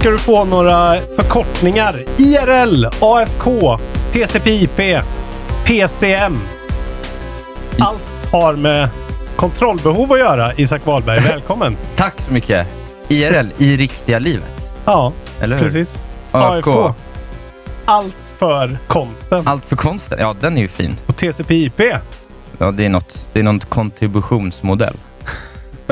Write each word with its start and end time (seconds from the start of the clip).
Ska 0.00 0.10
du 0.10 0.18
få 0.18 0.44
några 0.44 1.00
förkortningar. 1.16 2.04
IRL, 2.16 2.86
AFK, 3.00 3.78
TCP/IP, 4.12 5.02
PCM. 5.64 6.38
Allt 7.78 8.32
har 8.32 8.56
med 8.56 8.88
kontrollbehov 9.36 10.12
att 10.12 10.18
göra, 10.18 10.52
Isak 10.56 10.86
Wahlberg. 10.86 11.20
Välkommen! 11.20 11.76
Tack 11.96 12.14
så 12.26 12.32
mycket. 12.32 12.66
IRL, 13.08 13.46
i 13.58 13.76
riktiga 13.76 14.18
livet. 14.18 14.72
Ja, 14.84 15.12
Eller 15.40 15.56
hur? 15.56 15.64
precis. 15.64 15.88
AFK. 16.32 16.94
Allt 17.84 18.14
för 18.38 18.78
konsten. 18.86 19.42
Allt 19.48 19.64
för 19.64 19.76
konsten. 19.76 20.18
Ja, 20.20 20.36
den 20.40 20.56
är 20.56 20.62
ju 20.62 20.68
fin. 20.68 20.96
Och 21.06 21.16
TCP/IP. 21.16 21.80
Ja, 22.58 22.70
det 22.70 22.84
är 22.84 22.88
något. 22.88 23.26
Det 23.32 23.38
är 23.40 23.44
någon 23.44 23.60
kontributionsmodell. 23.60 24.96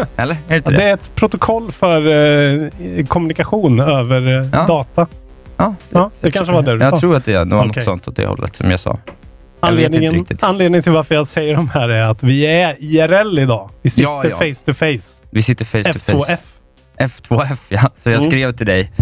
Eller? 0.17 0.35
Är 0.35 0.39
det 0.49 0.57
inte 0.57 0.71
Ja, 0.71 0.79
det? 0.79 0.85
det 0.85 0.91
är 0.91 0.95
ett 0.95 1.15
protokoll 1.15 1.73
för 1.73 1.99
eh, 2.07 3.05
kommunikation 3.07 3.81
över 3.81 4.39
eh, 4.41 4.47
Ja. 4.53 4.67
data. 4.67 5.07
Ja, 5.57 5.75
Ja, 5.91 6.11
det 6.21 6.31
kanske 6.31 6.53
var 6.55 6.63
det 6.63 6.73
du 6.77 6.85
Jag 6.85 6.91
sa. 6.91 7.01
tror 7.01 7.17
att 7.17 7.25
det 7.25 7.33
är 7.33 7.43
Okej. 7.55 7.67
något 7.77 7.85
sånt 7.85 8.09
åt 8.09 8.17
det 8.17 8.27
hållet 8.27 8.57
som 8.57 8.71
jag 8.71 8.81
sa. 8.81 8.91
Jag 8.91 8.97
vet 8.97 9.05
inte 9.61 9.67
Anledningen, 9.87 10.13
riktigt. 10.15 10.43
anledningen 10.43 10.83
till 10.83 10.93
varför 10.93 11.15
jag 11.15 11.27
säger 11.27 11.55
de 11.57 11.69
här 11.69 11.89
är 11.89 12.03
att 12.03 12.23
vi 12.23 12.47
är 12.47 12.77
IRL 12.79 13.39
idag. 13.39 13.71
Vi 13.83 13.91
sitter 13.91 14.03
Ja, 14.03 14.25
ja. 14.27 14.37
face 14.37 14.55
to 14.65 14.73
face. 14.75 15.09
Vi 15.31 15.43
sitter 15.43 15.65
face 15.65 15.93
to 15.93 15.99
face. 15.99 16.39
F2F. 16.99 17.09
F2F, 17.11 17.59
ja. 17.69 17.91
Så 17.97 18.11
jag 18.11 18.17
Mm. 18.17 18.31
skrev 18.31 18.53
till 18.53 18.67
dig 18.67 18.91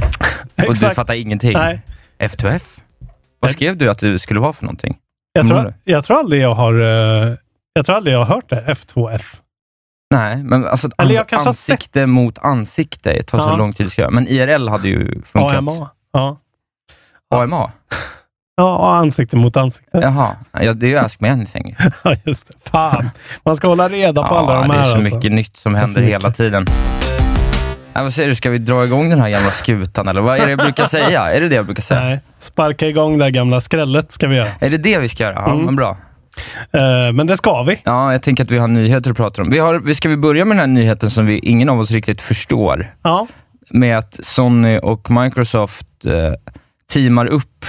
och 0.56 0.62
du 0.64 0.72
Exakt. 0.72 0.94
fattar 0.96 1.14
ingenting. 1.14 1.52
Nej. 1.52 1.80
F2F? 2.18 2.62
Vad 3.40 3.50
skrev 3.50 3.76
du 3.76 3.90
att 3.90 3.98
du 3.98 4.18
skulle 4.18 4.40
vara 4.40 4.52
för 4.52 4.64
någonting? 4.64 4.96
Jag 5.32 5.48
tror, 5.48 5.74
jag 5.84 6.04
tror 6.04 6.18
aldrig 6.18 6.42
jag 6.42 6.52
har 6.54 6.74
eh, 7.28 7.34
jag 7.72 7.86
tror 7.86 7.96
aldrig 7.96 8.14
jag 8.14 8.24
har 8.24 8.34
hört 8.34 8.50
det. 8.50 8.64
F2F. 8.68 9.22
Nej, 10.10 10.36
men 10.36 10.64
alltså 10.66 10.88
Eller 10.98 11.14
jag 11.14 11.24
ans- 11.24 11.28
kanske 11.28 11.48
har 11.48 11.52
sett- 11.52 11.70
ansikte 11.70 12.06
mot 12.06 12.38
ansikte 12.38 13.12
det 13.12 13.22
tar 13.22 13.38
så 13.38 13.48
Ja. 13.48 13.56
lång 13.56 13.72
tid 13.72 13.86
att 13.86 13.92
skriva. 13.92 14.10
Men 14.10 14.28
IRL 14.28 14.68
hade 14.68 14.88
ju 14.88 15.22
funkat. 15.32 15.56
AMA. 15.56 15.90
Ja. 16.12 16.38
AMA? 17.34 17.70
Ja, 18.56 18.96
ansikte 18.96 19.36
mot 19.36 19.56
ansikte. 19.56 19.98
Jaha, 19.98 20.36
ja, 20.52 20.72
det 20.72 20.86
är 20.86 20.90
ju 20.90 20.96
Ask 20.98 21.20
Me 21.20 21.28
Anything. 21.28 21.76
Ja, 22.04 22.16
just 22.24 22.48
det. 22.48 22.70
Fan. 22.70 23.10
Man 23.44 23.56
ska 23.56 23.68
hålla 23.68 23.88
reda 23.88 24.22
på 24.28 24.34
alla 24.36 24.54
de 24.54 24.68
det 24.68 24.74
här. 24.74 24.80
är 24.80 24.84
så 24.84 24.96
alltså. 24.96 25.14
mycket 25.16 25.32
nytt 25.32 25.56
som 25.56 25.74
händer 25.74 26.00
mycket. 26.00 26.14
hela 26.14 26.30
tiden. 26.32 26.64
Ja, 27.92 28.02
vad 28.02 28.12
säger 28.14 28.28
du, 28.28 28.34
ska 28.34 28.50
vi 28.50 28.58
dra 28.58 28.84
igång 28.84 29.10
den 29.10 29.20
här 29.20 29.30
gamla 29.30 29.50
skutan 29.50 30.08
eller 30.08 30.20
vad 30.20 30.38
är 30.38 30.44
det 30.44 30.50
jag 30.50 30.58
brukar 30.58 30.84
säga? 30.84 31.20
Är 31.30 31.40
det 31.40 31.48
det 31.48 31.54
jag 31.54 31.64
brukar 31.66 31.82
säga? 31.82 32.00
Nej, 32.00 32.20
sparka 32.40 32.86
igång 32.86 33.18
det 33.18 33.24
här 33.24 33.30
gamla 33.30 33.60
skrället 33.60 34.12
ska 34.12 34.26
vi 34.28 34.36
göra. 34.36 34.48
Är 34.60 34.70
det 34.70 34.78
det 34.78 34.98
vi 34.98 35.08
ska 35.08 35.24
göra? 35.24 35.34
Ja, 35.34 35.50
Mm. 35.52 35.64
men 35.64 35.76
bra. 35.76 35.96
Eh, 36.72 37.12
men 37.12 37.26
det 37.26 37.36
ska 37.36 37.62
vi. 37.62 37.80
Ja, 37.84 38.12
jag 38.12 38.22
tänker 38.22 38.44
att 38.44 38.50
vi 38.50 38.58
har 38.58 38.68
nyheter 38.68 39.10
att 39.10 39.16
prata 39.16 39.42
om. 39.42 39.50
Vi 39.50 39.58
har, 39.58 39.92
ska 39.92 40.08
vi 40.08 40.16
börja 40.16 40.44
med 40.44 40.56
den 40.56 40.60
här 40.60 40.66
nyheten 40.66 41.10
som 41.10 41.26
vi, 41.26 41.38
ingen 41.38 41.68
av 41.68 41.80
oss 41.80 41.90
riktigt 41.90 42.20
förstår? 42.20 42.94
Ja. 43.02 43.26
Med 43.70 43.98
att 43.98 44.18
Sony 44.22 44.78
och 44.78 45.10
Microsoft 45.10 46.06
eh, 46.06 46.32
teamar 46.92 47.26
upp 47.26 47.64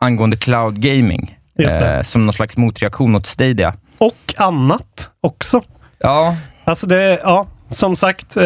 angående 0.00 0.36
cloud 0.36 0.80
gaming. 0.80 1.38
Eh, 1.58 2.02
som 2.02 2.26
någon 2.26 2.32
slags 2.32 2.56
motreaktion 2.56 3.12
mot 3.12 3.26
Stadia. 3.26 3.74
Och 3.98 4.34
annat 4.36 5.10
också. 5.20 5.62
Ja, 5.98 6.36
Alltså 6.64 6.86
det, 6.86 7.20
ja, 7.22 7.46
som 7.70 7.96
sagt, 7.96 8.36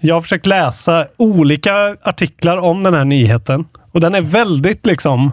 jag 0.00 0.14
har 0.14 0.20
försökt 0.20 0.46
läsa 0.46 1.06
olika 1.16 1.96
artiklar 2.02 2.56
om 2.56 2.82
den 2.82 2.94
här 2.94 3.04
nyheten. 3.04 3.64
Och 3.92 4.00
den 4.00 4.14
är 4.14 4.20
väldigt 4.20 4.86
liksom... 4.86 5.32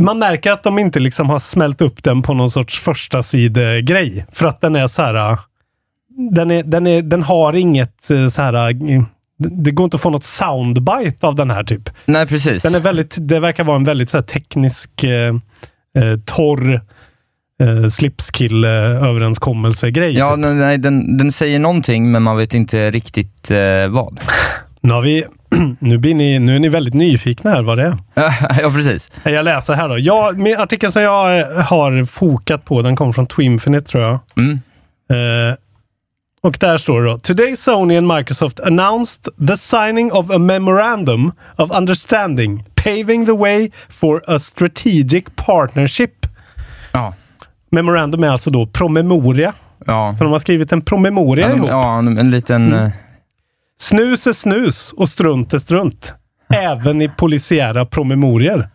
Man 0.00 0.18
märker 0.18 0.52
att 0.52 0.62
de 0.62 0.78
inte 0.78 1.00
liksom 1.00 1.30
har 1.30 1.38
smält 1.38 1.80
upp 1.80 2.04
den 2.04 2.22
på 2.22 2.34
någon 2.34 2.50
sorts 2.50 2.80
första 2.80 3.22
grej 3.82 4.26
För 4.32 4.46
att 4.46 4.60
den 4.60 4.76
är 4.76 4.86
så 4.86 5.02
här... 5.02 5.38
Den, 6.32 6.50
är, 6.50 6.62
den, 6.62 6.86
är, 6.86 7.02
den 7.02 7.22
har 7.22 7.52
inget 7.52 8.10
eh, 8.10 8.28
så 8.28 8.42
här... 8.42 8.74
Det 9.38 9.70
går 9.70 9.84
inte 9.84 9.94
att 9.94 10.00
få 10.00 10.10
något 10.10 10.24
soundbite 10.24 11.26
av 11.26 11.34
den 11.34 11.50
här 11.50 11.64
typ. 11.64 11.90
nej 12.06 12.26
precis. 12.26 12.62
Den 12.62 12.74
är 12.74 12.80
väldigt, 12.80 13.14
det 13.18 13.40
verkar 13.40 13.64
vara 13.64 13.76
en 13.76 13.84
väldigt 13.84 14.10
så 14.10 14.22
teknisk, 14.22 15.04
eh, 15.04 15.34
eh, 15.96 16.16
torr 16.24 16.80
eh, 17.60 17.88
slipskill-överenskommelse-grej. 17.88 20.18
Ja, 20.18 20.30
typ. 20.30 20.38
nej, 20.38 20.54
nej, 20.54 20.78
den, 20.78 21.16
den 21.16 21.32
säger 21.32 21.58
någonting, 21.58 22.12
men 22.12 22.22
man 22.22 22.36
vet 22.36 22.54
inte 22.54 22.90
riktigt 22.90 23.50
eh, 23.50 23.88
vad. 23.88 24.20
Nu, 24.86 24.92
har 24.94 25.00
vi, 25.02 25.24
nu, 25.78 25.98
blir 25.98 26.14
ni, 26.14 26.38
nu 26.38 26.56
är 26.56 26.60
ni 26.60 26.68
väldigt 26.68 26.94
nyfikna 26.94 27.50
här 27.50 27.62
vad 27.62 27.78
det 27.78 27.84
är. 27.84 27.96
ja, 28.62 28.70
precis. 28.70 29.10
Jag 29.24 29.44
läser 29.44 29.74
här 29.74 29.88
då. 29.88 29.98
Ja, 29.98 30.32
med 30.36 30.60
artikeln 30.60 30.92
som 30.92 31.02
jag 31.02 31.38
eh, 31.38 31.46
har 31.64 32.04
fokat 32.04 32.64
på, 32.64 32.82
den 32.82 32.96
kom 32.96 33.12
från 33.12 33.26
Twinfinite 33.26 33.86
tror 33.90 34.02
jag. 34.04 34.18
Mm. 34.36 34.60
Eh, 35.10 35.54
och 36.42 36.56
där 36.60 36.78
står 36.78 37.02
det 37.02 37.10
då. 37.10 37.18
Today 37.18 37.56
Sony 37.56 37.96
and 37.96 38.06
Microsoft 38.06 38.60
announced 38.60 39.46
the 39.48 39.56
signing 39.56 40.12
of 40.12 40.30
a 40.30 40.38
memorandum 40.38 41.32
of 41.56 41.70
understanding 41.70 42.64
paving 42.74 43.26
the 43.26 43.32
way 43.36 43.70
for 43.88 44.22
a 44.26 44.38
strategic 44.38 45.24
partnership. 45.36 46.26
Ja. 46.92 47.14
Memorandum 47.70 48.24
är 48.24 48.28
alltså 48.28 48.50
då 48.50 48.66
promemoria. 48.66 49.52
Ja. 49.86 50.14
Så 50.18 50.24
de 50.24 50.32
har 50.32 50.38
skrivit 50.38 50.72
en 50.72 50.82
promemoria 50.82 51.48
Ja, 51.48 51.56
ihop. 51.56 51.68
ja, 51.70 51.98
en 51.98 52.30
liten... 52.30 52.72
Mm. 52.72 52.90
Snus 53.80 54.26
är 54.26 54.32
snus 54.32 54.92
och 54.92 55.08
strunt 55.08 55.52
är 55.54 55.58
strunt. 55.58 56.14
Även 56.54 57.02
i 57.02 57.08
polisiära 57.08 57.86
promemorior. 57.86 58.68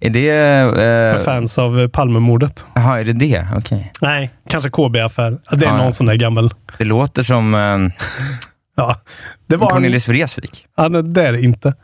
Är 0.00 0.10
det... 0.10 0.30
För 0.74 1.14
Eh, 1.16 1.22
fans 1.24 1.58
av 1.58 1.88
Palmemordet. 1.88 2.64
Jaha, 2.74 3.00
är 3.00 3.04
det 3.04 3.12
det? 3.12 3.46
Okej. 3.56 3.92
Nej, 4.00 4.30
kanske 4.48 4.70
KB-affär. 4.70 5.38
Det 5.50 5.66
är 5.66 5.70
Ja, 5.70 5.76
någon 5.76 5.92
sån 5.92 6.06
där 6.06 6.14
gammal. 6.14 6.54
Det 6.78 6.84
låter 6.84 7.22
som 7.22 7.54
eh, 7.54 7.78
Ja, 8.76 9.00
det 9.46 9.56
var 9.56 9.70
Cornelis 9.70 10.08
Vreeswijk. 10.08 10.66
ja, 10.76 10.88
nej, 10.88 11.02
det 11.02 11.26
är 11.26 11.32
det 11.32 11.40
inte. 11.42 11.74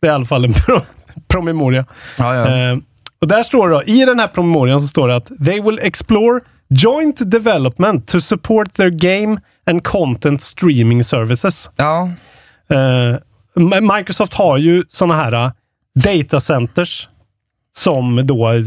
Det 0.00 0.06
är 0.06 0.10
i 0.10 0.14
alla 0.14 0.24
fall 0.24 0.44
en 0.44 0.52
pro, 0.66 0.80
promemoria. 1.28 1.84
Ja, 2.16 2.34
ja. 2.34 2.70
Eh, 2.72 2.78
och 3.20 3.28
där 3.28 3.42
står 3.42 3.68
det 3.68 3.74
då, 3.74 3.82
i 3.82 4.04
den 4.04 4.20
här 4.20 4.26
promemorian 4.26 4.80
så 4.80 4.86
står 4.86 5.08
det 5.08 5.16
att 5.16 5.26
they 5.46 5.60
will 5.60 5.78
explore 5.82 6.40
joint 6.68 7.30
development 7.30 8.08
to 8.08 8.20
support 8.20 8.74
their 8.74 8.90
game 8.90 9.40
and 9.66 9.84
content 9.84 10.42
streaming 10.42 11.04
services. 11.04 11.70
Ja, 11.76 12.10
Eh, 12.68 13.18
Microsoft 13.96 14.34
har 14.34 14.56
ju 14.56 14.84
såna 14.88 15.14
här 15.14 15.34
uh, 15.34 15.52
data 15.94 16.40
centers 16.40 17.08
som 17.76 18.26
då 18.26 18.52
eh, 18.52 18.60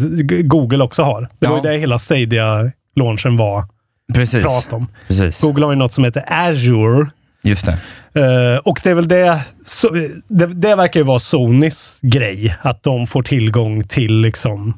Google 0.43 0.83
också 0.83 1.03
har. 1.03 1.29
Det 1.39 1.47
var 1.47 1.55
ju 1.55 1.61
det 1.61 1.77
hela 1.77 1.99
Stadia-launchen 1.99 3.37
var 3.37 3.65
precis. 4.13 4.43
prat 4.43 4.73
om. 4.73 4.87
Precis. 5.07 5.41
Google 5.41 5.65
har 5.65 5.71
ju 5.71 5.77
något 5.77 5.93
som 5.93 6.03
heter 6.03 6.23
Azure. 6.27 7.09
Just 7.43 7.65
det. 7.65 7.77
Eh, 8.21 8.57
och 8.57 8.79
det 8.83 8.89
är 8.89 8.93
väl 8.93 9.07
det, 9.07 9.41
så, 9.65 9.89
det, 10.27 10.47
det 10.47 10.75
verkar 10.75 10.99
ju 10.99 11.05
vara 11.05 11.19
Sonys 11.19 11.99
grej, 12.01 12.55
att 12.61 12.83
de 12.83 13.07
får 13.07 13.23
tillgång 13.23 13.83
till 13.83 14.17
liksom 14.17 14.77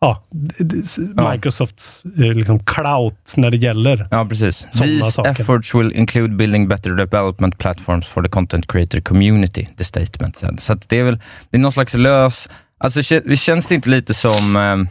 ja, 0.00 0.22
Microsofts 1.32 2.04
eh, 2.04 2.34
liksom 2.34 2.58
clout 2.64 3.32
när 3.36 3.50
det 3.50 3.56
gäller 3.56 4.08
Ja, 4.10 4.24
precis. 4.24 4.66
These 4.82 5.10
saker. 5.12 5.30
efforts 5.30 5.74
will 5.74 5.92
include 5.92 6.34
building 6.34 6.68
better 6.68 6.90
development 6.90 7.58
platforms 7.58 8.06
for 8.06 8.22
the 8.22 8.28
content 8.28 8.66
creator 8.72 9.00
community, 9.00 9.68
the 9.78 9.84
statement 9.84 10.36
said. 10.36 10.60
Så 10.60 10.74
det 10.88 10.98
är 10.98 11.02
väl, 11.02 11.18
det 11.50 11.56
är 11.56 11.60
någon 11.60 11.72
slags 11.72 11.94
lös... 11.94 12.48
Alltså 12.80 13.00
kä- 13.00 13.34
känns 13.36 13.66
det 13.66 13.74
inte 13.74 13.90
lite 13.90 14.14
som... 14.14 14.56
ehm, 14.56 14.88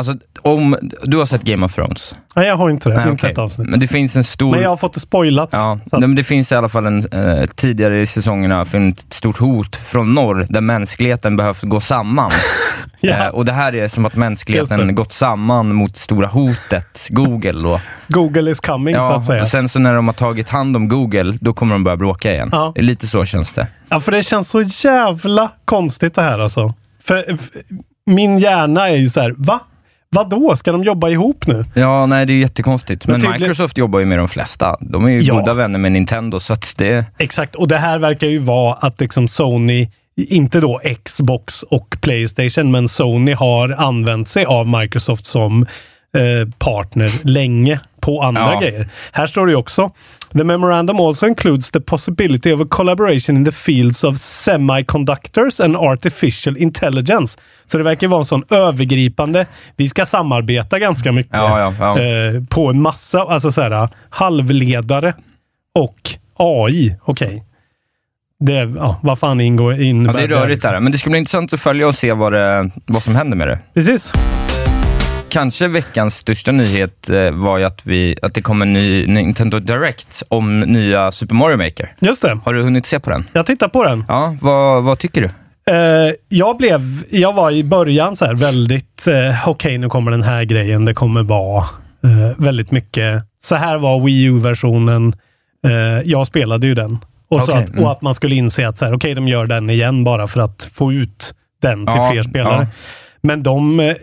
alltså 0.00 0.16
om... 0.42 0.76
Du 1.02 1.16
har 1.16 1.26
sett 1.26 1.42
Game 1.42 1.66
of 1.66 1.74
Thrones? 1.74 2.14
Nej, 2.36 2.46
jag 2.46 2.56
har 2.56 2.70
inte 2.70 2.88
det. 2.88 2.94
Nej, 2.96 3.08
inte 3.10 3.28
ett 3.28 3.38
avsnitt. 3.38 3.68
Men 3.68 3.80
det 3.80 3.88
finns 3.88 4.16
en 4.16 4.24
stor... 4.24 4.50
Men 4.50 4.60
jag 4.62 4.68
har 4.68 4.76
fått 4.76 4.94
det 4.94 5.00
spoilat. 5.00 5.48
Ja, 5.52 5.78
att- 5.92 6.00
men 6.00 6.14
det 6.14 6.24
finns 6.24 6.52
i 6.52 6.54
alla 6.54 6.68
fall 6.68 6.86
en, 6.86 7.06
eh, 7.12 7.46
tidigare 7.46 8.00
i 8.00 8.06
säsongerna 8.06 8.62
ett 8.62 9.06
stort 9.14 9.38
hot 9.38 9.76
från 9.76 10.14
norr 10.14 10.46
där 10.48 10.60
mänskligheten 10.60 11.36
behövt 11.36 11.62
gå 11.62 11.80
samman. 11.80 12.32
Ja. 13.00 13.10
Eh, 13.24 13.26
och 13.28 13.44
det 13.44 13.52
här 13.52 13.74
är 13.74 13.88
som 13.88 14.04
att 14.04 14.14
mänskligheten 14.16 14.94
gått 14.94 15.12
samman 15.12 15.74
mot 15.74 15.96
stora 15.96 16.26
hotet, 16.26 17.06
Google. 17.10 17.68
Och, 17.68 17.80
Google 18.08 18.50
is 18.50 18.60
coming, 18.60 18.94
så 18.94 19.00
ja, 19.00 19.16
att 19.16 19.24
säga. 19.24 19.42
och 19.42 19.48
sen 19.48 19.68
så 19.68 19.78
när 19.78 19.94
de 19.94 20.06
har 20.08 20.14
tagit 20.14 20.48
hand 20.48 20.76
om 20.76 20.88
Google, 20.88 21.38
då 21.40 21.52
kommer 21.52 21.74
de 21.74 21.84
börja 21.84 21.96
bråka 21.96 22.32
igen. 22.32 22.48
Ja. 22.52 22.72
Lite 22.76 23.06
så 23.06 23.24
känns 23.24 23.52
det. 23.52 23.66
Ja, 23.88 24.00
för 24.00 24.12
det 24.12 24.22
känns 24.22 24.48
så 24.50 24.62
jävla 24.62 25.50
konstigt 25.64 26.14
det 26.14 26.22
här 26.22 26.38
alltså. 26.38 26.74
För, 27.04 27.24
f- 27.28 27.50
min 28.06 28.38
hjärna 28.38 28.88
är 28.88 28.96
ju 28.96 29.08
så 29.08 29.20
här, 29.20 29.34
va? 29.36 29.60
Vadå? 30.10 30.56
Ska 30.56 30.72
de 30.72 30.84
jobba 30.84 31.08
ihop 31.08 31.46
nu? 31.46 31.64
Ja, 31.74 32.06
nej, 32.06 32.26
det 32.26 32.32
är 32.32 32.36
jättekonstigt. 32.38 33.06
Men 33.06 33.12
Men, 33.12 33.20
tydligen- 33.20 33.40
Microsoft 33.40 33.78
jobbar 33.78 33.98
ju 33.98 34.04
med 34.06 34.18
de 34.18 34.28
flesta. 34.28 34.76
De 34.80 35.04
är 35.04 35.08
ju 35.08 35.20
Ja. 35.22 35.34
goda 35.34 35.54
vänner 35.54 35.78
med 35.78 35.92
Nintendo, 35.92 36.40
så 36.40 36.52
att 36.52 36.74
det... 36.78 37.04
Exakt, 37.18 37.54
och 37.54 37.68
det 37.68 37.76
här 37.78 37.98
verkar 37.98 38.26
ju 38.26 38.38
vara 38.38 38.74
att 38.74 39.00
liksom 39.00 39.28
Sony, 39.28 39.88
inte 40.16 40.60
då 40.60 40.80
Xbox 41.04 41.62
och 41.62 41.96
Playstation, 42.00 42.70
men 42.70 42.88
Sony 42.88 43.32
har 43.32 43.68
använt 43.68 44.28
sig 44.28 44.44
av 44.44 44.66
Microsoft 44.68 45.26
som 45.26 45.66
eh, 46.16 46.48
partner 46.58 47.10
länge 47.28 47.80
på 48.00 48.22
andra 48.22 48.52
Ja. 48.52 48.60
grejer. 48.60 48.88
Här 49.12 49.26
står 49.26 49.46
det 49.46 49.56
också 49.56 49.90
The 50.38 50.44
memorandum 50.44 51.00
also 51.00 51.26
includes 51.26 51.70
the 51.70 51.80
possibility 51.80 52.52
of 52.52 52.60
a 52.60 52.66
collaboration 52.70 53.36
in 53.36 53.44
the 53.44 53.52
fields 53.52 54.04
of 54.04 54.18
semiconductors 54.18 55.60
and 55.60 55.76
artificial 55.76 56.56
intelligence. 56.56 57.38
Så 57.66 57.78
det 57.78 57.84
verkar 57.84 58.08
vara 58.08 58.18
en 58.20 58.24
sån 58.24 58.44
övergripande, 58.50 59.46
vi 59.76 59.88
ska 59.88 60.06
samarbeta 60.06 60.78
ganska 60.78 61.12
mycket 61.12 61.32
Ja, 61.36 61.74
ja. 61.78 61.98
Eh, 62.00 62.42
på 62.50 62.70
en 62.70 62.82
massa, 62.82 63.20
alltså 63.22 63.52
så 63.52 63.60
här, 63.60 63.88
halvledare 64.10 65.14
och 65.74 66.10
AI. 66.36 66.96
Okej. 67.04 67.44
Det, 68.40 68.52
ja, 68.52 69.00
vad 69.02 69.18
fan 69.18 69.40
ingår, 69.40 69.74
Ja, 69.74 69.82
innebär 69.82 70.18
det 70.18 70.24
är 70.24 70.28
rörigt 70.28 70.62
där. 70.62 70.80
Men 70.80 70.92
det 70.92 70.98
ska 70.98 71.10
bli 71.10 71.18
intressant 71.18 71.52
att 71.52 71.60
följa 71.60 71.88
och 71.88 71.94
se 71.94 72.12
vad, 72.12 72.32
det, 72.32 72.70
vad 72.86 73.02
som 73.02 73.14
händer 73.14 73.36
med 73.36 73.48
det. 73.48 73.58
Precis. 73.74 74.12
Kanske 75.28 75.68
veckans 75.68 76.16
största 76.16 76.52
nyhet 76.52 77.10
eh, 77.10 77.30
var 77.30 77.58
ju 77.58 77.64
att, 77.64 77.86
vi, 77.86 78.16
att 78.22 78.34
det 78.34 78.42
kom 78.42 78.62
en 78.62 78.72
ny 78.72 79.06
Nintendo 79.06 79.58
Direct 79.58 80.22
om 80.28 80.60
nya 80.60 81.12
Super 81.12 81.34
Mario 81.34 81.56
Maker. 81.56 81.92
Just 82.00 82.22
det. 82.22 82.38
Har 82.44 82.52
du 82.54 82.62
hunnit 82.62 82.86
se 82.86 83.00
på 83.00 83.10
den? 83.10 83.24
Jag 83.32 83.46
tittar 83.46 83.68
på 83.68 83.84
den. 83.84 84.04
Ja, 84.08 84.36
vad, 84.40 84.84
vad 84.84 84.98
tycker 84.98 85.20
du? 85.20 85.30
Eh, 85.72 86.12
jag 86.28 86.56
blev, 86.56 87.02
jag 87.10 87.32
var 87.32 87.50
i 87.50 87.64
början 87.64 88.16
så 88.16 88.24
här 88.24 88.34
väldigt, 88.34 89.06
eh, 89.06 89.48
okej 89.48 89.78
nu 89.78 89.88
kommer 89.88 90.10
den 90.10 90.22
här 90.22 90.44
grejen, 90.44 90.84
det 90.84 90.94
kommer 90.94 91.22
vara 91.22 91.64
eh, 92.04 92.36
väldigt 92.38 92.70
mycket, 92.70 93.22
så 93.44 93.54
här 93.54 93.78
var 93.78 94.00
Wii 94.00 94.24
U-versionen, 94.24 95.14
eh, 95.66 95.72
jag 96.04 96.26
spelade 96.26 96.66
ju 96.66 96.74
den. 96.74 96.98
Och, 97.28 97.40
så 97.42 97.52
Okej, 97.52 97.62
att, 97.64 97.70
mm. 97.70 97.84
och 97.84 97.92
att 97.92 98.02
man 98.02 98.14
skulle 98.14 98.34
inse 98.34 98.68
att 98.68 98.78
så 98.78 98.84
här, 98.84 98.94
okej, 98.96 99.14
de 99.14 99.28
gör 99.28 99.46
den 99.46 99.70
igen 99.70 100.04
bara 100.04 100.28
för 100.28 100.40
att 100.40 100.68
få 100.74 100.92
ut 100.92 101.34
den 101.62 101.86
till 101.86 101.94
Ja, 101.96 102.10
fler 102.12 102.22
spelare. 102.22 102.62
ja. 102.62 102.66
Men 103.20 103.42
de, 103.42 103.80
eh, 103.80 103.94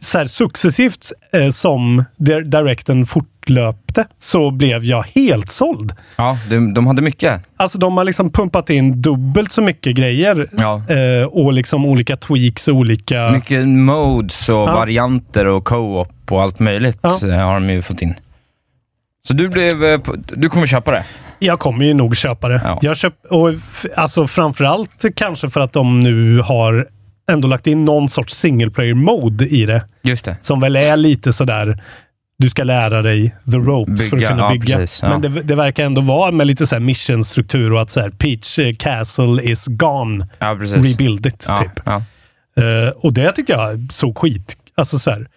så 0.00 0.18
här, 0.18 0.24
successivt 0.26 1.12
eh, 1.32 1.50
som 1.50 2.04
Dir- 2.16 2.42
Directen 2.44 3.06
fortlöpte, 3.06 4.04
så 4.20 4.50
blev 4.50 4.84
jag 4.84 5.02
helt 5.14 5.52
såld. 5.52 5.92
Ja, 6.16 6.38
de, 6.50 6.74
de 6.74 6.86
hade 6.86 7.02
mycket. 7.02 7.42
Alltså 7.56 7.78
de 7.78 7.96
har 7.96 8.04
liksom 8.04 8.30
pumpat 8.32 8.70
in 8.70 9.02
dubbelt 9.02 9.52
så 9.52 9.62
mycket 9.62 9.96
grejer 9.96 10.48
Ja. 10.58 10.82
eh, 10.88 11.24
och 11.26 11.52
liksom 11.52 11.86
olika 11.86 12.16
tweaks 12.16 12.68
och 12.68 12.74
olika... 12.74 13.30
Mycket 13.30 13.68
modes 13.68 14.48
och 14.48 14.54
Ja. 14.54 14.64
varianter 14.74 15.46
och 15.46 15.64
co-op 15.64 16.32
och 16.32 16.42
allt 16.42 16.60
möjligt 16.60 16.98
Ja. 17.02 17.10
eh, 17.32 17.38
har 17.46 17.54
de 17.54 17.70
ju 17.70 17.82
fått 17.82 18.02
in. 18.02 18.14
Så 19.28 19.32
du 19.34 19.48
blev, 19.48 19.84
eh, 19.84 20.00
du 20.36 20.48
kommer 20.48 20.66
köpa 20.66 20.90
det? 20.90 21.04
Jag 21.38 21.58
kommer 21.58 21.84
ju 21.84 21.94
nog 21.94 22.16
köpa 22.16 22.48
det. 22.48 22.60
Ja. 22.64 22.78
Jag 22.82 22.96
köp, 22.96 23.14
och 23.30 23.50
alltså 23.96 24.26
framförallt 24.26 25.04
kanske 25.16 25.50
för 25.50 25.60
att 25.60 25.72
de 25.72 26.00
nu 26.00 26.40
har 26.40 26.88
ändå 27.30 27.48
lagt 27.48 27.66
in 27.66 27.84
någon 27.84 28.08
sorts 28.08 28.34
single 28.34 28.70
player 28.70 28.94
mode 28.94 29.46
i 29.46 29.66
det. 29.66 29.84
Just 30.02 30.24
det. 30.24 30.36
Som 30.42 30.60
väl 30.60 30.76
är 30.76 30.96
lite 30.96 31.32
sådär, 31.32 31.82
du 32.38 32.50
ska 32.50 32.64
lära 32.64 33.02
dig 33.02 33.34
the 33.50 33.56
ropes 33.56 34.08
för 34.08 34.16
att 34.16 34.20
Bygga, 34.20 34.28
kunna 34.28 34.42
ja, 34.42 34.50
bygga. 34.50 34.76
precis, 34.76 35.02
ja. 35.02 35.08
Men 35.08 35.20
det, 35.20 35.42
det 35.42 35.54
verkar 35.54 35.84
ändå 35.84 36.00
vara 36.00 36.30
med 36.30 36.46
lite 36.46 36.66
såhär 36.66 36.80
mission-struktur 36.80 37.72
och 37.72 37.82
att 37.82 37.90
såhär 37.90 38.10
Peach 38.10 38.58
Castle 38.78 39.42
is 39.42 39.64
gone. 39.66 40.28
Ja, 40.38 40.56
precis. 40.60 40.92
Rebuild 40.92 41.26
it, 41.26 41.38
typ. 41.38 41.86
Eh, 41.86 42.88
och 42.96 43.12
det 43.12 43.32
tycker 43.32 43.52
jag 43.54 43.88
såg 43.92 44.18
skit. 44.18 44.56
Alltså 44.74 44.98
så 44.98 45.10
här, 45.10 45.28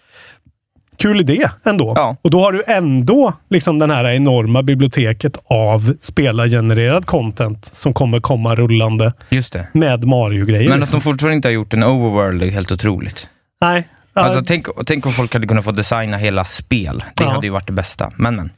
kul 0.99 1.19
idé 1.19 1.49
ändå. 1.63 1.93
Ja. 1.95 2.15
Och 2.21 2.29
då 2.31 2.41
har 2.41 2.51
du 2.51 2.63
ändå 2.67 3.33
liksom 3.49 3.79
den 3.79 3.91
här 3.91 4.05
enorma 4.05 4.63
biblioteket 4.63 5.37
av 5.49 5.93
spelargenererad 6.01 7.05
content 7.05 7.65
som 7.75 7.93
kommer 7.93 8.19
komma 8.19 8.55
rullande 8.55 9.13
Just 9.29 9.53
det. 9.53 9.67
med 9.73 10.03
Mario-grejer. 10.07 10.69
Men 10.69 10.83
att 10.83 10.91
de 10.91 11.01
fortfarande 11.01 11.35
inte 11.35 11.47
har 11.47 11.53
gjort 11.53 11.73
en 11.73 11.83
overworld 11.83 12.43
är 12.43 12.47
helt 12.51 12.71
otroligt. 12.71 13.29
Nej. 13.61 13.87
Alltså, 14.13 14.43
tänk, 14.47 14.67
tänk 14.85 15.05
om 15.05 15.13
folk 15.13 15.33
hade 15.33 15.47
kunnat 15.47 15.63
få 15.65 15.71
designa 15.71 16.17
hela 16.17 16.43
spel. 16.45 17.03
Det 17.15 17.23
Ja. 17.23 17.29
hade 17.29 17.47
ju 17.47 17.53
varit 17.53 17.67
det 17.67 17.73
bästa. 17.73 18.11
Men, 18.15 18.35
men. 18.35 18.49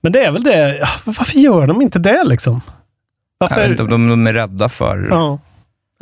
Men 0.00 0.12
det 0.12 0.24
är 0.24 0.30
väl 0.30 0.42
det. 0.42 0.88
Varför 1.04 1.38
gör 1.38 1.66
de 1.66 1.82
inte 1.82 1.98
det 1.98 2.24
liksom? 2.24 2.60
Jag 3.38 3.48
Varför? 3.48 3.60
vet 3.62 3.70
inte 3.70 3.82
om 3.82 3.88
de, 3.90 4.08
de 4.08 4.26
är 4.26 4.32
rädda 4.32 4.68
för... 4.68 5.06
Ja. 5.10 5.38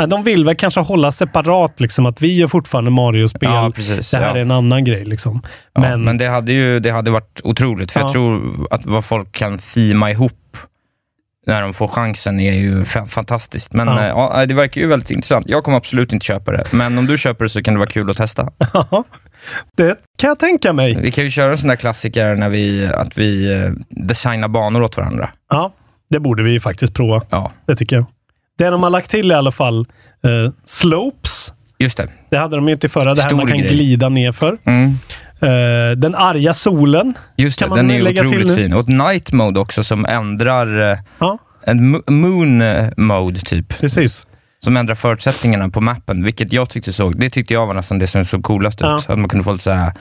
De 0.06 0.22
vill 0.22 0.44
väl 0.44 0.56
kanske 0.56 0.80
hålla 0.80 1.12
separat, 1.12 1.80
liksom 1.80 2.06
att 2.06 2.22
vi 2.22 2.42
är 2.42 2.46
fortfarande 2.46 2.90
Mario-spel. 2.90 3.50
Ja, 3.52 3.72
precis, 3.74 4.10
det 4.10 4.16
här 4.16 4.26
ja. 4.28 4.36
är 4.36 4.40
en 4.42 4.50
annan 4.50 4.84
grej. 4.84 5.04
Liksom. 5.04 5.42
Ja, 5.72 5.80
men, 5.80 6.04
men, 6.04 6.18
det 6.18 6.26
hade 6.28 6.52
ju 6.52 6.80
det 6.80 6.90
hade 6.90 7.10
varit 7.10 7.40
otroligt. 7.44 7.92
För 7.92 8.00
Ja. 8.00 8.04
jag 8.06 8.12
tror 8.12 8.66
att 8.70 8.86
vad 8.86 9.04
folk 9.04 9.32
kan 9.32 9.58
thema 9.58 10.10
ihop 10.10 10.32
när 11.46 11.62
de 11.62 11.74
får 11.74 11.88
chansen 11.88 12.40
är 12.40 12.52
ju 12.52 12.82
fa- 12.82 13.06
fantastiskt. 13.06 13.72
Men 13.72 13.88
Ja. 13.88 14.06
ja. 14.38 14.46
det 14.46 14.54
verkar 14.54 14.80
ju 14.80 14.86
väldigt 14.86 15.10
intressant. 15.10 15.48
Jag 15.48 15.64
kommer 15.64 15.76
absolut 15.78 16.12
inte 16.12 16.26
köpa 16.26 16.52
det. 16.52 16.64
Men 16.70 16.98
om 16.98 17.06
du 17.06 17.18
köper 17.18 17.44
det 17.44 17.48
så 17.48 17.62
kan 17.62 17.74
det 17.74 17.78
vara 17.78 17.90
kul 17.90 18.10
att 18.10 18.16
testa. 18.16 18.48
Det 19.76 19.96
kan 20.18 20.28
jag 20.28 20.38
tänka 20.38 20.72
mig. 20.72 20.98
Vi 21.02 21.10
kan 21.12 21.24
ju 21.24 21.30
köra 21.30 21.50
en 21.52 21.58
sån 21.58 21.68
där 21.68 21.76
klassiker 21.76 22.34
när 22.34 22.48
vi, 22.48 22.86
att 22.86 23.18
vi 23.18 23.52
eh, 23.52 23.70
designar 23.88 24.48
banor 24.48 24.82
åt 24.82 24.96
varandra. 24.96 25.30
Ja, 25.50 25.72
det 26.10 26.20
borde 26.20 26.42
vi 26.42 26.60
faktiskt 26.60 26.94
prova. 26.94 27.22
Ja, 27.30 27.52
Det 27.66 27.76
tycker 27.76 27.96
jag. 27.96 28.06
Det 28.58 28.70
de 28.70 28.82
har 28.82 28.90
lagt 28.90 29.10
till 29.10 29.30
i 29.30 29.34
alla 29.34 29.52
fall, 29.52 29.86
eh, 30.24 30.52
slopes. 30.64 31.52
just 31.78 31.96
det. 31.96 32.08
Det 32.30 32.36
hade 32.38 32.56
de 32.56 32.68
ju 32.68 32.74
inte 32.74 32.88
förra. 32.88 33.14
Det 33.14 33.22
här 33.22 33.28
Stor 33.28 33.36
man 33.36 33.46
kan 33.46 33.58
grej. 33.58 33.68
glida 33.74 34.08
ner 34.08 34.32
för. 34.32 34.58
Mm. 34.64 34.98
Eh, 35.40 35.96
den 35.96 36.14
arga 36.14 36.54
solen. 36.54 37.14
Just 37.36 37.58
Kan 37.58 37.68
det, 37.68 37.74
man 37.76 37.88
den 37.88 37.96
är 37.96 38.02
lägga 38.02 38.22
till 38.22 38.28
otroligt 38.28 38.46
nu? 38.48 38.54
fin. 38.54 38.72
Och 38.72 38.80
ett 38.80 38.88
night 38.88 39.32
mode 39.32 39.60
också 39.60 39.82
som 39.84 40.04
ändrar 40.06 40.90
eh, 40.92 40.98
Ja, 41.18 41.38
en 41.64 41.94
mo- 41.96 42.10
moon 42.10 42.62
eh, 42.62 42.88
mode 42.96 43.40
typ. 43.40 43.78
precis. 43.80 44.24
Som 44.64 44.76
ändrar 44.76 44.94
förutsättningarna 44.94 45.68
på 45.68 45.80
mappen, 45.80 46.24
vilket 46.24 46.52
jag 46.52 46.70
tyckte 46.70 46.92
såg, 46.92 47.20
det 47.20 47.30
tyckte 47.30 47.54
jag 47.54 47.66
var 47.66 47.74
nästan 47.74 47.98
det 47.98 48.06
som 48.06 48.24
såg 48.24 48.42
coolast 48.44 48.80
Ja. 48.80 48.98
ut. 48.98 49.10
Att 49.10 49.18
man 49.18 49.28
kunde 49.28 49.44
få 49.44 49.52
lite 49.52 49.64
så 49.64 49.70
här 49.70 49.92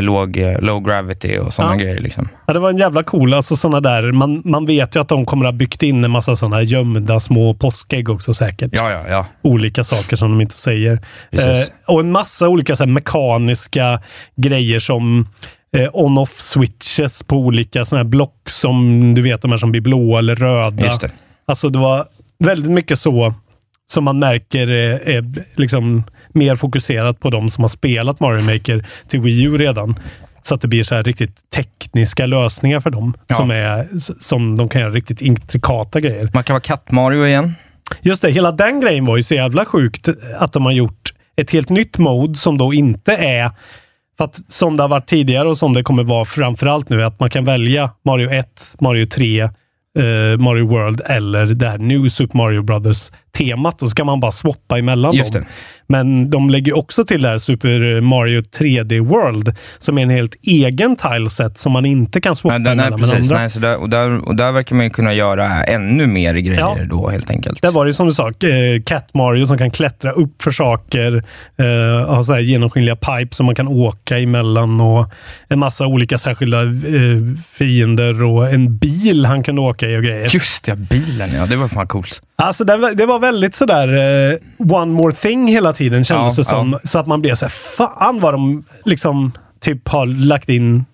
låg, 0.00 0.38
low 0.60 0.80
gravity 0.84 1.38
och 1.38 1.52
sådana 1.52 1.74
Ja. 1.74 1.78
grejer. 1.78 2.00
Liksom. 2.00 2.28
Ja, 2.46 2.52
det 2.52 2.58
var 2.58 2.70
en 2.70 2.78
jävla 2.78 3.02
cool, 3.02 3.34
alltså 3.34 3.56
sådana 3.56 3.80
där. 3.80 4.12
Man, 4.12 4.42
man 4.44 4.66
vet 4.66 4.96
ju 4.96 5.00
att 5.00 5.08
de 5.08 5.26
kommer 5.26 5.44
att 5.46 5.52
ha 5.54 5.58
byggt 5.58 5.82
in 5.82 6.04
en 6.04 6.10
massa 6.10 6.36
sådana 6.36 6.62
gömda 6.62 7.20
små 7.20 7.54
påskägg 7.54 8.08
också 8.08 8.34
säkert. 8.34 8.70
Ja, 8.72 8.90
ja, 8.90 9.04
ja. 9.08 9.26
Olika 9.42 9.84
saker 9.84 10.16
som 10.16 10.30
de 10.30 10.40
inte 10.40 10.56
säger. 10.56 10.92
Eh, 11.30 11.40
och 11.86 12.00
en 12.00 12.10
massa 12.12 12.48
olika 12.48 12.76
så 12.76 12.86
mekaniska 12.86 14.00
grejer 14.36 14.78
som 14.78 15.28
eh, 15.76 15.88
on-off 15.92 16.40
switches 16.40 17.22
på 17.22 17.36
olika 17.36 17.84
sådana 17.84 18.04
här 18.04 18.10
block 18.10 18.50
som 18.50 19.14
du 19.14 19.22
vet, 19.22 19.42
de 19.42 19.50
här 19.50 19.58
som 19.58 19.70
blir 19.70 19.80
blåa 19.82 20.18
eller 20.18 20.36
röda. 20.36 20.84
Just 20.84 21.00
det. 21.00 21.10
Alltså 21.46 21.68
det 21.68 21.78
var 21.78 22.06
väldigt 22.38 22.70
mycket 22.72 22.98
så 22.98 23.34
som 23.90 24.04
man 24.04 24.18
märker 24.18 24.70
är, 24.70 25.10
är 25.10 25.44
liksom 25.54 26.02
mer 26.28 26.56
fokuserat 26.56 27.20
på 27.20 27.30
de 27.30 27.50
som 27.50 27.64
har 27.64 27.68
spelat 27.68 28.20
Mario 28.20 28.52
Maker 28.52 28.86
till 29.08 29.20
Wii 29.20 29.44
U 29.44 29.58
redan. 29.58 29.98
Så 30.42 30.54
att 30.54 30.60
det 30.60 30.68
blir 30.68 30.82
så 30.82 30.94
här 30.94 31.02
riktigt 31.02 31.50
tekniska 31.50 32.26
lösningar 32.26 32.80
för 32.80 32.90
dem. 32.90 33.14
Ja. 33.26 33.36
Som, 33.36 33.50
är, 33.50 33.88
som 34.20 34.56
de 34.56 34.68
kan 34.68 34.80
göra 34.80 34.90
riktigt 34.90 35.22
intrikata 35.22 36.00
grejer. 36.00 36.30
Man 36.34 36.44
kan 36.44 36.54
vara 36.54 36.60
katt-Mario 36.60 37.26
igen. 37.26 37.54
Just 38.00 38.22
det, 38.22 38.30
hela 38.30 38.52
den 38.52 38.80
grejen 38.80 39.04
var 39.04 39.16
ju 39.16 39.22
så 39.22 39.34
jävla 39.34 39.64
sjukt 39.64 40.08
att 40.38 40.52
de 40.52 40.64
har 40.64 40.72
gjort 40.72 41.12
ett 41.36 41.50
helt 41.50 41.68
nytt 41.68 41.98
mode 41.98 42.38
som 42.38 42.58
då 42.58 42.74
inte 42.74 43.12
är 43.12 43.50
för 44.18 44.24
att 44.24 44.52
som 44.52 44.76
det 44.76 44.82
har 44.82 44.88
varit 44.88 45.08
tidigare 45.08 45.48
och 45.48 45.58
som 45.58 45.74
det 45.74 45.82
kommer 45.82 46.02
vara 46.02 46.24
framförallt 46.24 46.88
nu, 46.88 47.04
att 47.04 47.20
man 47.20 47.30
kan 47.30 47.44
välja 47.44 47.90
Mario 48.04 48.30
1, 48.30 48.74
Mario 48.80 49.06
3, 49.06 49.40
eh, 49.40 49.50
Mario 50.38 50.66
World 50.66 51.00
eller 51.06 51.46
det 51.46 51.68
här 51.68 51.78
New 51.78 52.08
Super 52.08 52.36
Mario 52.36 52.62
Brothers 52.62 53.10
temat 53.32 53.82
och 53.82 53.88
så 53.88 53.94
kan 53.94 54.06
man 54.06 54.20
bara 54.20 54.32
swappa 54.32 54.78
emellan 54.78 55.14
Just 55.14 55.32
dem. 55.32 55.42
det. 55.42 55.48
Men 55.90 56.30
de 56.30 56.50
lägger 56.50 56.76
också 56.76 57.04
till 57.04 57.22
det 57.22 57.28
här 57.28 57.38
Super 57.38 58.00
Mario 58.00 58.40
3D 58.40 59.00
World 59.00 59.54
som 59.78 59.98
är 59.98 60.02
en 60.02 60.10
helt 60.10 60.34
egen 60.42 60.96
tileset 60.96 61.58
som 61.58 61.72
man 61.72 61.86
inte 61.86 62.20
kan 62.20 62.36
swappa 62.36 62.58
Nej, 62.58 62.72
emellan 62.72 63.00
med 63.00 63.10
precis. 63.10 63.30
andra. 63.30 63.38
Nej, 63.40 63.50
så 63.50 63.60
där, 63.60 63.76
och, 63.76 63.90
där, 63.90 64.28
och 64.28 64.36
där 64.36 64.52
verkar 64.52 64.76
man 64.76 64.84
ju 64.84 64.90
kunna 64.90 65.14
göra 65.14 65.64
ännu 65.64 66.06
mer 66.06 66.34
grejer 66.34 66.60
Ja. 66.60 66.76
då 66.90 67.08
helt 67.08 67.30
enkelt. 67.30 67.62
Där 67.62 67.72
var 67.72 67.84
det 67.84 67.88
ju 67.88 67.92
som 67.94 68.06
du 68.06 68.12
sa, 68.14 68.28
eh, 68.28 68.82
Cat 68.86 69.14
Mario 69.14 69.46
som 69.46 69.58
kan 69.58 69.70
klättra 69.70 70.12
upp 70.12 70.42
för 70.42 70.50
saker, 70.50 71.24
eh, 71.56 72.06
ha 72.14 72.24
så 72.24 72.32
här 72.32 72.40
genomskinliga 72.40 72.96
pipes 72.96 73.36
som 73.36 73.46
man 73.46 73.54
kan 73.54 73.68
åka 73.68 74.18
emellan 74.18 74.80
och 74.80 75.06
en 75.48 75.58
massa 75.58 75.86
olika 75.86 76.18
särskilda 76.18 76.62
eh, 76.62 76.68
fiender 77.52 78.22
och 78.22 78.48
en 78.50 78.76
bil 78.78 79.24
han 79.26 79.42
kunde 79.42 79.60
åka 79.60 79.88
i 79.88 79.96
och 79.98 80.02
grejer. 80.02 80.28
Just 80.34 80.64
det, 80.64 80.76
bilen 80.76 81.34
ja. 81.34 81.46
Det 81.46 81.56
var 81.56 81.68
fan 81.68 81.86
coolt. 81.86 82.22
Alltså 82.42 82.64
det 82.64 82.76
var, 82.76 82.94
det 82.94 83.06
var 83.06 83.17
väldigt 83.18 83.54
sådär 83.54 83.88
eh, 84.32 84.36
one 84.72 84.92
more 84.92 85.12
thing 85.12 85.48
hela 85.48 85.72
tiden 85.72 86.04
kändes 86.04 86.38
Ja, 86.38 86.42
det 86.42 86.48
som. 86.48 86.78
Så 86.84 86.98
att 86.98 87.06
man 87.06 87.20
blev 87.20 87.34
såhär, 87.34 87.50
fan 87.50 88.20
vad 88.20 88.34
de 88.34 88.64
liksom 88.84 89.32
typ 89.60 89.88
har 89.88 90.06
lagt 90.06 90.48
in 90.48 90.84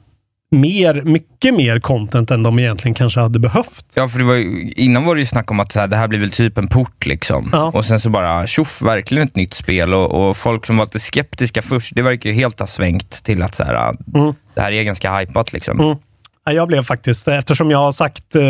mer, 0.51 1.03
mycket 1.03 1.55
mer 1.55 1.81
content 1.81 2.31
än 2.31 2.43
de 2.43 2.59
egentligen 2.59 2.95
kanske 2.95 3.21
hade 3.21 3.39
behövt. 3.39 3.85
Ja, 3.95 4.09
för 4.09 4.21
var 4.21 4.35
ju, 4.35 4.73
innan 4.77 5.05
var 5.05 5.15
det 5.15 5.21
ju 5.21 5.27
snack 5.27 5.51
om 5.51 5.61
att 5.61 5.73
så 5.73 5.81
här, 5.81 5.87
det 5.87 5.97
här 5.97 6.09
blir 6.09 6.19
väl 6.21 6.31
typ 6.31 6.59
en 6.59 6.69
port 6.69 7.07
liksom. 7.07 7.49
Ja. 7.53 7.71
Och 7.75 7.85
sen 7.85 8.01
så 8.01 8.11
bara 8.11 8.47
tjoff, 8.47 8.83
verkligen 8.83 9.29
ett 9.29 9.37
nytt 9.37 9.55
spel. 9.55 9.95
Och, 9.95 10.29
och 10.29 10.37
folk 10.37 10.67
som 10.67 10.77
var 10.77 10.85
lite 10.85 11.01
skeptiska 11.01 11.63
först, 11.63 11.95
det 11.95 12.03
verkar 12.03 12.31
ju 12.31 12.37
helt 12.37 12.61
ha 12.61 12.67
svängt 12.67 13.11
till 13.25 13.43
att 13.43 13.55
så 13.55 13.65
här, 13.65 13.97
Mm. 14.15 14.35
det 14.55 14.61
här 14.61 14.73
är 14.73 14.83
ganska 14.83 15.19
hypat 15.19 15.53
liksom. 15.53 15.81
Mm. 15.81 15.97
Ja, 16.45 16.53
Jag 16.53 16.69
blev 16.69 16.83
faktiskt, 16.83 17.29
eftersom 17.29 17.71
jag 17.71 17.79
har 17.79 17.93
sagt, 17.93 18.37
eh, 18.37 18.43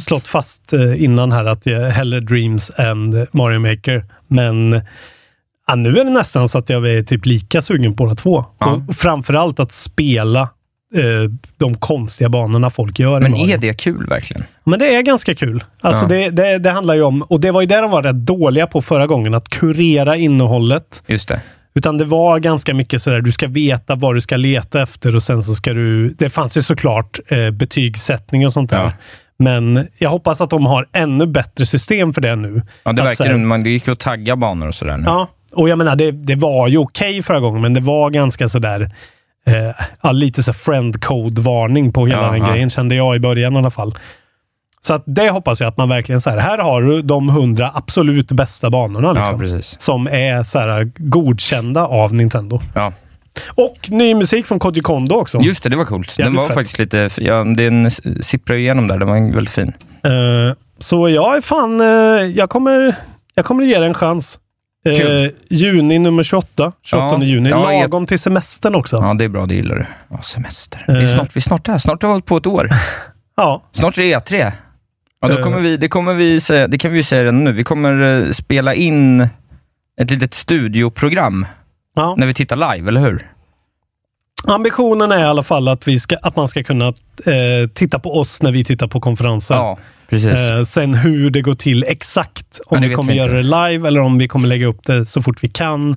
slått 0.00 0.26
fast 0.26 0.72
eh, 0.72 1.02
innan 1.04 1.32
här 1.32 1.44
att 1.44 1.66
jag 1.66 1.90
hellre 1.90 2.20
Dreams 2.20 2.70
än 2.76 3.26
Mario 3.32 3.58
Maker. 3.58 4.04
Men 4.26 4.80
ja, 5.66 5.74
nu 5.74 5.98
är 5.98 6.04
det 6.04 6.10
nästan 6.10 6.48
så 6.48 6.58
att 6.58 6.68
jag 6.70 6.90
är 6.90 7.02
typ 7.02 7.26
lika 7.26 7.62
sugen 7.62 7.96
på 7.96 8.04
båda 8.04 8.14
två. 8.14 8.44
Ja. 8.58 8.82
Och 8.88 8.96
framförallt 8.96 9.60
att 9.60 9.72
spela 9.72 10.40
eh, 10.94 11.30
de 11.56 11.74
konstiga 11.74 12.28
banorna 12.28 12.70
folk 12.70 12.98
gör. 12.98 13.20
Men 13.20 13.34
är 13.36 13.58
det 13.58 13.80
kul 13.80 14.06
verkligen? 14.06 14.44
Men 14.64 14.78
det 14.78 14.94
är 14.94 15.02
ganska 15.02 15.34
kul. 15.34 15.64
Alltså 15.80 16.04
Ja. 16.04 16.08
det, 16.08 16.30
det, 16.30 16.58
det 16.58 16.70
handlar 16.70 16.94
ju 16.94 17.02
om, 17.02 17.22
och 17.22 17.40
det 17.40 17.50
var 17.50 17.60
ju 17.60 17.66
det 17.66 17.80
de 17.80 17.90
var 17.90 18.02
rätt 18.02 18.16
dåliga 18.26 18.66
på 18.66 18.82
förra 18.82 19.06
gången, 19.06 19.34
att 19.34 19.48
kurera 19.48 20.16
innehållet. 20.16 21.02
Just 21.06 21.28
det. 21.28 21.40
Utan 21.80 21.98
det 21.98 22.04
var 22.04 22.38
ganska 22.38 22.74
mycket 22.74 23.02
sådär, 23.02 23.20
du 23.20 23.32
ska 23.32 23.48
veta 23.48 23.94
vad 23.94 24.14
du 24.14 24.20
ska 24.20 24.36
leta 24.36 24.82
efter 24.82 25.16
och 25.16 25.22
sen 25.22 25.42
så 25.42 25.54
ska 25.54 25.72
du... 25.72 26.08
Det 26.08 26.30
fanns 26.30 26.56
ju 26.56 26.62
såklart 26.62 27.18
eh, 27.28 27.50
betygssättning 27.50 28.46
och 28.46 28.52
sånt 28.52 28.70
där. 28.70 28.84
Ja. 28.84 28.92
Men 29.38 29.88
jag 29.98 30.10
hoppas 30.10 30.40
att 30.40 30.50
de 30.50 30.66
har 30.66 30.86
ännu 30.92 31.26
bättre 31.26 31.66
system 31.66 32.14
för 32.14 32.20
det 32.20 32.36
nu. 32.36 32.62
Ja, 32.82 32.92
det 32.92 33.02
Att 33.02 33.08
verkar 33.08 33.24
så 33.24 33.30
här- 33.30 33.36
man, 33.38 33.62
det 33.62 33.70
gick 33.70 33.86
ju 33.86 33.92
att 33.92 33.98
tagga 34.00 34.36
banor 34.36 34.68
och 34.68 34.74
sådär 34.74 34.96
nu. 34.96 35.04
Ja, 35.06 35.28
och 35.52 35.68
jag 35.68 35.78
menar 35.78 35.96
det, 35.96 36.10
det 36.10 36.34
var 36.34 36.68
ju 36.68 36.78
okej 36.78 37.22
förra 37.22 37.40
gången, 37.40 37.62
men 37.62 37.74
det 37.74 37.80
var 37.80 38.10
ganska 38.10 38.48
sådär 38.48 38.90
eh, 40.02 40.12
lite 40.12 40.42
så 40.42 40.52
friend 40.52 41.04
code-varning 41.04 41.92
på 41.92 42.06
hela 42.06 42.22
Ja, 42.22 42.32
den 42.32 42.52
grejen, 42.52 42.70
kände 42.70 42.94
jag 42.94 43.16
i 43.16 43.18
början 43.18 43.54
i 43.54 43.58
alla 43.58 43.70
fall. 43.70 43.94
Så 44.82 44.94
att 44.94 45.02
det 45.06 45.30
hoppas 45.30 45.60
jag 45.60 45.68
att 45.68 45.76
man 45.76 45.88
verkligen 45.88 46.20
så 46.20 46.30
här, 46.30 46.38
här 46.38 46.58
har 46.58 46.82
du 46.82 47.02
de 47.02 47.28
hundra 47.28 47.70
absolut 47.74 48.32
bästa 48.32 48.70
banorna. 48.70 49.12
Liksom, 49.12 49.44
Ja, 49.56 49.62
som 49.78 50.06
är 50.06 50.42
så 50.42 50.58
här, 50.58 50.92
godkända 50.96 51.86
av 51.86 52.14
Nintendo. 52.14 52.60
Ja. 52.74 52.92
Och 53.54 53.76
ny 53.90 54.14
musik 54.14 54.46
från 54.46 54.58
Koji 54.58 54.80
Kondo 54.80 55.14
också. 55.16 55.38
Just 55.38 55.62
det, 55.62 55.68
det 55.68 55.76
var 55.76 55.84
coolt. 55.84 56.14
Den 56.16 56.34
var 56.36 56.46
fett. 56.46 56.54
faktiskt 56.54 56.78
lite, 56.78 57.08
ja, 57.16 57.44
den 57.44 57.90
sipprar 58.20 58.56
igenom 58.56 58.86
där. 58.88 58.98
Den 58.98 59.08
var 59.08 59.34
väldigt 59.34 59.50
fin. 59.54 59.72
Eh, 60.04 60.10
så 60.78 61.08
jag 61.08 61.36
är 61.36 61.40
fan, 61.40 61.80
eh, 61.80 61.86
jag 62.36 62.50
kommer, 62.50 62.94
jag 63.34 63.44
kommer 63.44 63.64
ge 63.64 63.78
det 63.78 63.86
en 63.86 63.94
chans. 63.94 64.38
Kul. 64.96 65.32
juni 65.50 65.98
nummer 65.98 66.22
28, 66.22 66.72
28 66.82 67.16
Ja, 67.18 67.24
juni. 67.24 67.50
ja, 67.50 67.72
jag- 67.72 67.80
Lagom 67.80 68.06
till 68.06 68.18
semestern 68.18 68.74
också. 68.74 68.96
Ja, 68.96 69.14
det 69.14 69.24
är 69.24 69.28
bra. 69.28 69.46
Det 69.46 69.54
gillar 69.54 69.74
du. 69.76 69.84
Ja, 70.08 70.22
semester. 70.22 70.84
Vi 70.88 71.02
är 71.02 71.06
snart, 71.06 71.36
vi 71.36 71.38
är 71.38 71.42
snart 71.42 71.64
där. 71.64 71.78
Snart 71.78 72.02
har 72.02 72.08
vi 72.08 72.12
hållit 72.12 72.26
på 72.26 72.36
ett 72.36 72.46
år. 72.46 72.68
Ja. 73.36 73.62
Snart 73.72 73.98
är 73.98 74.02
det 74.02 74.14
E3. 74.30 74.52
Ja, 75.20 75.28
då 75.28 75.36
Eh. 75.38 75.42
kommer 75.42 75.60
vi, 75.60 75.76
det, 75.76 75.88
kommer 75.88 76.14
vi 76.14 76.40
säga, 76.40 76.68
det 76.68 76.78
kan 76.78 76.90
vi 76.90 76.96
ju 76.96 77.02
säga 77.02 77.22
redan 77.22 77.44
nu. 77.44 77.52
Vi 77.52 77.64
kommer 77.64 78.22
eh, 78.26 78.30
spela 78.30 78.74
in 78.74 79.20
ett 80.00 80.10
litet 80.10 80.34
studioprogram 80.34 81.46
Ja. 81.96 82.14
när 82.18 82.26
vi 82.26 82.34
tittar 82.34 82.56
live, 82.74 82.88
eller 82.88 83.00
hur? 83.00 83.26
Ambitionen 84.44 85.12
är 85.12 85.18
i 85.20 85.24
alla 85.24 85.42
fall 85.42 85.68
att, 85.68 85.88
vi 85.88 86.00
ska, 86.00 86.16
att 86.22 86.36
man 86.36 86.48
ska 86.48 86.62
kunna 86.62 86.86
eh, 87.26 87.68
titta 87.74 87.98
på 87.98 88.18
oss 88.18 88.42
när 88.42 88.52
vi 88.52 88.64
tittar 88.64 88.86
på 88.86 89.00
konferenser. 89.00 89.54
Ja. 89.54 89.78
Eh, 90.12 90.64
sen 90.64 90.94
hur 90.94 91.30
det 91.30 91.40
går 91.42 91.54
till 91.54 91.84
exakt, 91.88 92.60
om 92.66 92.76
Ja, 92.76 92.80
det 92.82 92.88
vi 92.88 92.94
kommer 92.94 93.12
vi 93.12 93.18
göra 93.18 93.32
det 93.32 93.42
live 93.42 93.88
eller 93.88 94.00
om 94.00 94.18
vi 94.18 94.28
kommer 94.28 94.48
lägga 94.48 94.66
upp 94.66 94.86
det 94.86 95.04
så 95.04 95.22
fort 95.22 95.38
vi 95.44 95.48
kan. 95.48 95.96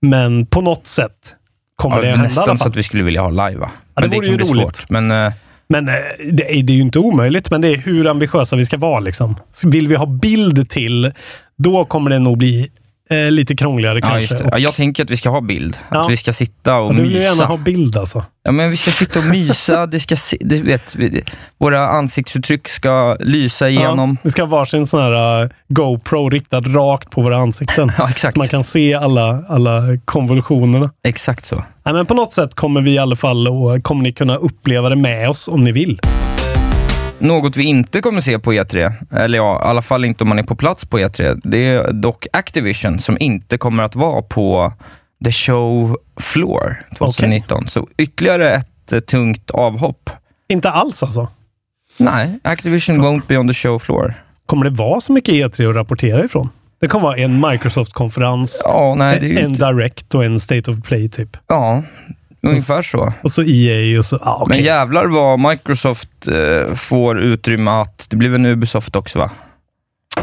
Men 0.00 0.46
på 0.46 0.60
något 0.60 0.86
sätt 0.86 1.34
kommer 1.76 1.96
ja, 1.96 2.02
det 2.02 2.08
hända 2.08 2.22
nästan 2.24 2.58
så 2.58 2.68
att 2.68 2.76
vi 2.76 2.82
skulle 2.82 3.02
vilja 3.02 3.22
ha 3.22 3.30
live, 3.30 3.60
va? 3.60 3.70
Det 3.94 4.00
men 4.00 4.10
det 4.10 4.16
vore 4.16 4.26
kan 4.26 4.32
ju 4.32 4.36
bli 4.36 4.46
roligt. 4.50 4.76
svårt. 4.76 4.90
Men 4.90 5.10
eh, 5.10 5.32
men 5.70 5.88
eh, 5.88 5.94
det, 6.32 6.58
är, 6.58 6.62
det 6.62 6.72
är 6.72 6.74
ju 6.74 6.82
inte 6.82 6.98
omöjligt, 6.98 7.50
men 7.50 7.60
det 7.60 7.68
är 7.68 7.76
hur 7.76 8.06
ambitiösa 8.06 8.56
vi 8.56 8.64
ska 8.64 8.76
vara. 8.76 9.00
Liksom. 9.00 9.36
Vill 9.64 9.88
vi 9.88 9.94
ha 9.94 10.06
bild 10.06 10.70
till, 10.70 11.12
då 11.56 11.84
kommer 11.84 12.10
det 12.10 12.18
nog 12.18 12.38
bli 12.38 12.70
eh, 13.10 13.30
lite 13.30 13.56
krångligare 13.56 13.98
ja, 14.02 14.08
kanske. 14.08 14.34
det. 14.36 14.44
Och- 14.44 14.50
Ja, 14.52 14.58
jag 14.58 14.74
tänker 14.74 15.04
att 15.04 15.10
vi 15.10 15.16
ska 15.16 15.30
ha 15.30 15.40
bild. 15.40 15.76
Ja. 15.90 16.00
Att 16.00 16.10
vi 16.10 16.16
ska 16.16 16.32
sitta 16.32 16.76
och 16.76 16.86
och 16.88 16.94
du 16.94 17.02
vill 17.02 17.12
ju 17.12 17.18
gärna 17.18 17.32
mysa. 17.34 17.44
ha 17.44 17.56
bild 17.56 17.96
alltså. 17.96 18.24
Ja, 18.42 18.52
men 18.52 18.70
vi 18.70 18.76
ska 18.76 18.90
sitta 18.90 19.18
och 19.18 19.24
mysa. 19.24 19.86
det 19.92 20.00
ska 20.00 20.16
du 20.40 20.62
vet, 20.62 20.96
våra 21.58 21.88
ansiktsuttryck 21.88 22.68
ska 22.68 23.16
lysa 23.20 23.68
igenom. 23.68 24.10
Ja, 24.10 24.16
vi 24.22 24.30
ska 24.30 24.42
ha 24.42 24.48
varsin 24.48 24.86
sån 24.86 25.00
här 25.02 25.42
uh, 25.42 25.50
GoPro 25.68 26.28
riktad 26.28 26.60
rakt 26.60 27.10
på 27.10 27.22
våra 27.22 27.36
ansikten. 27.36 27.92
Ja, 27.98 28.10
exakt. 28.10 28.34
Så 28.34 28.38
man 28.40 28.48
kan 28.48 28.64
se 28.64 28.94
alla, 28.94 29.44
alla 29.48 29.82
konvolutionerna. 30.04 30.90
Exakt 31.04 31.46
så. 31.46 31.56
Nej, 31.84 31.94
men 31.94 32.06
på 32.06 32.14
något 32.14 32.32
sätt 32.32 32.54
kommer 32.54 32.80
vi 32.80 32.90
i 32.90 32.98
alla 32.98 33.16
fall 33.16 33.48
och 33.48 33.82
kommer 33.82 34.02
ni 34.02 34.12
kunna 34.12 34.36
uppleva 34.36 34.88
det 34.88 34.96
med 34.96 35.28
oss 35.30 35.48
om 35.48 35.64
ni 35.64 35.72
vill. 35.72 36.00
Något 37.20 37.56
vi 37.56 37.64
inte 37.64 38.00
kommer 38.00 38.20
se 38.20 38.38
på 38.38 38.52
E3, 38.52 38.92
eller 39.10 39.38
ja, 39.38 39.62
i 39.64 39.68
alla 39.68 39.82
fall 39.82 40.04
inte 40.04 40.24
om 40.24 40.28
man 40.28 40.38
är 40.38 40.42
på 40.42 40.56
plats 40.56 40.84
på 40.84 40.98
E3, 40.98 41.40
det 41.44 41.66
är 41.66 41.92
dock 41.92 42.26
Activision 42.32 42.98
som 42.98 43.16
inte 43.20 43.58
kommer 43.58 43.82
att 43.82 43.96
vara 43.96 44.22
på 44.22 44.72
The 45.24 45.32
Show 45.32 45.96
Floor 46.16 46.82
2019. 46.98 47.68
Så 47.68 47.88
ytterligare 47.98 48.54
ett 48.54 48.92
eh, 48.92 49.00
tungt 49.00 49.50
avhopp. 49.50 50.10
Inte 50.48 50.70
alls 50.70 51.02
alltså. 51.02 51.28
Nej, 51.96 52.38
Activision 52.44 53.02
won't 53.02 53.22
be 53.26 53.38
on 53.38 53.48
the 53.48 53.54
show 53.54 53.78
floor. 53.78 54.14
Kommer 54.46 54.64
det 54.64 54.70
vara 54.70 55.00
så 55.00 55.12
mycket 55.12 55.34
E3 55.34 55.70
att 55.70 55.76
rapportera 55.76 56.24
ifrån? 56.24 56.48
Det 56.80 56.88
kommer 56.88 57.02
vara 57.02 57.16
en 57.16 57.46
Microsoft-konferens, 57.50 58.60
Ja, 58.64 58.94
nej, 58.98 59.38
en 59.38 59.38
inte... 59.38 59.66
Direct 59.66 60.14
och 60.14 60.24
en 60.24 60.40
State 60.40 60.70
of 60.70 60.82
Play 60.82 61.08
typ. 61.08 61.36
Ja, 61.46 61.82
ungefär 62.42 62.82
så. 62.82 63.12
Och 63.22 63.32
så 63.32 63.42
EA 63.42 63.98
och 63.98 64.04
så... 64.04 64.16
Ah, 64.16 64.34
okej. 64.42 64.56
Men 64.56 64.64
jävlar 64.66 65.06
vad 65.06 65.38
Microsoft 65.50 66.28
eh, 66.28 66.74
får 66.74 67.20
utrymme 67.20 67.70
att... 67.70 68.06
Det 68.10 68.16
blir 68.16 68.28
väl 68.28 68.40
en 68.40 68.46
Ubisoft 68.46 68.96
också 68.96 69.18
va? 69.18 69.30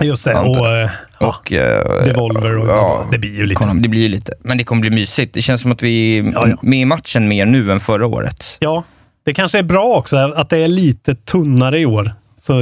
Just 0.01 0.23
det. 0.25 0.37
antar 0.37 0.59
Och, 0.61 0.67
eh, 0.67 0.89
ja, 1.19 1.27
Och, 1.27 1.53
eh, 1.53 2.03
Devolver 2.05 2.57
och 2.57 2.67
ja, 2.67 3.05
det 3.11 3.17
blir 3.17 3.35
ju 3.35 3.45
lite... 3.45 3.59
Konami, 3.59 3.81
Det 3.81 3.89
blir 3.89 4.01
ju 4.01 4.07
lite. 4.07 4.33
Men 4.39 4.57
det 4.57 4.63
kommer 4.63 4.81
bli 4.81 4.89
mysigt. 4.89 5.33
Det 5.33 5.41
känns 5.41 5.61
som 5.61 5.71
att 5.71 5.83
vi 5.83 6.19
är 6.19 6.23
Ja, 6.23 6.47
ja. 6.47 6.57
med 6.61 6.79
i 6.79 6.85
matchen 6.85 7.27
mer 7.27 7.45
nu 7.45 7.71
än 7.71 7.79
förra 7.79 8.07
året. 8.07 8.57
Ja, 8.59 8.83
det 9.25 9.33
kanske 9.33 9.59
är 9.59 9.63
bra 9.63 9.85
också 9.97 10.17
att 10.17 10.49
det 10.49 10.57
är 10.57 10.67
lite 10.67 11.15
tunnare 11.15 11.79
i 11.79 11.85
år. 11.85 12.13
Så, 12.39 12.53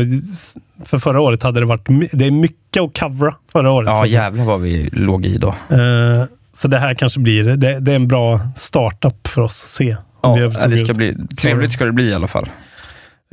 för 0.86 1.00
förra 1.00 1.22
året 1.22 1.44
hade 1.44 1.60
det 1.60 1.66
varit... 1.66 1.86
Det 2.12 2.26
är 2.26 2.32
mycket 2.32 2.84
att 2.84 3.00
covera 3.00 3.36
förra 3.52 3.72
året. 3.72 3.88
Ja, 3.90 4.06
jävlar 4.06 4.44
vad 4.44 4.62
vi 4.62 4.90
låg 4.92 5.26
i 5.26 5.38
då. 5.38 5.48
Eh, 5.48 6.24
så 6.56 6.68
det 6.68 6.80
här 6.80 6.94
kanske 6.94 7.20
blir... 7.20 7.44
Det, 7.44 7.80
det 7.80 7.92
är 7.92 7.96
en 7.96 8.08
bra 8.08 8.40
startup 8.56 9.28
för 9.28 9.42
oss 9.42 9.62
att 9.64 9.70
se. 9.70 9.98
Ja, 10.24 10.40
övertog 10.40 10.72
det 10.72 10.78
ska 10.78 10.92
ut. 10.92 10.98
bli, 10.98 11.16
trevligt 11.38 11.72
ska 11.72 11.86
det 11.86 11.92
bli 11.92 12.10
i 12.10 12.14
alla 12.14 12.28
fall. 12.28 12.50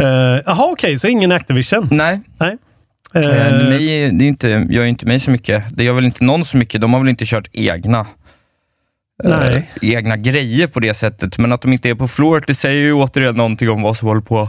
Eh, 0.02 0.06
Jaha, 0.46 0.72
okej, 0.72 0.98
så 0.98 1.08
ingen 1.08 1.32
Activision? 1.32 1.88
Nej, 1.90 2.20
Nej. 2.38 2.56
Eh, 3.14 3.68
mig, 3.68 4.10
det 4.12 4.24
är 4.24 4.28
inte, 4.28 4.66
gör 4.70 4.84
inte 4.84 5.06
mig 5.06 5.20
så 5.20 5.30
mycket. 5.30 5.64
Det 5.76 5.84
gör 5.84 5.92
väl 5.92 6.04
inte 6.04 6.24
någon 6.24 6.44
så 6.44 6.56
mycket. 6.56 6.80
De 6.80 6.92
har 6.92 7.00
väl 7.00 7.08
inte 7.08 7.24
kört 7.26 7.48
egna 7.52 8.06
eh, 9.24 9.62
egna 9.82 10.16
grejer 10.16 10.66
på 10.66 10.80
det 10.80 10.94
sättet. 10.94 11.38
Men 11.38 11.52
att 11.52 11.62
de 11.62 11.72
inte 11.72 11.88
är 11.88 11.94
på 11.94 12.08
floor, 12.08 12.44
det 12.46 12.54
säger 12.54 12.80
ju 12.80 12.92
återigen 12.92 13.36
någonting 13.36 13.70
om 13.70 13.82
vad 13.82 13.96
som 13.96 14.08
håller 14.08 14.20
på 14.20 14.48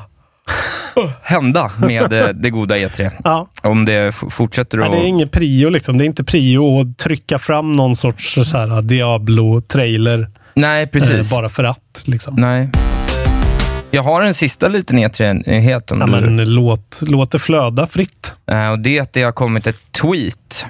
hända 1.22 1.72
med 1.78 2.14
eh, 2.14 2.28
det 2.28 2.50
goda 2.50 2.78
E3. 2.78 3.12
ja. 3.24 3.48
Om 3.64 3.86
det 3.86 4.16
fortsätter 4.16 4.78
Nej, 4.78 4.86
att... 4.86 4.92
det 4.92 4.98
är 4.98 5.08
inget 5.08 5.32
prio 5.32 5.70
liksom. 5.70 5.98
Det 5.98 6.04
är 6.04 6.06
inte 6.06 6.24
prio 6.24 6.82
att 6.82 6.98
trycka 6.98 7.40
fram 7.40 7.74
någon 7.74 7.96
sorts 7.96 8.34
så 8.34 8.58
här 8.58 8.82
Diablo-trailer 8.82 10.28
Nej, 10.56 10.88
precis. 10.88 11.32
eh, 11.32 11.38
bara 11.38 11.50
för 11.50 11.64
att. 11.64 12.02
Liksom. 12.04 12.36
Nej. 12.36 12.70
Jag 13.92 14.04
har 14.04 14.22
en 14.22 14.34
sista 14.34 14.68
liten 14.68 15.00
E3-nyhet 15.00 15.92
om 15.92 16.00
Ja, 16.02 16.06
du... 16.06 16.12
men 16.30 16.54
låt, 16.54 17.00
låt 17.02 17.32
det 17.32 17.40
flöda 17.40 17.88
fritt. 17.88 18.34
Eh, 18.52 18.70
och 18.70 18.80
det 18.80 18.98
är 18.98 19.02
att 19.02 19.14
det 19.14 19.24
har 19.24 19.32
kommit 19.32 19.68
ett 19.68 19.92
tweet 20.02 20.66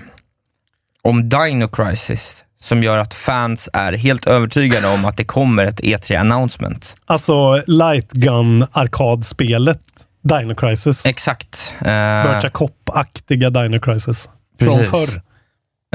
om 1.02 1.30
Dino 1.30 1.68
Crisis 1.68 2.44
som 2.62 2.84
gör 2.84 2.98
att 2.98 3.14
fans 3.14 3.70
är 3.74 3.94
helt 3.94 4.28
övertygade 4.28 4.88
om 4.88 5.06
att 5.06 5.18
det 5.18 5.24
kommer 5.26 5.66
ett 5.66 5.80
E3-announcement. 5.82 6.96
Alltså 7.06 7.64
Light 7.68 8.12
Gun 8.12 8.66
arkadspelet 8.72 9.82
Dino 10.24 10.56
Crisis. 10.56 11.06
Exakt. 11.06 11.76
Eh, 11.82 12.34
Virtua 12.34 12.50
Cop-aktiga 12.50 13.50
Dino 13.50 13.80
Crisis. 13.80 14.30
från 14.60 14.78
Precis. 14.78 14.92
förr. 14.92 15.22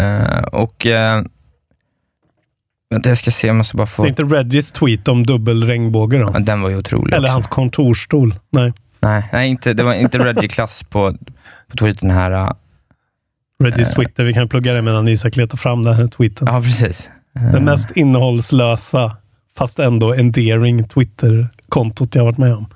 Eh, 0.05 0.43
och... 0.43 0.87
Uh, 0.87 1.23
jag 3.05 3.19
ska 3.19 3.31
se, 3.31 3.47
jag 3.47 3.57
måste 3.57 3.77
bara 3.77 3.87
få... 3.87 4.03
Det 4.03 4.09
är 4.09 4.11
inte 4.11 4.23
Reggies 4.23 4.71
tweet 4.73 5.09
om 5.09 5.27
dubbel 5.27 5.65
regnbåge 5.65 6.19
då? 6.19 6.31
Den 6.31 6.61
var 6.61 6.69
ju 6.69 6.77
otrolig 6.77 7.15
Eller 7.15 7.29
också. 7.29 7.33
hans 7.33 7.47
kontorsstol? 7.47 8.35
Nej. 8.51 8.73
Nej, 9.01 9.29
nej 9.33 9.49
inte, 9.51 9.73
det 9.73 9.83
var 9.83 9.95
inte 9.95 10.19
Reggie-klass 10.25 10.83
på, 10.83 11.17
på 11.71 11.77
tweeten 11.77 12.11
här. 12.11 12.33
uh, 12.33 12.53
Reggies 13.63 13.95
Twitter. 13.95 14.25
Vi 14.25 14.35
kan 14.35 14.49
plugga 14.49 14.73
det 14.73 14.83
medan 14.83 15.09
Isak 15.09 15.37
letar 15.37 15.59
fram 15.59 15.83
den 15.83 15.95
här 15.95 16.07
tweeten. 16.07 16.49
Ja, 16.51 16.63
precis. 16.63 17.11
Den 17.53 17.65
mest 17.65 17.91
innehållslösa, 17.91 19.17
fast 19.59 19.79
ändå 19.79 20.15
endearing 20.15 20.89
Twitter-kontot 20.89 22.15
jag 22.15 22.25
varit 22.25 22.39
med 22.39 22.55
om. 22.55 22.67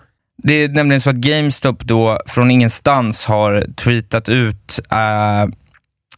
Det 0.42 0.54
är 0.54 0.68
nämligen 0.68 1.00
så 1.00 1.10
att 1.10 1.16
GameStop 1.16 1.80
då 1.80 2.20
från 2.26 2.50
ingenstans 2.50 3.24
har 3.24 3.66
tweetat 3.76 4.28
ut 4.28 4.80
eh, 4.90 5.46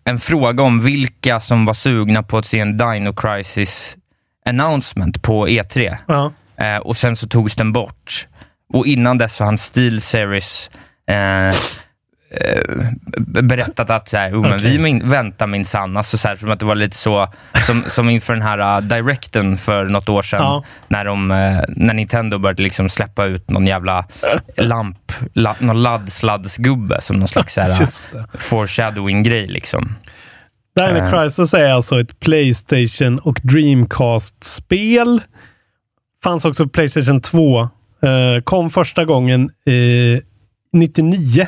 en 0.05 0.21
fråga 0.21 0.63
om 0.63 0.81
vilka 0.83 1.41
som 1.41 1.65
var 1.65 1.75
sugna 1.75 2.23
på 2.23 2.39
att 2.39 2.47
se 2.47 2.61
en 2.61 2.77
Dino 2.77 3.13
Crisis 3.13 3.97
announcement 4.45 5.23
på 5.23 5.49
E3. 5.49 5.97
Ja. 6.09 6.33
Eh, 6.57 6.77
och 6.77 6.97
sen 6.97 7.17
så 7.17 7.29
togs 7.29 7.55
den 7.55 7.73
bort. 7.73 8.27
Och 8.69 8.87
innan 8.87 9.19
dess 9.19 9.35
så 9.35 9.45
har 9.45 9.47
han 9.47 9.59
Steel 9.59 10.01
Series 10.01 10.71
eh, 11.07 11.55
berättat 13.19 13.91
att 13.91 14.09
så 14.09 14.17
här, 14.17 14.33
oh, 14.33 14.41
men 14.41 14.55
Okej. 14.55 14.71
vi 14.71 14.79
min, 14.79 15.09
väntar 15.09 15.47
minsann. 15.47 15.97
Alltså, 15.97 16.19
så 16.19 16.29
här, 16.29 16.37
som 16.37 16.51
att 16.51 16.59
det 16.59 16.65
var 16.67 16.75
lite 16.75 16.97
så, 16.97 17.29
som, 17.67 17.85
som 17.87 18.09
inför 18.09 18.33
den 18.33 18.43
här 18.43 18.79
uh, 18.81 18.89
directen 18.89 19.57
för 19.57 19.85
något 19.85 20.09
år 20.09 20.23
sedan, 20.23 20.41
Ja. 20.43 20.65
när, 20.89 21.05
de, 21.05 21.31
eh, 21.31 21.61
när 21.69 21.95
Nintendo 21.95 22.39
började 22.39 22.63
liksom 22.63 22.89
släppa 22.89 23.25
ut 23.25 23.51
någon 23.51 23.67
jävla 23.67 24.07
lamp, 24.57 25.13
la, 25.33 25.57
någon 25.59 25.83
ladd-sladdsgubbe 25.83 27.01
som 27.01 27.17
någon 27.17 27.29
slags 27.29 27.55
så 27.55 27.61
här, 27.61 27.89
foreshadowing-grej. 28.39 29.47
Liksom. 29.47 29.95
Dino 30.77 30.99
Eh. 30.99 31.11
Crisis 31.11 31.55
är 31.55 31.73
alltså 31.73 32.01
ett 32.01 32.21
Playstation 32.21 33.19
och 33.19 33.41
Dreamcast-spel. 33.43 35.23
Fanns 36.25 36.45
också 36.45 36.65
på 36.65 36.69
Playstation 36.71 37.21
2. 37.21 37.61
Eh, 37.63 38.41
kom 38.45 38.71
första 38.71 39.05
gången 39.05 39.51
eh, 39.67 40.23
99. 40.73 41.47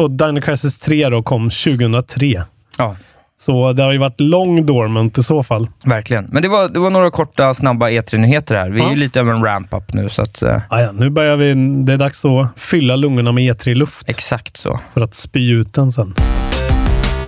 Och 0.00 0.10
Dino 0.10 0.40
Crisis 0.40 0.78
3 0.78 1.08
då 1.08 1.22
kom 1.22 1.50
2003. 1.50 2.44
Ja. 2.78 2.96
Så 3.40 3.72
det 3.72 3.82
har 3.82 3.92
ju 3.92 3.98
varit 3.98 4.20
lång 4.20 4.66
dormant 4.66 5.18
i 5.18 5.22
så 5.22 5.42
fall. 5.42 5.68
Verkligen. 5.84 6.24
Men 6.32 6.42
det 6.42 6.48
var, 6.48 6.68
det 6.68 6.78
var 6.80 6.90
några 6.90 7.10
korta, 7.10 7.54
snabba 7.54 7.90
E3-nyheter 7.90 8.54
här. 8.54 8.68
Vi 8.70 8.80
är 8.80 8.84
Ja. 8.84 8.90
ju 8.90 8.96
lite 8.96 9.20
över 9.20 9.32
en 9.32 9.44
ramp-up 9.44 9.92
nu, 9.94 10.08
så 10.08 10.22
att, 10.22 10.42
eh, 10.42 10.60
Ah, 10.68 10.80
ja, 10.80 10.92
nu 10.92 11.10
börjar 11.10 11.36
vi. 11.36 11.54
Det 11.84 11.92
är 11.92 11.96
dags 11.98 12.24
att 12.24 12.48
fylla 12.60 12.96
lungorna 12.96 13.32
med 13.32 13.44
E3-luft. 13.44 14.08
exakt 14.08 14.56
så. 14.56 14.80
för 14.94 15.00
att 15.00 15.14
spy 15.14 15.50
ut 15.50 15.74
den 15.74 15.92
sen. 15.92 16.14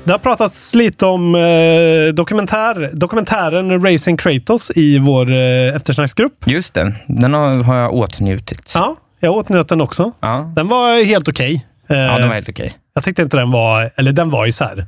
Det 0.05 0.12
har 0.12 0.19
pratats 0.19 0.75
lite 0.75 1.07
om 1.07 1.35
eh, 1.35 2.14
dokumentär, 2.14 2.91
dokumentären 2.93 3.85
Racing 3.87 4.19
Kratos 4.21 4.71
i 4.76 4.99
vår 4.99 5.31
eh, 5.33 5.76
eftersnacksgrupp. 5.76 6.47
Just 6.47 6.75
det, 6.75 6.95
den 7.07 7.35
har, 7.35 7.55
har 7.62 7.76
jag 7.76 7.95
åtnjutit. 7.95 8.73
Ja, 8.75 8.97
jag 9.21 9.37
åtnjöt 9.37 9.69
den 9.69 9.81
också. 9.81 10.12
Ja, 10.21 10.52
Den 10.57 10.69
var 10.69 11.05
helt 11.05 11.29
okej. 11.29 11.55
Eh, 11.55 11.61
ja 11.87 12.19
den 12.19 12.29
var 12.29 12.35
helt 12.35 12.49
okej. 12.49 12.75
Jag 12.95 13.05
tyckte 13.05 13.23
inte 13.23 13.37
den 13.37 13.51
var, 13.51 13.91
eller 13.97 14.12
den 14.12 14.31
var 14.31 14.47
ju 14.47 14.53
så 14.53 14.65
här. 14.65 14.79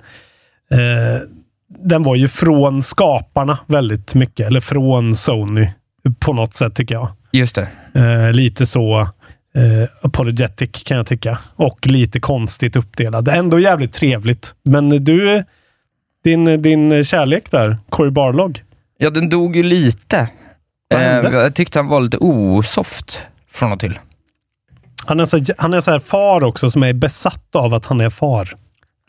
Eh, 0.70 1.20
den 1.68 2.02
var 2.02 2.16
ju 2.16 2.28
från 2.28 2.82
skaparna 2.82 3.58
väldigt 3.66 4.14
mycket, 4.14 4.46
eller 4.46 4.60
från 4.60 5.16
Sony 5.16 5.68
på 6.18 6.32
något 6.32 6.54
sätt 6.54 6.74
tycker 6.74 6.94
jag. 6.94 7.08
Just 7.32 7.54
det. 7.54 7.68
Eh, 7.94 8.32
lite 8.32 8.66
så 8.66 9.00
eh, 9.54 9.88
apologetic 10.00 10.70
kan 10.84 10.96
jag 10.96 11.06
tycka. 11.06 11.38
Och 11.56 11.86
lite 11.86 12.20
konstigt 12.20 12.76
uppdelad. 12.76 13.28
Ändå 13.28 13.58
jävligt 13.58 13.92
trevligt. 13.92 14.54
Men 14.62 15.04
du, 15.04 15.44
din, 16.24 16.62
din 16.62 17.04
kärlek 17.04 17.50
där, 17.50 17.78
Corey 17.88 18.10
Barlog. 18.10 18.62
Ja, 18.98 19.10
den 19.10 19.28
dog 19.28 19.56
ju 19.56 19.62
lite. 19.62 20.28
Eh, 20.94 20.98
hände? 20.98 21.30
jag 21.30 21.54
tyckte 21.54 21.78
han 21.78 21.88
var 21.88 22.00
lite 22.00 22.18
osoft 22.20 23.22
från 23.52 23.72
och 23.72 23.80
till. 23.80 23.98
Han 25.06 25.20
är, 25.20 25.26
så, 25.26 25.40
han 25.58 25.74
är 25.74 25.80
så 25.80 25.90
här 25.90 25.98
far 25.98 26.44
också 26.44 26.70
som 26.70 26.82
är 26.82 26.92
besatt 26.92 27.54
av 27.54 27.74
att 27.74 27.86
han 27.86 28.00
är 28.00 28.10
far. 28.10 28.56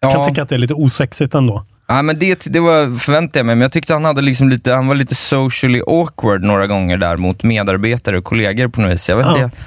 Ja, 0.01 0.11
Kan 0.11 0.27
tycka 0.27 0.41
att 0.43 0.49
det 0.49 0.55
är 0.55 0.59
lite 0.59 0.73
osexigt 0.73 1.35
ändå. 1.35 1.65
ja 1.87 2.01
men 2.01 2.19
det, 2.19 2.45
det 2.45 2.59
var, 2.59 2.97
förväntade 2.97 3.39
jag 3.39 3.45
mig, 3.45 3.55
men 3.55 3.61
jag 3.61 3.71
tyckte 3.71 3.93
han 3.93 4.05
hade 4.05 4.21
liksom 4.21 4.49
lite, 4.49 4.73
han 4.73 4.87
var 4.87 4.95
lite 4.95 5.15
socially 5.15 5.81
awkward 5.87 6.43
några 6.43 6.67
gånger 6.67 6.97
där 6.97 7.17
mot 7.17 7.43
medarbetare 7.43 8.17
och 8.17 8.23
kollegor 8.23 8.67
på 8.67 8.81
något 8.81 8.91
vis. 8.91 9.09
Jag 9.09 9.17
vet 9.17 9.25
Ja. 9.25 9.43
inte, 9.43 9.57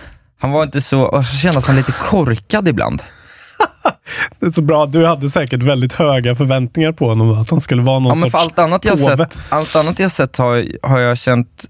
han 0.40 0.50
var 0.50 0.62
inte 0.62 0.80
så, 0.80 1.00
och 1.02 1.24
så 1.24 1.36
kändes 1.36 1.66
han 1.66 1.76
lite 1.76 1.92
korkad 1.92 2.68
ibland. 2.68 3.02
Det 4.40 4.46
är 4.46 4.50
så 4.50 4.62
bra. 4.62 4.86
Du 4.86 5.06
hade 5.06 5.30
säkert 5.30 5.62
väldigt 5.62 5.92
höga 5.92 6.34
förväntningar 6.34 6.92
på 6.92 7.08
honom. 7.08 7.30
Att 7.38 7.50
han 7.50 7.60
skulle 7.60 7.82
vara 7.82 7.98
någon 7.98 8.08
Ja, 8.08 8.14
men 8.14 8.30
för 8.30 8.38
allt 8.38 8.58
annat 8.58 8.84
jag 8.84 8.98
påve. 9.00 9.16
sett, 9.16 9.38
allt 9.48 9.76
annat 9.76 9.98
jag 9.98 10.12
sett 10.12 10.36
har, 10.38 10.66
har 10.88 10.98
jag 10.98 11.18
känt 11.18 11.64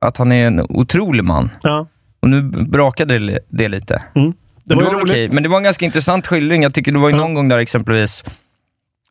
att 0.00 0.16
han 0.16 0.32
är 0.32 0.46
en 0.46 0.60
otrolig 0.60 1.24
man. 1.24 1.50
Ja. 1.62 1.86
Och 2.24 2.30
nu 2.30 2.42
brakade 2.42 3.18
det, 3.18 3.38
det 3.48 3.68
lite. 3.68 4.02
Mm. 4.14 4.30
Det 4.30 4.34
Det 4.64 4.74
var 4.74 4.82
var 4.82 4.90
ju 4.90 4.96
väl 4.96 5.00
roligt. 5.00 5.12
okej, 5.12 5.28
men 5.32 5.42
det 5.42 5.48
var 5.48 5.56
en 5.56 5.62
ganska 5.62 5.84
intressant 5.84 6.26
skildring. 6.26 6.62
Jag 6.62 6.74
tycker 6.74 6.92
det 6.92 6.98
var 6.98 7.08
ju 7.10 7.16
någon 7.16 7.34
gång 7.34 7.48
där 7.48 7.58
exempelvis, 7.58 8.24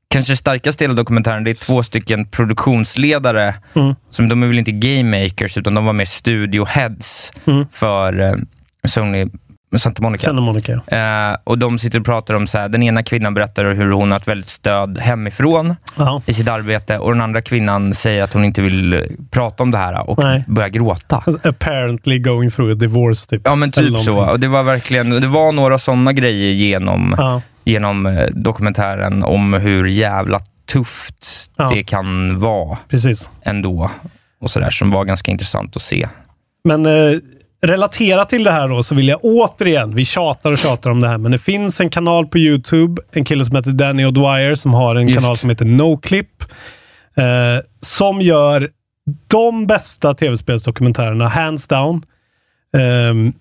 kanske 0.08 0.36
starkaste 0.38 0.84
delen 0.84 0.92
av 0.92 0.96
dokumentären, 0.96 1.44
det 1.44 1.50
är 1.52 1.56
två 1.56 1.84
stycken 1.84 2.26
produktionsledare, 2.26 3.56
Mm. 3.76 3.96
som 4.10 4.30
de 4.30 4.44
är 4.44 4.48
väl 4.48 4.60
inte 4.60 4.72
game 4.72 5.24
makers, 5.24 5.58
utan 5.58 5.74
de 5.74 5.86
var 5.86 5.94
mer 5.94 6.06
studio 6.06 6.66
heads 6.66 7.32
Mm. 7.48 7.66
för 7.72 8.20
eh, 8.20 8.34
Sony 8.88 9.26
Santa 9.80 10.02
Monica. 10.02 10.24
Santa 10.24 10.42
Monica. 10.42 10.72
Eh, 10.88 11.38
och 11.44 11.58
de 11.58 11.80
sitter 11.80 12.00
och 12.00 12.06
pratar 12.06 12.34
om, 12.34 12.48
så 12.48 12.58
här, 12.58 12.70
den 12.70 12.84
ena 12.84 13.04
kvinnan 13.04 13.34
berättar 13.34 13.74
hur 13.74 13.92
hon 13.92 14.12
har 14.12 14.20
ett 14.20 14.28
väldigt 14.28 14.50
stöd 14.50 14.98
hemifrån 14.98 15.76
Ja. 15.98 16.22
i 16.26 16.34
sitt 16.34 16.50
arbete 16.50 16.98
och 16.98 17.12
den 17.12 17.22
andra 17.22 17.42
kvinnan 17.42 17.94
säger 17.94 18.24
att 18.24 18.34
hon 18.34 18.46
inte 18.46 18.62
vill 18.62 18.94
eh, 18.94 19.00
prata 19.32 19.64
om 19.64 19.72
det 19.72 19.78
här 19.78 20.10
och 20.10 20.20
Nej. 20.20 20.44
börjar 20.48 20.70
gråta. 20.70 21.24
Apparently 21.44 22.20
going 22.20 22.52
through 22.52 22.72
a 22.72 22.76
divorce 22.76 23.28
typ. 23.30 23.42
Ja 23.46 23.56
men 23.56 23.72
typ 23.72 24.00
så. 24.00 24.30
Och 24.32 24.40
det 24.40 24.48
var 24.48 24.64
verkligen, 24.64 25.10
det 25.10 25.28
var 25.28 25.52
några 25.52 25.78
sådana 25.78 26.14
grejer 26.14 26.52
genom, 26.52 27.16
Ja. 27.18 27.42
genom 27.66 28.06
eh, 28.06 28.28
dokumentären 28.32 29.24
om 29.24 29.54
hur 29.54 29.86
jävla 29.88 30.40
tufft 30.72 31.26
Ja. 31.58 31.70
det 31.74 31.84
kan 31.84 32.40
vara 32.40 32.78
Precis. 32.90 33.30
ändå. 33.46 33.90
Och 34.42 34.50
sådär, 34.50 34.70
som 34.70 34.92
var 34.92 35.06
ganska 35.06 35.32
intressant 35.32 35.76
att 35.76 35.82
se. 35.82 36.08
Men 36.64 36.86
eh, 36.86 36.92
relaterat 37.64 38.30
till 38.30 38.44
det 38.44 38.52
här 38.52 38.68
då 38.68 38.84
så 38.84 38.96
vill 38.96 39.08
jag 39.08 39.20
återigen, 39.24 39.96
vi 39.96 40.06
tjatar 40.06 40.52
och 40.52 40.58
tjatar 40.58 40.90
om 40.90 41.02
det 41.02 41.08
här, 41.08 41.18
men 41.18 41.32
det 41.32 41.40
finns 41.40 41.80
en 41.80 41.90
kanal 41.90 42.28
på 42.28 42.38
Youtube, 42.38 43.02
en 43.12 43.26
kille 43.26 43.46
som 43.46 43.56
heter 43.56 43.72
Danny 43.72 44.06
O'Dwyer 44.06 44.56
som 44.56 44.74
har 44.74 44.96
en 44.96 45.08
Just. 45.08 45.20
kanal 45.22 45.38
som 45.38 45.50
heter 45.50 45.66
NoClip. 45.66 46.44
Eh, 47.16 47.64
som 47.82 48.22
gör 48.22 48.70
de 49.28 49.68
bästa 49.68 50.14
tv-spelsdokumentärerna, 50.14 51.28
hands 51.28 51.68
down. 51.68 52.06
Ehm, 52.78 53.34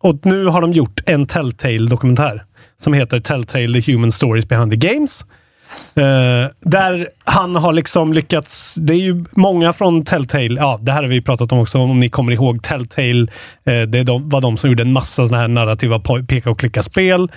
och 0.00 0.26
nu 0.26 0.46
har 0.46 0.60
de 0.60 0.72
gjort 0.72 1.00
en 1.06 1.26
Telltale-dokumentär 1.26 2.44
som 2.80 2.92
heter 2.92 3.20
Telltale 3.20 3.82
The 3.82 3.92
Human 3.92 4.12
Stories 4.12 4.48
Behind 4.48 4.70
the 4.70 4.76
Games. 4.76 5.24
Eh, 5.96 6.50
där 6.60 7.08
han 7.24 7.56
har 7.56 7.72
liksom 7.72 8.12
lyckats, 8.12 8.74
det 8.74 8.92
är 8.92 8.98
ju 8.98 9.24
många 9.32 9.72
från 9.72 10.04
Telltale, 10.04 10.54
ja 10.60 10.78
det 10.82 10.92
här 10.92 11.02
har 11.02 11.08
vi 11.10 11.20
pratat 11.22 11.52
om 11.52 11.58
också 11.58 11.78
om 11.78 12.00
ni 12.00 12.08
kommer 12.08 12.32
ihåg 12.32 12.62
Telltale, 12.62 13.26
eh, 13.64 13.82
det 13.82 13.98
är 13.98 14.04
de, 14.04 14.28
var 14.28 14.40
de 14.40 14.56
som 14.56 14.70
gjorde 14.70 14.82
en 14.82 14.92
massa 14.92 15.26
sådana 15.26 15.40
här 15.40 15.48
narrativa 15.48 16.00
peka 16.28 16.50
och 16.50 16.58
klicka-spel. 16.58 17.30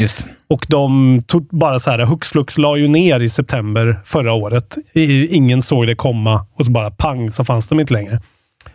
Och 0.50 0.66
de 0.70 1.24
tog 1.28 1.48
bara 1.52 1.80
så 1.80 1.92
här, 1.92 2.00
hux 2.00 2.30
flux 2.30 2.58
la 2.58 2.78
ju 2.78 2.88
ner 2.88 3.20
i 3.20 3.30
september 3.30 4.00
förra 4.06 4.34
året. 4.34 4.78
I- 4.94 5.36
Ingen 5.36 5.62
såg 5.62 5.88
det 5.88 5.96
komma 5.96 6.46
och 6.54 6.66
så 6.66 6.72
bara 6.72 6.92
pang 6.92 7.32
så 7.32 7.44
fanns 7.46 7.68
de 7.68 7.80
inte 7.80 7.94
längre. 7.94 8.20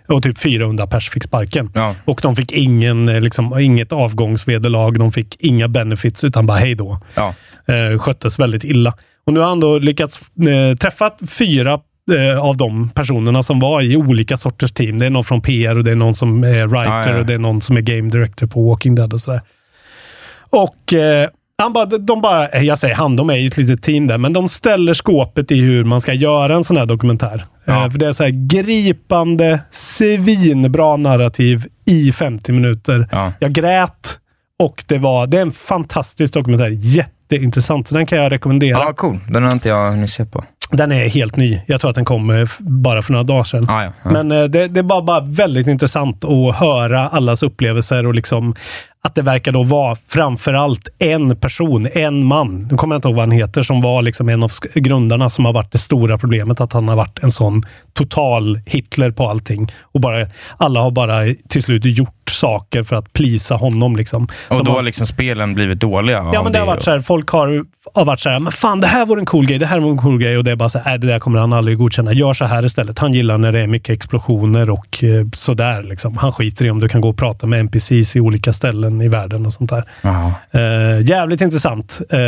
Och 0.08 0.22
typ 0.22 0.38
400 0.38 0.86
pers 0.86 1.10
fick 1.10 1.24
sparken. 1.24 1.70
Ja. 1.74 1.94
Och 2.04 2.20
de 2.22 2.36
fick 2.36 2.52
ingen, 2.52 3.08
eh, 3.08 3.20
liksom, 3.20 3.58
inget 3.58 3.92
avgångsvederlag, 3.92 4.98
de 4.98 5.12
fick 5.12 5.36
inga 5.40 5.68
benefits 5.68 6.24
utan 6.24 6.46
bara 6.46 6.58
hej 6.58 6.74
då 6.74 6.98
Ja. 7.14 7.34
eh, 7.74 7.98
sköttes 7.98 8.38
väldigt 8.38 8.64
illa. 8.64 8.94
Och 9.26 9.32
nu 9.32 9.40
har 9.40 9.48
han 9.48 9.60
då 9.60 9.78
lyckats 9.78 10.20
eh, 10.20 10.76
träffa 10.76 11.10
fyra 11.28 11.80
eh, 12.12 12.38
av 12.38 12.56
de 12.56 12.88
personerna 12.88 13.42
som 13.42 13.60
var 13.60 13.82
i 13.82 13.96
olika 13.96 14.36
sorters 14.36 14.72
team. 14.72 14.98
Det 14.98 15.06
är 15.06 15.10
någon 15.10 15.24
från 15.24 15.40
PR 15.40 15.78
och 15.78 15.84
det 15.84 15.90
är 15.90 15.96
någon 15.96 16.14
som 16.14 16.44
är 16.44 16.66
writer 16.66 16.92
Ja, 16.92 17.10
ja. 17.10 17.18
och 17.18 17.26
det 17.26 17.34
är 17.34 17.38
någon 17.38 17.60
som 17.60 17.76
är 17.76 17.80
game 17.80 18.10
director 18.10 18.46
på 18.46 18.68
Walking 18.68 18.94
Dead 18.94 19.12
och 19.12 19.20
sådär. 19.20 19.40
Och 20.50 20.92
eh, 20.92 21.28
han 21.58 21.72
bara, 21.72 21.86
de 21.86 22.20
bara, 22.20 22.48
eh, 22.48 22.62
jag 22.62 22.78
säger 22.78 22.94
han, 22.94 23.16
de 23.16 23.30
är 23.30 23.36
ju 23.36 23.48
ett 23.48 23.56
litet 23.56 23.82
team 23.82 24.06
där, 24.06 24.18
men 24.18 24.32
de 24.32 24.48
ställer 24.48 24.94
skåpet 24.94 25.52
i 25.52 25.60
hur 25.60 25.84
man 25.84 26.00
ska 26.00 26.12
göra 26.12 26.56
en 26.56 26.64
sån 26.64 26.76
här 26.76 26.86
dokumentär. 26.86 27.46
Ja. 27.64 27.84
Eh, 27.84 27.90
för 27.90 27.98
det 27.98 28.06
är 28.06 28.12
så 28.12 28.22
här 28.22 28.48
gripande, 28.48 29.60
svinbra 29.70 30.96
narrativ 30.96 31.66
i 31.84 32.12
50 32.12 32.52
minuter. 32.52 33.08
Ja. 33.10 33.32
Jag 33.38 33.52
grät 33.52 34.18
och 34.58 34.84
det 34.86 34.98
var, 34.98 35.26
det 35.26 35.38
är 35.38 35.42
en 35.42 35.52
fantastisk 35.52 36.34
dokumentär. 36.34 36.70
Jätteintressant, 37.32 37.88
så 37.88 37.94
den 37.94 38.06
kan 38.06 38.18
jag 38.18 38.32
rekommendera. 38.32 38.78
ja, 38.78 38.92
cool. 38.92 39.18
Den 39.28 39.44
har 39.44 39.52
inte 39.52 39.68
jag 39.68 39.90
hunnit 39.90 40.10
se 40.10 40.24
på. 40.24 40.44
Den 40.70 40.92
är 40.92 41.08
helt 41.08 41.36
ny. 41.36 41.60
Jag 41.66 41.80
tror 41.80 41.90
att 41.90 41.94
den 41.94 42.04
kom 42.04 42.30
eh, 42.30 42.48
bara 42.58 43.02
för 43.02 43.12
några 43.12 43.24
dagar 43.24 43.44
sedan. 43.44 43.66
Ah, 43.70 43.84
ja. 43.84 43.92
Ja. 44.02 44.10
Men 44.10 44.32
eh, 44.32 44.44
det, 44.44 44.68
det 44.68 44.82
var 44.82 45.02
bara 45.02 45.20
väldigt 45.20 45.66
intressant 45.66 46.24
att 46.24 46.56
höra 46.56 47.08
allas 47.08 47.42
upplevelser 47.42 48.06
och 48.06 48.14
liksom 48.14 48.54
att 49.04 49.14
det 49.14 49.22
verkar 49.22 49.52
då 49.52 49.62
vara 49.62 49.96
framförallt 50.08 50.88
en 50.98 51.36
person, 51.36 51.88
en 51.92 52.24
man, 52.24 52.68
nu 52.70 52.76
kommer 52.76 52.94
jag 52.94 52.98
inte 52.98 53.08
ihåg 53.08 53.14
vad 53.16 53.22
han 53.22 53.30
heter, 53.30 53.62
som 53.62 53.80
var 53.80 54.02
liksom 54.02 54.28
en 54.28 54.42
av 54.42 54.52
grundarna 54.74 55.30
som 55.30 55.44
har 55.44 55.52
varit 55.52 55.72
det 55.72 55.78
stora 55.78 56.18
problemet. 56.18 56.60
Att 56.60 56.72
han 56.72 56.88
har 56.88 56.96
varit 56.96 57.18
en 57.22 57.30
sån 57.30 57.62
total 57.92 58.60
Hitler 58.66 59.10
på 59.10 59.28
allting. 59.28 59.72
Och 59.82 60.00
bara, 60.00 60.26
alla 60.56 60.80
har 60.80 60.90
bara 60.90 61.34
till 61.48 61.62
slut 61.62 61.84
gjort 61.84 62.30
saker 62.30 62.82
för 62.82 62.96
att 62.96 63.12
plisa 63.12 63.54
honom. 63.54 63.96
Liksom. 63.96 64.22
Och 64.48 64.56
De 64.56 64.64
då 64.64 64.70
har- 64.70 64.76
har 64.76 64.82
liksom 64.82 65.06
spelen 65.06 65.54
blivit 65.54 65.80
dåliga? 65.80 66.30
Ja, 66.32 66.42
men 66.42 66.52
det 66.52 66.58
har 66.58 66.66
varit 66.66 66.78
och- 66.78 66.84
så 66.84 66.90
här, 66.90 67.00
folk 67.00 67.28
har, 67.28 67.64
har 67.94 68.04
varit 68.04 68.20
så 68.20 68.28
här, 68.30 68.38
men 68.38 68.52
fan 68.52 68.80
det 68.80 68.86
här 68.86 69.06
vore 69.06 69.20
en 69.20 69.26
cool 69.26 69.46
grej, 69.46 69.58
det 69.58 69.66
här 69.66 69.80
vore 69.80 69.92
en 69.92 69.98
cool 69.98 70.18
grej 70.18 70.38
och 70.38 70.44
det 70.44 70.50
är 70.50 70.56
bara 70.56 70.68
så 70.68 70.78
här, 70.78 70.94
äh, 70.94 71.00
det 71.00 71.06
där 71.06 71.18
kommer 71.18 71.38
han 71.38 71.52
aldrig 71.52 71.78
godkänna. 71.78 72.12
Gör 72.12 72.32
så 72.34 72.44
här 72.44 72.64
istället. 72.64 72.98
Han 72.98 73.14
gillar 73.14 73.38
när 73.38 73.52
det 73.52 73.60
är 73.60 73.66
mycket 73.66 73.90
explosioner 73.90 74.70
och 74.70 75.04
eh, 75.04 75.26
sådär. 75.36 75.82
Liksom. 75.82 76.16
Han 76.16 76.32
skiter 76.32 76.64
i 76.64 76.70
om 76.70 76.80
du 76.80 76.88
kan 76.88 77.00
gå 77.00 77.08
och 77.08 77.16
prata 77.16 77.46
med 77.46 77.60
NPCs 77.60 78.16
i 78.16 78.20
olika 78.20 78.52
ställen 78.52 78.91
i 79.00 79.08
världen 79.08 79.46
och 79.46 79.52
sånt 79.52 79.70
där. 79.70 79.84
Eh, 80.50 81.00
jävligt 81.00 81.40
intressant 81.40 82.00
eh, 82.10 82.18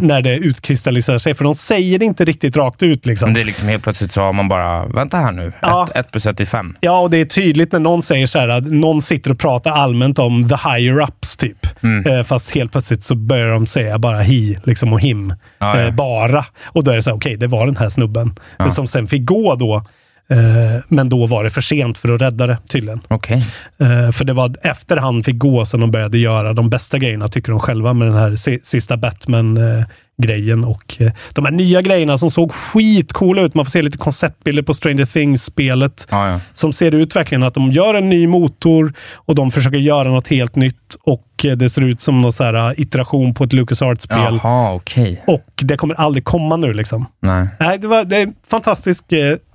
när 0.00 0.22
det 0.22 0.36
utkristalliserar 0.36 1.18
sig, 1.18 1.34
för 1.34 1.44
de 1.44 1.54
säger 1.54 1.98
det 1.98 2.04
inte 2.04 2.24
riktigt 2.24 2.56
rakt 2.56 2.82
ut. 2.82 3.06
Liksom. 3.06 3.26
Men 3.26 3.34
det 3.34 3.40
är 3.40 3.44
liksom 3.44 3.68
helt 3.68 3.82
plötsligt 3.82 4.12
så 4.12 4.22
har 4.22 4.32
man 4.32 4.48
bara, 4.48 4.86
vänta 4.86 5.16
här 5.16 5.32
nu, 5.32 5.52
Ja. 5.60 5.86
1 5.94 6.10
plus 6.10 6.26
1 6.26 6.40
är 6.40 6.44
5. 6.44 6.76
Ja, 6.80 7.00
och 7.00 7.10
det 7.10 7.16
är 7.16 7.24
tydligt 7.24 7.72
när 7.72 7.80
någon 7.80 8.02
säger 8.02 8.26
så 8.26 8.38
här, 8.38 8.48
att 8.48 8.64
någon 8.64 9.02
sitter 9.02 9.30
och 9.30 9.38
pratar 9.38 9.70
allmänt 9.70 10.18
om 10.18 10.48
the 10.48 10.54
higher-ups, 10.54 11.38
typ. 11.38 11.82
Mm. 11.82 12.06
Eh, 12.06 12.22
fast 12.24 12.54
helt 12.54 12.72
plötsligt 12.72 13.04
så 13.04 13.14
börjar 13.14 13.48
de 13.48 13.66
säga 13.66 13.98
bara 13.98 14.22
he 14.22 14.60
liksom, 14.64 14.92
och 14.92 15.00
him. 15.00 15.34
Ja, 15.58 15.80
ja. 15.80 15.86
Eh, 15.86 15.94
bara. 15.94 16.44
Och 16.64 16.84
då 16.84 16.90
är 16.90 16.96
det 16.96 17.02
så 17.02 17.10
här, 17.10 17.16
okej, 17.16 17.36
det 17.36 17.46
var 17.46 17.66
den 17.66 17.76
här 17.76 17.88
snubben. 17.88 18.36
Ja. 18.56 18.70
Som 18.70 18.86
sen 18.86 19.06
fick 19.06 19.24
gå 19.24 19.54
då. 19.54 19.84
Eh, 20.28 20.82
men 20.88 21.08
då 21.08 21.26
var 21.26 21.44
det 21.44 21.50
för 21.50 21.60
sent 21.60 21.98
för 21.98 22.12
att 22.14 22.22
rädda 22.22 22.46
det, 22.46 22.58
tydligen. 22.68 23.00
Okej. 23.08 23.46
Eh, 23.78 24.10
för 24.12 24.24
det 24.24 24.32
var 24.32 24.54
efter 24.62 24.96
han 24.96 25.22
fick 25.24 25.38
gå 25.38 25.66
som 25.66 25.80
de 25.80 25.90
började 25.90 26.18
göra 26.18 26.52
de 26.52 26.70
bästa 26.70 26.98
grejerna, 26.98 27.28
tycker 27.28 27.50
de 27.50 27.60
själva, 27.60 27.92
med 27.92 28.08
den 28.08 28.16
här 28.16 28.36
si- 28.36 28.60
sista 28.62 28.96
Batman-grejen. 28.96 30.64
och 30.64 30.96
eh, 30.98 31.12
de 31.32 31.44
här 31.44 31.52
nya 31.52 31.82
grejerna 31.82 32.18
som 32.18 32.30
såg 32.30 32.52
skitcoola 32.52 33.42
ut. 33.42 33.54
Man 33.54 33.64
får 33.64 33.70
se 33.70 33.82
lite 33.82 33.98
konceptbilder 33.98 34.62
på 34.62 34.74
Stranger 34.74 35.06
Things-spelet. 35.06 36.06
Ja, 36.10 36.28
ja. 36.30 36.40
Som 36.54 36.72
ser 36.72 36.92
ut 36.94 37.16
verkligen 37.16 37.42
att 37.42 37.54
de 37.54 37.72
gör 37.72 37.94
en 37.94 38.08
ny 38.08 38.26
motor 38.26 38.92
och 39.14 39.34
de 39.34 39.50
försöker 39.50 39.78
göra 39.78 40.08
något 40.10 40.28
helt 40.28 40.56
nytt. 40.56 40.96
Och 41.02 41.46
det 41.56 41.70
ser 41.70 41.82
ut 41.82 42.00
som 42.02 42.20
någon 42.20 42.32
så 42.32 42.44
här 42.44 42.80
iteration 42.80 43.34
på 43.34 43.44
ett 43.44 43.52
LucasArts-spel. 43.52 44.40
Jaha, 44.42 44.72
okej. 44.74 45.22
Och 45.26 45.50
det 45.56 45.76
kommer 45.76 45.94
aldrig 45.94 46.24
komma 46.24 46.56
nu 46.56 46.72
liksom. 46.72 47.06
Nej. 47.20 47.46
Nej, 47.60 47.78
det, 47.78 47.86
var, 47.86 48.04
det 48.04 48.16
är 48.16 48.32
fantastiskt. 48.48 49.04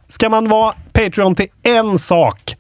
Ska 0.09 0.29
man 0.29 0.47
vara 0.47 0.73
Patreon 0.93 1.35
till 1.35 1.47
en 1.63 1.99
sak 1.99 2.55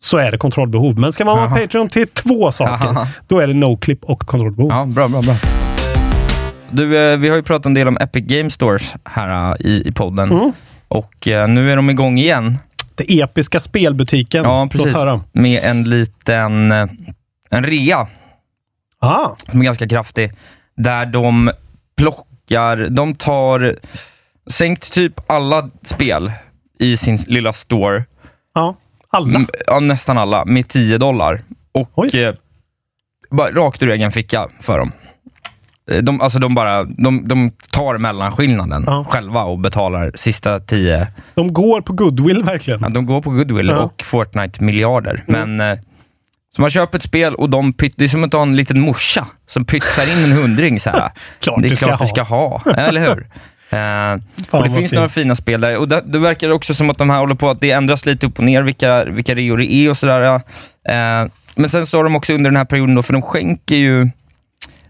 så 0.00 0.18
är 0.18 0.32
det 0.32 0.38
kontrollbehov. 0.38 0.98
Men 0.98 1.12
ska 1.12 1.24
man 1.24 1.36
vara 1.36 1.48
Jaha. 1.48 1.60
Patreon 1.60 1.88
till 1.88 2.08
två 2.08 2.52
saker, 2.52 2.84
Jaha. 2.84 3.08
då 3.28 3.38
är 3.38 3.46
det 3.46 3.54
no-clip 3.54 4.04
och 4.04 4.20
kontrollbehov. 4.20 4.70
Ja, 4.70 4.84
bra, 4.84 5.08
bra, 5.08 5.22
bra. 5.22 5.36
Du, 6.70 7.12
eh, 7.12 7.18
vi 7.18 7.28
har 7.28 7.36
ju 7.36 7.42
pratat 7.42 7.66
en 7.66 7.74
del 7.74 7.88
om 7.88 7.98
Epic 8.00 8.24
Game 8.26 8.50
Stores 8.50 8.94
här 9.04 9.50
eh, 9.50 9.66
i, 9.66 9.88
i 9.88 9.92
podden. 9.92 10.32
Mm. 10.32 10.52
Och 10.88 11.28
eh, 11.28 11.48
nu 11.48 11.72
är 11.72 11.76
de 11.76 11.90
igång 11.90 12.18
igen. 12.18 12.58
Det 12.94 13.20
episka 13.20 13.60
spelbutiken. 13.60 14.44
Ja, 14.44 14.68
precis. 14.70 14.96
Med 15.32 15.64
en 15.64 15.84
liten 15.84 16.72
en 17.50 17.64
rea 17.64 18.06
Ah, 18.98 19.36
som 19.50 19.60
är 19.60 19.64
ganska 19.64 19.88
kraftig. 19.88 20.32
Där 20.76 21.06
de 21.06 21.50
plockar, 21.96 22.76
de 22.90 23.14
tar, 23.14 23.76
sänkt 24.46 24.92
typ 24.92 25.20
alla 25.26 25.70
spel 25.82 26.32
i 26.78 26.96
sin 26.96 27.16
lilla 27.26 27.52
store. 27.52 28.04
ja. 28.54 28.76
Alla. 29.10 29.46
Ja, 29.66 29.80
nästan 29.80 30.18
alla, 30.18 30.44
med 30.44 30.68
10 30.68 30.98
dollar. 30.98 31.42
Och 31.72 32.14
eh, 32.14 32.34
bara 33.30 33.50
rakt 33.50 33.82
ur 33.82 33.90
egen 33.90 34.12
ficka 34.12 34.48
för 34.60 34.78
dem. 34.78 34.92
Eh, 35.90 35.98
De, 36.02 36.20
alltså 36.20 36.38
de, 36.38 36.54
bara, 36.54 36.84
de, 36.84 37.28
de 37.28 37.50
tar 37.70 37.98
mellanskillnaden 37.98 38.84
Ja. 38.86 39.04
själva 39.08 39.42
och 39.44 39.58
betalar 39.58 40.12
sista 40.14 40.60
10. 40.60 41.06
De 41.34 41.52
går 41.52 41.80
på 41.80 41.92
goodwill 41.92 42.42
verkligen. 42.42 42.80
Ja, 42.82 42.88
de 42.88 43.06
går 43.06 43.22
på 43.22 43.30
goodwill 43.30 43.68
Ja. 43.68 43.78
och 43.78 44.02
Fortnite-miljarder. 44.04 45.24
Mm. 45.28 45.56
Men 45.56 45.70
eh, 45.72 45.78
så 46.56 46.60
man 46.60 46.70
köper 46.70 46.98
ett 46.98 47.04
spel 47.04 47.34
och 47.34 47.50
de 47.50 47.72
pyt, 47.72 47.94
det 47.96 48.04
är 48.04 48.08
som 48.08 48.24
att 48.24 48.32
ha 48.32 48.42
en 48.42 48.56
liten 48.56 48.80
morsa 48.80 49.26
som 49.46 49.64
pytsar 49.64 50.02
in 50.12 50.24
en 50.24 50.32
hundring. 50.32 50.80
Så 50.80 50.90
här. 50.90 51.10
Klart 51.40 51.62
det 51.62 51.68
är 51.68 51.70
du 51.70 51.76
ska 51.76 51.86
klart 51.86 51.98
du 51.98 52.04
ha. 52.04 52.08
ska 52.08 52.22
ha, 52.22 52.62
eller 52.76 53.00
hur? 53.00 53.26
Eh, 53.74 54.20
och 54.50 54.62
det 54.62 54.70
finns 54.70 54.90
fint. 54.90 54.92
några 54.92 55.08
fina 55.08 55.34
spel 55.34 55.60
där. 55.60 55.76
Och 55.76 55.88
det, 55.88 56.02
det 56.06 56.18
verkar 56.18 56.52
också 56.52 56.74
som 56.74 56.90
att 56.90 56.98
de 56.98 57.10
här 57.10 57.18
håller 57.18 57.34
på 57.34 57.50
att 57.50 57.60
det 57.60 57.70
ändras 57.70 58.06
lite 58.06 58.26
upp 58.26 58.38
och 58.38 58.44
ner, 58.44 58.62
vilka, 58.62 59.04
vilka 59.04 59.34
reor 59.34 59.56
det 59.56 59.72
är 59.72 59.90
och 59.90 59.96
sådär. 59.96 60.22
Eh, 60.88 61.30
men 61.54 61.70
sen 61.70 61.86
står 61.86 62.04
de 62.04 62.16
också 62.16 62.32
under 62.32 62.50
den 62.50 62.56
här 62.56 62.64
perioden, 62.64 62.94
då, 62.94 63.02
för 63.02 63.12
de 63.12 63.22
skänker 63.22 63.76
ju 63.76 64.10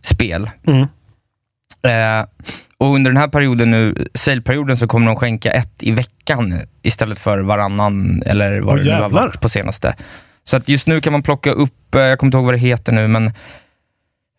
spel. 0.03 0.51
Mm. 0.67 0.83
Eh, 1.83 2.27
och 2.79 2.95
under 2.95 3.11
den 3.11 3.17
här 3.17 3.29
perioden 3.29 3.71
nu, 3.71 4.09
sale-perioden, 4.15 4.77
så 4.77 4.87
kommer 4.87 5.07
de 5.07 5.17
skänka 5.17 5.53
ett 5.53 5.83
i 5.83 5.91
veckan 5.91 6.61
istället 6.83 7.19
för 7.19 7.39
varannan, 7.39 8.23
eller 8.27 8.61
vad 8.61 8.79
Åh, 8.79 8.85
det 8.85 8.97
nu 8.97 9.03
har 9.03 9.09
varit 9.09 9.41
på 9.41 9.49
senaste. 9.49 9.95
Så 10.45 10.57
att 10.57 10.69
just 10.69 10.87
nu 10.87 11.01
kan 11.01 11.13
man 11.13 11.23
plocka 11.23 11.51
upp, 11.51 11.95
eh, 11.95 12.03
jag 12.03 12.19
kommer 12.19 12.29
inte 12.29 12.37
ihåg 12.37 12.45
vad 12.45 12.55
det 12.55 12.59
heter 12.59 12.93
nu, 12.93 13.09
men 13.09 13.33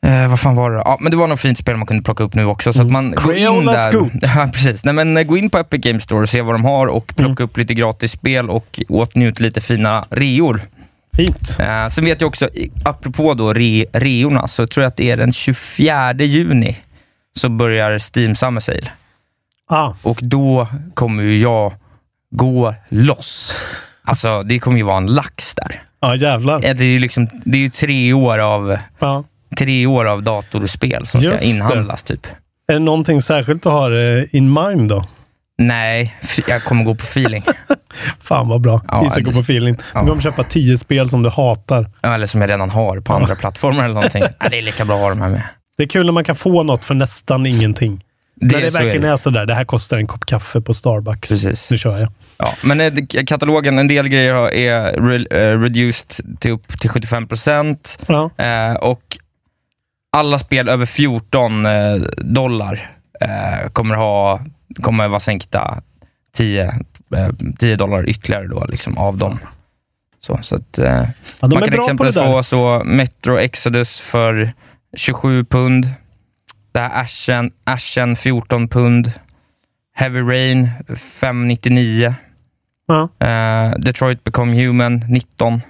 Eh, 0.05 0.29
vad 0.29 0.39
fan 0.39 0.55
var 0.55 0.71
det? 0.71 0.77
Ja, 0.77 0.97
men 1.01 1.11
det 1.11 1.17
var 1.17 1.27
något 1.27 1.39
fint 1.39 1.57
spel 1.57 1.77
man 1.77 1.87
kunde 1.87 2.03
plocka 2.03 2.23
upp 2.23 2.35
nu 2.35 2.45
också. 2.45 2.73
Så 2.73 2.81
att 2.81 2.91
man 2.91 3.11
går 3.11 3.33
in 3.33 3.37
Crayola 3.37 3.71
där. 3.73 4.09
Ja, 4.21 4.49
precis. 4.53 4.85
Nej, 4.85 4.93
men 4.93 5.17
eh, 5.17 5.23
gå 5.23 5.37
in 5.37 5.49
på 5.49 5.57
Epic 5.57 5.81
Game 5.81 5.99
Store 5.99 6.21
och 6.21 6.29
se 6.29 6.41
vad 6.41 6.53
de 6.55 6.65
har 6.65 6.87
och 6.87 7.13
plocka 7.15 7.43
upp 7.43 7.57
lite 7.57 7.73
gratis 7.73 8.11
spel 8.11 8.49
och 8.49 8.79
åtnjut 8.89 9.39
lite 9.39 9.61
fina 9.61 10.05
reor. 10.09 10.61
Fint. 11.17 11.57
Eh, 11.59 11.87
sen 11.87 12.05
vet 12.05 12.21
jag 12.21 12.27
också, 12.27 12.49
apropå 12.85 13.33
då 13.33 13.53
re, 13.53 13.85
reorna, 13.93 14.47
så 14.47 14.67
tror 14.67 14.83
jag 14.83 14.89
att 14.89 14.97
det 14.97 15.11
är 15.11 15.17
den 15.17 15.31
24 15.31 16.13
juni 16.13 16.77
så 17.35 17.49
börjar 17.49 17.99
Steam 18.17 18.35
Summer 18.35 18.59
Sale. 18.61 18.91
Ah, 19.69 19.93
Och 20.03 20.19
då 20.21 20.67
kommer 20.93 21.23
ju 21.23 21.37
jag 21.37 21.73
gå 22.31 22.75
loss. 22.89 23.57
Alltså, 24.07 24.43
det 24.43 24.59
kommer 24.59 24.77
ju 24.77 24.83
vara 24.83 24.97
en 24.97 25.05
lax 25.07 25.55
där. 25.55 25.83
ja, 25.99 26.15
jävlar. 26.15 26.55
Eh, 26.55 26.75
Det 26.75 26.83
är 26.83 26.87
ju 26.87 26.99
liksom, 26.99 27.29
det 27.45 27.57
är 27.57 27.61
ju 27.61 27.69
tre 27.69 28.13
år 28.13 28.37
av, 28.39 28.77
Ja. 28.99 29.23
Tre 29.57 29.85
år 29.85 30.05
av 30.05 30.23
datorspel 30.23 31.05
som 31.07 31.21
ska 31.21 31.29
Just 31.29 31.43
det. 31.43 31.49
inhandlas, 31.49 32.03
typ. 32.03 32.27
Är 32.67 32.73
det 32.73 32.79
någonting 32.79 33.21
särskilt 33.21 33.63
du 33.63 33.69
har 33.69 34.17
eh, 34.17 34.23
in 34.31 34.53
mind 34.53 34.89
då? 34.89 35.05
Nej, 35.57 36.15
jag 36.47 36.63
kommer 36.63 36.83
gå 36.83 36.95
på 36.95 37.03
feeling. 37.03 37.43
Fan 38.23 38.47
vad 38.47 38.61
bra. 38.61 38.81
Ja, 38.87 39.05
Isak 39.05 39.23
går 39.23 39.31
det- 39.31 39.37
på 39.37 39.39
feeling. 39.41 39.75
ja. 39.93 40.01
Du 40.01 40.07
kommer 40.07 40.21
köpa 40.21 40.43
tio 40.43 40.77
spel 40.77 41.09
som 41.09 41.23
du 41.23 41.29
hatar. 41.29 41.89
Eller 42.01 42.25
som 42.25 42.41
jag 42.41 42.49
redan 42.49 42.69
har 42.69 42.99
på 42.99 43.13
andra 43.13 43.35
plattformar 43.35 43.83
eller 43.83 43.93
någonting. 43.93 44.21
Nej, 44.39 44.49
det 44.49 44.57
är 44.57 44.61
lika 44.61 44.85
bra 44.85 44.95
att 44.95 45.01
ha 45.01 45.09
de 45.09 45.21
här 45.21 45.29
med. 45.29 45.41
Det 45.77 45.83
är 45.83 45.87
kul 45.87 46.05
när 46.05 46.13
man 46.13 46.23
kan 46.23 46.35
få 46.35 46.63
något 46.63 46.83
för 46.85 46.95
nästan 46.95 47.45
ingenting. 47.45 48.03
Det, 48.35 48.55
när 48.55 48.63
det 48.63 48.71
så 48.71 48.77
är 48.77 48.81
verkligen 48.81 49.01
det. 49.01 49.09
är 49.13 49.17
sådär, 49.17 49.45
det 49.45 49.53
här 49.55 49.65
kostar 49.65 49.97
en 49.97 50.07
kopp 50.07 50.25
kaffe 50.25 50.61
på 50.61 50.73
Starbucks. 50.73 51.29
Precis. 51.29 51.71
Nu 51.71 51.77
kör 51.77 51.97
jag. 51.99 52.11
Ja, 52.37 52.53
men 52.61 52.81
eh, 52.81 52.93
det- 52.93 53.25
katalogen, 53.27 53.79
en 53.79 53.87
del 53.87 54.07
grejer 54.07 54.51
är 54.53 54.91
re, 54.93 55.39
eh, 55.51 55.59
reduced 55.59 56.39
till 56.39 56.51
upp 56.51 56.79
till 56.79 56.89
75 56.89 57.27
procent 57.27 57.99
Ja. 58.07 58.29
eh, 58.37 58.73
och 58.75 59.01
alla 60.15 60.37
spel 60.37 60.69
över 60.69 60.85
14 60.85 61.65
eh, 61.65 61.95
dollar 62.17 62.91
eh, 63.21 63.69
kommer 63.69 63.95
ha 63.95 64.39
kommer 64.81 65.07
vara 65.07 65.19
sänkta 65.19 65.81
10, 66.33 66.63
eh, 67.15 67.29
10 67.59 67.75
dollar 67.75 68.09
ytterligare 68.09 68.47
då, 68.47 68.65
liksom, 68.65 68.97
av 68.97 69.17
dem. 69.17 69.39
Så, 70.19 70.39
så 70.41 70.55
att, 70.55 70.77
eh, 70.77 71.03
Ja, 71.39 71.47
man 71.47 71.61
kan 71.61 71.73
exempelvis 71.73 72.15
få 72.15 72.43
så 72.43 72.83
Metro 72.85 73.37
Exodus 73.37 73.99
för 73.99 74.53
27 74.97 75.45
pund. 75.45 75.89
Det 76.71 76.79
här 76.79 77.01
Ashen, 77.01 77.51
Ashen 77.63 78.15
14 78.15 78.67
pund. 78.67 79.11
Heavy 79.95 80.19
Rain 80.19 80.69
599. 80.97 82.15
Ja. 82.87 83.09
Eh, 83.27 83.79
Detroit 83.79 84.23
Become 84.23 84.65
Human 84.65 85.05
19. 85.09 85.61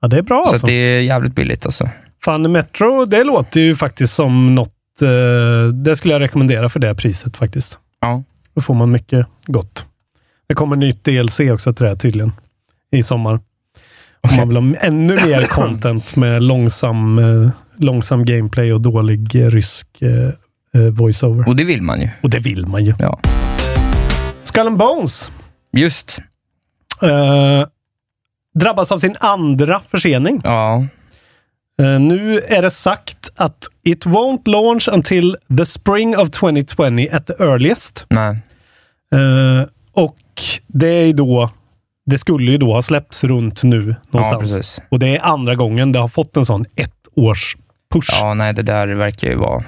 ja, 0.00 0.08
det 0.08 0.18
är 0.18 0.22
bra 0.22 0.44
Så 0.44 0.50
alltså. 0.50 0.66
det 0.66 0.72
är 0.72 1.00
jävligt 1.00 1.34
billigt 1.34 1.66
alltså. 1.66 1.88
Fan, 2.24 2.52
Metro, 2.52 3.04
det 3.04 3.24
låter 3.24 3.60
ju 3.60 3.76
faktiskt 3.76 4.14
som 4.14 4.54
något... 4.54 5.02
Eh, 5.02 5.68
det 5.74 5.96
skulle 5.96 6.14
jag 6.14 6.20
rekommendera 6.20 6.68
för 6.68 6.80
det 6.80 6.94
priset 6.94 7.36
faktiskt. 7.36 7.78
Ja. 8.00 8.22
Då 8.54 8.60
får 8.60 8.74
man 8.74 8.90
mycket 8.90 9.26
gott. 9.46 9.86
Det 10.48 10.54
kommer 10.54 10.76
nytt 10.76 11.04
DLC 11.04 11.40
också 11.40 11.72
till 11.72 11.82
det 11.84 11.88
här 11.88 11.96
tydligen. 11.96 12.32
I 12.90 13.02
sommar. 13.02 13.40
Om 14.20 14.36
man 14.36 14.48
vill 14.48 14.56
ha 14.56 14.86
ännu 14.86 15.14
mer 15.14 15.46
content 15.50 16.16
med 16.16 16.42
långsam, 16.42 17.18
eh, 17.18 17.50
långsam 17.76 18.24
gameplay 18.24 18.72
och 18.72 18.80
dålig 18.80 19.34
eh, 19.34 19.50
rysk 19.50 19.86
eh, 20.02 20.28
eh, 20.82 20.90
voiceover. 20.92 21.48
Och 21.48 21.56
det 21.56 21.64
vill 21.64 21.82
man 21.82 22.00
ju. 22.00 22.08
Och 22.22 22.30
det 22.30 22.38
vill 22.38 22.66
man 22.66 22.84
ju. 22.84 22.94
Ja. 22.98 23.20
Skull 24.42 24.66
and 24.66 24.76
Bones 24.76 25.32
Just. 25.72 26.18
eh, 27.02 27.64
drabbas 28.54 28.92
av 28.92 28.98
sin 28.98 29.16
andra 29.20 29.80
försening. 29.90 30.40
Ja. 30.44 30.86
Eh, 31.82 32.00
nu 32.00 32.40
är 32.40 32.62
det 32.62 32.70
sagt 32.70 33.30
att 33.36 33.64
it 33.82 34.06
won't 34.06 34.48
launch 34.48 34.88
until 34.92 35.36
the 35.58 35.66
spring 35.66 36.16
of 36.16 36.30
2020 36.30 37.08
at 37.12 37.26
the 37.26 37.32
earliest. 37.32 38.06
Nej. 38.10 38.38
Eh, 39.14 39.66
och 39.92 40.16
det 40.66 40.88
är 40.88 41.12
då 41.12 41.50
det 42.06 42.18
skulle 42.18 42.50
ju 42.52 42.58
då 42.58 42.72
ha 42.72 42.82
släppts 42.82 43.24
runt 43.24 43.62
nu 43.62 43.88
Ja, 43.88 43.94
någonstans. 44.10 44.42
precis. 44.54 44.80
och 44.88 44.98
det 44.98 45.16
är 45.16 45.24
andra 45.24 45.54
gången 45.54 45.92
det 45.92 45.98
har 45.98 46.08
fått 46.08 46.36
en 46.36 46.46
sån 46.46 46.64
ett 46.76 46.92
års 47.16 47.56
push. 47.92 48.08
Ja, 48.20 48.34
nej, 48.34 48.52
det 48.54 48.62
där 48.62 48.86
verkar 48.88 49.28
ju 49.28 49.34
vara... 49.34 49.64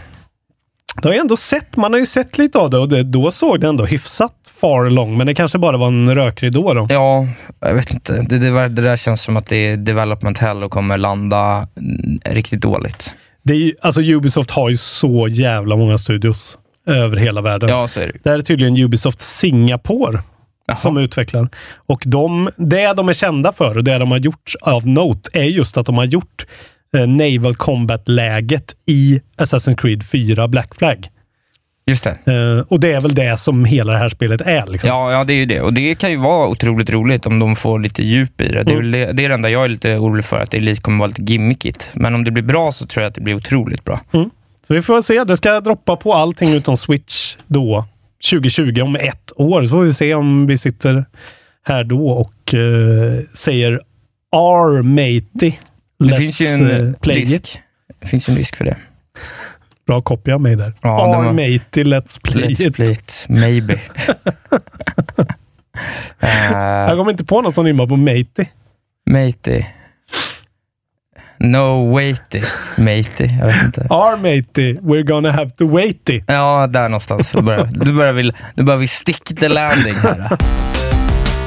Det 1.02 1.08
har 1.08 1.14
jag 1.14 1.20
ändå 1.20 1.36
sett, 1.36 1.76
man 1.76 1.92
har 1.92 2.00
ju 2.00 2.06
sett 2.06 2.38
lite 2.38 2.58
av 2.58 2.70
det 2.70 2.78
och 2.78 2.88
det, 2.88 3.02
då 3.02 3.30
såg 3.30 3.60
det 3.60 3.68
ändå 3.68 3.84
hyfsat 3.84 4.32
far 4.60 4.86
along, 4.86 5.16
men 5.16 5.26
det 5.26 5.34
kanske 5.34 5.58
bara 5.58 5.76
var 5.76 5.88
en 5.88 6.14
rökridå 6.14 6.74
då. 6.74 6.86
Ja, 6.90 7.26
jag 7.60 7.74
vet 7.74 7.90
inte. 7.90 8.22
Det, 8.28 8.38
det, 8.38 8.68
det 8.68 8.82
där 8.82 8.96
känns 8.96 9.22
som 9.22 9.36
att 9.36 9.46
det 9.46 9.56
är 9.56 9.76
development 9.76 10.38
hell 10.38 10.64
och 10.64 10.70
kommer 10.70 10.98
landa 10.98 11.68
mm, 11.76 12.18
riktigt 12.24 12.60
dåligt. 12.60 13.14
Det 13.42 13.52
är 13.52 13.58
ju, 13.58 13.74
alltså 13.80 14.00
Ubisoft 14.00 14.50
har 14.50 14.68
ju 14.68 14.76
så 14.76 15.28
jävla 15.28 15.76
många 15.76 15.98
studios 15.98 16.58
över 16.86 17.16
hela 17.16 17.40
världen. 17.40 17.68
Ja, 17.68 17.88
så 17.88 18.00
är 18.00 18.06
det. 18.06 18.18
Det 18.22 18.30
här 18.30 18.38
är 18.38 18.42
tydligen 18.42 18.76
Ubisoft 18.76 19.20
Singapore 19.20 20.22
som 20.76 20.96
utvecklar. 20.96 21.48
Och 21.86 22.02
de, 22.06 22.50
det 22.56 22.92
de 22.92 23.08
är 23.08 23.12
kända 23.12 23.52
för 23.52 23.76
och 23.76 23.84
det 23.84 23.98
de 23.98 24.10
har 24.10 24.18
gjort 24.18 24.52
av 24.60 24.86
Note 24.86 25.30
är 25.32 25.42
just 25.42 25.76
att 25.76 25.86
de 25.86 25.98
har 25.98 26.04
gjort 26.04 26.46
eh, 26.96 27.06
Naval 27.06 27.56
Combat-läget 27.56 28.74
i 28.86 29.20
Assassin's 29.36 29.76
Creed 29.76 30.02
4 30.04 30.48
Black 30.48 30.74
Flag. 30.74 31.08
Just 31.88 32.04
det. 32.04 32.18
Eh, 32.32 32.64
och 32.68 32.80
det 32.80 32.92
är 32.92 33.00
väl 33.00 33.14
det 33.14 33.40
som 33.40 33.64
hela 33.64 33.92
det 33.92 33.98
här 33.98 34.08
spelet 34.08 34.40
är. 34.40 34.66
Liksom. 34.66 34.88
Ja, 34.88 35.12
ja, 35.12 35.24
det 35.24 35.32
är 35.32 35.36
ju 35.36 35.46
det. 35.46 35.60
Och 35.60 35.72
det 35.72 35.94
kan 35.94 36.10
ju 36.10 36.16
vara 36.16 36.48
otroligt 36.48 36.90
roligt 36.90 37.26
om 37.26 37.38
de 37.38 37.56
får 37.56 37.78
lite 37.78 38.02
djup 38.02 38.40
i 38.40 38.48
det. 38.48 38.62
Det 38.62 38.72
är, 38.72 38.76
Mm. 38.76 38.90
det, 38.90 39.12
det 39.12 39.24
är 39.24 39.28
det 39.28 39.34
enda 39.34 39.50
jag 39.50 39.64
är 39.64 39.68
lite 39.68 39.96
orolig 39.96 40.24
för, 40.24 40.40
att 40.40 40.50
det 40.50 40.60
lite 40.60 40.80
kommer 40.82 40.98
vara 40.98 41.08
lite 41.08 41.22
gimmickigt. 41.22 41.90
Men 41.94 42.14
om 42.14 42.24
det 42.24 42.30
blir 42.30 42.42
bra 42.42 42.72
så 42.72 42.86
tror 42.86 43.02
jag 43.02 43.08
att 43.08 43.14
det 43.14 43.20
blir 43.20 43.34
otroligt 43.34 43.84
bra. 43.84 44.00
Mm. 44.12 44.30
Så 44.66 44.74
vi 44.74 44.82
får 44.82 45.02
se. 45.02 45.24
Det 45.24 45.36
ska 45.36 45.60
droppa 45.60 45.96
på 45.96 46.14
allting 46.14 46.54
utom 46.54 46.76
Switch 46.76 47.36
då 47.46 47.84
2020 48.30 48.80
om 48.80 48.96
ett 48.96 49.32
år. 49.36 49.62
Så 49.62 49.68
får 49.68 49.82
vi 49.82 49.94
se 49.94 50.14
om 50.14 50.46
vi 50.46 50.58
sitter 50.58 51.04
här 51.64 51.84
då 51.84 52.08
och 52.08 52.54
eh, 52.54 53.20
säger 53.34 53.72
R 54.36 54.82
matey. 55.98 56.14
Det 56.14 56.16
finns 56.16 56.40
ju 56.40 56.46
en 56.46 56.70
eh, 56.70 56.76
eh, 56.76 56.92
play 56.92 57.16
risk. 57.16 57.32
it. 57.32 57.60
Det 58.00 58.06
finns 58.06 58.28
en 58.28 58.36
risk 58.36 58.56
för 58.56 58.64
det. 58.64 58.76
Bra 59.86 60.02
kopia 60.02 60.34
av 60.34 60.40
mig 60.40 60.56
där. 60.56 60.72
Ja, 60.82 61.14
R 61.14 61.22
var- 61.24 61.32
matey, 61.32 61.84
let's 61.84 62.20
play 62.22 62.44
Let's 62.44 62.66
it. 62.66 62.74
play 62.74 62.90
it. 62.92 63.26
Maybe. 63.28 63.80
Jag 66.20 66.90
uh, 66.92 66.96
kommer 66.98 67.10
inte 67.10 67.24
på 67.24 67.40
något 67.40 67.54
som 67.54 67.64
rimmar 67.64 67.86
på 67.86 67.96
matey. 67.96 68.46
matey. 69.10 69.64
No 71.38 71.94
weighty. 71.96 72.42
Matey. 72.78 73.26
Jag 73.40 73.46
vet 73.46 73.62
inte. 73.62 73.80
R 73.80 74.16
matey, 74.16 74.78
we're 74.80 75.02
gonna 75.02 75.32
have 75.32 75.50
to 75.50 75.68
waity. 75.68 76.22
Ja, 76.26 76.66
där 76.66 76.88
någonstans. 76.88 77.30
Du 77.32 77.42
börjar, 77.42 77.64
du 77.72 77.92
börjar, 77.92 78.32
du 78.54 78.62
börjar 78.62 78.78
vi 78.78 78.86
stick 78.86 79.24
the 79.24 79.48
landing 79.48 79.94
här. 79.94 80.36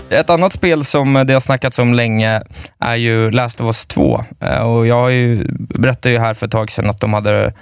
Ett 0.09 0.29
annat 0.29 0.53
spel 0.53 0.85
som 0.85 1.13
det 1.27 1.33
har 1.33 1.39
snackats 1.39 1.79
om 1.79 1.93
länge 1.93 2.41
är 2.79 2.95
ju 2.95 3.31
Last 3.31 3.61
of 3.61 3.65
Us 3.65 3.85
2. 3.85 4.23
Eh, 4.39 4.57
Och 4.59 4.87
jag 4.87 4.95
har 4.95 5.09
ju, 5.09 5.45
berättade 5.59 6.13
ju 6.13 6.19
här 6.19 6.33
för 6.33 6.45
ett 6.45 6.51
tag 6.51 6.71
sedan 6.71 6.89
att 6.89 6.99
de 6.99 7.13
hade 7.13 7.53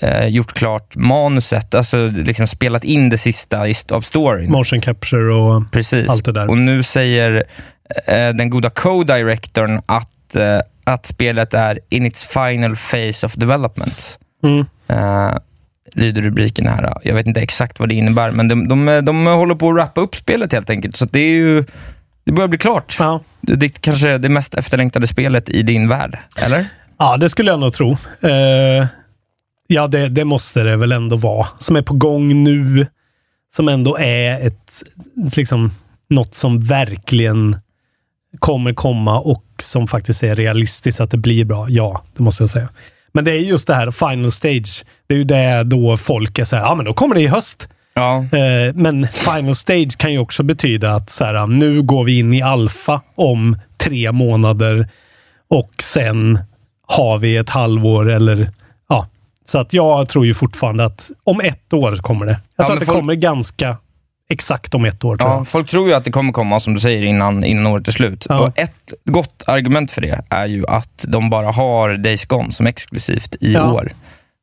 eh, 0.00 0.26
gjort 0.26 0.52
klart 0.52 0.96
manuset, 0.96 1.74
alltså 1.74 1.96
liksom 2.06 2.46
spelat 2.46 2.84
in 2.84 3.10
det 3.10 3.18
sista 3.18 3.60
av 3.90 4.00
storyn. 4.00 4.50
Motion 4.52 4.80
capture 4.80 5.34
och 5.34 5.62
Precis. 5.72 6.10
allt 6.10 6.24
det 6.24 6.32
där. 6.32 6.50
Och 6.50 6.58
nu 6.58 6.82
säger 6.82 7.44
eh, 8.06 8.28
den 8.28 8.50
goda 8.50 8.70
co-directorn 8.70 9.82
att, 9.86 10.36
eh, 10.36 10.60
att 10.84 11.06
spelet 11.06 11.54
är 11.54 11.78
in 11.88 12.06
its 12.06 12.24
final 12.24 12.76
phase 12.76 13.26
of 13.26 13.32
development. 13.34 14.18
Mm. 14.44 14.64
Lyder 15.94 16.22
rubriken 16.22 16.66
här. 16.66 16.98
Jag 17.02 17.14
vet 17.14 17.26
inte 17.26 17.40
exakt 17.40 17.80
vad 17.80 17.88
det 17.88 17.94
innebär, 17.94 18.30
men 18.30 18.48
de, 18.48 18.68
de, 18.68 19.04
de 19.04 19.26
håller 19.26 19.54
på 19.54 19.68
att 19.68 19.74
wrappa 19.74 20.00
upp 20.00 20.14
spelet 20.14 20.52
helt 20.52 20.70
enkelt. 20.70 20.96
Så 20.96 21.04
det 21.04 21.20
är 21.20 21.34
ju, 21.34 21.64
det 22.24 22.32
börjar 22.32 22.48
bli 22.48 22.58
klart. 22.58 22.96
Ja. 22.98 23.20
Det, 23.40 23.56
det 23.56 23.66
är 23.66 23.68
kanske 23.68 24.18
det 24.18 24.28
mest 24.28 24.54
efterlängtade 24.54 25.06
spelet 25.06 25.50
i 25.50 25.62
din 25.62 25.88
värld, 25.88 26.18
eller? 26.36 26.66
Ja, 26.98 27.16
det 27.16 27.30
skulle 27.30 27.50
jag 27.50 27.60
nog 27.60 27.74
tro. 27.74 27.96
Eh, 28.20 28.86
ja, 29.66 29.86
det, 29.88 30.08
det 30.08 30.24
måste 30.24 30.62
det 30.62 30.76
väl 30.76 30.92
ändå 30.92 31.16
vara. 31.16 31.46
Som 31.58 31.76
är 31.76 31.82
på 31.82 31.94
gång 31.94 32.44
nu. 32.44 32.86
Som 33.56 33.68
ändå 33.68 33.98
är 33.98 34.46
ett, 34.46 34.82
liksom, 35.36 35.70
något 36.10 36.34
som 36.34 36.60
verkligen 36.60 37.56
kommer 38.38 38.74
komma 38.74 39.20
och 39.20 39.44
som 39.62 39.88
faktiskt 39.88 40.22
är 40.22 40.34
realistiskt 40.34 41.00
att 41.00 41.10
det 41.10 41.16
blir 41.16 41.44
bra. 41.44 41.66
Ja, 41.68 42.02
det 42.16 42.22
måste 42.22 42.42
jag 42.42 42.50
säga. 42.50 42.68
Men 43.12 43.24
det 43.24 43.30
är 43.30 43.38
just 43.38 43.66
det 43.66 43.74
här 43.74 43.90
final 43.90 44.32
stage. 44.32 44.84
Det 45.06 45.14
är 45.14 45.18
ju 45.18 45.24
det 45.24 45.62
då 45.64 45.96
folk 45.96 46.38
är 46.38 46.44
så 46.44 46.56
här, 46.56 46.62
ja 46.62 46.74
men 46.74 46.84
då 46.84 46.94
kommer 46.94 47.14
det 47.14 47.20
i 47.20 47.26
höst. 47.26 47.68
Ja. 47.94 48.16
Eh, 48.18 48.74
men 48.74 49.08
final 49.08 49.56
stage 49.56 49.98
kan 49.98 50.12
ju 50.12 50.18
också 50.18 50.42
betyda 50.42 50.94
att 50.94 51.10
så 51.10 51.24
här, 51.24 51.46
nu 51.46 51.82
går 51.82 52.04
vi 52.04 52.18
in 52.18 52.32
i 52.34 52.42
alfa 52.42 53.00
om 53.14 53.56
tre 53.78 54.12
månader 54.12 54.88
och 55.48 55.70
sen 55.82 56.38
har 56.86 57.18
vi 57.18 57.36
ett 57.36 57.48
halvår 57.50 58.10
eller 58.10 58.50
ja. 58.88 59.06
Så 59.44 59.58
att 59.58 59.72
jag 59.72 60.08
tror 60.08 60.26
ju 60.26 60.34
fortfarande 60.34 60.84
att 60.84 61.10
om 61.24 61.40
ett 61.40 61.72
år 61.72 61.96
kommer 61.96 62.26
det. 62.26 62.32
Jag 62.56 62.64
Ja, 62.64 62.66
tror 62.66 62.68
men 62.68 62.74
att 62.76 62.80
det 62.80 62.86
folk- 62.86 62.98
kommer 62.98 63.14
ganska 63.14 63.76
exakt 64.28 64.74
om 64.74 64.84
ett 64.84 65.04
år. 65.04 65.16
Tror 65.16 65.30
Ja, 65.30 65.36
jag. 65.36 65.48
folk 65.48 65.68
tror 65.70 65.88
ju 65.88 65.94
att 65.94 66.04
det 66.04 66.10
kommer 66.10 66.32
komma, 66.32 66.60
som 66.60 66.74
du 66.74 66.80
säger, 66.80 67.02
innan, 67.04 67.44
innan 67.44 67.66
året 67.66 67.88
är 67.88 67.92
slut. 67.92 68.26
Ja. 68.28 68.38
Och 68.40 68.58
ett 68.58 68.92
gott 69.04 69.42
argument 69.46 69.90
för 69.92 70.00
det 70.00 70.22
är 70.30 70.46
ju 70.46 70.66
att 70.68 71.04
de 71.08 71.30
bara 71.30 71.50
har 71.50 71.96
Days 71.96 72.24
Gone 72.24 72.52
som 72.52 72.66
exklusivt 72.66 73.34
i 73.40 73.52
Ja. 73.52 73.72
år. 73.72 73.92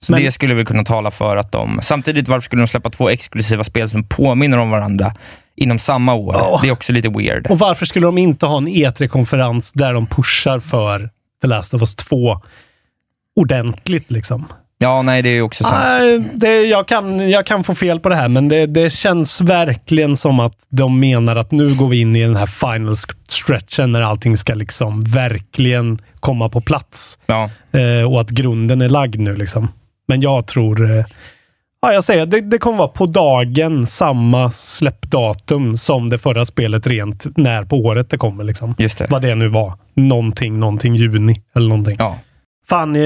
Så 0.02 0.12
Men- 0.12 0.22
det 0.24 0.32
skulle 0.32 0.54
väl 0.54 0.66
kunna 0.66 0.84
tala 0.84 1.12
för 1.12 1.38
att 1.38 1.52
de... 1.52 1.80
Samtidigt, 1.84 2.28
varför 2.28 2.42
skulle 2.46 2.62
de 2.62 2.68
släppa 2.68 2.90
två 2.90 3.10
exklusiva 3.10 3.64
spel 3.64 3.90
som 3.90 4.04
påminner 4.04 4.58
om 4.58 4.70
varandra 4.70 5.14
inom 5.56 5.80
samma 5.80 6.14
år? 6.14 6.36
Ja. 6.38 6.60
Det 6.62 6.68
är 6.68 6.72
också 6.72 6.94
lite 6.94 7.10
weird. 7.10 7.48
Och 7.48 7.60
varför 7.60 7.86
skulle 7.86 8.06
de 8.06 8.18
inte 8.18 8.46
ha 8.46 8.58
en 8.58 8.68
E3-konferens 8.68 9.72
där 9.72 9.94
de 9.94 10.08
pushar 10.08 10.60
för 10.60 11.10
The 11.42 11.48
Last 11.48 11.74
of 11.74 11.82
Us 11.82 11.96
2 11.96 12.42
ordentligt 13.36 14.12
liksom? 14.12 14.46
Ja, 14.82 15.02
nej, 15.02 15.22
det 15.22 15.30
är 15.30 15.34
ju 15.34 15.42
också 15.42 15.64
sant. 15.64 15.86
Nej, 15.88 16.20
det, 16.34 16.64
jag, 16.64 16.88
kan, 16.88 17.30
jag 17.30 17.46
kan 17.46 17.64
få 17.64 17.76
fel 17.76 18.00
på 18.00 18.10
det 18.10 18.16
här, 18.16 18.28
men 18.28 18.48
det, 18.48 18.66
det 18.66 18.90
känns 18.90 19.42
verkligen 19.42 20.18
som 20.18 20.40
att 20.40 20.54
de 20.70 21.00
menar 21.00 21.36
att 21.36 21.52
nu 21.52 21.76
går 21.76 21.88
vi 21.88 22.02
in 22.02 22.16
i 22.16 22.22
den 22.22 22.36
här 22.36 22.46
final 22.46 22.96
stretchen 23.28 23.92
när 23.92 24.02
allting 24.02 24.38
ska 24.38 24.54
liksom 24.54 25.02
verkligen 25.02 26.02
komma 26.20 26.50
på 26.50 26.62
plats. 26.62 27.20
Ja. 27.26 27.50
Eh, 27.72 28.12
och 28.12 28.22
att 28.22 28.30
grunden 28.30 28.82
är 28.82 28.90
lagd 28.90 29.20
nu. 29.20 29.36
Liksom. 29.36 29.68
Men 30.08 30.22
jag 30.22 30.48
tror... 30.48 30.92
Eh, 30.92 31.06
ja, 31.82 31.94
jag 31.94 32.04
säger 32.04 32.26
det, 32.26 32.42
det 32.42 32.58
kommer 32.58 32.78
vara 32.78 32.88
på 32.88 33.06
dagen 33.06 33.88
samma 33.88 34.52
släppdatum 34.52 35.78
som 35.78 36.10
det 36.10 36.18
förra 36.18 36.46
spelet 36.46 36.88
rent 36.88 37.38
när 37.38 37.64
på 37.64 37.78
året 37.78 38.10
det 38.10 38.18
kommer. 38.18 38.44
Liksom. 38.44 38.76
Just 38.78 38.98
det. 38.98 39.08
Vad 39.10 39.22
det 39.22 39.36
nu 39.36 39.48
var. 39.48 39.74
Någonting, 39.94 40.60
någonting 40.60 40.96
juni 40.96 41.42
eller 41.56 41.70
någonting. 41.70 41.96
Ja. 42.00 42.16
Fan, 42.70 42.96
eh, 42.96 43.02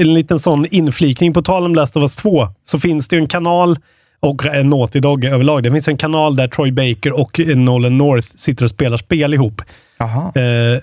en 0.00 0.14
liten 0.14 0.38
sån 0.40 0.66
inflikning. 0.70 1.32
På 1.34 1.42
tal 1.42 1.64
om 1.64 1.74
Last 1.74 1.96
of 1.96 2.02
Us 2.02 2.16
2 2.16 2.48
så 2.64 2.78
finns 2.78 3.08
det 3.08 3.16
ju 3.16 3.22
en 3.22 3.28
kanal 3.28 3.78
och 4.20 4.46
eh, 4.46 4.64
Naughty 4.64 5.00
Dog 5.00 5.24
överlag. 5.24 5.62
Det 5.62 5.70
finns 5.70 5.88
en 5.88 5.96
kanal 5.96 6.36
där 6.36 6.48
Troy 6.48 6.70
Baker 6.72 7.12
och 7.12 7.40
Nolan 7.56 7.98
North 7.98 8.28
sitter 8.36 8.64
och 8.64 8.70
spelar 8.70 8.96
spel 8.96 9.34
ihop. 9.34 9.62
Eh, 10.40 10.80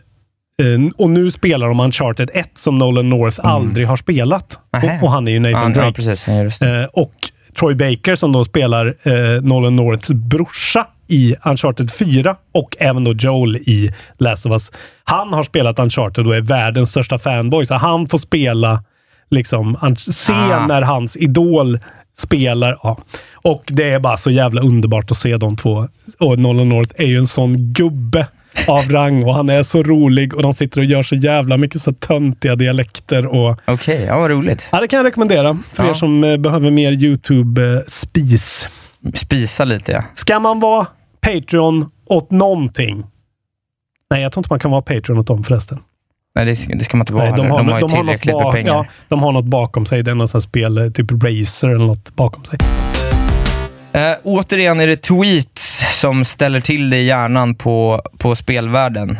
och 0.98 1.10
nu 1.10 1.32
spelar 1.32 1.68
de 1.68 1.80
Uncharted 1.80 2.30
1 2.34 2.50
som 2.56 2.78
Nolan 2.80 3.10
North 3.10 3.40
aldrig 3.46 3.88
har 3.88 3.96
spelat. 3.98 4.60
Och, 4.72 5.04
och 5.04 5.12
han 5.12 5.28
är 5.28 5.32
ju 5.32 5.40
Nathan 5.40 5.62
Mm. 5.62 5.74
Drake. 5.74 5.88
ja, 5.88 5.94
precis. 5.94 6.28
Ja. 6.62 6.68
Eh, 6.68 6.86
och 6.94 7.14
Troy 7.60 7.76
Baker 7.76 8.16
som 8.16 8.32
då 8.32 8.44
spelar 8.44 8.88
eh, 9.04 9.42
Nolan 9.42 9.76
Norths 9.76 10.08
brorsa 10.08 10.88
i 11.14 11.36
Uncharted 11.46 11.92
4 11.92 12.36
och 12.52 12.76
även 12.80 13.04
då 13.04 13.14
Joel 13.14 13.56
i 13.56 13.94
Last 14.18 14.46
of 14.46 14.52
Us. 14.52 14.72
Han 15.04 15.34
har 15.34 15.44
spelat 15.44 15.80
Uncharted 15.80 16.28
och 16.28 16.36
är 16.36 16.42
världens 16.42 16.90
största 16.90 17.20
fanboy, 17.20 17.66
så 17.66 17.76
han 17.76 18.08
får 18.08 18.18
spela, 18.18 18.84
liksom, 19.30 19.96
se 19.98 20.34
Ah. 20.34 20.68
när 20.68 20.82
hans 20.82 21.18
idol 21.18 21.80
spelar. 22.18 22.80
Ja. 22.84 22.98
Och 23.34 23.64
det 23.68 23.92
är 23.92 24.00
bara 24.00 24.18
så 24.18 24.32
jävla 24.32 24.62
underbart 24.62 25.12
att 25.12 25.18
se 25.18 25.38
de 25.38 25.58
två. 25.58 25.88
Och 26.20 26.40
Nolan 26.40 26.70
North 26.70 26.92
är 26.98 27.06
ju 27.06 27.18
en 27.18 27.28
sån 27.28 27.74
gubbe 27.74 28.28
av 28.68 28.90
rang 28.92 29.24
och 29.24 29.36
han 29.36 29.50
är 29.50 29.64
så 29.64 29.84
rolig 29.84 30.34
och 30.36 30.42
de 30.44 30.54
sitter 30.54 30.82
och 30.82 30.86
gör 30.86 31.04
så 31.04 31.16
jävla 31.16 31.58
mycket 31.58 31.82
så 31.82 31.94
töntiga 31.94 32.56
dialekter 32.56 33.26
och 33.26 33.60
Okej, 33.68 34.04
ja 34.08 34.20
vad 34.20 34.30
roligt. 34.32 34.70
Ja, 34.72 34.80
det 34.80 34.88
kan 34.88 34.98
jag 34.98 35.06
rekommendera 35.06 35.60
för 35.74 35.84
Ja. 35.84 35.90
er 35.90 35.94
som 35.94 36.24
eh, 36.24 36.38
behöver 36.38 36.72
mer 36.72 36.92
YouTube-spis. 36.92 38.68
Spisa 39.14 39.66
lite, 39.66 39.92
ja. 39.92 40.04
Ska 40.16 40.40
man 40.40 40.60
vara 40.60 40.88
Patreon 41.24 41.92
åt 42.06 42.32
någonting? 42.32 43.04
Nej, 44.10 44.22
jag 44.22 44.32
tror 44.32 44.40
inte 44.42 44.48
man 44.54 44.60
kan 44.60 44.72
vara 44.72 44.82
Patreon 44.82 45.18
åt 45.20 45.28
dem 45.28 45.44
förresten. 45.44 45.80
Nej, 46.36 46.46
det, 46.46 46.56
ska- 46.56 46.76
det 46.76 46.84
ska 46.84 46.98
man 46.98 47.02
inte 47.02 47.14
vara 47.14 47.24
Nej, 47.24 47.32
heller. 47.32 47.44
De 47.48 47.52
har, 47.70 47.76
ju 47.76 47.82
något 47.82 47.92
tillräckligt 47.92 48.36
med 48.36 48.52
pengar. 48.52 48.74
Ja, 48.74 48.86
de 49.08 49.24
har 49.24 49.32
något 49.32 49.46
bakom 49.46 49.86
sig. 49.86 50.04
Det 50.04 50.12
är 50.12 50.16
något 50.16 50.30
sånt 50.32 50.44
spel, 50.44 50.78
eh, 50.78 50.90
typ 50.90 51.12
Razer 51.12 51.68
eller 51.68 51.86
något 51.86 52.16
bakom 52.16 52.44
sig. 52.46 52.60
Eh, 53.94 54.16
återigen 54.24 54.80
är 54.80 54.88
det 54.88 54.96
tweets 55.02 56.00
som 56.02 56.26
ställer 56.26 56.60
till 56.60 56.90
det 56.90 56.98
i 56.98 57.04
hjärnan 57.06 57.56
på, 57.56 58.02
på 58.18 58.36
spelvärlden. 58.36 59.18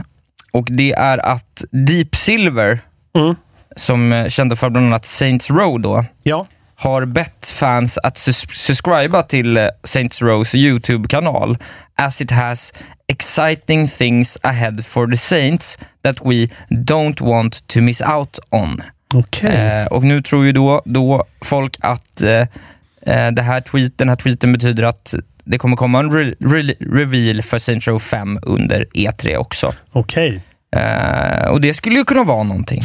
Och 0.54 0.68
det 0.70 0.94
är 0.94 1.18
att 1.26 1.64
Deep 1.72 2.16
Silver, 2.16 2.80
Mm. 3.16 3.36
som 3.76 4.14
är 4.14 4.30
kända 4.30 4.56
för 4.56 4.70
bland 4.70 4.88
annat 4.88 5.06
Saints 5.06 5.50
Row 5.50 5.80
då, 5.82 6.06
Ja, 6.24 6.46
har 6.76 7.06
bett 7.06 7.54
fans 7.56 7.98
att 8.04 8.18
sus- 8.18 8.54
subscriba 8.56 9.24
till 9.24 9.58
eh, 9.58 9.68
Saints 9.84 10.22
Rows 10.22 10.56
YouTube-kanal 10.56 11.58
as 12.06 12.22
it 12.22 12.32
has 12.32 12.74
exciting 13.08 13.88
things 13.88 14.38
ahead 14.42 14.86
for 14.86 15.08
the 15.08 15.18
Saints 15.18 15.78
that 16.02 16.26
we 16.26 16.50
don't 16.70 17.22
want 17.22 17.68
to 17.68 17.82
miss 17.82 18.02
out 18.02 18.40
on. 18.50 18.82
Okej. 19.14 19.56
Eh, 19.56 19.86
och 19.86 20.04
nu 20.04 20.22
tror 20.22 20.46
ju 20.46 20.52
då, 20.52 20.82
då 20.86 21.26
folk 21.42 21.78
att 21.80 22.22
eh, 22.22 22.48
eh, 23.02 23.32
det 23.32 23.42
här 23.42 23.62
tweet, 23.62 23.98
den 23.98 24.10
här 24.10 24.16
tweeten 24.16 24.54
betyder 24.54 24.84
att 24.84 25.14
det 25.44 25.58
kommer 25.58 25.76
komma 25.76 26.00
en 26.00 26.12
re, 26.12 26.36
re, 26.40 26.74
reveal 26.80 27.42
för 27.42 27.60
Saints 27.60 27.88
Row 27.88 28.00
5 28.00 28.40
under 28.44 28.86
E3 28.94 29.36
också. 29.38 29.74
Okej. 29.92 30.42
Eh, 30.76 31.48
och 31.48 31.62
det 31.62 31.74
skulle 31.74 31.96
ju 31.96 32.06
kunna 32.06 32.24
vara 32.24 32.44
någonting. 32.44 32.82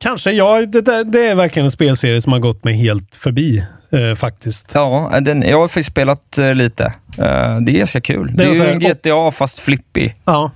Kanske. 0.00 0.30
Ja, 0.30 0.66
det, 0.66 0.80
det, 0.80 1.04
det 1.04 1.26
är 1.26 1.34
verkligen 1.34 1.64
en 1.64 1.70
spelserie 1.70 2.22
som 2.22 2.32
har 2.32 2.40
gått 2.40 2.64
mig 2.64 2.74
helt 2.74 3.14
förbi 3.14 3.64
eh, 3.92 4.14
faktiskt. 4.14 4.70
Ja, 4.74 5.20
den, 5.22 5.42
jag 5.42 5.60
har 5.60 5.68
faktiskt 5.68 5.90
spelat 5.90 6.38
eh, 6.38 6.54
lite. 6.54 6.84
Eh, 7.18 7.60
det 7.60 7.72
är 7.72 7.78
ganska 7.78 8.00
kul. 8.00 8.30
Det, 8.36 8.44
är 8.44 8.48
är 8.48 8.54
ju 8.54 8.62
här- 8.62 8.72
en 8.72 8.80
GTA 8.80 9.30
fast 9.30 9.60
flippig. 9.60 10.14
Ja. 10.24 10.50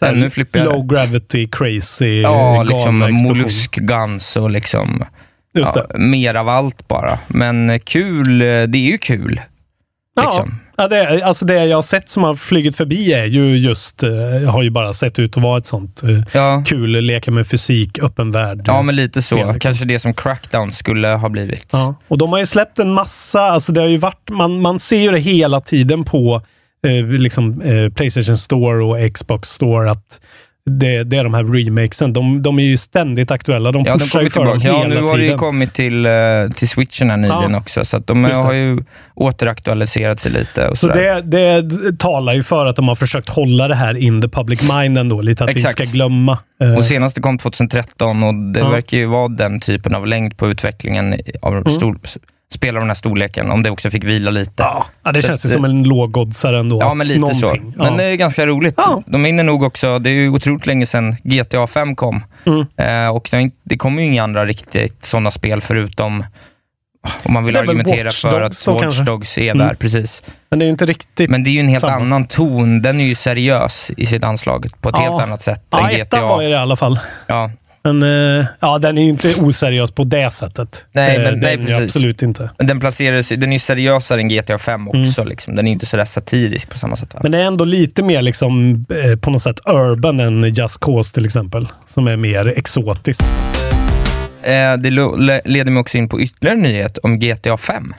Ännu 0.00 0.30
flippigare. 0.30 0.68
Low 0.68 0.86
gravity, 0.86 1.48
crazy, 1.52 2.20
Ja, 2.20 2.62
liksom 2.62 2.98
mollusk 2.98 3.76
guns 3.76 4.36
och 4.36 4.50
liksom 4.50 5.04
ja, 5.52 5.86
mer 5.94 6.34
av 6.34 6.48
allt 6.48 6.88
bara. 6.88 7.18
Men 7.28 7.70
eh, 7.70 7.78
kul, 7.78 8.42
eh, 8.42 8.46
det 8.46 8.78
är 8.78 8.90
ju 8.90 8.98
kul. 8.98 9.40
Liksom. 10.22 10.60
Ja, 10.76 10.88
det, 10.88 11.22
alltså 11.22 11.44
det 11.44 11.64
jag 11.64 11.76
har 11.76 11.82
sett 11.82 12.10
som 12.10 12.22
har 12.22 12.34
flugit 12.34 12.76
förbi 12.76 13.12
är 13.12 13.24
ju 13.24 13.56
just, 13.58 14.02
eh, 14.02 14.10
har 14.50 14.62
ju 14.62 14.70
bara 14.70 14.92
sett 14.92 15.18
ut 15.18 15.36
att 15.36 15.42
vara 15.42 15.58
ett 15.58 15.66
sånt 15.66 16.02
eh, 16.02 16.20
Ja. 16.32 16.62
kul 16.66 16.90
leka 16.90 17.30
med 17.30 17.46
fysik, 17.46 17.98
öppen 17.98 18.30
värld. 18.32 18.62
Ja, 18.64 18.82
men 18.82 18.96
lite 18.96 19.22
så. 19.22 19.26
spel, 19.36 19.46
liksom. 19.46 19.60
Kanske 19.60 19.84
det 19.84 19.98
som 19.98 20.14
Crackdown 20.14 20.72
skulle 20.72 21.08
ha 21.08 21.28
blivit. 21.28 21.66
Ja, 21.72 21.94
och 22.08 22.18
de 22.18 22.32
har 22.32 22.38
ju 22.38 22.46
släppt 22.46 22.78
en 22.78 22.92
massa, 22.92 23.40
alltså 23.40 23.72
det 23.72 23.80
har 23.80 23.88
ju 23.88 23.96
varit, 23.96 24.30
man, 24.30 24.60
man 24.60 24.78
ser 24.80 24.98
ju 25.00 25.10
det 25.10 25.18
hela 25.18 25.60
tiden 25.60 26.04
på 26.04 26.42
eh, 26.86 27.06
liksom, 27.06 27.60
eh, 27.62 27.92
Playstation 27.92 28.36
Store 28.36 28.84
och 28.84 29.14
Xbox 29.14 29.48
Store 29.48 29.90
att 29.90 30.20
det, 30.70 31.04
det 31.04 31.16
är 31.16 31.24
de 31.24 31.34
här 31.34 31.44
remakesen. 31.44 32.12
De, 32.12 32.42
de 32.42 32.58
är 32.58 32.62
ju 32.62 32.76
ständigt 32.76 33.30
aktuella. 33.30 33.72
De 33.72 33.84
Ja, 33.86 33.92
de 33.92 33.98
pushar 33.98 34.20
ju 34.22 34.30
kommer 34.30 34.46
för 34.46 34.52
dem 34.52 34.60
hela 34.62 34.78
Ja, 34.78 34.88
nu 34.88 35.00
har 35.08 35.18
det 35.18 35.24
ju 35.24 35.36
kommit 35.38 35.74
till, 35.74 36.06
eh, 36.06 36.12
till 36.56 36.68
switchen 36.68 37.10
här 37.10 37.16
nyligen 37.16 37.50
Ja. 37.52 37.58
också, 37.58 37.84
så 37.84 37.96
att 37.96 38.06
de 38.06 38.22
det. 38.22 38.34
har 38.36 38.52
ju 38.52 38.78
återaktualiserat 39.14 40.20
sig 40.20 40.32
lite. 40.32 40.68
Och 40.68 40.78
Så 40.78 40.86
det, 40.88 41.22
det 41.22 41.98
talar 41.98 42.34
ju 42.34 42.42
för 42.42 42.66
att 42.66 42.76
de 42.76 42.88
har 42.88 42.94
försökt 42.94 43.28
hålla 43.28 43.68
det 43.68 43.74
här 43.74 43.96
in 43.96 44.22
the 44.22 44.28
public 44.28 44.62
mind 44.72 44.98
ändå, 44.98 45.20
lite 45.20 45.44
att 45.44 45.50
Exakt. 45.50 45.80
vi 45.80 45.84
ska 45.86 45.92
glömma. 45.92 46.38
eh, 46.62 46.74
Och 46.74 46.84
senaste 46.84 47.20
kom 47.20 47.38
2013 47.38 48.22
och 48.22 48.34
det 48.34 48.60
Ja. 48.60 48.68
verkar 48.68 48.96
ju 48.96 49.06
vara 49.06 49.28
den 49.28 49.60
typen 49.60 49.94
av 49.94 50.06
längd 50.06 50.36
på 50.36 50.48
utvecklingen 50.48 51.14
av 51.42 51.52
Mm. 51.56 51.70
stor, 51.70 51.98
spel 52.54 52.76
av 52.76 52.80
den 52.80 52.90
här 52.90 52.94
storleken, 52.94 53.50
om 53.50 53.62
det 53.62 53.70
också 53.70 53.90
fick 53.90 54.04
vila 54.04 54.30
lite. 54.30 54.52
Ja, 54.62 54.86
ja 55.04 55.12
det 55.12 55.22
Så 55.22 55.28
känns 55.28 55.44
ju 55.44 55.48
som 55.48 55.64
en 55.64 55.82
lågoddsare 55.82 56.60
ändå. 56.60 56.78
Ja, 56.80 56.94
men 56.94 57.06
lite 57.06 57.20
någonting- 57.20 57.72
så. 57.76 57.78
Men 57.82 57.92
ja. 57.92 57.96
det 57.96 58.04
är 58.04 58.14
ganska 58.14 58.46
roligt. 58.46 58.74
Ja. 58.76 59.02
De 59.06 59.24
hinner 59.24 59.44
nog 59.44 59.62
också, 59.62 59.98
det 59.98 60.10
är 60.10 60.14
ju 60.14 60.28
otroligt 60.30 60.66
länge 60.66 60.86
sedan 60.86 61.16
GTA 61.22 61.66
5 61.66 61.96
kom. 61.96 62.24
Mm. 62.46 62.66
Eh, 62.76 63.08
och 63.16 63.30
det, 63.62 63.76
kommer 63.76 64.02
ju 64.02 64.08
inga 64.08 64.22
andra 64.24 64.44
riktigt 64.44 65.04
sådana 65.04 65.30
spel 65.30 65.60
förutom 65.60 66.24
om 67.24 67.32
man 67.32 67.44
vill 67.44 67.54
väl 67.54 67.62
argumentera 67.68 68.10
för 68.10 68.42
att 68.42 68.66
Watch? 68.66 68.98
Dogs 69.00 69.38
är 69.38 69.42
Mm. 69.50 69.58
där, 69.66 69.74
precis. 69.74 70.22
Men 70.50 70.58
det 70.58 70.62
är 70.64 70.66
ju 70.66 70.70
inte 70.70 70.86
riktigt... 70.86 71.30
Men 71.30 71.44
det 71.44 71.50
är 71.50 71.52
ju 71.52 71.60
en 71.60 71.68
helt 71.68 71.80
Samma. 71.80 71.92
annan 71.96 72.24
ton. 72.26 72.82
Den 72.82 73.00
är 73.00 73.04
ju 73.04 73.14
seriös 73.14 73.90
i 73.96 74.06
sitt 74.06 74.24
anslag 74.24 74.66
på 74.80 74.88
ett 74.88 74.94
Ja. 74.98 75.02
helt 75.10 75.22
annat 75.22 75.42
sätt 75.42 75.64
ja, 75.70 75.90
än 75.90 76.00
ettan 76.00 76.22
var 76.22 76.42
ju 76.42 76.48
GTA. 76.48 76.50
det 76.50 76.54
i 76.54 76.54
alla 76.56 76.76
fall. 76.76 76.98
Ja. 77.26 77.50
Men 77.92 78.02
eh, 78.02 78.46
ja, 78.60 78.78
den 78.78 78.98
är 78.98 79.02
ju 79.02 79.08
inte 79.08 79.34
oseriös 79.40 79.90
på 79.90 80.04
det 80.04 80.30
sättet. 80.30 80.84
Nej, 80.92 81.16
Eh, 81.16 81.22
men- 81.22 81.32
den 81.32 81.40
nej, 81.40 81.56
precis. 81.58 81.82
absolut 81.96 82.22
inte. 82.22 82.50
Men 82.58 82.66
den 82.66 82.80
placeras 82.80 83.28
den 83.28 83.42
är 83.42 83.52
ju 83.52 83.58
seriösare 83.58 84.20
än 84.20 84.28
GTA 84.28 84.58
5 84.58 84.88
också. 84.88 85.20
Mm. 85.20 85.28
Liksom. 85.28 85.56
Den 85.56 85.66
är 85.66 85.72
inte 85.72 85.86
sådär 85.86 86.04
satirisk 86.04 86.70
på 86.70 86.78
samma 86.78 86.96
sätt. 86.96 87.14
Va? 87.14 87.20
Men 87.22 87.32
det 87.32 87.38
är 87.38 87.42
ändå 87.42 87.64
lite 87.64 88.02
mer 88.02 88.22
liksom 88.22 88.84
eh, 88.90 89.16
på 89.18 89.30
något 89.30 89.42
sätt 89.42 89.60
urban 89.66 90.20
än 90.20 90.54
Just 90.54 90.80
Cause 90.80 91.14
till 91.14 91.24
exempel. 91.26 91.68
Som 91.94 92.06
är 92.08 92.16
mer 92.16 92.46
exotiskt. 92.56 93.22
Eh, 94.42 94.76
det 94.76 94.90
leder 95.44 95.70
mig 95.70 95.80
också 95.80 95.98
in 95.98 96.08
på 96.08 96.20
ytterligare 96.20 96.58
nyhet 96.58 96.98
om 96.98 97.18
GTA 97.18 97.56
5. 97.56 97.94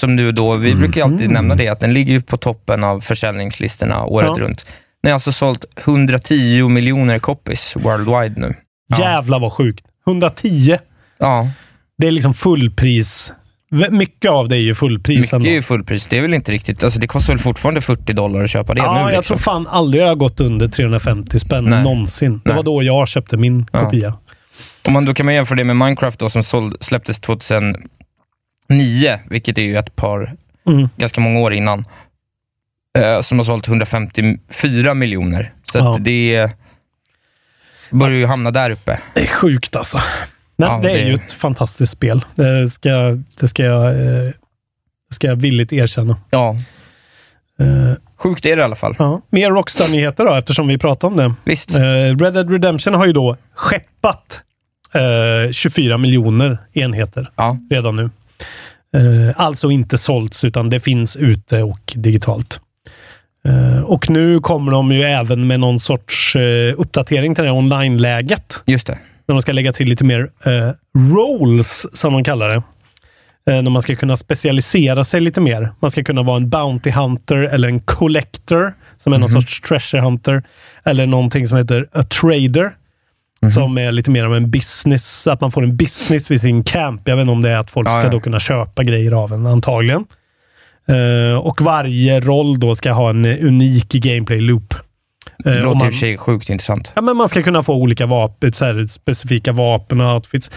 Som 0.00 0.16
nu 0.16 0.32
då, 0.32 0.56
vi 0.56 0.74
brukar 0.74 1.00
ju 1.00 1.04
alltid 1.04 1.20
Mm. 1.20 1.32
nämna 1.32 1.54
det, 1.54 1.68
att 1.68 1.80
den 1.80 1.92
ligger 1.94 2.12
ju 2.12 2.20
på 2.22 2.36
toppen 2.36 2.84
av 2.84 3.00
försäljningslistorna 3.00 4.04
året 4.04 4.30
Ja. 4.36 4.44
runt. 4.44 4.64
Den 5.02 5.10
har 5.10 5.14
alltså 5.14 5.32
sålt 5.32 5.64
110 5.86 6.68
miljoner 6.68 7.18
copies 7.18 7.76
worldwide 7.76 8.40
nu. 8.40 8.54
Ja. 8.88 8.98
Jävlar 9.00 9.38
vad 9.38 9.52
sjukt. 9.52 9.86
110. 10.06 10.78
Ja, 11.18 11.50
Det 11.98 12.06
är 12.06 12.10
liksom 12.10 12.34
fullpris. 12.34 13.32
Mycket 13.90 14.30
av 14.30 14.48
det 14.48 14.56
är 14.56 14.60
ju 14.60 14.74
fullpris 14.74 15.18
mycket 15.20 15.32
ändå. 15.32 15.46
är 15.48 15.52
ju 15.52 15.62
fullpris. 15.62 16.06
Det 16.06 16.18
är 16.18 16.22
väl 16.22 16.34
inte 16.34 16.52
riktigt, 16.52 16.84
alltså 16.84 17.00
det 17.00 17.06
kostar 17.06 17.32
väl 17.34 17.40
fortfarande 17.42 17.80
40 17.80 18.12
dollar 18.12 18.44
att 18.44 18.50
köpa 18.50 18.74
det 18.74 18.80
Ja, 18.80 18.94
nu 18.94 19.00
jag 19.00 19.06
liksom. 19.18 19.24
tror 19.24 19.38
fan 19.44 19.66
aldrig 19.66 20.02
det 20.04 20.08
har 20.08 20.14
gått 20.14 20.40
under 20.40 20.68
350 20.68 21.38
spänn 21.38 21.64
Nej. 21.64 21.82
någonsin. 21.82 22.32
Det 22.32 22.40
Nej. 22.44 22.56
var 22.56 22.62
då 22.62 22.82
jag 22.82 23.08
köpte 23.08 23.36
min 23.36 23.66
Ja. 23.72 23.84
kopia. 23.84 24.14
Om 24.86 24.92
man, 24.92 25.04
då 25.04 25.14
kan 25.14 25.26
man 25.26 25.34
jämföra 25.34 25.56
det 25.56 25.64
med 25.64 25.76
Minecraft 25.76 26.18
då, 26.18 26.30
som 26.30 26.42
såld, 26.42 26.76
släpptes 26.80 27.20
2009, 27.20 29.18
vilket 29.30 29.58
är 29.58 29.62
ju 29.62 29.76
ett 29.76 29.96
par, 29.96 30.34
Mm. 30.68 30.88
ganska 30.96 31.20
många 31.20 31.40
år 31.40 31.52
innan, 31.54 31.84
eh, 32.98 33.20
som 33.20 33.38
har 33.38 33.44
sålt 33.44 33.66
154 33.68 34.94
miljoner. 34.94 35.52
Så 35.72 35.78
Ja. 35.78 35.94
att 35.94 36.04
det 36.04 36.50
börjar 37.90 38.16
ju 38.18 38.26
hamna 38.26 38.50
där 38.50 38.70
uppe. 38.70 39.00
Det 39.14 39.20
är 39.22 39.26
sjukt 39.26 39.76
alltså. 39.76 40.00
Men 40.56 40.68
Ja, 40.70 40.80
det 40.82 40.90
är 40.90 40.94
det- 40.94 41.08
ju 41.08 41.14
ett 41.14 41.32
fantastiskt 41.32 41.92
spel. 41.92 42.24
Det 42.34 42.68
ska, 42.70 42.90
det 43.40 43.48
ska, 43.48 43.62
jag, 43.64 43.86
eh, 43.90 44.30
det 45.08 45.14
ska 45.14 45.26
jag 45.26 45.36
villigt 45.36 45.72
erkänna. 45.72 46.16
Ja, 46.30 46.56
Eh, 47.60 47.92
sjukt 48.16 48.46
är 48.46 48.56
det 48.56 48.60
i 48.60 48.64
alla 48.64 48.76
fall. 48.76 48.94
ja. 48.98 49.20
Mer 49.30 49.50
Rockstar-nyheter 49.50 50.24
då, 50.24 50.34
eftersom 50.34 50.68
vi 50.68 50.78
pratar 50.78 51.08
om 51.08 51.16
det. 51.16 51.34
Visst. 51.44 51.74
Eh, 51.74 51.82
Red 51.82 52.34
Dead 52.34 52.50
Redemption 52.50 52.94
har 52.94 53.06
ju 53.06 53.12
då 53.12 53.36
skeppat 53.54 54.40
eh, 54.94 55.52
24 55.52 55.98
miljoner 55.98 56.58
enheter 56.72 57.30
Ja. 57.36 57.58
redan 57.70 57.96
nu. 57.96 58.10
Alltså 59.36 59.70
inte 59.70 59.98
sålts, 59.98 60.44
utan 60.44 60.70
det 60.70 60.80
finns 60.80 61.16
ute 61.16 61.62
och 61.62 61.92
digitalt. 61.96 62.60
Eh, 63.44 63.82
och 63.82 64.10
nu 64.10 64.40
kommer 64.40 64.72
de 64.72 64.92
ju 64.92 65.02
även 65.02 65.46
med 65.46 65.60
någon 65.60 65.80
sorts 65.80 66.36
eh, 66.36 66.74
uppdatering 66.76 67.34
till 67.34 67.44
det 67.44 67.50
online-läget. 67.50 68.62
Just 68.66 68.86
det. 68.86 68.98
När 69.26 69.34
de 69.34 69.42
ska 69.42 69.52
lägga 69.52 69.72
till 69.72 69.88
lite 69.88 70.04
mer 70.04 70.30
eh, 70.44 70.70
roles, 71.14 71.86
som 71.98 72.12
de 72.12 72.24
kallar 72.24 72.48
det. 72.48 72.62
När 73.46 73.70
man 73.70 73.82
ska 73.82 73.96
kunna 73.96 74.16
specialisera 74.16 75.04
sig 75.04 75.20
lite 75.20 75.40
mer. 75.40 75.72
Man 75.80 75.90
ska 75.90 76.04
kunna 76.04 76.22
vara 76.22 76.36
en 76.36 76.50
Bounty 76.50 76.90
Hunter 76.90 77.36
eller 77.36 77.68
en 77.68 77.80
Collector, 77.80 78.74
som 78.96 79.12
är 79.12 79.18
någon 79.18 79.28
sorts 79.28 79.60
Treasure 79.60 80.00
Hunter. 80.00 80.42
Eller 80.84 81.06
någonting 81.06 81.48
som 81.48 81.58
heter 81.58 81.86
a 81.92 82.02
Trader, 82.02 82.72
som 83.54 83.78
är 83.78 83.92
lite 83.92 84.10
mer 84.10 84.24
av 84.24 84.36
en 84.36 84.50
business. 84.50 85.26
Att 85.26 85.40
man 85.40 85.52
får 85.52 85.62
en 85.62 85.76
business 85.76 86.30
vid 86.30 86.40
sin 86.40 86.64
camp. 86.64 87.02
Jag 87.04 87.16
vet 87.16 87.22
inte 87.22 87.32
om 87.32 87.42
det 87.42 87.50
är 87.50 87.58
att 87.58 87.70
folk 87.70 87.88
Ja, 87.88 87.92
ska 87.92 88.04
ja. 88.04 88.10
då 88.10 88.20
kunna 88.20 88.40
köpa 88.40 88.84
grejer 88.84 89.12
av 89.12 89.32
en, 89.32 89.46
antagligen. 89.46 90.04
Eh, 90.88 91.36
och 91.38 91.62
varje 91.62 92.20
roll 92.20 92.60
då 92.60 92.74
ska 92.74 92.92
ha 92.92 93.10
en 93.10 93.24
unik 93.26 93.88
gameplay 93.92 94.40
loop. 94.40 94.74
Det 95.38 95.50
Eh, 95.50 95.54
låter 95.56 95.68
i 95.70 95.74
man- 95.74 95.76
och 95.76 95.82
för 95.92 95.98
sig 95.98 96.18
sjukt 96.18 96.50
intressant. 96.50 96.92
Ja, 96.96 97.02
men 97.02 97.16
man 97.16 97.28
ska 97.28 97.42
kunna 97.42 97.62
få 97.62 97.74
olika 97.74 98.06
vapen, 98.06 98.52
så 98.52 98.64
här, 98.64 98.86
specifika 98.86 99.52
vapen 99.52 100.00
och 100.00 100.14
outfits. 100.14 100.50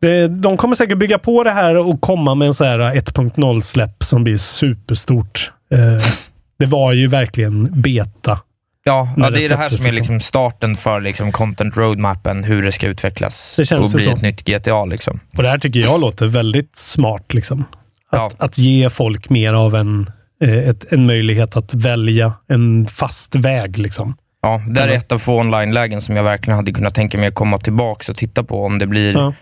Det, 0.00 0.28
de 0.28 0.56
kommer 0.56 0.74
säkert 0.76 0.98
bygga 0.98 1.18
på 1.18 1.44
det 1.44 1.50
här 1.50 1.76
och 1.76 2.00
komma 2.00 2.34
med 2.34 2.46
en 2.46 2.54
så 2.54 2.64
här 2.64 2.78
1.0-släpp 2.78 4.02
som 4.04 4.24
blir 4.24 4.38
superstort. 4.38 5.50
Eh, 5.72 5.78
det 6.58 6.66
var 6.66 6.92
ju 6.92 7.06
verkligen 7.06 7.80
beta. 7.82 8.40
Ja, 8.84 9.08
ja 9.16 9.30
det 9.30 9.36
det 9.38 9.44
är 9.44 9.48
det 9.48 9.56
här 9.56 9.68
som 9.68 9.86
är 9.86 9.92
liksom. 9.92 9.96
liksom 10.16 10.20
starten 10.20 10.76
för 10.76 11.00
liksom 11.00 11.32
content 11.32 11.76
roadmappen, 11.76 12.44
hur 12.44 12.62
det 12.62 12.72
ska 12.72 12.86
utvecklas 12.86 13.54
Det 13.58 13.64
känns 13.64 13.94
och 13.94 13.96
bli 13.98 14.04
så. 14.04 14.10
ett 14.10 14.22
nytt 14.22 14.44
GTA. 14.44 14.84
Liksom. 14.84 15.20
Och 15.36 15.42
det 15.42 15.48
här 15.48 15.58
tycker 15.58 15.80
jag 15.80 16.00
låter 16.00 16.26
väldigt 16.26 16.76
smart. 16.76 17.34
Liksom. 17.34 17.64
Att, 18.14 18.32
Ja. 18.38 18.44
att 18.44 18.58
ge 18.58 18.90
folk 18.90 19.30
mer 19.30 19.52
av 19.52 19.74
en, 19.74 20.10
eh, 20.44 20.68
ett, 20.68 20.92
en 20.92 21.06
möjlighet 21.06 21.56
att 21.56 21.74
välja 21.74 22.32
en 22.48 22.86
fast 22.86 23.34
väg. 23.34 23.78
Liksom. 23.78 24.16
Ja, 24.42 24.62
det 24.68 24.80
är 24.80 24.88
ett 24.88 25.12
av 25.12 25.18
få 25.18 25.40
online-lägen 25.40 26.00
som 26.00 26.16
jag 26.16 26.24
verkligen 26.24 26.56
hade 26.56 26.72
kunnat 26.72 26.94
tänka 26.94 27.18
mig 27.18 27.28
att 27.28 27.34
komma 27.34 27.58
tillbaka 27.58 28.12
och 28.12 28.18
titta 28.18 28.42
på 28.44 28.64
om 28.64 28.78
det 28.78 28.86
blir... 28.86 29.12
Ja. 29.12 29.34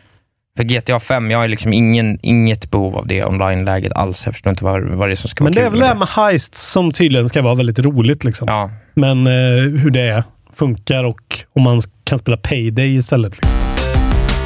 För 0.56 0.64
GTA 0.64 1.00
5, 1.00 1.30
jag 1.30 1.38
har 1.38 1.48
liksom 1.48 1.72
ingen, 1.72 2.18
inget 2.22 2.70
behov 2.70 2.96
av 2.96 3.06
det 3.06 3.24
online-läget 3.24 3.92
alls. 3.92 4.22
Jag 4.24 4.34
förstår 4.34 4.50
inte 4.50 4.64
vad, 4.64 4.82
vad 4.94 5.08
det 5.08 5.12
är 5.12 5.16
som 5.16 5.28
ska 5.30 5.44
Men 5.44 5.52
det 5.52 5.58
vara 5.60 5.66
är 5.66 5.70
kul 5.70 5.78
väl 5.80 5.80
det 5.80 5.86
här 5.86 5.94
med 5.98 6.08
heists 6.08 6.72
som 6.72 6.92
tydligen 6.92 7.28
ska 7.28 7.42
vara 7.42 7.54
väldigt 7.54 7.78
roligt. 7.78 8.24
Liksom. 8.24 8.48
Ja, 8.48 8.70
Men 8.94 9.26
eh, 9.26 9.32
hur 9.80 9.90
det 9.90 10.00
är, 10.00 10.24
funkar 10.56 11.04
och 11.04 11.38
om 11.52 11.62
man 11.62 11.80
kan 12.04 12.18
spela 12.18 12.36
Payday 12.36 12.96
istället. 12.96 13.32
Liksom. 13.36 13.50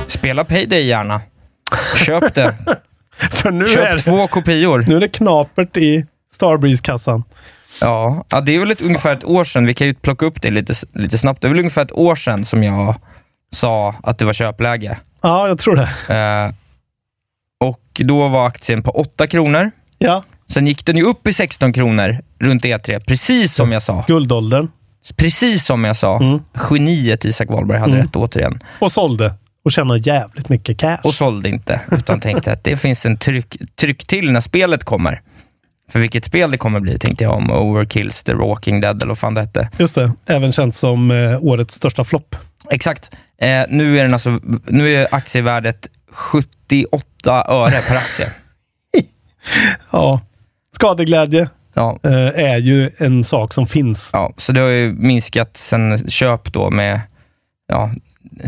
spela 0.09 0.45
Payday 0.45 0.87
gärna. 0.87 1.21
Köp 2.07 2.35
det. 2.35 2.55
För 3.31 3.51
nu 3.51 3.65
är, 3.65 3.69
Köp 3.69 3.93
det, 3.97 3.99
två 4.03 4.27
kopior. 4.29 4.85
nu 4.89 4.97
är 4.97 5.01
det 5.01 5.09
knapert 5.09 5.77
i 5.77 6.07
Starbreeze-kassan. 6.35 7.25
Ja, 7.81 8.25
ja, 8.29 8.41
det 8.41 8.55
är 8.55 8.61
väl 8.61 8.71
ett, 8.71 8.83
ungefär 8.83 9.13
ett 9.13 9.25
år 9.25 9.45
sedan. 9.45 9.67
Vi 9.67 9.75
kan 9.75 9.87
ju 9.87 9.95
plocka 9.95 10.27
upp 10.27 10.43
det 10.43 10.51
lite, 10.51 10.75
lite 10.93 11.19
snabbt. 11.19 11.43
Det 11.43 11.47
är 11.47 11.51
väl 11.51 11.59
ungefär 11.59 11.83
ett 11.83 11.93
år 11.93 12.15
sedan 12.17 12.45
som 12.45 12.63
jag 12.63 12.95
sa 13.51 13.95
att 14.03 14.19
det 14.19 14.25
var 14.25 14.33
köpläge. 14.33 14.99
Ja, 15.23 15.49
jag 15.49 15.59
tror 15.59 15.77
det. 15.77 16.15
Eh, 16.15 16.55
och 17.69 17.81
då 18.05 18.29
var 18.29 18.47
aktien 18.47 18.83
på 18.83 18.91
8 18.91 19.27
kronor. 19.27 19.71
Ja, 19.99 20.23
Sen 20.49 20.67
gick 20.67 20.87
den 20.87 20.97
ju 20.97 21.03
upp 21.03 21.27
i 21.27 21.33
16 21.33 21.73
kronor 21.73 22.19
runt 22.39 22.65
E3, 22.65 23.01
precis 23.07 23.55
som 23.55 23.73
jag 23.73 23.83
sa. 23.83 24.05
guldåldern. 24.09 24.69
Precis 25.17 25.65
som 25.65 25.85
jag 25.85 25.97
sa. 25.97 26.17
Mm. 26.21 26.39
Geniet 26.71 27.25
Isak 27.25 27.49
Wahlberg 27.49 27.79
hade 27.79 27.93
Mm. 27.93 28.05
rätt 28.07 28.17
återigen. 28.17 28.61
Och 28.79 28.93
sålde. 28.93 29.35
Och 29.67 29.73
tjäna 29.73 29.99
jävligt 29.99 30.49
mycket 30.49 30.79
cash. 30.79 30.99
Och 31.05 31.15
sålde 31.15 31.49
inte, 31.49 31.81
utan 31.91 32.21
tänkte 32.21 32.53
att 32.53 32.65
det 32.65 32.77
finns 32.77 33.07
en 33.07 33.17
tryck, 33.17 33.57
tryck 33.77 34.07
till 34.07 34.33
när 34.33 34.41
spelet 34.41 34.85
kommer. 34.85 35.21
För 35.91 35.99
vilket 35.99 36.25
spel 36.25 36.51
det 36.51 36.59
kommer 36.59 36.81
bli, 36.81 36.99
tänkte 36.99 37.25
jag 37.25 37.35
om 37.35 37.51
Overkills, 37.51 38.23
The 38.23 38.35
Walking 38.35 38.81
Dead 38.81 38.97
eller 38.97 39.09
vad 39.09 39.19
fan 39.19 39.35
det 39.35 39.41
hette. 39.41 39.69
Just 39.79 39.95
det, 39.95 40.13
även 40.27 40.53
känt 40.53 40.75
som 40.77 41.11
eh, 41.11 41.45
årets 41.45 41.75
största 41.75 42.05
flopp. 42.05 42.37
Exakt. 42.71 43.11
Eh, 43.39 43.65
nu 43.69 43.99
är 43.99 44.03
den 44.03 44.13
alltså, 44.13 44.41
nu 44.67 44.95
är 44.95 45.15
aktievärdet 45.15 45.89
78 46.11 47.45
öre 47.49 47.83
per 47.89 47.97
aktie. 47.97 48.27
Ja, 49.91 50.21
skadeglädje 50.75 51.49
Ja, 51.75 51.99
eh, 52.03 52.45
är 52.53 52.59
ju 52.59 52.91
en 52.99 53.25
sak 53.25 53.55
som 53.55 53.67
finns. 53.67 54.11
ja, 54.13 54.33
så 54.37 54.53
det 54.53 54.61
har 54.61 54.69
ju 54.69 54.93
minskat 54.93 55.57
sen 55.57 56.11
köp 56.11 56.53
då 56.53 56.71
med 56.71 57.01
ja, 57.69 57.91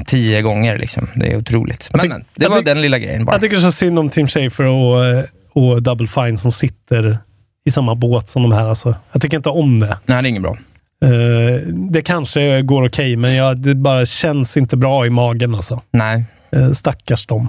tio 0.07 0.43
gånger. 0.43 0.79
Liksom. 0.79 1.07
Det 1.15 1.33
är 1.33 1.37
otroligt. 1.37 1.89
Men, 1.93 2.01
tyck- 2.01 2.09
men 2.09 2.25
det 2.35 2.49
var 2.49 2.57
tyck- 2.61 2.65
den 2.65 2.81
lilla 2.83 2.99
grejen 2.99 3.25
bara. 3.25 3.33
Jag 3.33 3.41
tycker 3.41 3.57
så 3.57 3.73
synd 3.73 3.99
om 3.99 4.11
Tim 4.11 4.29
Schafer 4.29 4.65
och, 4.65 5.07
eh, 5.07 5.25
och 5.53 5.83
Double 5.83 6.07
Fine 6.09 6.37
som 6.37 6.53
sitter 6.53 7.19
i 7.65 7.71
samma 7.71 7.95
båt 7.95 8.29
som 8.29 8.43
de 8.43 8.53
här. 8.53 8.69
Alltså. 8.69 8.95
Jag 9.13 9.23
tycker 9.23 9.37
inte 9.37 9.49
om 9.49 9.81
det. 9.81 9.99
Nej, 10.07 10.23
det 10.23 10.29
är 10.29 10.31
inget 10.31 10.43
bra. 10.43 10.57
Eh, 11.05 11.61
det 11.91 12.03
kanske 12.03 12.63
går 12.63 12.89
okej, 12.89 13.17
men 13.17 13.35
jag, 13.35 13.57
det 13.59 13.75
bara 13.75 14.07
känns 14.07 14.57
inte 14.57 14.77
bra 14.77 15.07
i 15.07 15.11
magen. 15.11 15.55
Alltså. 15.55 15.83
Nej. 15.91 16.25
Eh, 16.53 16.71
stackars 16.73 17.27
dem. 17.27 17.49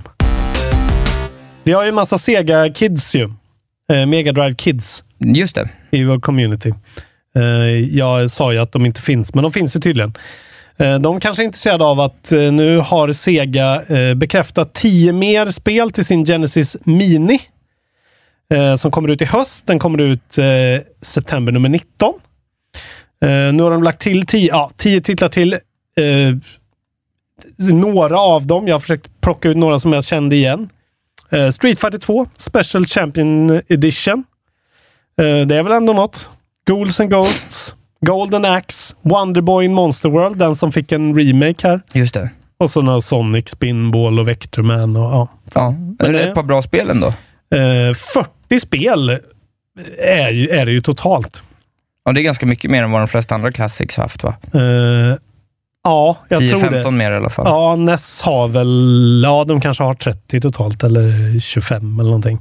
Vi 1.64 1.72
har 1.72 1.84
ju 1.84 1.90
en 1.90 1.96
massa 1.96 2.18
Sega-kids 2.18 3.16
ju. 3.16 3.30
Eh, 3.92 4.06
Mega 4.06 4.32
Drive 4.32 4.56
Kids 4.56 5.04
Just 5.18 5.56
det. 5.56 5.70
i 5.92 6.04
vår 6.04 6.20
community. 6.20 6.74
Eh, 7.36 7.44
jag 7.98 8.32
sa 8.32 8.54
ju 8.54 8.60
att 8.60 8.72
de 8.72 8.86
inte 8.86 9.02
finns, 9.02 9.34
men 9.34 9.44
de 9.44 9.52
finns 9.54 9.76
ju 9.76 9.80
tydligen. 9.80 10.14
Eh, 10.80 11.00
de 11.00 11.20
kanske 11.20 11.44
är 11.44 11.46
intresserade 11.46 11.86
av 11.86 12.00
att 12.00 12.32
eh, 12.32 12.52
nu 12.52 12.78
har 12.78 13.14
Sega 13.14 13.82
eh, 13.82 14.14
bekräftat 14.14 14.74
10 14.74 15.14
mer 15.14 15.52
spel 15.52 15.92
till 15.92 16.06
sin 16.06 16.26
Genesis 16.26 16.78
Mini. 16.84 17.42
Som 18.80 18.92
kommer 18.92 19.10
ut 19.10 19.22
i 19.22 19.26
höst. 19.26 19.68
Den 19.68 19.80
kommer 19.80 20.02
ut 20.02 20.36
september 21.02 21.52
nummer 21.52 21.70
19. 21.70 22.14
Nu 23.54 23.64
har 23.64 23.72
de 23.72 23.84
lagt 23.84 24.02
till 24.02 24.26
10 24.26 24.48
ja, 24.48 24.72
titlar 24.78 25.30
till. 25.30 25.60
Några 27.58 28.20
av 28.20 28.48
dem. 28.48 28.68
Jag 28.68 28.76
har 28.76 28.80
försökt 28.80 29.22
plocka 29.22 29.50
ut 29.50 29.58
några 29.58 29.80
som 29.80 29.94
jag 29.94 30.04
kände 30.04 30.36
igen. 30.36 30.70
Street 31.54 31.80
Fighter 31.80 31.98
2 31.98 32.28
Special 32.38 32.86
Champion 32.86 33.62
Edition. 33.68 34.24
Det 35.18 35.56
är 35.56 35.64
väl 35.64 35.72
ändå 35.72 35.94
något. 35.94 36.30
Ghouls 36.66 37.00
and 37.00 37.10
Ghosts, 37.10 37.76
Golden 38.02 38.45
Axe, 38.45 38.95
Wonderboy 39.02 39.66
in 39.66 39.74
Monster 39.74 40.10
World, 40.10 40.38
den 40.38 40.56
som 40.56 40.72
fick 40.72 40.91
en 40.91 41.16
remake 41.20 41.68
här. 41.68 41.82
Just 41.93 42.14
det. 42.14 42.30
Och 42.58 42.72
så 42.72 42.82
några 42.82 43.02
Sonic, 43.02 43.50
Spinball 43.50 44.20
och 44.20 44.28
Vectorman 44.28 44.95
och 44.95 45.04
ja. 45.04 45.28
Ja, 45.54 45.76
är 46.00 46.12
det- 46.14 46.20
ett 46.24 46.36
par 46.36 46.43
bra 46.43 46.62
spel 46.62 46.89
ändå. 46.89 47.08
Eh, 47.56 47.93
40 47.93 48.60
spel 48.60 49.20
är, 49.97 50.30
ju, 50.30 50.50
är 50.50 50.66
det 50.66 50.72
ju 50.72 50.82
totalt. 50.82 51.43
Ja, 52.06 52.12
det 52.12 52.22
är 52.22 52.24
ganska 52.24 52.45
mycket 52.45 52.72
mer 52.72 52.84
än 52.84 52.91
vad 52.91 53.02
de 53.02 53.08
flesta 53.08 53.36
andra 53.36 53.52
Classics 53.52 53.97
har 53.97 54.04
haft 54.04 54.24
va? 54.24 54.36
Eh, 54.54 55.18
ja, 55.84 56.18
jag 56.30 56.39
tror 56.39 56.60
10-15 56.60 56.84
det. 56.84 56.91
mer 56.91 57.12
i 57.12 57.16
alla 57.16 57.30
fall. 57.30 57.45
Ja, 57.47 57.76
NES 57.76 58.22
har 58.22 58.47
väl, 58.47 59.22
ja 59.26 59.43
de 59.43 59.62
kanske 59.62 59.84
har 59.84 59.93
30 59.93 60.41
totalt 60.41 60.84
eller 60.84 61.39
25 61.39 62.00
eller 62.00 62.10
någonting. 62.10 62.39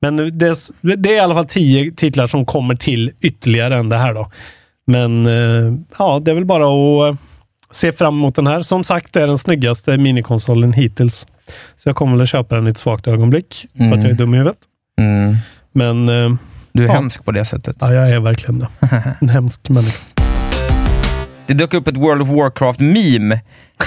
Men 0.00 0.16
det, 0.38 0.56
det 0.80 1.08
är 1.12 1.16
i 1.16 1.20
alla 1.20 1.34
fall 1.34 1.46
10 1.48 1.92
titlar 1.92 2.26
som 2.26 2.46
kommer 2.46 2.74
till 2.74 3.10
ytterligare 3.20 3.78
än 3.78 3.88
det 3.88 3.96
här 3.98 4.14
då. 4.14 4.30
Men 4.88 5.26
eh, 5.26 5.74
ja, 5.98 6.20
det 6.24 6.30
är 6.30 6.34
väl 6.34 6.44
bara 6.44 6.64
att 6.64 7.14
eh, 7.14 7.18
se 7.70 7.92
fram 7.92 8.14
emot 8.18 8.34
den 8.34 8.46
här. 8.46 8.62
Som 8.62 8.84
sagt, 8.84 9.12
det 9.12 9.22
är 9.22 9.26
den 9.26 9.38
snyggaste 9.38 9.98
minikonsolen 9.98 10.72
hittills. 10.72 11.26
Så 11.76 11.88
jag 11.88 11.96
kommer 11.96 12.12
väl 12.12 12.22
att 12.22 12.28
köpa 12.28 12.54
den 12.54 12.66
i 12.66 12.70
ett 12.70 12.78
svagt 12.78 13.06
ögonblick 13.08 13.66
för 13.76 13.84
att 13.84 13.92
Mm. 13.92 14.00
jag 14.00 14.10
är 14.10 14.14
dum 14.14 14.34
i 14.34 14.36
huvudet. 14.38 14.58
Mm. 15.00 15.36
Men 15.72 16.08
eh, 16.08 16.36
Du 16.72 16.82
är 16.84 16.86
Ja. 16.88 16.92
hemsk 16.92 17.24
på 17.24 17.32
det 17.32 17.44
sättet. 17.44 17.76
ja, 17.80 17.92
jag 17.94 18.10
är 18.10 18.20
verkligen 18.20 18.58
det. 18.58 18.68
En 19.20 19.28
hemsk 19.28 19.68
människa. 19.68 19.98
Det 21.46 21.54
dök 21.54 21.74
upp 21.74 21.88
ett 21.88 21.96
World 21.96 22.22
of 22.22 22.28
Warcraft-meme 22.28 23.40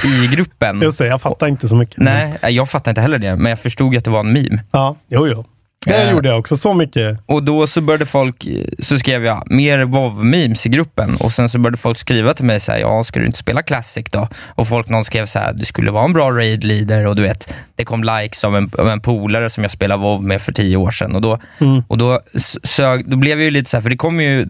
i 0.05 0.35
gruppen. 0.35 0.81
Just 0.83 0.97
det, 0.97 1.07
jag 1.07 1.21
fattar 1.21 1.47
inte 1.47 1.67
så 1.67 1.75
mycket. 1.75 1.97
Nej, 1.97 2.37
jag 2.41 2.69
fattar 2.69 2.91
inte 2.91 3.01
heller 3.01 3.17
det, 3.19 3.35
men 3.35 3.49
jag 3.49 3.59
förstod 3.59 3.97
att 3.97 4.05
det 4.05 4.11
var 4.11 4.19
en 4.19 4.33
meme. 4.33 4.63
Ja, 4.71 4.95
jo, 5.09 5.27
jo. 5.27 5.45
Det 5.85 5.93
Eh. 5.95 6.11
gjorde 6.11 6.29
jag 6.29 6.39
också. 6.39 6.57
Så 6.57 6.73
mycket. 6.73 7.19
Och 7.25 7.43
då 7.43 7.67
så 7.67 7.81
började 7.81 8.05
folk, 8.05 8.47
så 8.79 8.99
skrev 8.99 9.25
jag 9.25 9.51
mer 9.51 9.79
WoW-memes 9.79 10.67
i 10.67 10.69
gruppen 10.69 11.15
och 11.15 11.31
sen 11.31 11.49
så 11.49 11.59
började 11.59 11.77
folk 11.77 11.97
skriva 11.97 12.33
till 12.33 12.45
mig 12.45 12.59
så 12.59 12.71
här, 12.71 12.79
ja, 12.79 13.03
ska 13.03 13.19
du 13.19 13.25
inte 13.25 13.37
spela 13.37 13.61
Classic 13.61 14.05
då? 14.11 14.27
Och 14.55 14.67
folk, 14.67 14.89
någon 14.89 15.05
skrev 15.05 15.25
så 15.25 15.39
här, 15.39 15.53
du 15.53 15.65
skulle 15.65 15.91
vara 15.91 16.05
en 16.05 16.13
bra 16.13 16.31
raid-leader 16.31 17.07
och 17.07 17.15
du 17.15 17.21
vet, 17.21 17.53
det 17.75 17.85
kom 17.85 18.03
likes 18.03 18.43
av 18.43 18.55
en, 18.55 18.69
av 18.77 18.89
en 18.89 19.01
polare 19.01 19.49
som 19.49 19.63
jag 19.63 19.71
spelade 19.71 20.01
WoW 20.01 20.23
med 20.23 20.41
för 20.41 20.51
tio 20.51 20.77
år 20.77 20.91
sedan 20.91 21.15
och 21.15 21.21
då, 21.21 21.39
Mm. 21.59 21.83
och 21.87 21.97
då, 21.97 22.19
sög, 22.63 23.09
då 23.09 23.17
blev 23.17 23.37
jag 23.37 23.45
ju 23.45 23.51
lite 23.51 23.69
så 23.69 23.77
här, 23.77 23.81
för 23.81 23.89
det 23.89 23.97
kommer 23.97 24.23
ju 24.23 24.41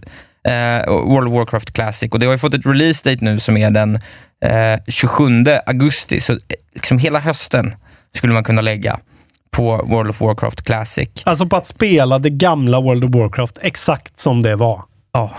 eh, 0.48 0.86
World 0.88 1.28
of 1.28 1.34
Warcraft 1.34 1.74
Classic 1.74 2.12
och 2.12 2.20
det 2.20 2.26
har 2.26 2.34
ju 2.34 2.38
fått 2.40 2.54
ett 2.54 2.66
release 2.66 3.10
date 3.10 3.26
nu 3.26 3.40
som 3.40 3.58
är 3.58 3.72
den 3.72 3.96
eh, 4.46 4.80
27 4.88 5.46
augusti, 5.66 6.20
så 6.20 6.34
eh, 6.34 6.40
liksom 6.74 6.98
hela 6.98 7.20
hösten 7.20 7.76
skulle 8.16 8.34
man 8.34 8.44
kunna 8.44 8.62
lägga 8.62 9.00
på 9.52 9.78
World 9.78 10.10
of 10.10 10.22
Warcraft 10.22 10.62
Classic. 10.64 11.10
Alltså 11.24 11.46
på 11.46 11.56
att 11.58 11.68
spela 11.68 12.20
det 12.20 12.30
gamla 12.30 12.82
World 12.82 13.04
of 13.04 13.10
Warcraft 13.12 13.58
exakt 13.62 14.20
som 14.20 14.42
det 14.42 14.56
var. 14.56 14.82
Ja. 15.14 15.32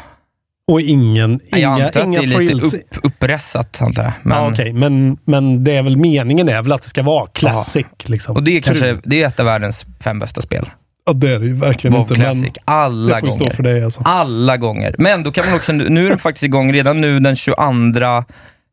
Och 0.67 0.81
ingen, 0.81 1.41
jag 1.51 1.59
inga, 1.61 1.69
antar 1.69 2.01
att 2.01 2.07
inga 2.07 2.21
det 2.21 2.25
är 2.25 2.27
lite 2.29 2.37
frills. 2.37 2.75
upp, 2.75 2.81
uppressat, 3.03 3.83
antar 3.83 4.03
jag. 4.03 4.13
Men, 4.23 4.39
Ja, 4.39 4.51
okej. 4.53 4.73
men, 4.73 5.17
men 5.25 5.65
det 5.65 5.77
är 5.77 5.83
väl 5.83 5.97
meningen 5.97 6.49
är 6.49 6.63
väl 6.63 6.73
att 6.73 6.83
det 6.83 6.89
ska 6.89 7.03
vara 7.03 7.27
classic. 7.27 7.87
Liksom. 8.05 8.37
Och 8.37 8.43
det 8.43 8.57
är 8.57 8.61
kanske 8.61 8.89
Kul. 8.91 9.01
det 9.05 9.23
är 9.23 9.27
ett 9.27 9.41
av 9.41 9.47
världens 9.47 9.87
fem 10.01 10.19
bästa 10.19 10.41
spel. 10.41 10.71
Ja, 11.07 11.13
det 11.13 11.33
är 11.35 11.39
det 11.39 11.47
ju 11.47 11.55
verkligen 11.55 11.93
WoW 11.97 12.03
inte. 12.03 12.15
Classic. 12.15 12.53
Alla 12.65 13.15
det 13.15 13.21
får 13.21 13.29
gånger. 13.39 13.51
stå 13.51 13.57
för 13.57 13.63
dig 13.63 13.85
alltså. 13.85 14.03
Alla 14.05 14.57
gånger. 14.57 14.95
Men 14.99 15.23
då 15.23 15.33
kan 15.33 15.47
man 15.47 15.55
också, 15.55 15.73
nu 15.73 16.05
är 16.07 16.09
den 16.09 16.19
faktiskt 16.19 16.45
igång 16.45 16.73
redan 16.73 17.01
nu 17.01 17.21
den 17.21 17.37
22 17.37 17.63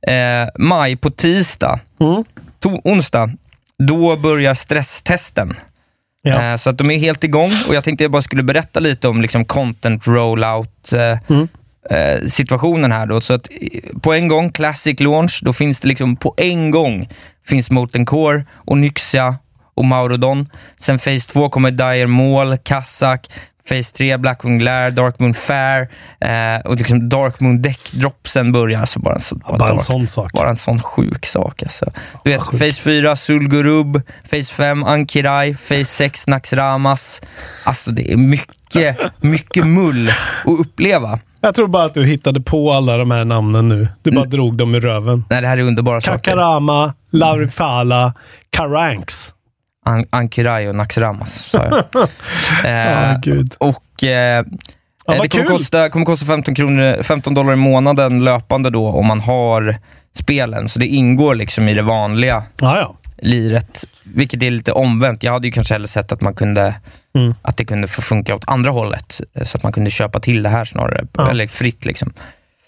eh, 0.08 0.48
maj, 0.60 0.96
på 0.96 1.10
tisdag, 1.10 1.80
Mm. 2.00 2.24
to, 2.60 2.70
onsdag, 2.84 3.30
då 3.80 4.16
börjar 4.18 4.54
stresstesten. 4.54 5.56
Ja. 6.22 6.52
Eh, 6.52 6.58
så 6.58 6.70
att 6.70 6.78
de 6.78 6.92
är 6.92 6.98
helt 7.00 7.24
igång 7.24 7.54
och 7.68 7.76
jag 7.76 7.84
tänkte 7.84 8.04
jag 8.04 8.12
bara 8.12 8.22
skulle 8.22 8.44
berätta 8.44 8.80
lite 8.80 9.08
om 9.08 9.22
liksom 9.22 9.46
content 9.46 10.08
rollout 10.08 10.94
eh, 10.94 11.18
Mm. 11.28 11.48
eh, 11.90 12.28
situationen 12.28 12.92
här 12.92 13.06
då. 13.06 13.22
Så 13.22 13.34
att 13.34 13.48
på 14.02 14.14
en 14.14 14.28
gång, 14.28 14.52
Classic 14.52 15.00
Launch, 15.00 15.40
då 15.44 15.54
finns 15.54 15.80
det 15.80 15.88
liksom 15.88 16.16
på 16.16 16.34
en 16.38 16.72
gång 16.72 17.10
finns 17.48 17.72
Molten 17.72 18.06
Core, 18.06 18.46
Onyxia 18.66 19.36
och 19.74 19.86
Maurodon. 19.86 20.50
Sen 20.78 21.00
Phase 21.00 21.30
2 21.32 21.50
kommer 21.50 21.72
Dire 21.72 22.08
Maul, 22.08 22.58
Kazak, 22.58 23.28
Phase 23.70 23.94
3, 23.98 24.18
Blackwing 24.18 24.60
Glare, 24.60 24.92
Darkmoon 24.92 25.34
Fair 25.34 25.90
eh, 26.22 26.66
och 26.66 26.76
liksom 26.76 27.10
Darkmoon 27.10 27.62
Deck-dropsen 27.62 28.52
börjar. 28.52 28.86
Så 28.86 29.00
bara, 29.00 29.16
en 29.16 29.22
så, 29.22 29.36
bara, 29.36 29.58
Bara 29.58 29.70
en 29.70 29.76
dark- 29.76 29.84
sån 29.86 30.08
sak. 30.08 30.32
bara 30.32 30.50
en 30.50 30.56
sån 30.58 30.82
sjuk 30.82 31.26
sak. 31.26 31.64
Alltså. 31.64 31.86
Du 32.24 32.32
vet, 32.32 32.42
sjukt. 32.42 32.60
Phase 32.64 32.82
4, 32.82 33.16
Sulgurub, 33.16 34.02
Phase 34.30 34.54
5, 34.54 34.84
Ankirai, 34.84 35.54
Phase 35.68 35.86
6, 35.86 36.28
Naxramas. 36.28 37.22
Alltså 37.64 37.92
det 37.92 38.12
är 38.12 38.18
mycket, 38.18 38.98
mycket 39.22 39.68
mull 39.68 40.10
att 40.46 40.60
uppleva. 40.60 41.20
Jag 41.42 41.56
tror 41.56 41.68
bara 41.68 41.86
att 41.86 41.94
du 41.94 42.06
hittade 42.06 42.42
på 42.42 42.72
alla 42.72 42.98
de 42.98 43.12
här 43.12 43.26
namnen 43.26 43.68
nu. 43.70 43.88
Du 44.02 44.12
bara 44.12 44.26
drog 44.26 44.58
dem 44.58 44.76
i 44.76 44.80
röven. 44.80 45.24
Nej, 45.30 45.42
det 45.42 45.48
här 45.48 45.58
är 45.58 45.62
underbara 45.62 46.02
saker. 46.02 46.18
Kakarama, 46.18 46.94
Laurifala, 47.12 48.14
Karanks. 48.50 49.34
An- 49.90 50.06
Ankirai 50.10 50.68
och 50.68 50.76
Naxramas, 50.76 51.34
sa 51.52 51.66
jag. 51.66 51.86
Ja, 52.64 53.12
eh, 53.14 53.20
gud. 53.22 53.54
och 53.58 54.04
eh, 54.04 54.46
Ja, 55.06 55.14
det 55.14 55.20
vad 55.20 55.32
kommer 55.32 55.46
kul. 55.46 55.58
kosta, 55.58 55.90
kommer 55.90 56.06
kosta 56.06 56.26
15, 56.26 56.56
kronor, 56.56 57.04
15 57.04 57.34
dollar 57.34 57.54
i 57.54 57.56
månaden 57.56 58.24
löpande 58.24 58.70
då 58.70 58.88
om 58.88 59.06
man 59.06 59.20
har 59.20 59.76
spelen. 60.14 60.70
Så 60.70 60.80
det 60.80 60.88
ingår 60.88 61.36
liksom 61.36 61.70
i 61.70 61.74
det 61.74 61.82
vanliga 61.82 62.44
Ja, 62.60 62.78
ja. 62.80 62.96
liret, 63.22 63.86
vilket 64.04 64.44
är 64.44 64.52
lite 64.52 64.72
omvänt. 64.72 65.24
Jag 65.24 65.32
hade 65.32 65.48
ju 65.48 65.52
kanske 65.52 65.74
hellre 65.74 65.88
sett 65.88 66.12
att 66.12 66.22
man 66.22 66.34
kunde 66.36 66.76
Mm. 67.16 67.34
att 67.42 67.58
det 67.58 67.66
kunde 67.66 67.88
få 67.88 68.02
funka 68.02 68.36
åt 68.36 68.44
andra 68.48 68.72
hållet, 68.72 69.22
eh, 69.34 69.44
så 69.44 69.58
att 69.58 69.64
man 69.64 69.72
kunde 69.74 69.92
köpa 69.92 70.20
till 70.20 70.44
det 70.44 70.50
här 70.50 70.66
snarare, 70.66 71.06
Ja. 71.18 71.30
eller 71.30 71.48
fritt 71.48 71.86
liksom. 71.86 72.14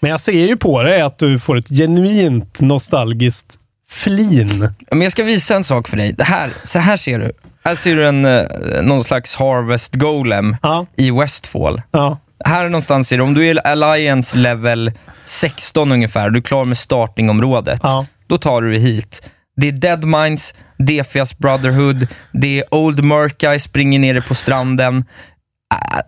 Men 0.00 0.10
jag 0.10 0.20
ser 0.20 0.46
ju 0.46 0.56
på 0.56 0.82
dig 0.82 1.00
att 1.00 1.18
du 1.18 1.38
får 1.38 1.56
ett 1.58 1.68
genuint 1.68 2.60
nostalgiskt 2.60 3.58
flin. 3.92 4.68
Men 4.90 5.00
jag 5.00 5.12
ska 5.12 5.22
visa 5.24 5.54
en 5.56 5.64
sak 5.64 5.88
för 5.88 5.96
dig. 5.96 6.12
Det 6.12 6.24
här, 6.24 6.52
så 6.64 6.78
här 6.78 6.96
ser 6.96 7.18
du. 7.18 7.32
Här 7.64 7.74
ser 7.74 7.96
du 7.96 8.06
en, 8.08 8.24
eh, 8.24 8.42
någon 8.82 9.04
slags 9.04 9.36
Harvest 9.36 9.94
Golem 9.94 10.56
Ja, 10.62 10.86
i 10.96 11.10
Westfall. 11.10 11.82
ja. 11.90 12.18
Här 12.44 12.64
någonstans 12.68 13.12
är 13.12 13.16
det, 13.16 13.22
om 13.22 13.34
du 13.34 13.48
är 13.48 13.66
Alliance 13.66 14.36
level 14.36 14.92
16 15.24 15.92
ungefär, 15.92 16.30
du 16.30 16.38
är 16.38 16.42
klar 16.42 16.64
med 16.64 16.78
startingområdet, 16.78 17.80
Ja. 17.82 18.06
då 18.26 18.38
tar 18.38 18.62
du 18.62 18.70
dig 18.70 18.80
hit. 18.80 19.30
Det 19.56 19.68
är 19.68 19.72
Deadmines, 19.72 20.54
Defias 20.78 21.38
Brotherhood, 21.38 22.06
det 22.32 22.58
är 22.58 22.74
Old 22.74 23.04
Murkai, 23.04 23.58
springer 23.60 23.98
nere 23.98 24.20
på 24.22 24.34
stranden. 24.34 25.04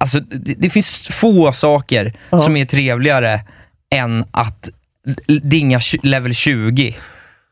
Alltså, 0.01 0.20
det, 0.20 0.55
det 0.59 0.70
finns 0.70 1.09
få 1.11 1.53
saker 1.53 2.12
som 2.43 2.57
är 2.57 2.64
trevligare 2.64 3.41
än 3.91 4.24
att 4.30 4.68
dinga 5.43 5.80
level 6.03 6.35
20 6.35 6.97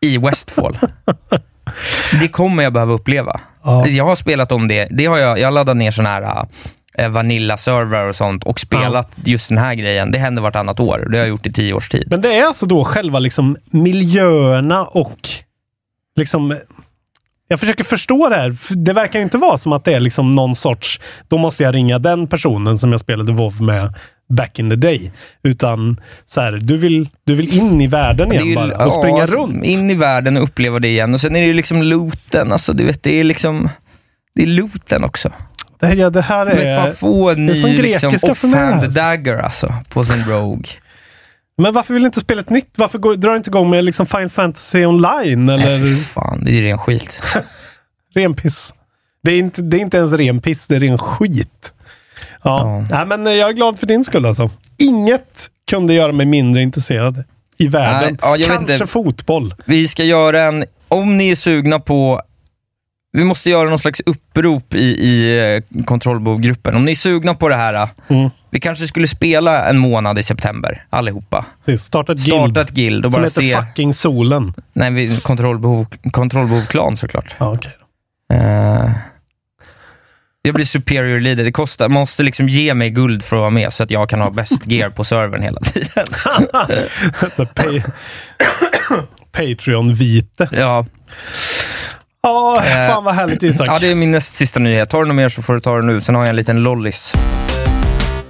i 0.02 0.18
Westfall. 0.18 0.78
Det 2.20 2.28
kommer 2.28 2.62
jag 2.62 2.72
behöva 2.72 2.92
uppleva. 2.92 3.40
Ja. 3.62 3.86
Jag 3.86 4.04
har 4.04 4.16
spelat 4.16 4.52
om 4.52 4.68
det. 4.68 4.88
det 4.90 5.06
har 5.06 5.18
jag, 5.18 5.38
jag 5.38 5.46
har 5.46 5.52
laddat 5.52 5.76
ner 5.76 5.90
sådana 5.90 6.10
här 6.10 6.46
eh, 6.98 7.08
Vanilla-server 7.08 8.08
och 8.08 8.16
sånt 8.16 8.44
och 8.44 8.60
spelat 8.60 9.16
just 9.24 9.48
den 9.48 9.58
här 9.58 9.74
grejen. 9.74 10.10
Det 10.10 10.18
händer 10.18 10.42
vartannat 10.42 10.80
år. 10.80 10.98
Det 11.10 11.16
har 11.16 11.24
jag 11.24 11.28
gjort 11.28 11.46
i 11.46 11.52
tio 11.52 11.74
års 11.74 11.88
tid. 11.88 12.06
Men 12.10 12.20
det 12.20 12.38
är 12.38 12.44
alltså 12.44 12.66
då 12.66 12.84
själva 12.84 13.18
liksom 13.18 13.56
miljöerna 13.70 14.84
och 14.84 15.28
liksom 16.16 16.58
jag 17.48 17.60
försöker 17.60 17.84
förstå 17.84 18.28
det 18.28 18.36
här. 18.36 18.56
Det 18.70 18.92
verkar 18.92 19.20
inte 19.20 19.38
vara 19.38 19.58
som 19.58 19.72
att 19.72 19.84
det 19.84 19.94
är 19.94 20.00
liksom 20.00 20.30
någon 20.30 20.56
sorts, 20.56 21.00
då 21.28 21.38
måste 21.38 21.62
jag 21.62 21.74
ringa 21.74 21.98
den 21.98 22.26
personen 22.26 22.78
som 22.78 22.92
jag 22.92 23.00
spelade 23.00 23.32
WoW 23.32 23.62
med 23.62 23.94
back 24.34 24.58
in 24.58 24.70
the 24.70 24.76
day. 24.76 25.10
Utan 25.42 26.00
så 26.26 26.40
här, 26.40 26.52
du 26.52 26.76
vill, 26.76 27.08
du 27.24 27.34
vill 27.34 27.58
in 27.58 27.80
i 27.80 27.86
världen 27.86 28.32
är 28.32 28.34
igen 28.34 28.48
ju- 28.48 28.54
bara 28.54 28.86
och 28.86 28.92
springa 28.92 29.26
runt. 29.26 29.64
In 29.64 29.90
i 29.90 29.94
världen 29.94 30.36
och 30.36 30.42
uppleva 30.42 30.78
det 30.78 30.88
igen. 30.88 31.14
Och 31.14 31.20
sen 31.20 31.36
är 31.36 31.40
det 31.40 31.46
ju 31.46 31.52
liksom 31.52 31.82
looten. 31.82 32.52
Alltså, 32.52 32.72
du 32.72 32.84
vet, 32.84 33.02
det 33.02 33.20
är 33.20 33.24
liksom... 33.24 33.68
Det 34.34 34.42
är 34.42 34.46
looten 34.46 35.04
också. 35.04 35.32
Det 35.80 35.86
här, 35.86 35.96
ja, 35.96 36.10
det 36.10 36.22
här 36.22 36.46
Du 36.46 36.54
vet, 36.56 36.66
är... 36.66 36.76
man 36.76 36.94
får 36.94 37.32
en 37.32 37.48
är 37.48 37.54
ny 37.54 37.82
liksom, 37.82 38.14
offhand 38.22 38.56
alltså. 38.84 39.00
dagger 39.00 39.38
alltså, 39.38 39.74
på 39.88 40.02
sin 40.02 40.24
Rogue. 40.24 40.64
Men 41.56 41.74
varför 41.74 41.94
vill 41.94 42.02
du 42.02 42.06
inte 42.06 42.20
spela 42.20 42.40
ett 42.40 42.50
nytt? 42.50 42.70
Varför 42.76 42.98
går, 42.98 43.16
drar 43.16 43.30
du 43.30 43.36
inte 43.36 43.50
igång 43.50 43.70
med 43.70 43.84
liksom 43.84 44.06
Final 44.06 44.28
Fantasy 44.30 44.86
online? 44.86 45.48
Eller 45.48 45.78
Nej, 45.78 45.96
fan. 45.96 46.44
Det 46.44 46.50
är 46.50 46.54
ju 46.54 46.62
ren 46.62 46.78
skit. 46.78 47.22
ren 48.14 48.34
piss? 48.34 48.74
Det 49.22 49.32
är, 49.32 49.38
inte, 49.38 49.62
det 49.62 49.76
är 49.76 49.80
inte 49.80 49.96
ens 49.96 50.12
ren 50.12 50.40
piss, 50.40 50.66
det 50.66 50.76
är 50.76 50.80
ren 50.80 50.98
skit. 50.98 51.72
Ja, 52.42 52.84
Nej, 52.90 53.06
men 53.06 53.26
eh, 53.26 53.32
jag 53.32 53.48
är 53.48 53.52
glad 53.52 53.78
för 53.78 53.86
din 53.86 54.04
skull 54.04 54.26
alltså. 54.26 54.50
Inget 54.78 55.50
kunde 55.70 55.94
göra 55.94 56.12
mig 56.12 56.26
mindre 56.26 56.62
intresserad 56.62 57.24
i 57.58 57.68
världen. 57.68 58.18
Nej, 58.22 58.38
ja, 58.40 58.46
Kanske 58.46 58.74
inte. 58.74 58.86
fotboll. 58.86 59.54
Vi 59.64 59.88
ska 59.88 60.04
göra 60.04 60.42
en... 60.42 60.64
Om 60.88 61.16
ni 61.16 61.30
är 61.30 61.34
sugna 61.34 61.78
på... 61.78 62.20
Vi 63.12 63.24
måste 63.24 63.50
göra 63.50 63.68
någon 63.70 63.78
slags 63.78 64.00
upprop 64.06 64.74
i, 64.74 64.78
i 64.78 65.38
eh, 65.78 65.84
kontrollbehovgruppen. 65.84 66.74
Om 66.76 66.84
ni 66.84 66.90
är 66.90 66.96
sugna 66.96 67.34
på 67.34 67.48
det 67.48 67.54
här. 67.54 67.88
Mm. 68.08 68.30
Vi 68.50 68.60
kanske 68.60 68.86
skulle 68.88 69.06
spela 69.06 69.64
en 69.68 69.78
månad 69.78 70.18
i 70.18 70.22
september, 70.22 70.84
allihopa. 70.90 71.44
Precis, 71.64 71.86
Starta 71.86 72.12
ett 72.12 72.20
Starta 72.20 72.38
guild 72.38 72.58
ett 72.58 72.70
guild 72.70 73.06
och 73.06 73.12
som 73.12 73.20
bara 73.22 73.26
heter 73.26 73.40
se... 73.40 73.56
fucking 73.56 73.94
solen. 73.94 74.54
Nej, 74.72 74.90
vi, 74.90 75.20
kontrollbehov, 75.20 75.86
kontrollbehov-klan 76.12 76.96
såklart. 76.96 77.36
Ja, 77.38 77.52
okej. 77.52 77.72
Eh, 78.32 78.90
jag 80.42 80.54
blir 80.54 80.64
superior 80.64 81.20
leader. 81.20 81.44
Det 81.44 81.52
kostar, 81.52 81.88
man 81.88 82.00
måste 82.00 82.22
liksom 82.22 82.48
ge 82.48 82.74
mig 82.74 82.90
guld 82.90 83.22
för 83.24 83.36
att 83.36 83.40
vara 83.40 83.50
med 83.50 83.72
så 83.72 83.82
att 83.82 83.90
jag 83.90 84.08
kan 84.08 84.20
ha 84.20 84.30
bäst 84.30 84.66
gear 84.66 84.90
på 84.90 85.04
servern 85.04 85.42
hela 85.42 85.60
tiden. 85.60 86.04
Patreon-vite. 89.32 90.48
Ja. 90.52 90.86
Ja, 92.22 92.62
Eh, 92.64 92.88
fan 92.88 93.04
vad 93.04 93.14
härligt 93.14 93.42
Isak. 93.42 93.68
Ja, 93.68 93.78
det 93.78 93.90
är 93.90 93.94
min 93.94 94.10
näst 94.10 94.34
sista 94.34 94.60
nyhet. 94.60 94.92
Har 94.92 95.00
du 95.02 95.06
något 95.08 95.16
mer 95.16 95.28
så 95.28 95.42
får 95.42 95.54
du 95.54 95.60
ta 95.60 95.76
det 95.76 95.82
nu. 95.82 96.00
Sen 96.00 96.14
har 96.14 96.22
jag 96.22 96.30
en 96.30 96.36
liten 96.36 96.56
lollis. 96.56 97.12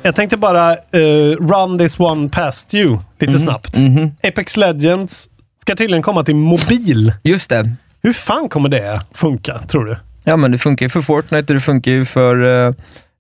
Jag 0.02 0.14
tänkte 0.14 0.36
bara 0.36 0.72
eh, 0.72 1.36
run 1.40 1.78
this 1.78 2.00
one 2.00 2.28
past 2.28 2.74
you 2.74 2.98
lite 3.18 3.32
Mhm, 3.32 3.42
snabbt. 3.42 3.76
mhm. 3.76 4.10
Apex 4.22 4.56
Legends 4.56 5.28
ska 5.60 5.76
tydligen 5.76 6.02
komma 6.02 6.24
till 6.24 6.34
mobil. 6.36 7.12
Just 7.22 7.48
det. 7.50 7.70
Hur 8.02 8.12
fan 8.12 8.48
kommer 8.48 8.68
det 8.68 9.00
funka, 9.14 9.58
tror 9.68 9.84
du? 9.84 9.96
Ja, 10.25 10.37
men 10.37 10.51
det 10.53 10.59
funkar 10.59 10.87
ju 10.87 10.91
för 10.91 11.03
Fortnite 11.03 11.53
och 11.53 11.55
det 11.55 11.61
funkar 11.61 11.93
ju 11.93 12.05
för 12.05 12.66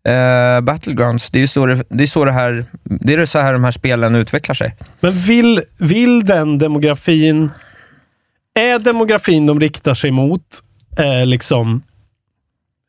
eh, 0.08 0.60
Battlegrounds. 0.60 1.30
Det 1.30 1.38
är 1.38 1.40
ju 1.40 1.46
så 1.46 1.66
det, 1.66 1.84
det, 1.88 2.02
är 2.04 2.06
så 2.06 2.24
det, 2.24 2.32
här, 2.32 2.64
det 2.84 3.14
är 3.14 3.24
så 3.24 3.38
här 3.38 3.52
de 3.52 3.64
här 3.64 3.70
spelen 3.70 4.14
utvecklar 4.14 4.54
sig. 4.54 4.74
Men 5.00 5.12
vill, 5.12 5.62
vill 5.78 6.24
den 6.24 6.58
demografin... 6.58 7.50
Är 8.54 8.78
demografin 8.78 9.46
de 9.46 9.60
riktar 9.60 9.94
sig 9.94 10.10
mot 10.10 10.42
eh, 10.98 11.26
liksom 11.26 11.82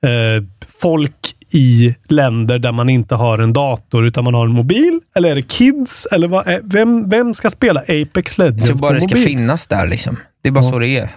eh, 0.06 0.44
folk 0.80 1.36
i 1.50 1.96
länder 2.10 2.60
där 2.60 2.72
man 2.72 2.90
inte 2.90 3.16
har 3.16 3.38
en 3.40 3.54
dator 3.54 4.06
utan 4.06 4.24
man 4.24 4.34
har 4.34 4.46
en 4.46 4.52
mobil? 4.52 5.00
Eller 5.16 5.32
är 5.32 5.36
det 5.36 5.42
kids? 5.42 6.06
Eller 6.12 6.28
vad 6.28 6.48
är, 6.48 6.62
vem, 6.64 7.10
vem 7.10 7.34
ska 7.34 7.52
spela 7.52 7.80
Apex 7.80 8.38
Legends 8.38 8.60
Jag 8.60 8.68
tror 8.68 8.78
bara 8.78 8.88
på 8.90 8.94
det 8.96 9.02
ska 9.02 9.16
mobil? 9.16 9.24
finnas 9.24 9.68
där 9.68 9.88
liksom. 9.88 10.18
Det 10.42 10.50
är 10.50 10.54
bara 10.54 10.66
Ja. 10.66 10.72
så 10.72 10.80
det 10.80 10.88
är. 10.88 11.10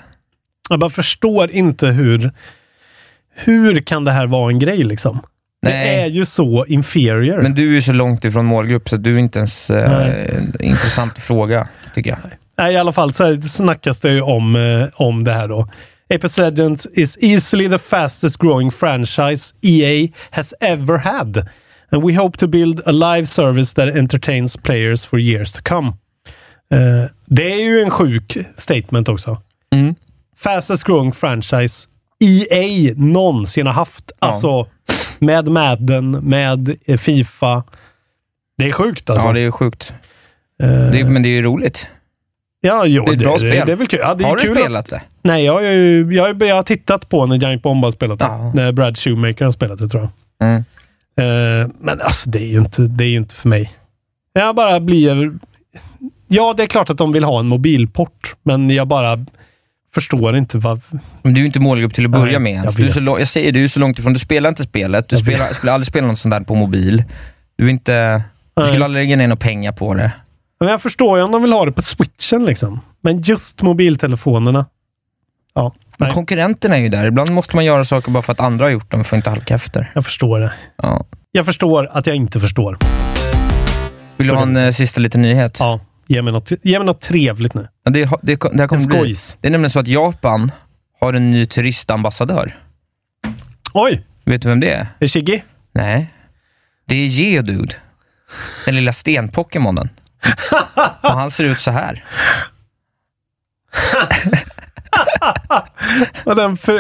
Jag 0.69 0.81
bara 0.81 0.91
förstår 0.91 1.51
inte 1.51 1.87
hur... 1.87 2.33
Hur 3.37 3.81
kan 3.81 4.05
det 4.05 4.13
här 4.13 4.27
vara 4.27 4.51
en 4.51 4.59
grej 4.59 4.85
liksom? 4.85 5.21
Det 5.63 5.69
Nej. 5.69 6.01
är 6.01 6.07
ju 6.07 6.25
så 6.25 6.67
inferior. 6.67 7.43
Men 7.43 7.55
du 7.55 7.69
är 7.69 7.75
ju 7.75 7.83
så 7.83 7.93
långt 7.93 8.25
ifrån 8.25 8.45
målgrupp 8.45 8.89
så 8.89 8.97
du 8.97 9.15
är 9.15 9.19
inte 9.19 9.39
ens 9.39 9.71
eh, 9.71 10.43
intressant 10.61 11.19
fråga, 11.19 11.69
tycker 11.95 12.11
jag. 12.11 12.19
Nej, 12.59 12.75
i 12.75 12.77
alla 12.77 12.93
fall 12.93 13.13
så 13.13 13.41
snackas 13.43 14.01
det 14.01 14.13
ju 14.13 14.21
om, 14.21 14.57
eh, 14.57 14.89
om 14.95 15.25
det 15.25 15.33
här 15.33 15.49
då. 15.49 15.69
Apex 16.15 16.39
Legends 16.39 16.87
is 16.93 17.19
easily 17.21 17.69
the 17.69 17.79
fastest 17.79 18.39
growing 18.39 18.71
franchise 18.71 19.55
EA 19.63 20.09
has 20.31 20.55
ever 20.61 20.99
had. 20.99 21.49
And 21.91 22.05
we 22.05 22.17
hope 22.17 22.39
to 22.39 22.47
build 22.47 22.81
a 22.87 22.93
live 22.93 23.27
service 23.27 23.75
that 23.75 23.97
entertains 23.97 24.57
players 24.57 25.07
for 25.07 25.21
years 25.21 25.53
to 25.53 25.63
come. 25.63 25.89
Eh, 26.71 27.11
det 27.27 27.53
är 27.53 27.65
ju 27.65 27.81
en 27.81 27.91
sjuk 27.91 28.39
statement 28.57 29.09
också. 29.09 29.43
Mm. 29.71 29.95
Fastest 30.37 30.85
growing 30.85 31.13
franchise 31.13 31.89
EA 32.25 32.95
någonsin 32.97 33.67
har 33.67 33.73
haft. 33.75 34.11
Ja. 34.21 34.27
Alltså 34.27 34.67
med 35.19 35.49
Madden, 35.49 36.11
med 36.11 36.77
eh, 36.85 36.97
Fifa. 36.99 37.63
Det 38.59 38.65
är 38.69 38.73
sjukt 38.73 39.11
alltså. 39.11 39.29
Ja, 39.29 39.33
det 39.33 39.41
är 39.41 39.51
sjukt. 39.51 39.95
Eh, 40.63 40.69
Det 40.69 41.01
är, 41.01 41.05
men 41.05 41.23
det 41.23 41.29
är 41.29 41.31
ju 41.31 41.43
roligt. 41.43 41.89
Ja, 42.61 42.87
jo, 42.87 43.05
Det 43.05 43.11
är 43.11 43.15
ett 43.15 43.19
bra 43.19 43.39
spel. 43.39 43.63
Det 43.67 43.73
är 43.73 43.77
väl 43.77 43.87
kul. 43.87 44.01
Ja, 44.03 44.15
det 44.15 44.25
är 44.25 44.29
Har 44.29 44.37
du 44.37 44.43
kul 44.47 44.57
spelat 44.57 44.89
det? 44.91 45.03
Nej, 45.23 45.45
jag, 45.45 45.53
har 45.53 45.61
ju- 45.61 46.15
jag, 46.15 46.23
har- 46.35 46.45
jag 46.47 46.55
har 46.57 46.63
tittat 46.63 47.09
på 47.09 47.27
när 47.27 47.37
Giant 47.37 47.63
Bomb 47.63 47.85
har 47.85 47.91
spelat 47.91 48.19
det. 48.19 48.25
Ja. 48.25 48.53
När 48.55 48.73
Brad 48.73 48.99
Shoemaker 48.99 49.45
har 49.45 49.53
spelat 49.53 49.79
det, 49.79 49.89
tror 49.89 50.09
jag. 50.39 50.49
Mm. 50.49 50.65
Eh, 51.21 51.69
men 51.81 52.01
alltså, 52.01 52.31
det 52.31 52.39
är, 52.39 52.47
ju 52.47 52.59
inte, 52.59 52.83
det 52.83 53.05
är 53.05 53.17
inte 53.17 53.35
för 53.35 53.49
mig. 53.49 53.73
Jag 54.33 54.55
bara 54.55 54.81
blir... 54.81 55.33
Ja, 56.29 56.55
det 56.57 56.63
är 56.63 56.67
klart 56.67 56.91
att 56.91 56.99
de 56.99 57.13
vill 57.13 57.25
ha 57.25 57.41
en 57.41 57.47
mobilport, 57.49 58.35
men 58.43 58.71
jag 58.71 58.87
bara 58.89 59.27
förstår 60.01 60.37
inte 60.37 60.59
vad... 60.59 60.81
Men 61.23 61.35
du 61.35 61.41
är 61.41 61.43
ju 61.43 61.47
inte 61.47 61.61
målgrupp 61.61 61.95
till 61.95 62.05
att 62.05 62.11
börja 62.11 62.25
Nej, 62.25 62.39
med 62.41 62.53
jag 62.53 62.57
ens. 62.59 62.75
Du 62.75 62.87
är 62.87 62.89
så, 62.91 62.95
vet. 62.95 63.03
lång- 63.05 63.19
jag 63.19 63.29
säger 63.29 63.53
du 63.53 63.65
är 63.65 63.69
så 63.69 63.81
långt 63.81 63.99
ifrån. 63.99 64.13
Du 64.13 64.19
spelar 64.19 64.49
inte 64.49 64.63
spelet. 64.63 65.09
Du 65.09 65.17
Jag 65.17 65.23
spelar, 65.25 65.47
skulle 65.47 65.73
aldrig 65.73 65.87
spela 65.87 66.07
något 66.07 66.19
sånt 66.19 66.33
där 66.35 66.41
på 66.41 66.55
mobil. 66.55 67.05
Du, 67.59 67.71
inte, 67.71 68.23
du 68.57 68.67
skulle 68.67 68.85
aldrig 68.85 69.05
lägga 69.05 69.17
ner 69.17 69.27
några 69.27 69.37
pengar 69.41 69.73
på 69.73 69.95
det. 69.95 70.13
Men 70.61 70.69
jag 70.69 70.83
förstår 70.83 71.19
ju 71.19 71.25
om 71.25 71.31
de 71.33 71.43
vill 71.43 71.53
ha 71.53 71.65
det 71.65 71.73
på 71.73 71.83
switchen 71.83 72.45
liksom. 72.45 72.81
Men 73.01 73.23
just 73.23 73.63
mobiltelefonerna. 73.63 74.67
Ja, 75.55 75.73
Men 75.99 76.13
konkurrenterna 76.13 76.77
är 76.77 76.81
ju 76.81 76.89
där. 76.89 77.07
Ibland 77.07 77.31
måste 77.31 77.57
man 77.57 77.65
göra 77.65 77.85
saker 77.85 78.11
bara 78.13 78.23
för 78.23 78.33
att 78.33 78.41
andra 78.41 78.65
har 78.65 78.71
gjort 78.71 78.91
dem, 78.91 79.05
för 79.05 79.17
att 79.17 79.19
inte 79.19 79.31
halka 79.31 79.55
efter. 79.55 79.93
jag 79.95 80.05
förstår 80.05 80.41
det. 80.41 80.53
Ja. 80.83 81.07
Jag 81.33 81.47
förstår 81.47 81.87
att 81.93 82.07
jag 82.07 82.17
inte 82.17 82.41
förstår. 82.41 82.79
Vill 84.17 84.27
du 84.27 84.35
ha 84.35 84.43
en 84.43 84.57
eh, 84.57 84.71
sista 84.71 85.01
liten 85.01 85.23
nyhet? 85.23 85.57
Ja, 85.61 85.81
ge 86.07 86.23
mig 86.23 86.33
något, 86.33 86.53
ge 86.65 86.79
mig 86.79 86.87
något 86.87 87.01
trevligt 87.01 87.55
nu. 87.55 87.69
Ja, 87.85 87.91
det, 87.91 88.05
det, 88.23 88.37
det, 88.37 88.61
här 88.61 88.67
kommer 88.67 88.87
bli, 88.87 89.17
det 89.41 89.49
är 89.49 89.51
nämligen 89.51 89.71
så 89.71 89.81
att 89.81 89.89
Japan 89.89 90.53
har 91.01 91.13
en 91.13 91.31
ny 91.31 91.47
turistambassadör. 91.47 92.61
Oj! 93.73 94.07
Vet 94.25 94.43
du 94.43 94.49
vem 94.49 94.61
det 94.61 94.73
är? 94.73 94.81
Är 94.81 94.87
det 94.99 95.09
Shiggy? 95.09 95.41
Nej. 95.73 96.13
Det 96.87 96.97
är 96.97 97.07
Geodude. 97.07 97.75
Den 98.65 98.75
lilla 98.75 98.93
sten-Pokémonen. 98.93 99.89
Och 101.03 101.13
han 101.13 101.31
ser 101.31 101.45
ut 101.45 101.61
så 101.61 101.71
här. 101.71 102.05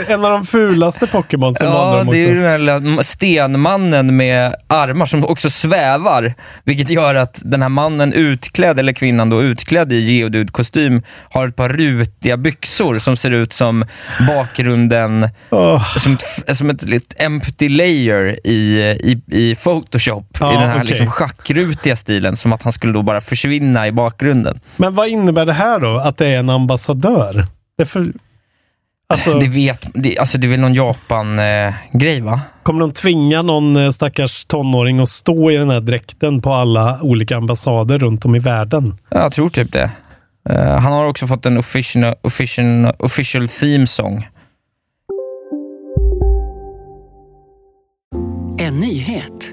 En 0.08 0.24
av 0.24 0.30
de 0.30 0.46
fulaste 0.46 1.06
Pokémon 1.06 1.54
som 1.54 1.66
Ja, 1.66 2.04
det 2.10 2.18
är 2.18 2.28
ju 2.28 2.34
den 2.34 2.44
här 2.44 3.02
stenmannen 3.02 4.16
med 4.16 4.54
armar 4.66 5.06
som 5.06 5.24
också 5.24 5.50
svävar, 5.50 6.34
vilket 6.64 6.90
gör 6.90 7.14
att 7.14 7.40
den 7.44 7.62
här 7.62 7.68
mannen 7.68 8.12
utklädd, 8.12 8.78
eller 8.78 8.92
kvinnan 8.92 9.30
då, 9.30 9.42
utklädd 9.42 9.92
i 9.92 9.96
Geodude-kostym, 9.96 11.02
har 11.30 11.48
ett 11.48 11.56
par 11.56 11.68
rutiga 11.68 12.36
byxor 12.36 12.98
som 12.98 13.16
ser 13.16 13.30
ut 13.30 13.52
som 13.52 13.84
bakgrunden, 14.26 15.28
Åh, 15.50 15.96
som 15.96 16.12
ett, 16.46 16.56
som 16.56 16.70
ett 16.70 16.82
litet 16.82 17.20
empty 17.20 17.68
layer 17.68 18.46
i, 18.46 18.80
i, 19.00 19.20
i 19.26 19.54
Photoshop, 19.54 20.36
Ja, 20.40 20.52
i 20.52 20.56
den 20.56 20.68
här 20.68 20.76
okej. 20.76 20.86
liksom 20.88 21.10
schackrutiga 21.10 21.96
stilen, 21.96 22.36
som 22.36 22.52
att 22.52 22.62
han 22.62 22.72
skulle 22.72 22.92
då 22.92 23.02
bara 23.02 23.20
försvinna 23.20 23.86
i 23.86 23.92
bakgrunden. 23.92 24.60
Men 24.76 24.94
vad 24.94 25.08
innebär 25.08 25.46
det 25.46 25.52
här 25.52 25.80
då? 25.80 25.96
Att 25.98 26.18
det 26.18 26.26
är 26.26 26.38
en 26.38 26.50
ambassadör? 26.50 27.46
Det, 27.76 27.82
är 27.82 27.86
för, 27.86 28.12
alltså, 29.06 29.38
Det, 29.38 29.48
vet, 29.48 29.86
det, 29.94 30.18
alltså 30.18 30.38
det 30.38 30.46
är 30.46 30.48
väl 30.48 30.60
någon 30.60 30.74
Japan-grej, 30.74 32.20
va? 32.20 32.40
kommer 32.62 32.80
de 32.80 32.92
tvinga 32.92 33.42
någon 33.42 33.76
eh, 33.76 33.90
stackars 33.90 34.44
tonåring 34.44 35.00
att 35.00 35.08
stå 35.08 35.50
i 35.50 35.56
den 35.56 35.70
här 35.70 35.80
dräkten 35.80 36.42
på 36.42 36.52
alla 36.54 37.02
olika 37.02 37.36
ambassader 37.36 37.98
runt 37.98 38.24
om 38.24 38.34
i 38.34 38.38
världen? 38.38 38.98
Ja, 39.08 39.18
Jag 39.18 39.32
tror 39.32 39.48
typ 39.48 39.72
det. 39.72 39.90
Eh, 40.50 40.78
han 40.78 40.92
har 40.92 41.04
också 41.06 41.26
fått 41.26 41.46
en 41.46 41.58
official, 41.58 42.14
official, 42.22 42.92
official 42.98 43.48
theme 43.48 43.86
song. 43.86 44.28
En 48.58 48.80
nyhet. 48.80 49.52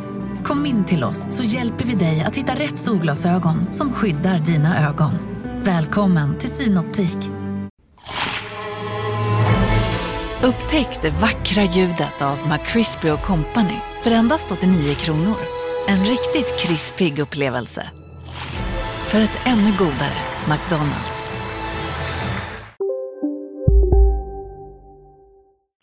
Kom 0.43 0.65
in 0.65 0.85
till 0.85 1.03
oss 1.03 1.27
så 1.29 1.43
hjälper 1.43 1.85
vi 1.85 1.95
dig 1.95 2.21
att 2.21 2.35
hitta 2.35 2.53
rätt 2.53 2.77
solglasögon 2.77 3.71
som 3.71 3.93
skyddar 3.93 4.39
dina 4.39 4.89
ögon. 4.89 5.11
Välkommen 5.63 6.37
till 6.37 6.49
Synoptik. 6.49 7.29
Upptäck 10.43 11.01
det 11.01 11.09
vackra 11.09 11.63
ljudet 11.63 12.21
av 12.21 12.37
McCrispy 12.49 13.09
Company 13.23 13.77
för 14.03 14.11
endast 14.11 14.51
89 14.51 14.95
kronor. 14.95 15.37
En 15.87 15.99
riktigt 15.99 16.59
krispig 16.59 17.19
upplevelse. 17.19 17.89
För 19.07 19.19
ett 19.19 19.39
ännu 19.45 19.71
godare 19.77 20.17
McDonalds. 20.49 21.27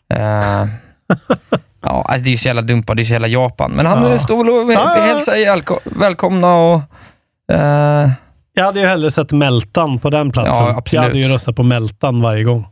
Eh, 0.09 0.67
ja, 1.81 2.05
alltså 2.09 2.23
det 2.23 2.29
är 2.29 2.31
ju 2.31 2.37
så 2.37 2.47
jävla 2.47 2.61
dumpat, 2.61 2.97
det 2.97 3.01
är 3.01 3.05
så 3.05 3.13
jävla 3.13 3.27
Japan. 3.27 3.71
Men 3.71 3.85
han 3.85 4.03
Ja. 4.03 4.11
ja. 4.11 4.19
står 4.19 4.49
och 4.65 4.71
Ja, 4.73 4.93
ja. 4.97 5.01
hälsar 5.03 5.99
välkomna 5.99 6.55
och... 6.55 6.81
eh, 7.55 8.09
Jag 8.53 8.65
hade 8.65 8.79
ju 8.79 8.87
hellre 8.87 9.11
sett 9.11 9.31
Meltan 9.31 9.99
på 9.99 10.09
den 10.09 10.31
platsen. 10.31 10.53
Ja, 10.55 10.69
absolut. 10.77 10.93
Jag 10.93 11.01
hade 11.01 11.19
ju 11.19 11.33
röstat 11.33 11.55
på 11.55 11.63
Meltan 11.63 12.21
varje 12.21 12.43
gång. 12.43 12.67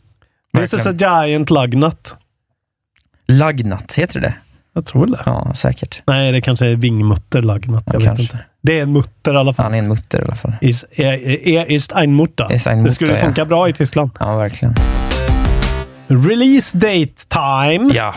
This 0.58 0.74
is 0.74 0.88
a 0.88 0.92
giant 1.00 1.50
lugnut. 1.50 2.16
Lagnat, 3.28 3.94
heter 3.94 4.20
det 4.20 4.34
Jag 4.74 4.86
tror 4.86 5.06
det. 5.06 5.20
Ja, 5.26 5.54
säkert. 5.56 6.02
Nej, 6.08 6.32
det 6.32 6.42
kanske 6.42 6.66
är 6.68 6.76
vingmutter 6.76 7.42
lugnut. 7.42 7.84
Jag 7.86 7.94
vet 7.94 8.04
kanske. 8.04 8.22
inte. 8.24 8.40
Det 8.62 8.80
är 8.80 8.84
en 8.84 8.94
mutter 8.94 9.34
i 9.34 9.38
alla 9.38 9.54
fall. 9.54 9.64
Han 9.64 9.74
är 9.74 9.78
en 9.80 9.88
mutter 9.88 10.20
i 10.22 10.24
alla 10.24 10.36
fall. 10.36 10.54
Is, 10.62 10.86
är, 10.92 11.28
är, 11.48 11.72
ist 11.72 11.92
ein 11.94 12.16
Mutter. 12.16 12.54
Ist 12.54 12.68
ein 12.68 12.78
det 12.78 12.84
Mutter, 12.84 12.96
skulle 12.96 13.18
funka 13.18 13.42
ja. 13.42 13.46
bra 13.46 13.70
i 13.70 13.74
Tyskland. 13.74 14.10
Ja, 14.20 14.36
verkligen. 14.38 14.74
Release 16.08 16.78
date 16.78 17.14
time. 17.30 17.94
Ja. 17.94 18.14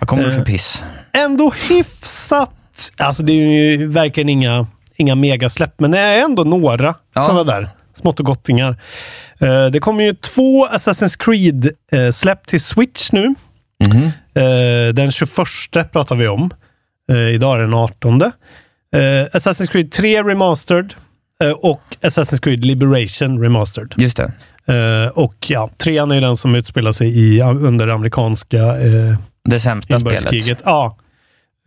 Vad 0.00 0.08
kommer 0.08 0.24
det 0.24 0.30
för 0.32 0.38
Eh, 0.40 0.44
piss? 0.44 0.84
Ändå 1.12 1.52
hyfsat. 1.68 2.50
Alltså 2.96 3.22
det 3.22 3.32
är 3.32 3.76
ju 3.78 3.86
verkligen 3.86 4.28
inga, 4.28 4.66
inga 4.96 5.14
megasläpp, 5.14 5.74
men 5.80 5.90
det 5.90 5.98
är 5.98 6.24
ändå 6.24 6.44
några 6.44 6.94
Ja. 7.14 7.20
sådana 7.20 7.44
där 7.44 7.68
smått 7.94 8.20
och 8.20 8.26
gottingar. 8.26 8.76
Eh, 9.38 9.66
det 9.66 9.80
kommer 9.80 10.04
ju 10.04 10.14
två 10.14 10.66
Assassin's 10.66 11.18
Creed-släpp 11.18 12.46
till 12.46 12.60
Switch 12.60 13.12
nu. 13.12 13.34
Eh, 14.34 14.94
den 14.94 15.10
21 15.10 15.92
pratar 15.92 16.16
vi 16.16 16.28
om. 16.28 16.50
Idag 17.34 17.56
är 17.56 17.60
den 17.60 17.74
18. 17.74 18.22
Eh, 18.22 18.28
Assassin's 19.32 19.66
Creed 19.70 19.92
3 19.92 20.22
Remastered 20.22 20.94
och 21.56 21.82
Assassin's 22.02 22.40
Creed 22.42 22.64
Liberation 22.64 23.42
Remastered. 23.42 23.94
Just 23.96 24.16
det. 24.16 24.32
Och 25.14 25.34
ja, 25.50 25.70
trean 25.78 26.10
är 26.10 26.14
ju 26.14 26.20
den 26.20 26.36
som 26.36 26.54
utspelar 26.54 26.92
sig 26.92 27.18
i, 27.18 27.42
under 27.42 27.88
amerikanska 27.88 28.58
eh, 28.58 29.16
Det 29.44 29.60
sämsta 29.60 30.00
spelet. 30.00 30.60
Ja. 30.64 30.96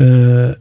Eh, 0.02 0.56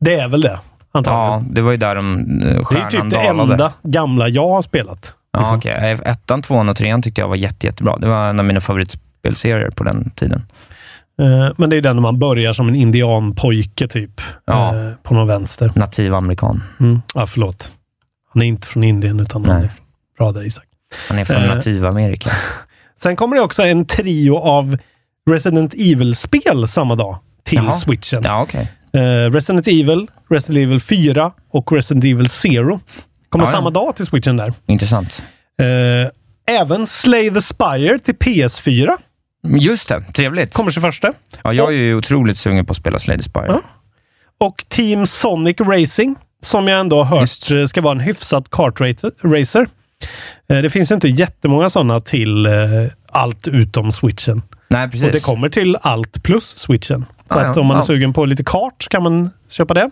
det 0.00 0.14
är 0.14 0.28
väl 0.28 0.40
det, 0.40 0.60
antagligen. 0.92 1.26
Ja, 1.30 1.42
det 1.54 1.60
var 1.60 1.70
ju 1.70 1.76
där 1.76 1.94
de 1.94 2.18
eh, 2.42 2.68
det 2.70 2.78
är 2.78 2.90
typ 2.90 3.10
det 3.10 3.16
dalade. 3.16 3.52
enda 3.52 3.72
gamla 3.82 4.28
jag 4.28 4.48
har 4.48 4.62
spelat. 4.62 5.14
Ja, 5.32 5.40
liksom. 5.40 5.58
okej. 5.58 5.98
Ettan, 6.04 6.42
tvåan 6.42 6.68
och 6.68 6.76
trean 6.76 7.02
tyckte 7.02 7.20
jag 7.20 7.28
var 7.28 7.36
jätte, 7.36 7.66
jättebra. 7.66 7.96
Det 7.96 8.08
var 8.08 8.28
en 8.28 8.38
av 8.38 8.44
mina 8.44 8.60
favoritspelserier 8.60 9.70
på 9.70 9.84
den 9.84 10.10
tiden. 10.10 10.42
Eh, 11.20 11.52
men 11.56 11.70
det 11.70 11.76
är 11.76 11.80
den 11.80 11.96
när 11.96 12.02
man 12.02 12.18
börjar 12.18 12.52
som 12.52 12.68
en 12.68 12.74
indianpojke 12.74 13.88
typ. 13.88 14.20
Ja. 14.44 14.76
eh, 14.76 14.92
på 15.02 15.14
någon 15.14 15.26
vänster. 15.26 15.72
Nativ 15.74 16.14
amerikan. 16.14 16.62
Mm. 16.80 17.02
Ja, 17.14 17.26
förlåt. 17.26 17.72
Han 18.32 18.42
är 18.42 18.46
inte 18.46 18.66
från 18.66 18.84
Indien 18.84 19.20
utan 19.20 19.44
han 19.44 19.56
Nej. 19.56 19.64
är 19.64 19.68
från 19.68 19.84
bra 20.18 20.32
där 20.32 20.46
Isak. 20.46 20.64
Han 21.08 21.18
är 21.18 21.24
från 21.24 21.42
Eh. 21.42 21.54
Nativamerika. 21.54 22.30
Sen 23.02 23.16
kommer 23.16 23.36
det 23.36 23.42
också 23.42 23.62
en 23.62 23.84
trio 23.84 24.36
av 24.36 24.76
Resident 25.30 25.74
Evil-spel 25.74 26.68
samma 26.68 26.94
dag 26.96 27.18
till 27.44 27.56
Jaha. 27.58 27.72
switchen. 27.72 28.20
Ja, 28.24 28.42
okej. 28.42 28.72
Eh, 28.92 29.00
Resident 29.32 29.66
Evil, 29.68 30.06
Resident 30.30 30.62
Evil 30.62 30.80
4 30.80 31.32
och 31.50 31.72
Resident 31.72 32.04
Evil 32.04 32.28
Zero 32.30 32.80
kommer 33.28 33.44
Ja, 33.46 33.50
samma 33.52 33.70
dag 33.70 33.96
till 33.96 34.06
switchen 34.06 34.36
där. 34.36 34.52
Intressant. 34.66 35.22
Eh, 35.62 36.54
även 36.56 36.86
Slay 36.86 37.30
the 37.30 37.40
Spire 37.40 37.98
till 37.98 38.14
PS4 38.14 38.96
Just 39.60 39.88
det, 39.88 40.00
trevligt. 40.14 40.52
kommer 40.52 40.70
21. 40.70 40.94
Ja, 41.44 41.52
jag 41.52 41.68
är 41.72 41.76
ju 41.76 41.94
otroligt 41.94 42.38
sugen 42.38 42.66
på 42.66 42.70
att 42.70 42.76
spela 42.76 42.98
Slade 42.98 43.22
Spire. 43.22 43.46
Ja. 43.48 43.62
Och 44.38 44.64
Team 44.68 45.06
Sonic 45.06 45.56
Racing, 45.60 46.16
som 46.42 46.68
jag 46.68 46.80
ändå 46.80 47.02
har 47.04 47.18
hört 47.18 47.50
eh, 47.50 47.64
ska 47.64 47.80
vara 47.80 47.92
en 47.92 48.00
hyfsad 48.00 48.50
kartracer. 48.50 49.68
Eh, 50.48 50.58
det 50.58 50.70
finns 50.70 50.90
ju 50.90 50.94
inte 50.94 51.08
jättemånga 51.08 51.70
sådana 51.70 52.00
till 52.00 52.46
eh, 52.46 52.52
allt 53.12 53.48
utom 53.48 53.92
switchen. 53.92 54.42
Nej, 54.70 54.90
precis. 54.90 55.04
Och 55.06 55.12
det 55.12 55.24
kommer 55.24 55.48
till 55.48 55.76
allt 55.82 56.22
plus 56.22 56.56
switchen. 56.58 57.04
Så 57.32 57.38
Ja, 57.38 57.40
att 57.40 57.56
ja, 57.56 57.60
om 57.60 57.66
man 57.66 57.76
är 57.76 57.80
ja. 57.80 57.84
sugen 57.86 58.12
på 58.12 58.24
lite 58.24 58.44
kart 58.44 58.86
kan 58.90 59.02
man 59.02 59.30
köpa 59.48 59.74
det. 59.74 59.90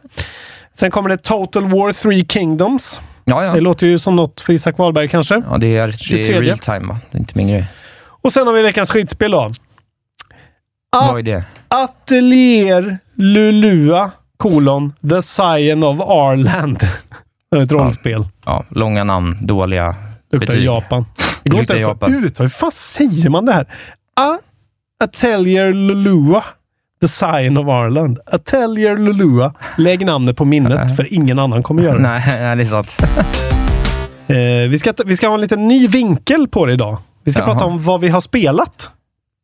Sen 0.75 0.91
kommer 0.91 1.09
det 1.09 1.17
Total 1.17 1.63
War 1.65 1.93
3 1.93 2.25
Kingdoms. 2.25 3.01
Ja, 3.25 3.45
ja. 3.45 3.53
Det 3.55 3.61
låter 3.61 3.87
ju 3.87 3.99
som 3.99 4.17
något 4.17 4.41
för 4.41 4.53
Isak 4.53 4.79
Wahlberg 4.79 5.09
kanske. 5.09 5.43
Ja, 5.51 5.59
det 5.59 5.77
är, 5.77 5.87
det 5.87 5.93
23. 5.99 6.35
är 6.37 6.41
real 6.43 6.59
time, 6.59 6.89
va? 6.89 6.99
Det 7.11 7.19
är 7.19 7.21
inte 7.21 7.33
min 7.37 7.49
grej. 7.49 7.67
Och 8.23 8.33
sen 8.33 8.47
har 8.47 8.55
vi 8.55 8.63
veckans 8.63 8.91
skitspel 8.91 9.31
då. 9.31 9.51
Vad 10.91 11.19
är 11.19 11.23
det? 11.23 11.45
Atelier 11.69 12.99
Lulua 13.15 14.11
kolon 14.37 14.93
The 15.11 15.23
Scion 15.23 15.83
of 15.85 16.01
Arland. 16.01 16.83
Ett 17.63 17.73
rollspel. 17.73 18.25
Ja, 18.45 18.65
långa 18.69 19.05
namn, 19.05 19.47
dåliga 19.47 19.95
Luktar 20.33 20.47
betyg. 20.47 20.65
Japan. 20.65 21.05
Det 21.43 21.51
går 21.51 21.61
inte 21.61 21.77
ens 21.77 21.89
uttala. 21.89 22.13
Hur 22.39 22.49
fan 22.49 22.73
säger 22.73 23.29
man 23.29 23.45
det 23.45 23.53
här? 23.53 23.67
A 24.17 24.39
Atelier 25.05 25.73
Lulua. 25.73 26.45
The 27.01 27.09
Scion 27.09 27.57
of 27.57 27.69
Arland. 27.69 28.19
Atelier 28.27 28.97
Lulua. 28.97 29.55
Lägg 29.77 30.07
namnet 30.07 30.37
på 30.37 30.45
minnet, 30.45 30.97
för 30.97 31.15
ingen 31.15 31.39
annan 31.39 31.63
kommer 31.63 31.83
göra 31.83 31.95
det. 31.97 32.03
Nej, 32.03 32.57
det 32.57 32.63
är 32.63 32.65
sant. 32.65 32.97
Eh, 34.31 34.69
vi, 34.71 34.79
ska, 34.79 34.93
vi 35.07 35.17
ska 35.17 35.27
ha 35.27 35.35
en 35.35 35.41
liten 35.41 35.69
ny 35.69 35.89
vinkel 35.89 36.49
på 36.49 36.67
det 36.67 36.73
idag. 36.73 36.99
Vi 37.25 37.33
ska 37.33 37.41
Jaha. 37.41 37.53
prata 37.53 37.65
om 37.65 37.83
vad 37.83 38.01
vi 38.01 38.09
har 38.09 38.21
spelat. 38.21 38.89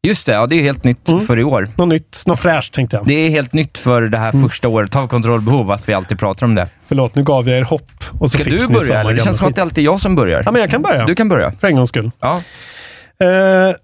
Just 0.03 0.27
det, 0.27 0.33
ja, 0.33 0.47
det 0.47 0.57
är 0.57 0.63
helt 0.63 0.85
nytt 0.85 1.09
Mm. 1.09 1.21
för 1.21 1.39
i 1.39 1.45
år. 1.45 1.69
Något 1.77 1.89
nytt, 1.89 2.23
något 2.27 2.41
fräscht 2.41 2.75
tänkte 2.75 2.97
jag. 2.97 3.07
Det 3.07 3.15
är 3.15 3.29
helt 3.31 3.53
nytt 3.53 3.79
för 3.79 4.03
det 4.03 4.19
här 4.19 4.31
Mm. 4.35 4.49
första 4.49 4.69
året 4.69 4.97
av 4.97 5.07
kontrollbehov, 5.09 5.71
att 5.71 5.89
vi 5.89 5.93
alltid 5.95 6.19
pratar 6.19 6.47
om 6.47 6.55
det. 6.55 6.69
Förlåt, 6.89 7.15
nu 7.15 7.23
gav 7.23 7.49
jag 7.49 7.59
er 7.59 7.63
hopp. 7.63 7.91
Och 8.21 8.31
så 8.31 8.37
Ska 8.39 8.45
fick 8.45 8.53
du 8.53 8.67
ni 8.67 8.75
börja 8.75 9.01
eller? 9.01 9.11
Det 9.11 9.17
gamla 9.17 9.25
känns 9.25 9.37
som 9.37 9.47
att 9.47 9.51
skit. 9.51 9.57
det 9.57 9.63
alltid 9.63 9.79
är 9.79 9.85
jag 9.85 10.01
som 10.01 10.15
börjar. 10.15 10.43
Ja, 10.45 10.51
men 10.51 10.61
jag 10.61 10.71
kan 10.71 10.83
börja. 10.83 11.05
Du 11.07 11.15
kan 11.15 11.29
börja. 11.29 11.51
För 11.61 11.67
en 11.67 11.77
gångs 11.77 11.89
skull. 11.89 12.11
Ja. 12.21 12.41
Eh, 13.21 13.75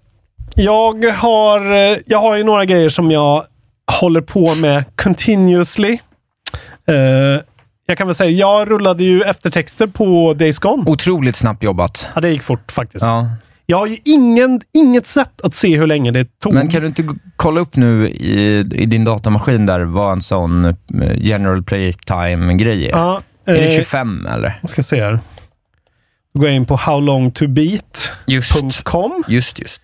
jag, 0.55 1.05
har, 1.05 1.71
eh, 1.71 1.97
jag 2.05 2.19
har 2.19 2.37
ju 2.37 2.43
några 2.43 2.65
grejer 2.65 2.89
som 2.89 3.11
jag 3.11 3.45
håller 3.99 4.21
på 4.21 4.55
med 4.55 4.83
continuously. 4.95 5.97
Eh, 6.87 6.95
jag 7.85 7.97
kan 7.97 8.07
väl 8.07 8.15
säga, 8.15 8.29
jag 8.29 8.71
rullade 8.71 9.03
ju 9.03 9.21
eftertexter 9.21 9.87
på 9.87 10.33
Days 10.33 10.59
Gone. 10.59 10.91
Otroligt 10.91 11.35
snabbt 11.35 11.63
jobbat. 11.63 12.07
Ja, 12.15 12.21
det 12.21 12.29
gick 12.29 12.43
fort 12.43 12.71
faktiskt. 12.71 13.05
Ja. 13.05 13.29
Jag 13.65 13.77
har 13.77 13.87
ju 13.87 13.97
ingen, 14.05 14.61
inget 14.73 15.07
sätt 15.07 15.41
att 15.41 15.55
se 15.55 15.77
hur 15.77 15.87
länge 15.87 16.11
det 16.11 16.39
tog. 16.39 16.53
Men 16.53 16.69
kan 16.69 16.81
du 16.81 16.87
inte 16.87 17.07
kolla 17.35 17.61
upp 17.61 17.75
nu 17.75 18.09
i, 18.09 18.59
i 18.59 18.85
din 18.85 19.03
datamaskin 19.03 19.65
där 19.65 19.81
vad 19.81 20.11
en 20.11 20.21
sån 20.21 20.65
eh, 20.65 20.73
general 21.17 21.63
playtime-grej 21.63 22.85
är? 22.85 22.89
Ja, 22.89 23.21
Är 23.45 23.53
det 23.53 23.73
eh, 23.73 23.77
25 23.77 24.25
eller? 24.25 24.59
Jag 24.61 24.69
ska 24.69 24.83
se 24.83 25.03
här. 25.03 25.19
Då 26.33 26.39
går 26.39 26.49
jag 26.49 26.55
in 26.55 26.65
på 26.65 26.75
howlongtobeat.com. 26.75 29.23
Just, 29.27 29.59
just. 29.59 29.81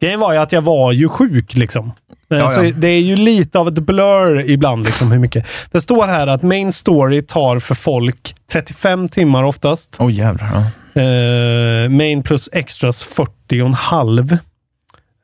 Grejen 0.00 0.20
var 0.20 0.32
ju 0.32 0.38
att 0.38 0.52
jag 0.52 0.62
var 0.62 0.92
ju 0.92 1.08
sjuk 1.08 1.54
liksom. 1.54 1.92
Eh, 2.30 2.38
Ja, 2.38 2.48
så 2.48 2.64
ja. 2.64 2.72
Det 2.76 2.88
är 2.88 3.00
ju 3.00 3.16
lite 3.16 3.58
av 3.58 3.68
ett 3.68 3.74
blur 3.74 4.50
ibland 4.50 4.84
liksom 4.84 5.12
hur 5.12 5.18
mycket. 5.18 5.46
Det 5.72 5.80
står 5.80 6.06
här 6.06 6.26
att 6.26 6.42
main 6.42 6.72
story 6.72 7.22
tar 7.22 7.58
för 7.58 7.74
folk 7.74 8.34
35 8.52 9.08
timmar 9.08 9.42
oftast. 9.44 9.96
Åh 9.98 10.06
oh, 10.06 10.12
jävlar. 10.12 10.46
Eh, 10.94 11.88
main 11.88 12.22
plus 12.22 12.48
extras 12.52 13.02
40 13.02 13.60
och 13.62 13.66
en 13.66 13.74
halv. 13.74 14.32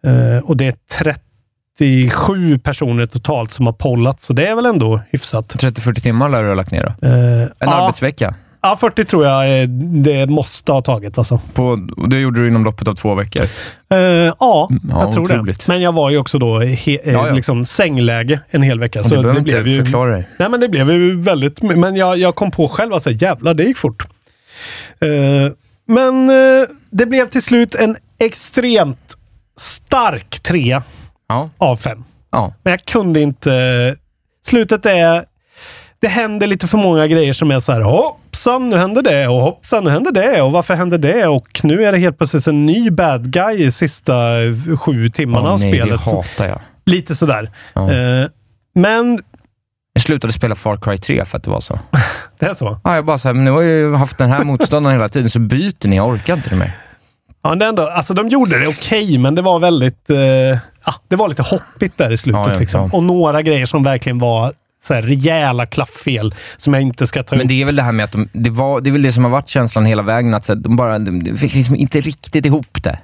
Eh, 0.07 0.39
och 0.45 0.57
det 0.57 0.67
är 0.67 0.75
37 1.79 2.59
personer 2.59 3.07
totalt 3.07 3.53
som 3.53 3.67
har 3.67 3.73
pollat, 3.73 4.21
så 4.21 4.33
det 4.33 4.47
är 4.47 4.55
väl 4.55 4.67
ändå 4.67 5.01
hyfsat. 5.11 5.55
30-40 5.55 6.01
timmar 6.01 6.29
lär 6.29 6.43
du 6.43 6.49
ha 6.49 6.55
lagt 6.55 6.71
ner 6.71 6.95
då? 7.01 7.07
Eh, 7.09 7.49
En 7.59 7.69
arbetsvecka? 7.69 8.35
Ja, 8.65 8.77
40 8.77 9.05
tror 9.05 9.25
jag 9.27 9.69
det 10.05 10.27
måste 10.27 10.73
ha 10.73 10.83
tagit 10.83 11.19
alltså. 11.19 11.41
På, 11.55 11.89
det 12.09 12.19
gjorde 12.19 12.41
du 12.41 12.49
inom 12.49 12.65
loppet 12.65 12.89
av 12.89 12.95
två 12.95 13.15
veckor? 13.15 13.43
Eh, 13.91 13.99
ja, 13.99 14.35
Ja, 14.39 14.69
jag 14.91 15.13
tror 15.13 15.23
otroligt. 15.25 15.67
det. 15.67 15.73
Men 15.73 15.81
jag 15.83 15.93
var 15.93 16.11
ju 16.11 16.19
också 16.19 16.39
då 16.39 16.61
he, 16.61 16.93
eh, 16.93 17.13
Ja, 17.13 17.27
ja. 17.29 17.35
Liksom 17.35 17.65
sängläge 17.65 18.41
en 18.51 18.63
hel 18.63 18.81
vecka. 18.81 19.03
Du 19.03 19.09
behöver 19.09 19.39
inte 19.39 19.71
ju, 19.71 19.85
förklara 19.85 20.11
dig. 20.11 20.29
Nej, 20.39 20.49
men 20.49 20.61
det 20.61 20.69
blev 20.69 20.91
ju 20.91 21.21
väldigt... 21.21 21.63
Men 21.63 21.97
jag, 21.97 22.19
jag 22.19 22.35
kom 22.35 22.51
på 22.51 22.69
själv 22.69 22.95
att 22.95 23.03
säga, 23.03 23.17
jävlar, 23.17 23.55
det 23.55 23.63
gick 23.65 23.77
fort. 23.79 24.07
Eh, 25.01 25.09
men 25.87 26.31
eh, 26.31 26.69
det 26.91 27.07
blev 27.07 27.29
till 27.29 27.43
slut 27.43 27.75
en 27.75 27.97
extremt 28.19 29.17
stark 29.57 30.41
trea 30.41 30.83
av 31.59 31.77
fem. 31.77 32.05
Ja. 32.31 32.55
Men 32.63 32.71
jag 32.71 32.85
kunde 32.85 33.21
inte... 33.21 33.97
Slutet 34.47 34.87
är... 34.87 35.25
Det 36.03 36.09
händer 36.09 36.47
lite 36.47 36.67
för 36.69 36.79
många 36.79 37.07
grejer 37.07 37.33
som 37.33 37.51
är 37.51 37.61
så 37.61 37.73
här 37.73 37.81
hoppsan, 37.81 38.69
nu 38.69 38.77
händer 38.77 39.03
det 39.03 39.29
och 39.29 39.41
hoppsan, 39.41 39.85
nu 39.85 39.91
händer 39.91 40.13
det 40.13 40.43
och 40.43 40.53
varför 40.53 40.75
händer 40.75 40.99
det? 40.99 41.27
Och 41.27 41.61
nu 41.63 41.85
är 41.85 41.93
det 41.93 41.99
helt 41.99 42.19
plötsligt 42.19 42.47
en 42.47 42.67
ny 42.67 42.91
bad 42.91 43.33
guy 43.33 43.65
i 43.65 43.73
sista 43.73 44.43
eh, 44.43 44.77
sju 44.79 45.09
timmarna 45.09 45.47
Åh, 45.49 45.53
av 45.53 45.61
nej, 45.61 45.73
spelet. 45.73 46.05
det 46.05 46.11
hatar 46.11 46.47
jag. 46.47 46.61
Lite 46.87 47.15
sådär. 47.15 47.51
Ja. 47.75 47.93
Eh, 47.93 48.27
men 48.75 49.23
Jag 49.93 50.03
slutade 50.03 50.33
spela 50.33 50.55
Far 50.55 50.77
Cry 50.77 50.99
3 50.99 51.25
för 51.25 51.37
att 51.37 51.45
det 51.45 51.51
var 51.51 51.61
så. 51.61 51.79
det 52.39 52.47
är 52.47 52.55
så. 52.55 52.81
Ja, 52.85 52.95
jag 52.95 53.05
bara 53.05 53.19
så 53.19 53.29
här, 53.29 53.35
men 53.35 53.45
nu 53.45 53.51
har 53.51 53.63
jag 53.63 53.79
ju 53.79 53.95
haft 53.95 54.19
den 54.19 54.31
här 54.31 54.45
motståndaren 54.45 54.97
hela 54.97 55.09
tiden, 55.09 55.31
så 55.31 55.39
byter 55.39 55.89
ni. 55.89 55.97
Jag 55.97 56.09
orkar 56.09 56.35
inte 56.35 56.51
det 56.51 56.57
mer. 56.57 56.79
Ja, 57.43 57.55
det 57.55 57.67
ändå, 57.67 57.89
alltså 57.89 58.15
de 58.15 58.29
gjorde 58.29 58.59
det 58.59 58.67
okej, 58.67 59.19
men 59.19 59.35
det 59.35 59.43
var 59.43 59.59
väldigt... 59.59 60.11
Eh, 60.11 60.17
ja, 60.87 60.95
det 61.09 61.17
var 61.17 61.29
lite 61.29 61.43
hoppigt 61.43 61.99
där 61.99 62.11
i 62.13 62.17
slutet. 62.17 62.47
Ja, 62.47 62.53
ja, 62.53 62.59
liksom. 62.59 62.91
Och 62.93 63.03
några 63.03 63.43
grejer 63.43 63.67
som 63.67 63.83
verkligen 63.83 64.19
var 64.19 64.53
så 64.85 64.95
här, 64.95 65.03
rejäla 65.03 65.67
klafffel 65.67 66.35
som 66.57 66.75
jag 66.75 66.83
inte 66.83 67.07
ska 67.07 67.23
ta 67.23 67.35
Men 67.37 67.43
upp. 67.43 67.49
det 67.49 67.63
är 67.63 67.65
väl 67.65 67.77
det 67.77 67.83
här 67.83 67.93
med 67.93 68.05
att 68.05 68.13
de, 68.13 68.29
det, 68.33 68.51
var, 68.51 68.81
det 68.81 68.91
är 68.91 68.93
väl 68.93 69.03
det 69.03 69.13
som 69.13 69.25
har 69.25 69.31
varit 69.31 69.49
känslan 69.49 69.85
hela 69.85 70.03
vägen, 70.03 70.35
att 70.35 70.45
så 70.45 70.55
här, 70.55 70.61
de 70.61 70.77
bara 70.77 70.99
de, 70.99 71.37
fick 71.37 71.55
liksom 71.55 71.77
inte 71.77 72.01
riktigt 72.01 72.47
ihop 72.47 72.83
det. 72.83 72.99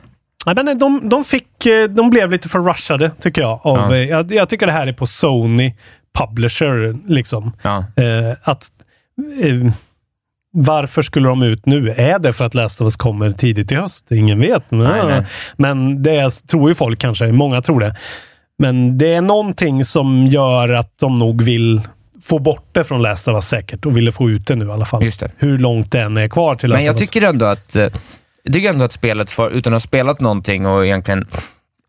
Nej, 0.46 0.54
men 0.64 0.78
de, 0.78 1.08
de, 1.08 1.24
fick, 1.24 1.66
eh, 1.66 1.88
de 1.88 2.10
blev 2.10 2.30
lite 2.30 2.48
för 2.48 2.58
rushade, 2.58 3.10
tycker 3.22 3.42
jag. 3.42 3.60
Av, 3.62 3.76
Ja. 3.78 3.96
eh, 3.96 4.02
jag. 4.08 4.32
Jag 4.32 4.48
tycker 4.48 4.66
det 4.66 4.72
här 4.72 4.86
är 4.86 4.92
på 4.92 5.06
Sony 5.06 5.74
Publisher. 6.18 6.96
liksom. 7.08 7.52
Ja. 7.62 7.78
Eh, 7.78 8.36
att, 8.42 8.64
eh, 9.42 9.72
varför 10.52 11.02
skulle 11.02 11.28
de 11.28 11.42
ut 11.42 11.66
nu? 11.66 11.90
Är 11.90 12.18
det 12.18 12.32
för 12.32 12.44
att 12.44 12.54
Last 12.54 12.80
of 12.80 12.84
Us 12.84 12.96
kommer 12.96 13.30
tidigt 13.32 13.72
i 13.72 13.74
höst? 13.74 14.12
Ingen 14.12 14.40
vet. 14.40 14.70
Men, 14.70 14.78
Nej, 14.80 15.02
nej. 15.06 15.26
men 15.56 16.02
det 16.02 16.30
tror 16.48 16.68
ju 16.70 16.74
folk 16.74 16.98
kanske. 17.00 17.32
Många 17.32 17.62
tror 17.62 17.80
det. 17.80 17.96
Men 18.58 18.98
det 18.98 19.14
är 19.14 19.22
någonting 19.22 19.84
som 19.84 20.26
gör 20.26 20.68
att 20.68 20.92
de 21.00 21.14
nog 21.14 21.42
vill 21.42 21.80
få 22.24 22.38
bort 22.38 22.68
det 22.72 22.84
från 22.84 23.02
Last 23.02 23.28
of 23.28 23.34
Us 23.34 23.44
säkert 23.44 23.86
och 23.86 23.96
ville 23.96 24.12
få 24.12 24.30
ut 24.30 24.46
det 24.46 24.54
nu 24.56 24.64
i 24.66 24.70
alla 24.70 24.84
fall. 24.84 25.04
Just 25.04 25.20
det. 25.20 25.30
Hur 25.36 25.58
långt 25.58 25.92
det 25.92 26.00
än 26.00 26.16
är 26.16 26.28
kvar 26.28 26.54
till 26.54 26.68
Last 26.70 26.78
Men 26.78 26.86
jag 26.86 26.94
of 26.94 27.00
Us. 27.00 27.08
tycker 27.10 27.26
ändå 27.28 27.46
att, 27.46 27.76
eh, 27.76 27.82
jag 28.42 28.52
tycker 28.54 28.68
ändå 28.70 28.84
att 28.84 28.92
spelet, 28.92 29.30
för, 29.30 29.50
utan 29.50 29.72
att 29.72 29.82
ha 29.82 29.86
spelat 29.88 30.20
någonting 30.20 30.66
och 30.66 30.86
egentligen 30.86 31.26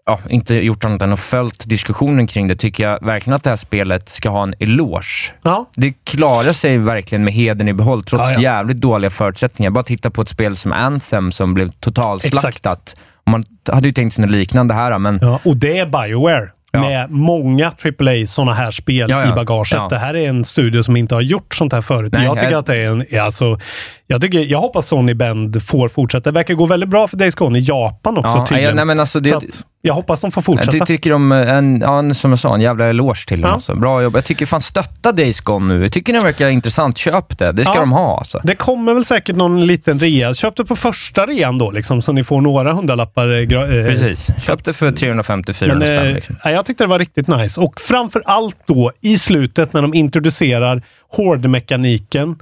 ja, 0.05 0.19
inte 0.29 0.55
gjort 0.55 0.85
annat 0.85 1.01
än 1.01 1.13
att 1.13 1.19
följt 1.19 1.69
diskussionen 1.69 2.27
kring 2.27 2.47
det, 2.47 2.55
tycker 2.55 2.83
jag 2.83 3.05
verkligen 3.05 3.35
att 3.35 3.43
det 3.43 3.49
här 3.49 3.57
spelet 3.57 4.09
ska 4.09 4.29
ha 4.29 4.43
en 4.43 4.53
eloge. 4.59 5.33
Ja. 5.41 5.69
Det 5.75 5.93
klarar 6.03 6.53
sig 6.53 6.77
verkligen 6.77 7.23
med 7.23 7.33
heden 7.33 7.67
i 7.67 7.73
behåll, 7.73 8.03
trots 8.03 8.23
Ja, 8.23 8.31
ja. 8.33 8.41
jävligt 8.41 8.77
dåliga 8.77 9.09
förutsättningar. 9.09 9.71
Bara 9.71 9.83
titta 9.83 10.09
på 10.09 10.21
ett 10.21 10.29
spel 10.29 10.55
som 10.55 10.71
Anthem 10.71 11.31
som 11.31 11.53
blev 11.53 11.69
totalslaktat. 11.69 12.95
Och 13.23 13.31
Man 13.31 13.45
hade 13.71 13.87
ju 13.87 13.93
tänkt 13.93 14.13
sig 14.15 14.21
något 14.21 14.31
liknande 14.31 14.73
här, 14.73 14.97
men 14.97 15.19
Ja, 15.21 15.39
och 15.45 15.57
det 15.57 15.77
är 15.77 15.85
Bioware. 15.85 16.49
Med 16.73 17.11
många 17.11 17.67
AAA 17.67 18.27
sådana 18.27 18.53
här 18.53 18.71
spel 18.71 19.09
Ja, 19.09 19.21
ja. 19.25 19.31
i 19.31 19.35
bagaget. 19.35 19.71
Ja. 19.73 19.87
Det 19.89 19.97
här 19.97 20.13
är 20.15 20.29
en 20.29 20.45
studio 20.45 20.83
som 20.83 20.97
inte 20.97 21.15
har 21.15 21.21
gjort 21.21 21.55
sånt 21.55 21.73
här 21.73 21.81
förut. 21.81 22.13
Nej, 22.13 22.25
jag 22.25 22.33
tycker 22.39 22.51
jag- 22.51 22.59
att 22.59 22.65
det 22.65 22.77
är 22.77 22.89
en... 22.89 23.05
ja, 23.09 23.23
Alltså, 23.23 23.59
jag, 24.07 24.21
tycker, 24.21 24.39
jag 24.39 24.59
hoppas 24.61 24.87
Sony 24.87 25.13
Bend 25.13 25.63
får 25.63 25.87
fortsätta. 25.87 26.31
Det 26.31 26.33
verkar 26.35 26.53
gå 26.53 26.65
väldigt 26.65 26.89
bra 26.89 27.07
för 27.07 27.17
Days 27.17 27.35
Gone 27.35 27.59
i 27.59 27.61
Japan 27.61 28.17
också 28.17 28.29
Ja, 28.31 28.45
tydligen. 28.45 28.69
ja, 28.69 28.75
nej, 28.75 28.85
men 28.85 28.99
alltså 28.99 29.19
det- 29.19 29.35
att 29.35 29.43
jag 29.81 29.93
hoppas 29.93 30.21
de 30.21 30.31
får 30.31 30.41
fortsätta. 30.41 30.77
Jag 30.77 30.87
ty- 30.87 30.95
tycker 30.97 31.09
de, 31.09 31.31
en, 31.31 31.79
ja, 31.81 32.13
som 32.13 32.31
jag 32.31 32.39
sa, 32.39 32.55
en 32.55 32.61
jävla 32.61 32.85
eloge 32.85 33.25
till 33.27 33.41
dem. 33.41 33.47
Ja. 33.49 33.53
Alltså. 33.53 33.75
Bra 33.75 34.01
jobb. 34.03 34.15
Jag 34.15 34.25
tycker 34.25 34.45
fan 34.45 34.61
stötta 34.61 35.11
Days 35.11 35.41
Gone 35.41 35.73
nu. 35.73 35.81
Jag 35.81 35.91
tycker 35.91 36.13
det 36.13 36.19
verkar 36.19 36.49
intressant. 36.49 36.97
Köp 36.97 37.37
det. 37.39 37.51
Det 37.51 37.65
ska 37.65 37.73
Ja. 37.75 37.79
de 37.79 37.91
ha 37.91 38.17
alltså. 38.17 38.41
Det 38.43 38.55
kommer 38.55 38.93
väl 38.93 39.05
säkert 39.05 39.35
någon 39.35 39.67
liten 39.67 39.99
rea. 39.99 40.33
Köp 40.33 40.55
det 40.55 40.65
på 40.65 40.75
första 40.75 41.25
rean 41.25 41.57
då, 41.57 41.71
liksom, 41.71 42.01
så 42.01 42.11
ni 42.11 42.23
får 42.23 42.41
några 42.41 42.73
hundralappar. 42.73 43.27
eh, 43.29 43.39
eh, 43.41 43.85
Precis. 43.85 44.27
Köp 44.41 44.63
det 44.63 44.73
för 44.73 44.91
350-400 44.91 45.67
Men, 45.75 45.87
spänn. 45.87 46.07
eh, 46.07 46.13
Liksom. 46.13 46.35
ja, 46.43 46.51
jag 46.51 46.65
tyckte 46.65 46.83
det 46.83 46.87
var 46.87 46.99
riktigt 46.99 47.27
nice. 47.27 47.61
Och 47.61 47.81
framför 47.81 48.21
allt 48.25 48.57
då 48.65 48.91
i 49.01 49.17
slutet 49.17 49.73
när 49.73 49.81
de 49.81 49.93
introducerar 49.93 50.81
hårdmekaniken 51.11 52.39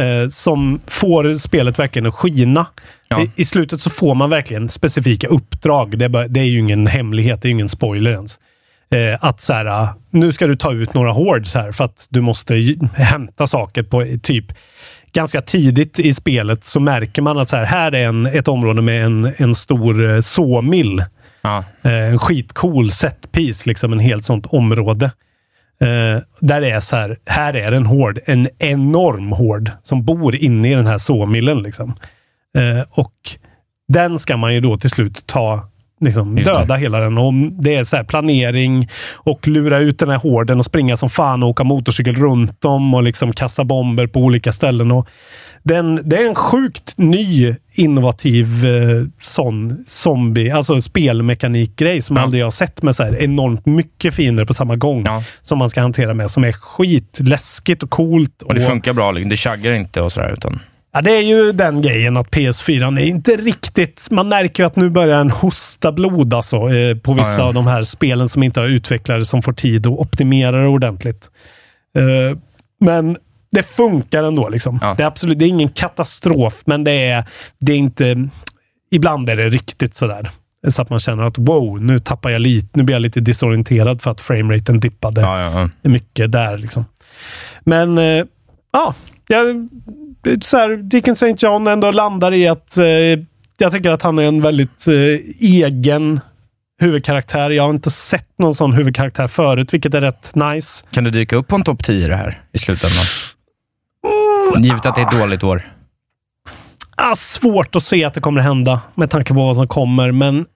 eh, 0.00 0.28
som 0.28 0.80
får 0.86 1.34
spelet 1.34 1.78
verkligen 1.78 2.06
att 2.06 2.14
skina. 2.14 2.66
Ja. 3.08 3.22
I, 3.22 3.30
I 3.36 3.44
slutet 3.44 3.80
så 3.80 3.90
får 3.90 4.14
man 4.14 4.30
verkligen 4.30 4.68
specifika 4.68 5.28
uppdrag. 5.28 5.98
Det 5.98 6.08
det 6.28 6.40
är 6.40 6.44
ju 6.44 6.58
ingen 6.58 6.86
hemlighet, 6.86 7.42
det 7.42 7.46
är 7.46 7.50
ju 7.50 7.54
ingen 7.54 7.68
spoiler 7.68 8.10
ens. 8.10 8.38
Eh, 8.90 9.24
att 9.24 9.40
så 9.40 9.52
här, 9.52 9.66
ah, 9.66 9.88
nu 10.10 10.32
ska 10.32 10.46
du 10.46 10.56
ta 10.56 10.72
ut 10.72 10.94
några 10.94 11.12
hordes 11.12 11.54
här 11.54 11.72
för 11.72 11.84
att 11.84 12.06
du 12.10 12.20
måste 12.20 12.76
hämta 12.94 13.46
saker 13.46 13.82
på 13.82 14.18
typ 14.22 14.44
ganska 15.12 15.42
tidigt 15.42 15.98
i 15.98 16.14
spelet 16.14 16.64
så 16.64 16.80
märker 16.80 17.22
man 17.22 17.38
att 17.38 17.48
så 17.48 17.56
här, 17.56 17.64
här 17.64 17.94
är 17.94 18.08
en, 18.08 18.26
ett 18.26 18.48
område 18.48 18.82
med 18.82 19.04
en, 19.04 19.32
en 19.36 19.54
stor 19.54 20.10
eh, 20.10 20.20
såmill. 20.20 21.04
Ja. 21.42 21.64
Eh, 21.82 21.92
en 21.92 22.18
skitcool 22.18 22.90
setpiece, 22.90 23.66
liksom 23.66 23.92
en 23.92 23.98
helt 23.98 24.24
sånt 24.24 24.46
område. 24.46 25.10
Eh, 25.80 26.22
där 26.40 26.62
är 26.62 26.80
så 26.80 26.96
här, 26.96 27.18
här 27.26 27.56
är 27.56 27.72
en 27.72 27.86
hård, 27.86 28.20
en 28.24 28.48
enorm 28.58 29.32
hård 29.32 29.70
som 29.82 30.04
bor 30.04 30.36
inne 30.36 30.72
i 30.72 30.74
den 30.74 30.86
här 30.86 30.98
såmillen. 30.98 31.62
Liksom. 31.62 31.94
Eh, 32.58 32.84
och 32.90 33.14
den 33.88 34.18
ska 34.18 34.36
man 34.36 34.54
ju 34.54 34.60
då 34.60 34.78
till 34.78 34.90
slut 34.90 35.26
ta, 35.26 35.68
liksom, 36.00 36.36
döda 36.36 36.74
hela 36.74 37.00
den. 37.00 37.18
Och 37.18 37.32
det 37.34 37.74
är 37.74 37.84
så 37.84 38.04
planering 38.04 38.88
och 39.14 39.48
lura 39.48 39.78
ut 39.78 39.98
den 39.98 40.10
här 40.10 40.18
hården 40.18 40.58
och 40.58 40.66
springa 40.66 40.96
som 40.96 41.10
fan 41.10 41.42
och 41.42 41.48
åka 41.48 41.64
motorcykel 41.64 42.14
runt 42.14 42.60
dem 42.60 42.94
och 42.94 43.02
liksom 43.02 43.32
kasta 43.32 43.64
bomber 43.64 44.06
på 44.06 44.20
olika 44.20 44.52
ställen. 44.52 44.90
Och 44.90 45.08
den, 45.66 46.00
det 46.04 46.16
är 46.16 46.28
en 46.28 46.34
sjukt 46.34 46.92
ny, 46.96 47.54
innovativ 47.72 48.66
eh, 48.66 49.04
sån 49.22 49.84
zombie, 49.88 50.50
alltså 50.50 50.80
spelmekanikgrej 50.80 52.02
som 52.02 52.16
Ja. 52.16 52.22
aldrig 52.22 52.40
jag 52.40 52.46
har 52.46 52.50
sett 52.50 52.82
med 52.82 52.96
så 52.96 53.02
här 53.02 53.22
enormt 53.22 53.66
mycket 53.66 54.14
fiender 54.14 54.44
på 54.44 54.54
samma 54.54 54.76
gång. 54.76 55.02
Ja. 55.04 55.22
Som 55.42 55.58
man 55.58 55.70
ska 55.70 55.80
hantera 55.80 56.14
med, 56.14 56.30
som 56.30 56.44
är 56.44 56.52
skitläskigt 56.52 57.82
och 57.82 57.90
coolt. 57.90 58.42
Och 58.42 58.54
det 58.54 58.60
funkar 58.60 58.92
bra. 58.92 59.12
liksom. 59.12 59.30
Det 59.30 59.36
chaggar 59.36 59.72
inte 59.72 60.00
och 60.00 60.12
sådär. 60.12 60.32
Utan... 60.32 60.60
Ja, 60.92 61.02
det 61.02 61.10
är 61.10 61.20
ju 61.22 61.52
den 61.52 61.82
grejen 61.82 62.16
att 62.16 62.30
PS4 62.30 62.98
är 63.00 63.04
inte 63.04 63.36
riktigt... 63.36 64.06
Man 64.10 64.28
märker 64.28 64.62
ju 64.62 64.66
att 64.66 64.76
nu 64.76 64.90
börjar 64.90 65.18
den 65.18 65.30
hosta 65.30 65.92
blod 65.92 66.34
alltså, 66.34 66.56
eh, 66.56 66.96
på 66.96 67.12
vissa 67.14 67.30
Ja, 67.30 67.38
ja. 67.38 67.44
av 67.44 67.54
de 67.54 67.66
här 67.66 67.84
spelen 67.84 68.28
som 68.28 68.42
inte 68.42 68.60
har 68.60 68.66
utvecklare 68.66 69.24
som 69.24 69.42
får 69.42 69.52
tid 69.52 69.86
att 69.86 69.92
optimera 69.92 70.60
det 70.62 70.68
ordentligt. 70.68 71.30
Eh, 71.96 72.38
men 72.80 73.16
det 73.56 73.62
funkar 73.62 74.24
ändå. 74.24 74.48
Liksom. 74.48 74.78
Ja. 74.82 74.94
Det, 74.96 75.02
är 75.02 75.06
absolut, 75.06 75.38
det 75.38 75.44
är 75.44 75.48
ingen 75.48 75.68
katastrof, 75.68 76.62
men 76.64 76.84
det 76.84 76.92
är, 76.92 77.24
det 77.58 77.72
är 77.72 77.76
inte... 77.76 78.28
Ibland 78.90 79.30
är 79.30 79.36
det 79.36 79.48
riktigt 79.48 79.96
sådär. 79.96 80.30
Så 80.68 80.82
att 80.82 80.90
man 80.90 80.98
känner 80.98 81.22
att 81.22 81.38
wow, 81.38 81.82
nu 81.82 81.98
tappar 81.98 82.30
jag 82.30 82.40
lite. 82.40 82.68
Nu 82.72 82.82
blir 82.82 82.94
jag 82.94 83.02
lite 83.02 83.20
disorienterad 83.20 84.02
för 84.02 84.10
att 84.10 84.20
frameraten 84.20 84.80
dippade 84.80 85.20
Ja, 85.20 85.40
ja, 85.40 85.70
ja. 85.82 85.90
mycket 85.90 86.32
där. 86.32 86.58
Liksom. 86.58 86.84
Men 87.60 87.98
eh, 87.98 88.24
ja, 88.72 88.94
jag, 89.28 89.68
så 90.42 90.56
här, 90.56 90.76
Dickon 90.76 91.12
St. 91.12 91.34
John 91.38 91.66
ändå 91.66 91.90
landar 91.90 92.34
i 92.34 92.48
att 92.48 92.76
eh, 92.76 92.84
jag 93.58 93.72
tycker 93.72 93.90
att 93.90 94.02
han 94.02 94.18
är 94.18 94.22
en 94.22 94.42
väldigt 94.42 94.88
eh, 94.88 94.94
egen 95.40 96.20
huvudkaraktär. 96.80 97.50
Jag 97.50 97.62
har 97.62 97.70
inte 97.70 97.90
sett 97.90 98.38
någon 98.38 98.54
sån 98.54 98.72
huvudkaraktär 98.72 99.26
förut, 99.26 99.74
vilket 99.74 99.94
är 99.94 100.00
rätt 100.00 100.34
nice. 100.34 100.84
Kan 100.90 101.04
du 101.04 101.10
dyka 101.10 101.36
upp 101.36 101.48
på 101.48 101.56
en 101.56 101.64
topp 101.64 101.84
10 101.84 102.08
det 102.08 102.16
här 102.16 102.40
i 102.52 102.58
slutändan? 102.58 103.04
Givet 104.58 104.86
att 104.86 104.94
det 104.94 105.00
är 105.02 105.06
ett 105.14 105.20
dåligt 105.20 105.44
år. 105.44 105.72
Ah, 106.96 107.14
svårt 107.16 107.76
att 107.76 107.82
se 107.82 108.04
att 108.04 108.14
det 108.14 108.20
kommer 108.20 108.40
hända 108.40 108.80
med 108.94 109.10
tanke 109.10 109.34
på 109.34 109.40
vad 109.46 109.56
som 109.56 109.68
kommer, 109.68 110.12
men 110.12 110.46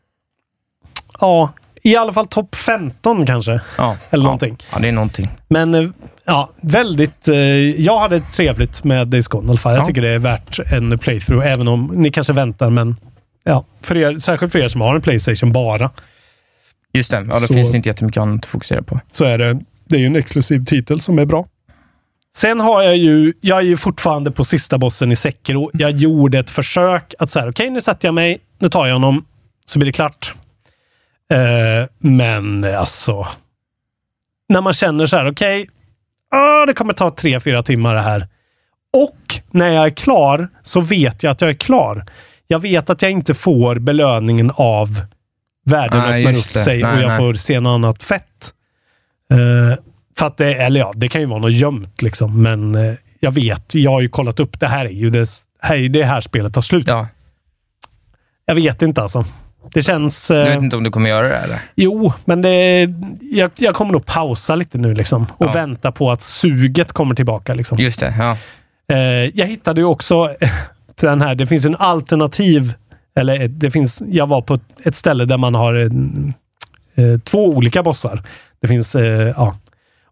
ja, 1.21 1.53
i 1.83 1.97
alla 1.97 2.13
fall 2.13 2.29
topp 2.29 2.55
15 2.55 3.27
kanske. 3.27 3.61
Ja, 3.79 3.97
Eller 4.11 4.23
ja. 4.23 4.27
någonting. 4.27 4.57
Ja, 4.73 4.79
det 4.79 4.89
är 4.89 4.93
någonting. 4.93 5.29
Men 5.49 5.75
eh, 5.75 5.91
ja, 6.25 6.51
väldigt... 6.61 7.29
Eh, 7.29 7.37
jag 7.81 7.99
hade 7.99 8.21
trevligt 8.21 8.85
med 8.85 9.09
Days 9.09 9.29
Gone 9.29 9.47
i 9.47 9.49
alla 9.51 9.59
fall. 9.59 9.73
Jag 9.73 9.83
Ja. 9.83 9.87
tycker 9.87 10.03
det 10.03 10.09
är 10.09 10.19
värt 10.19 10.59
en 10.73 10.99
playthrough, 10.99 11.47
även 11.47 11.69
om 11.69 11.91
ni 11.95 12.11
kanske 12.11 12.33
väntar, 12.33 12.71
men 12.71 12.97
ja, 13.45 13.65
för 13.83 13.97
er, 13.97 14.19
särskilt 14.19 14.53
för 14.53 14.59
er 14.59 14.69
som 14.69 14.81
har 14.81 14.95
en 14.95 15.03
Playstation 15.03 15.53
bara, 15.53 15.91
Just 16.93 17.11
det. 17.11 17.17
Ja, 17.17 17.23
då 17.41 17.47
Så- 17.47 17.55
finns 17.55 17.71
det 17.71 17.77
inte 17.77 17.89
jättemycket 17.89 18.21
annat 18.21 18.45
att 18.45 18.47
fokusera 18.51 18.83
på. 18.83 19.01
så 19.13 19.25
är 19.25 19.39
det, 19.39 19.61
det 19.85 19.97
är 19.97 20.01
ju 20.01 20.07
en 20.07 20.17
exklusiv 20.17 20.65
titel 20.65 21.01
som 21.01 21.19
är 21.19 21.25
bra. 21.25 21.47
Sen 22.37 22.61
har 22.61 22.83
jag 22.83 22.97
ju, 22.97 23.33
jag 23.41 23.59
är 23.59 23.63
ju 23.63 23.77
fortfarande 23.77 24.31
på 24.31 24.45
sista 24.45 24.79
bossen 24.79 25.13
i 25.13 25.17
Sekiro. 25.17 25.71
Jag 25.73 25.91
gjorde 25.91 26.39
ett 26.39 26.51
försök 26.51 27.15
att 27.19 27.31
säga, 27.31 27.49
okej 27.49 27.71
nu 27.71 27.81
sätter 27.81 28.09
jag 28.09 28.15
mig, 28.15 28.39
nu 28.59 28.69
tar 28.69 28.87
jag 28.87 28.95
honom, 28.95 29.25
så 29.65 29.79
blir 29.79 29.87
det 29.87 29.93
klart. 29.93 30.35
Eh, 31.33 31.89
men 31.99 32.65
alltså, 32.65 33.27
när 34.49 34.61
man 34.61 34.73
känner 34.73 35.07
så 35.07 35.17
här, 35.17 35.31
okej, 35.31 35.69
ah, 36.31 36.67
det 36.67 36.75
kommer 36.75 36.93
ta 36.93 37.11
tre, 37.11 37.41
fyra 37.41 37.63
timmar 37.63 37.95
det 37.95 38.01
här. 38.01 38.29
Och 38.93 39.41
när 39.51 39.69
jag 39.69 39.87
är 39.87 39.91
klar 39.91 40.49
så 40.65 40.81
vet 40.81 41.23
jag 41.23 41.31
att 41.31 41.41
jag 41.41 41.51
är 41.51 41.55
klar. 41.55 42.07
Jag 42.47 42.59
vet 42.59 42.91
att 42.91 43.03
jag 43.03 43.11
inte 43.11 43.35
får 43.35 43.79
belöningen 43.79 44.51
av 44.55 45.01
världen 45.65 46.01
öppnar 46.01 46.39
upp 46.39 46.65
sig 46.65 46.83
Nej, 46.83 46.95
och 46.95 47.01
jag 47.03 47.09
nej. 47.09 47.19
får 47.19 47.35
se 47.35 47.61
något 47.61 47.75
annat 47.75 48.03
fett. 48.03 48.53
Eh, 49.31 49.79
för 50.19 50.27
att 50.27 50.37
det, 50.37 50.55
eller 50.55 50.81
ja, 50.81 50.93
det 50.97 51.09
kan 51.09 51.21
ju 51.21 51.27
vara 51.27 51.39
något 51.39 51.53
gömt 51.53 52.03
liksom, 52.03 52.43
men 52.43 52.75
eh, 52.75 52.95
jag 53.21 53.33
vet, 53.33 53.75
jag 53.75 53.91
har 53.91 54.01
ju 54.01 54.09
kollat 54.09 54.41
upp, 54.41 54.61
det 54.61 54.67
här 54.67 54.85
är 54.85 54.91
ju 54.91 55.11
det, 55.11 55.29
här, 55.61 55.77
är 55.77 55.89
det 55.89 56.05
här 56.05 56.21
spelet 56.21 56.55
tar 56.55 56.63
slut. 56.63 56.89
Ja. 56.89 57.07
Jag 58.47 58.55
vet 58.55 58.83
inte 58.83 59.03
alltså. 59.03 59.25
Det 59.75 59.83
känns... 59.83 60.29
Du 60.29 60.39
eh, 60.41 60.45
vet 60.45 60.63
inte 60.63 60.77
om 60.77 60.85
du 60.85 60.91
kommer 60.91 61.11
göra 61.11 61.29
det 61.29 61.37
eller? 61.37 61.59
Jo, 61.75 62.13
men 62.25 62.43
det, 62.43 62.81
jag, 63.21 63.51
jag 63.57 63.75
kommer 63.75 63.93
nog 63.93 64.07
pausa 64.07 64.55
lite 64.55 64.79
nu 64.79 64.95
liksom 64.95 65.27
och 65.37 65.47
Ja. 65.47 65.53
vänta 65.53 65.93
på 65.93 66.11
att 66.11 66.23
suget 66.23 66.93
kommer 66.93 67.15
tillbaka. 67.15 67.55
Liksom. 67.55 67.79
Just 67.79 68.01
det, 68.01 68.15
ja. 68.19 68.37
Eh, 68.97 68.99
jag 69.35 69.47
hittade 69.47 69.81
ju 69.81 69.85
också 69.85 70.35
den 71.01 71.21
här, 71.23 71.35
det 71.35 71.47
finns 71.47 71.65
en 71.65 71.77
alternativ, 71.77 72.73
eller 73.17 73.49
det 73.49 73.71
finns, 73.71 74.03
jag 74.09 74.27
var 74.27 74.43
på 74.43 74.55
ett- 74.55 74.87
ett 74.87 74.97
ställe 74.97 75.25
där 75.25 75.37
man 75.39 75.55
har 75.55 75.75
en, 75.75 76.35
eh, 76.95 77.19
två 77.25 77.47
olika 77.49 77.83
bossar. 77.83 78.23
Det 78.61 78.69
finns, 78.69 78.95
eh, 78.95 79.03
ja. 79.37 79.57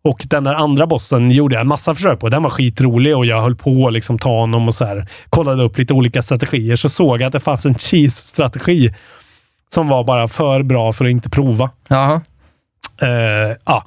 Och 0.03 0.25
den 0.27 0.45
där 0.45 0.55
andra 0.55 0.87
bossen 0.87 1.31
gjorde 1.31 1.55
jag 1.55 1.61
en 1.61 1.69
massa 1.69 1.95
försök 1.95 2.21
på. 2.21 2.29
Den 2.29 2.43
var 2.43 2.51
skitrolig 2.51 3.17
och 3.17 3.27
jag 3.27 3.43
höll 3.43 3.57
på 3.57 3.87
att 3.87 3.93
liksom 3.93 4.19
ta 4.19 4.41
honom 4.41 4.69
och 4.69 4.75
så 4.75 4.85
här, 4.85 5.09
kollade 5.31 5.63
upp 5.63 5.79
lite 5.79 5.95
olika 5.95 6.23
strategier. 6.23 6.77
Så 6.77 6.89
såg 6.89 7.21
jag 7.21 7.27
att 7.27 7.33
det 7.33 7.41
fanns 7.41 7.67
en 7.67 7.75
cheese-strategi 7.75 8.95
som 9.75 9.89
var 9.89 10.05
bara 10.05 10.29
för 10.29 10.63
bra 10.63 10.93
för 10.93 11.05
att 11.05 11.11
inte 11.11 11.31
prova. 11.31 11.71
Jaha. 11.89 12.21
Eh, 13.03 13.57
ja, 13.65 13.85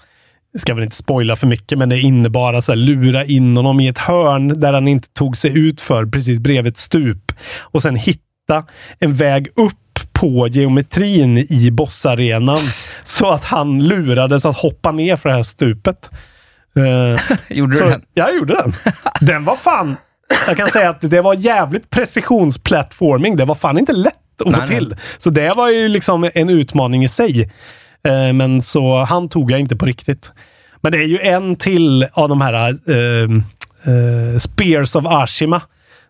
jag 0.51 0.61
ska 0.61 0.73
väl 0.73 0.83
inte 0.83 0.95
spoila 0.95 1.35
för 1.35 1.47
mycket, 1.47 1.77
men 1.77 1.89
det 1.89 1.99
innebar 1.99 2.53
att 2.53 2.65
så 2.65 2.71
här, 2.71 2.77
lura 2.77 3.25
in 3.25 3.57
honom 3.57 3.79
i 3.79 3.87
ett 3.87 3.97
hörn 3.97 4.59
där 4.59 4.73
han 4.73 4.87
inte 4.87 5.09
tog 5.09 5.37
sig 5.37 5.57
ut 5.57 5.81
för 5.81 6.05
precis 6.05 6.39
bredvid 6.39 6.73
ett 6.73 6.79
stup 6.79 7.31
och 7.59 7.81
sen 7.81 7.95
hitta 7.95 8.65
en 8.99 9.13
väg 9.13 9.47
upp 9.55 9.73
på 10.21 10.47
geometrin 10.47 11.37
i 11.37 11.71
bossarenan 11.71 12.57
så 13.03 13.31
att 13.31 13.45
han 13.45 13.83
lurades 13.83 14.45
att 14.45 14.57
hoppa 14.57 14.91
ner 14.91 15.15
för 15.15 15.29
det 15.29 15.35
här 15.35 15.43
stupet. 15.43 16.09
Eh, 16.75 17.37
Gjorde 17.57 17.75
så, 17.75 17.83
du 17.83 17.89
den? 17.89 18.01
Ja, 18.13 18.27
jag 18.27 18.37
gjorde 18.37 18.55
den. 18.55 18.73
Den 19.27 19.43
var 19.43 19.55
fan... 19.55 19.95
Jag 20.47 20.57
kan 20.57 20.69
säga 20.69 20.89
att 20.89 21.01
det 21.01 21.21
var 21.21 21.33
jävligt 21.33 21.89
precisionsplatforming. 21.89 23.35
Det 23.35 23.45
var 23.45 23.55
fan 23.55 23.77
inte 23.77 23.93
lätt 23.93 24.41
att 24.45 24.47
Nej, 24.47 24.53
få 24.53 24.59
nej. 24.59 24.67
till. 24.67 24.95
Så 25.17 25.29
det 25.29 25.53
var 25.55 25.69
ju 25.69 25.87
liksom 25.87 26.29
en 26.33 26.49
utmaning 26.49 27.03
i 27.03 27.07
sig. 27.07 27.41
Eh, 28.03 28.33
men 28.33 28.61
så 28.61 29.03
han 29.03 29.29
tog 29.29 29.51
jag 29.51 29.59
inte 29.59 29.75
på 29.75 29.85
riktigt. 29.85 30.31
Men 30.81 30.91
det 30.91 30.97
är 30.97 31.07
ju 31.07 31.19
en 31.19 31.55
till 31.55 32.07
av 32.13 32.29
de 32.29 32.41
här 32.41 32.69
eh, 32.69 34.37
Spears 34.39 34.95
of 34.95 35.05
Ashima. 35.05 35.61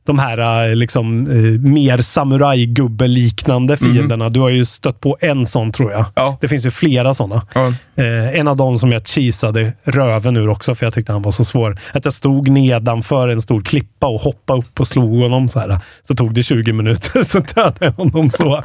De 0.03 0.19
här 0.19 0.67
eh, 0.69 0.75
liksom 0.75 1.27
eh, 1.27 1.61
mer 1.71 1.97
samurajgubbe-liknande 1.97 3.77
fienderna. 3.77 4.29
Du 4.29 4.39
har 4.39 4.49
ju 4.49 4.65
stött 4.65 4.99
på 4.99 5.17
en 5.21 5.45
sån 5.45 5.71
tror 5.71 5.91
jag. 5.91 6.05
Ja. 6.15 6.37
Det 6.41 6.47
finns 6.47 6.65
ju 6.65 6.71
flera 6.71 7.13
sådana. 7.13 7.47
Ja. 7.53 7.73
Eh, 7.95 8.39
en 8.39 8.47
av 8.47 8.57
dem 8.57 8.79
som 8.79 8.91
jag 8.91 9.07
cheesade 9.07 9.73
röven 9.83 10.37
ur 10.37 10.49
också, 10.49 10.75
för 10.75 10.85
jag 10.85 10.93
tyckte 10.93 11.11
han 11.11 11.21
var 11.21 11.31
så 11.31 11.45
svår. 11.45 11.79
Att 11.93 12.05
jag 12.05 12.13
stod 12.13 12.49
nedanför 12.49 13.27
en 13.27 13.41
stor 13.41 13.61
klippa 13.61 14.07
och 14.07 14.21
hoppade 14.21 14.59
upp 14.59 14.79
och 14.79 14.87
slog 14.87 15.19
honom 15.19 15.49
så 15.49 15.59
här. 15.59 15.79
Så 16.07 16.15
tog 16.15 16.33
det 16.33 16.43
20 16.43 16.73
minuter, 16.73 17.23
så 17.27 17.39
dödade 17.39 17.85
jag 17.85 17.91
honom 17.91 18.29
så. 18.29 18.63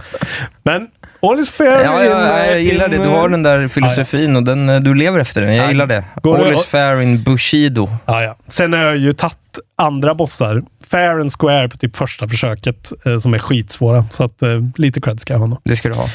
Men 0.63 0.89
all 1.31 1.41
is 1.41 1.51
fair 1.51 1.85
Ja, 1.85 2.05
in, 2.05 2.11
ja, 2.11 2.45
jag 2.47 2.53
eh, 2.53 2.59
gillar 2.59 2.85
in, 2.85 2.91
det. 2.91 2.97
Du 3.07 3.09
har 3.11 3.29
den 3.29 3.43
där 3.43 3.69
filosofin 3.69 4.37
och 4.37 4.43
den, 4.43 4.69
eh, 4.69 4.81
du 4.81 4.95
lever 4.95 5.21
efter 5.21 5.41
den. 5.41 5.55
Jag 5.55 5.65
Ja. 5.65 5.69
gillar 5.69 5.87
det. 5.87 6.05
Går 6.23 6.47
All 6.47 6.53
is 6.53 6.65
fair 6.67 7.01
in 7.01 7.23
Bushido. 7.23 7.89
Ja, 8.07 8.23
ja. 8.23 8.37
Sen 8.49 8.73
har 8.73 8.81
jag 8.81 8.97
ju 8.97 9.13
tagit 9.13 9.37
andra 9.77 10.15
bossar. 10.15 10.63
Fair 10.91 11.21
and 11.21 11.33
square 11.33 11.69
på 11.69 11.77
typ 11.77 11.97
första 11.97 12.29
försöket, 12.29 12.93
eh, 13.07 13.19
som 13.19 13.35
är 13.35 13.39
skitsvåra. 13.39 14.05
Så 14.13 14.25
att 14.25 14.43
eh, 14.43 14.49
lite 14.77 15.01
cred 15.01 15.21
ska 15.21 15.33
jag 15.33 15.39
ha. 15.39 15.45
honom. 15.45 15.59
Det 15.65 15.77
ska 15.77 15.89
du 15.89 15.95
ha. 15.95 16.09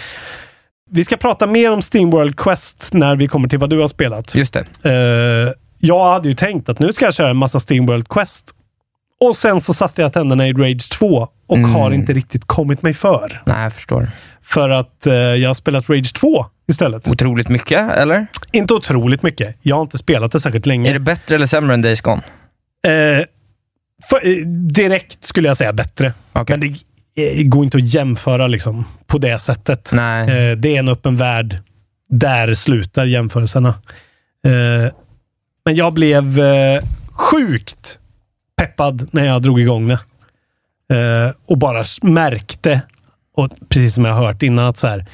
Vi 0.91 1.03
ska 1.05 1.18
prata 1.18 1.47
mer 1.47 1.72
om 1.72 1.82
Steamworld 1.82 2.36
Quest 2.38 2.89
när 2.93 3.16
vi 3.16 3.28
kommer 3.28 3.47
till 3.49 3.59
vad 3.59 3.70
du 3.70 3.80
har 3.80 3.88
spelat. 3.88 4.36
Just 4.36 4.53
det. 4.53 4.66
Eh, 4.84 5.53
jag 5.80 6.03
hade 6.14 6.28
ju 6.30 6.36
tänkt 6.36 6.70
att 6.70 6.80
nu 6.80 6.93
ska 6.93 7.05
jag 7.05 7.14
köra 7.14 7.30
en 7.30 7.38
massa 7.38 7.59
Steamworld 7.59 8.07
Quest. 8.09 8.43
Och 9.22 9.36
sen 9.36 9.61
så 9.61 9.74
satte 9.74 10.01
jag 10.01 10.13
tänderna 10.13 10.47
i 10.47 10.53
Rage 10.53 10.89
2 10.89 11.28
och 11.47 11.57
Mm. 11.57 11.72
har 11.72 11.91
inte 11.91 12.13
riktigt 12.13 12.45
kommit 12.45 12.82
mig 12.82 12.93
för. 12.93 13.41
Nej, 13.45 13.63
jag 13.63 13.74
förstår. 13.74 14.09
För 14.41 14.69
att 14.69 15.07
eh, 15.07 15.13
jag 15.13 15.49
har 15.49 15.53
spelat 15.53 15.89
Rage 15.89 16.13
2 16.13 16.45
istället. 16.67 17.07
Otroligt 17.07 17.49
mycket, 17.49 17.91
eller? 17.91 18.28
Inte 18.51 18.74
otroligt 18.74 19.24
mycket. 19.24 19.55
Jag 19.61 19.76
har 19.76 19.82
inte 19.82 19.97
spelat 19.97 20.32
det 20.32 20.39
särskilt 20.39 20.65
länge. 20.65 20.89
Är 20.89 20.93
det 20.93 20.99
bättre 20.99 21.36
eller 21.36 21.45
sämre 21.45 21.74
än 21.74 21.82
Days 21.82 22.01
Gone? 22.01 22.22
Eh, 22.88 23.26
för, 24.09 24.28
eh, 24.28 24.45
direkt 24.47 25.26
skulle 25.26 25.47
jag 25.47 25.57
säga 25.57 25.74
bättre. 25.74 26.13
Okej. 26.34 26.57
Men 26.57 26.74
det 27.15 27.39
eh, 27.39 27.43
går 27.43 27.63
inte 27.63 27.78
att 27.78 27.93
jämföra 27.93 28.47
liksom, 28.47 28.86
på 29.07 29.17
det 29.17 29.39
sättet. 29.39 29.89
Nej. 29.93 30.22
Eh, 30.51 30.57
det 30.57 30.76
är 30.76 30.80
en 30.80 30.88
öppen 30.88 31.17
värld. 31.17 31.57
Där 32.09 32.53
slutar 32.53 33.05
jämförelserna. 33.05 33.69
Eh, 34.45 34.91
men 35.65 35.76
jag 35.76 35.93
blev 35.93 36.39
sjukt 37.11 37.97
peppad 38.62 39.07
när 39.12 39.26
jag 39.26 39.41
drog 39.41 39.59
igång 39.59 39.88
det. 39.88 39.99
Eh, 40.95 41.34
och 41.45 41.57
bara 41.57 41.84
märkte, 42.01 42.82
och 43.36 43.49
precis 43.70 43.93
som 43.93 44.05
jag 44.05 44.14
har 44.14 44.26
hört 44.26 44.43
innan, 44.43 44.66
att 44.66 44.78
så 44.78 44.88
här, 44.88 45.05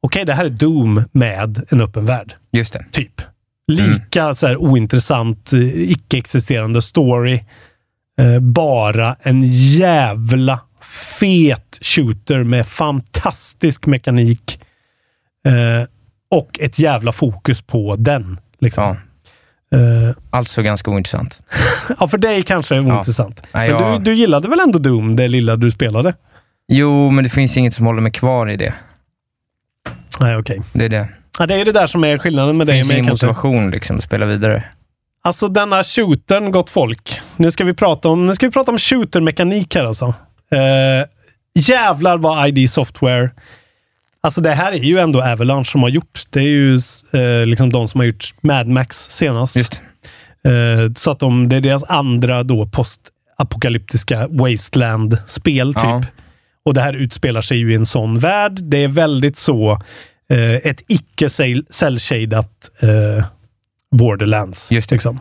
okej, 0.00 0.24
det 0.24 0.34
här 0.34 0.44
är 0.44 0.50
Doom 0.50 1.04
med 1.12 1.66
en 1.68 1.80
öppen 1.80 2.06
värld. 2.06 2.34
Just 2.52 2.72
det. 2.72 2.84
Typ. 2.92 3.22
Lika 3.66 4.34
så 4.34 4.46
här 4.46 4.56
ointressant, 4.56 5.52
eh, 5.52 5.60
icke-existerande 5.90 6.82
story. 6.82 7.44
Eh, 8.18 8.40
bara 8.40 9.16
en 9.20 9.42
jävla 9.78 10.60
fet 11.18 11.78
shooter 11.80 12.42
med 12.42 12.66
fantastisk 12.66 13.86
mekanik. 13.86 14.60
Eh, 15.46 15.88
och 16.30 16.60
ett 16.60 16.78
jävla 16.78 17.12
fokus 17.12 17.62
på 17.62 17.96
den. 17.96 18.40
Liksom. 18.58 18.84
Ja. 18.84 18.96
Alltså 20.30 20.62
ganska 20.62 20.90
ointressant. 20.90 21.40
ja, 22.00 22.06
för 22.08 22.18
dig 22.18 22.42
kanske 22.42 22.76
är 22.76 22.80
ointressant. 22.80 23.42
Nej, 23.52 23.70
Men 23.72 23.82
jag- 23.82 24.00
du, 24.00 24.04
du 24.12 24.16
gillade 24.18 24.48
väl 24.48 24.60
ändå 24.60 24.78
Doom, 24.78 25.16
det 25.16 25.28
lilla 25.28 25.56
du 25.56 25.70
spelade? 25.70 26.14
Jo, 26.68 27.10
men 27.10 27.24
det 27.24 27.30
finns 27.30 27.56
inget 27.56 27.74
som 27.74 27.86
håller 27.86 28.00
mig 28.02 28.12
kvar 28.12 28.50
i 28.50 28.56
det. 28.56 28.74
Nej, 30.20 30.36
okej. 30.36 30.62
Det 30.72 30.84
är 30.84 30.88
det. 30.88 31.08
Ja, 31.38 31.46
det 31.46 31.54
är 31.54 31.64
det 31.64 31.72
där 31.72 31.86
som 31.86 32.04
är 32.04 32.18
skillnaden 32.18 32.56
med 32.58 32.66
Det 32.66 32.72
dig 32.72 32.80
finns 32.80 32.88
och 32.88 32.94
mig 32.94 32.98
ingen 32.98 33.10
motivation 33.12 33.70
liksom 33.70 33.96
att 33.96 34.04
spela 34.04 34.26
vidare. 34.26 34.64
Alltså 35.22 35.48
denna 35.48 35.82
shootern, 35.84 36.50
gott 36.52 36.70
folk. 36.70 37.20
Nu 37.36 37.50
ska 37.50 37.64
vi 37.64 37.74
prata 37.74 38.08
om, 38.08 38.26
nu 38.26 38.34
ska 38.34 38.46
vi 38.46 38.52
prata 38.52 38.70
om 38.72 38.78
shooter-mekanik 38.78 39.74
här 39.74 39.84
alltså. 39.84 40.14
Eh, 40.50 41.06
jävlar 41.54 42.18
vad 42.18 42.48
ID 42.48 42.70
Software... 42.70 43.30
Alltså 44.26 44.40
det 44.40 44.54
här 44.54 44.72
är 44.72 44.78
ju 44.78 44.98
ändå 44.98 45.22
Avalanche 45.22 45.64
som 45.64 45.82
har 45.82 45.88
gjort. 45.88 46.26
Det 46.30 46.40
är 46.40 46.44
ju 46.44 46.74
eh, 47.12 47.46
liksom 47.46 47.72
de 47.72 47.88
som 47.88 48.00
har 48.00 48.06
gjort 48.06 48.34
Mad 48.40 48.68
Max 48.68 48.96
senast. 49.10 49.56
Just 49.56 49.80
Eh, 50.46 50.92
så 50.96 51.10
att 51.10 51.18
de, 51.18 51.48
det 51.48 51.56
är 51.56 51.60
deras 51.60 51.84
andra 51.84 52.42
då 52.42 52.66
postapokalyptiska 52.66 54.28
Wasteland-spel 54.30 55.74
typ. 55.74 55.82
Ja. 55.82 56.02
Och 56.64 56.74
det 56.74 56.80
här 56.80 56.92
utspelar 56.92 57.40
sig 57.40 57.58
ju 57.58 57.72
i 57.72 57.74
en 57.74 57.86
sån 57.86 58.18
värld. 58.18 58.58
Det 58.62 58.84
är 58.84 58.88
väldigt 58.88 59.38
så 59.38 59.82
eh, 60.28 60.54
ett 60.54 60.82
icke 60.88 61.28
cell-shadat 61.70 62.70
eh, 62.80 63.24
Borderlands. 63.90 64.72
Just 64.72 64.88
det. 64.90 64.94
Liksom. 64.96 65.20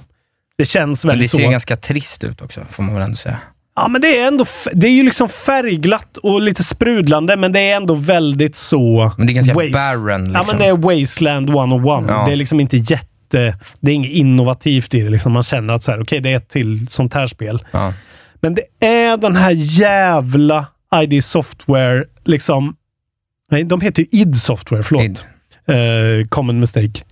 Det 0.58 0.66
känns 0.66 1.06
Men 1.06 1.10
det 1.10 1.14
väldigt 1.14 1.32
ser 1.32 1.44
så. 1.44 1.50
ganska 1.50 1.76
trist 1.76 2.24
ut 2.24 2.42
också, 2.42 2.66
får 2.70 2.84
man 2.84 2.94
väl 2.94 3.04
ändå 3.04 3.16
säga. 3.16 3.40
Ja, 3.76 3.88
men 3.88 4.02
det 4.02 4.20
är 4.20 4.28
ändå 4.28 4.46
det 4.74 4.88
är 4.88 4.92
ju 4.92 5.04
liksom 5.04 5.30
färgglatt 5.30 6.18
och 6.18 6.42
lite 6.42 6.64
sprudlande, 6.64 7.38
men 7.38 7.52
det 7.52 7.60
är 7.60 7.76
ändå 7.76 7.96
väldigt 7.96 8.56
så... 8.56 9.12
Men 9.18 9.28
det 9.28 9.34
är 9.34 9.36
ganska 9.36 9.54
waste- 9.54 9.72
barren, 9.74 10.32
Ja, 10.34 10.40
liksom. 10.40 10.58
men 10.58 10.60
det 10.60 10.66
är 10.92 11.00
Wasteland 11.02 11.50
101. 11.50 12.06
Ja. 12.08 12.26
Det 12.26 12.32
är 12.32 12.36
liksom 12.36 12.60
inte 12.60 12.78
jätte... 12.78 13.58
Det 13.80 13.92
är 13.92 13.96
inget 13.96 14.12
innovativt 14.12 14.94
i 14.94 15.02
det. 15.02 15.10
Liksom. 15.10 15.32
Man 15.32 15.44
känner 15.44 15.74
att 15.74 15.84
så 15.84 15.92
här, 15.92 16.02
okej, 16.02 16.20
det 16.20 16.30
är 16.32 16.38
ett 16.38 16.50
till 16.50 16.88
sånt 16.88 17.14
här 17.14 17.28
spel. 17.28 17.64
Ja. 17.72 17.94
Men 18.42 18.56
det 18.56 18.86
är 18.88 19.18
den 19.18 19.36
här 19.36 19.52
jävla 19.56 20.66
ID 20.96 21.24
Software, 21.26 22.04
liksom... 22.26 22.76
Nej, 23.52 23.64
de 23.64 23.82
heter 23.82 24.02
ju 24.02 24.08
id 24.20 24.36
Software, 24.36 24.84
förlåt. 24.84 25.04
Id. 25.04 25.20
Eh, 25.68 26.28
common 26.30 26.60
mistake. 26.60 27.04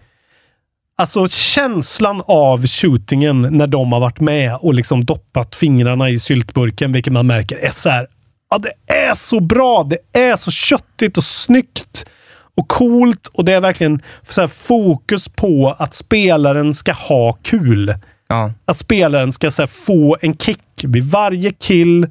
Alltså 0.96 1.28
känslan 1.28 2.22
av 2.26 2.68
shootingen 2.68 3.41
när 3.41 3.68
de 3.68 3.91
har 3.91 4.00
varit 4.00 4.20
med 4.20 4.56
och 4.56 4.74
liksom 4.74 5.06
doppat 5.06 5.56
fingrarna 5.56 6.10
i 6.10 6.20
syltburken, 6.20 6.91
vilket 6.91 7.14
man 7.14 7.28
märker 7.28 7.58
är 7.58 7.72
så 7.72 7.89
här. 7.89 8.08
Ja, 8.50 8.58
det 8.58 8.94
är 8.94 9.16
så 9.16 9.39
bra. 9.39 9.84
Det 9.84 10.20
är 10.20 10.38
så 10.38 10.52
köttigt 10.52 11.18
och 11.18 11.24
snyggt 11.24 12.06
och 12.56 12.68
coolt 12.68 13.28
och 13.28 13.46
det 13.46 13.54
är 13.54 13.62
verkligen 13.62 14.02
så 14.30 14.48
fokus 14.48 15.30
på 15.30 15.76
att 15.80 15.96
spelaren 15.96 16.74
ska 16.74 16.91
ha 16.94 17.34
kul. 17.34 17.96
Ja. 18.28 18.52
Att 18.66 18.78
spelaren 18.78 19.32
ska 19.32 19.52
så 19.52 19.68
få 19.68 20.18
en 20.22 20.38
kick 20.38 20.84
vid 20.84 21.04
varje 21.04 21.52
kill. 21.52 22.08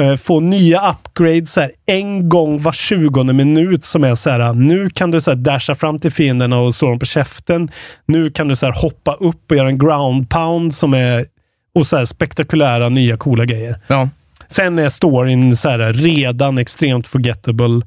Eh, 0.00 0.16
Få 0.16 0.40
nya 0.40 0.90
upgrades 0.90 1.52
så 1.52 1.60
här, 1.60 1.72
en 1.86 2.28
gång 2.28 2.62
var 2.62 2.72
20 2.72 3.24
minut 3.24 3.84
som 3.84 4.04
är 4.04 4.14
så 4.14 4.30
här. 4.30 4.52
Nu 4.52 4.90
kan 4.90 5.10
du 5.10 5.20
så 5.20 5.30
här, 5.30 5.36
dasha 5.36 5.74
fram 5.74 5.98
till 5.98 6.12
fienderna 6.12 6.58
och 6.58 6.74
slå 6.74 6.88
dem 6.88 6.98
på 6.98 7.06
käften. 7.06 7.70
Nu 8.06 8.30
kan 8.30 8.48
du 8.48 8.56
så 8.56 8.66
här, 8.66 8.72
hoppa 8.72 9.14
upp 9.14 9.50
och 9.50 9.56
göra 9.56 9.68
en 9.68 9.78
ground 9.78 10.30
pound 10.30 10.74
som 10.74 10.94
är 10.94 11.26
och 11.74 11.86
så 11.86 11.96
här, 11.96 12.04
spektakulära 12.04 12.88
nya 12.88 13.16
coola 13.16 13.44
grejer. 13.44 13.78
Ja. 13.86 14.08
Sen 14.48 14.78
är 14.78 14.88
storyn 14.88 15.56
så 15.56 15.68
här, 15.68 15.92
redan 15.92 16.58
extremt 16.58 17.08
forgettable. 17.08 17.80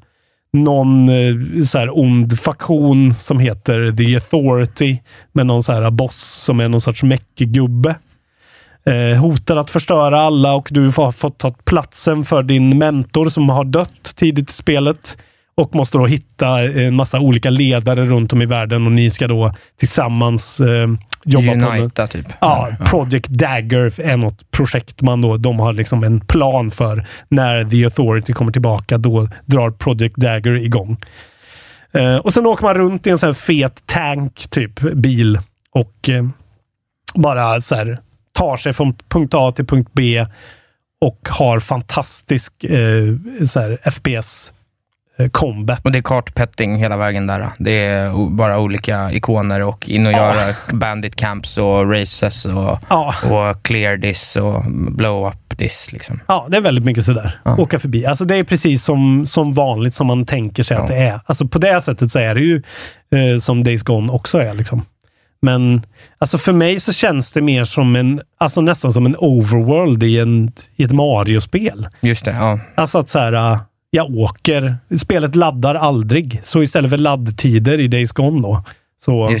Någon 0.52 1.08
eh, 1.08 1.64
så 1.64 1.78
här, 1.78 1.98
ond 1.98 2.40
faktion 2.40 3.14
som 3.14 3.38
heter 3.38 3.92
The 3.96 4.14
Authority 4.14 4.98
med 5.32 5.46
någon 5.46 5.62
så 5.62 5.72
här 5.72 5.90
boss 5.90 6.42
som 6.44 6.60
är 6.60 6.68
någon 6.68 6.80
sorts 6.80 7.02
mäckgubbe. 7.02 7.94
Eh, 8.88 9.16
hotar 9.18 9.56
att 9.56 9.70
förstöra 9.70 10.20
alla 10.20 10.54
och 10.54 10.68
du 10.70 10.84
har 10.96 11.12
fått 11.12 11.38
ta 11.38 11.50
platsen 11.50 12.24
för 12.24 12.42
din 12.42 12.78
mentor 12.78 13.28
som 13.28 13.48
har 13.48 13.64
dött 13.64 14.16
tidigt 14.16 14.50
i 14.50 14.52
spelet. 14.52 15.16
och 15.54 15.74
måste 15.74 15.98
då 15.98 16.06
hitta 16.06 16.60
en 16.62 16.94
massa 16.94 17.20
olika 17.20 17.50
ledare 17.50 18.04
runt 18.04 18.32
om 18.32 18.42
i 18.42 18.46
världen 18.46 18.86
och 18.86 18.92
ni 18.92 19.10
ska 19.10 19.26
då 19.26 19.54
tillsammans 19.78 20.60
eh, 20.60 20.88
jobba 21.24 21.66
på 21.66 21.72
Unita, 21.72 22.06
typ. 22.06 22.26
Ja, 22.40 22.68
Project 22.86 23.28
Dagger 23.28 24.00
är 24.00 24.16
något 24.16 24.50
projekt 24.50 25.02
man 25.02 25.20
då, 25.20 25.36
de 25.36 25.58
har 25.58 25.72
liksom 25.72 26.04
en 26.04 26.20
plan 26.20 26.70
för 26.70 27.06
när 27.28 27.64
The 27.64 27.84
Authority 27.84 28.32
kommer 28.32 28.52
tillbaka. 28.52 28.98
Då 28.98 29.28
drar 29.44 29.70
Project 29.70 30.16
Dagger 30.16 30.52
igång. 30.52 30.96
Eh, 31.92 32.16
och 32.16 32.34
sen 32.34 32.46
åker 32.46 32.62
man 32.62 32.74
runt 32.74 33.06
i 33.06 33.10
en 33.10 33.18
sån 33.18 33.26
här 33.26 33.34
fet 33.34 33.82
tank, 33.86 34.46
typ 34.50 34.80
bil 34.80 35.38
och 35.72 36.08
eh, 36.08 36.24
bara 37.14 37.60
så 37.60 37.74
här 37.74 37.98
tar 38.38 38.56
sig 38.56 38.72
från 38.72 38.94
punkt 39.08 39.34
A 39.34 39.52
till 39.56 39.66
punkt 39.66 39.90
B 39.92 40.26
och 41.00 41.28
har 41.30 41.60
fantastisk 41.60 42.64
eh, 42.64 43.14
FPS 43.92 44.52
eh, 45.18 45.28
combat. 45.28 45.84
Och 45.84 45.92
det 45.92 45.98
är 45.98 46.02
kartpetting 46.02 46.76
hela 46.76 46.96
vägen 46.96 47.26
där. 47.26 47.48
Det 47.58 47.70
är 47.86 48.30
bara 48.30 48.58
olika 48.58 49.12
ikoner 49.12 49.62
och 49.62 49.88
in 49.88 50.06
och 50.06 50.12
Ja. 50.12 50.16
göra 50.34 50.54
bandit 50.72 51.16
camps 51.16 51.58
och 51.58 51.90
races 51.92 52.44
och, 52.46 52.78
Ja. 52.88 53.14
och 53.22 53.62
clear 53.62 53.98
this 53.98 54.36
och 54.36 54.64
blow 54.70 55.28
up 55.28 55.58
this. 55.58 55.92
Liksom. 55.92 56.20
Ja, 56.28 56.46
det 56.50 56.56
är 56.56 56.60
väldigt 56.60 56.84
mycket 56.84 57.04
sådär. 57.04 57.38
Åka 57.44 57.78
förbi. 57.78 58.06
Alltså 58.06 58.24
det 58.24 58.36
är 58.36 58.44
precis 58.44 58.84
som, 58.84 59.26
som 59.26 59.52
vanligt 59.54 59.94
som 59.94 60.06
man 60.06 60.26
tänker 60.26 60.62
sig 60.62 60.76
att 60.76 60.86
det 60.86 60.96
är. 60.96 61.20
Alltså 61.26 61.48
på 61.48 61.58
det 61.58 61.80
sättet 61.80 62.12
så 62.12 62.18
är 62.18 62.34
det 62.34 62.40
ju 62.40 62.62
eh, 63.14 63.38
som 63.40 63.64
Days 63.64 63.82
Gone 63.82 64.12
också 64.12 64.38
är. 64.38 64.54
Liksom. 64.54 64.82
Men 65.42 65.82
alltså 66.18 66.38
för 66.38 66.52
mig 66.52 66.80
så 66.80 66.92
känns 66.92 67.32
det 67.32 67.42
mer 67.42 67.64
som 67.64 67.96
en, 67.96 68.20
alltså 68.38 68.60
nästan 68.60 68.92
som 68.92 69.06
en 69.06 69.16
overworld 69.16 70.02
i, 70.02 70.18
en, 70.18 70.52
i 70.76 70.84
ett 70.84 70.92
Mario-spel. 70.92 71.88
Just 72.00 72.24
det, 72.24 72.30
ja. 72.30 72.60
Alltså 72.74 72.98
att 72.98 73.08
så 73.08 73.18
här, 73.18 73.32
äh, 73.52 73.60
jag 73.90 74.10
åker. 74.10 74.76
Spelet 74.98 75.34
laddar 75.34 75.74
aldrig. 75.74 76.40
Så 76.44 76.62
istället 76.62 76.90
för 76.90 76.98
laddtider 76.98 77.80
i 77.80 77.88
Days 77.88 78.12
Gone 78.12 78.42
då, 78.42 78.64
så, 79.04 79.38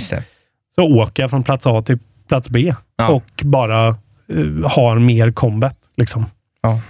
så 0.74 0.82
åker 0.82 1.22
jag 1.22 1.30
från 1.30 1.42
plats 1.42 1.66
A 1.66 1.82
till 1.82 1.98
plats 2.28 2.48
B 2.48 2.74
och 3.08 3.42
bara 3.44 3.88
eh, 3.88 4.70
har 4.70 4.98
mer 4.98 5.32
combat. 5.32 5.76
Liksom. 5.96 6.26
Ja. 6.60 6.80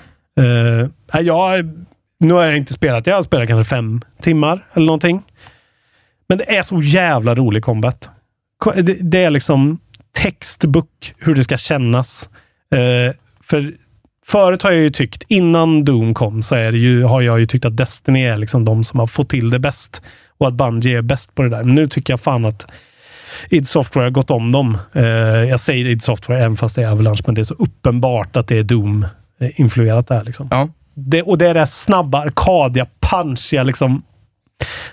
Uh, 0.41 0.89
jag, 1.21 1.71
nu 2.21 2.35
har 2.35 2.45
jag 2.45 2.57
inte 2.57 2.73
spelat. 2.73 3.07
Jag 3.07 3.15
har 3.15 3.23
spelat 3.23 3.49
kanske 3.49 3.71
fem 3.77 4.01
timmar 4.23 4.67
eller 4.73 4.87
någonting. 4.87 5.23
Men 6.29 6.39
det 6.39 6.57
är 6.57 6.63
så 6.63 6.83
jävla 6.83 7.35
rolig 7.35 7.65
combat. 7.65 8.11
Det, 8.75 8.83
det 9.01 9.25
är 9.25 9.31
liksom 9.31 9.79
textbook 10.13 11.15
hur 11.19 11.35
det 11.35 11.45
ska 11.45 11.59
kännas. 11.59 12.29
Eh, 12.75 13.15
för 13.43 13.73
förut 14.27 14.63
har 14.63 14.71
jag 14.71 14.81
ju 14.81 14.91
tyckt, 14.91 15.23
innan 15.29 15.85
Doom 15.85 16.15
kom, 16.15 16.43
så 16.43 16.55
är 16.55 16.73
det 16.73 16.79
ju, 16.79 17.05
har 17.05 17.21
jag 17.21 17.41
ju 17.41 17.47
tyckt 17.47 17.65
att 17.65 17.77
Destiny 17.77 18.25
är 18.25 18.37
liksom 18.37 18.65
de 18.65 18.85
som 18.85 19.01
har 19.01 19.07
fått 19.07 19.29
till 19.29 19.51
det 19.51 19.59
bäst. 19.59 20.03
Och 20.39 20.49
att 20.49 20.55
Bungie 20.55 20.99
är 20.99 21.03
bäst 21.03 21.35
på 21.35 21.43
det 21.43 21.49
där. 21.49 21.65
Men 21.65 21.75
nu 21.75 21.89
tycker 21.89 22.13
jag 22.13 22.21
fan 22.21 22.45
att 22.45 22.67
id 23.51 23.69
Software 23.69 24.05
har 24.05 24.11
gått 24.11 24.31
om 24.31 24.53
dem. 24.53 24.79
Eh, 24.93 25.05
jag 25.45 25.61
säger 25.61 25.87
id 25.87 26.03
Software 26.03 26.39
även 26.39 26.57
fast 26.57 26.77
det 26.77 26.83
är 26.83 26.89
Avalanche, 26.91 27.23
men 27.27 27.35
det 27.35 27.41
är 27.41 27.45
så 27.45 27.55
uppenbart 27.55 28.37
att 28.37 28.49
det 28.49 28.59
är 28.59 28.63
Doom-influerat 28.63 30.07
där. 30.07 30.25
Liksom. 30.25 30.49
Ja. 30.51 30.69
Det, 30.95 31.23
och 31.23 31.39
det 31.39 31.49
är 31.49 31.55
det 31.55 31.67
snabba, 31.67 32.21
arkadiga, 32.21 32.87
punchiga 33.01 33.63
liksom. 33.63 34.03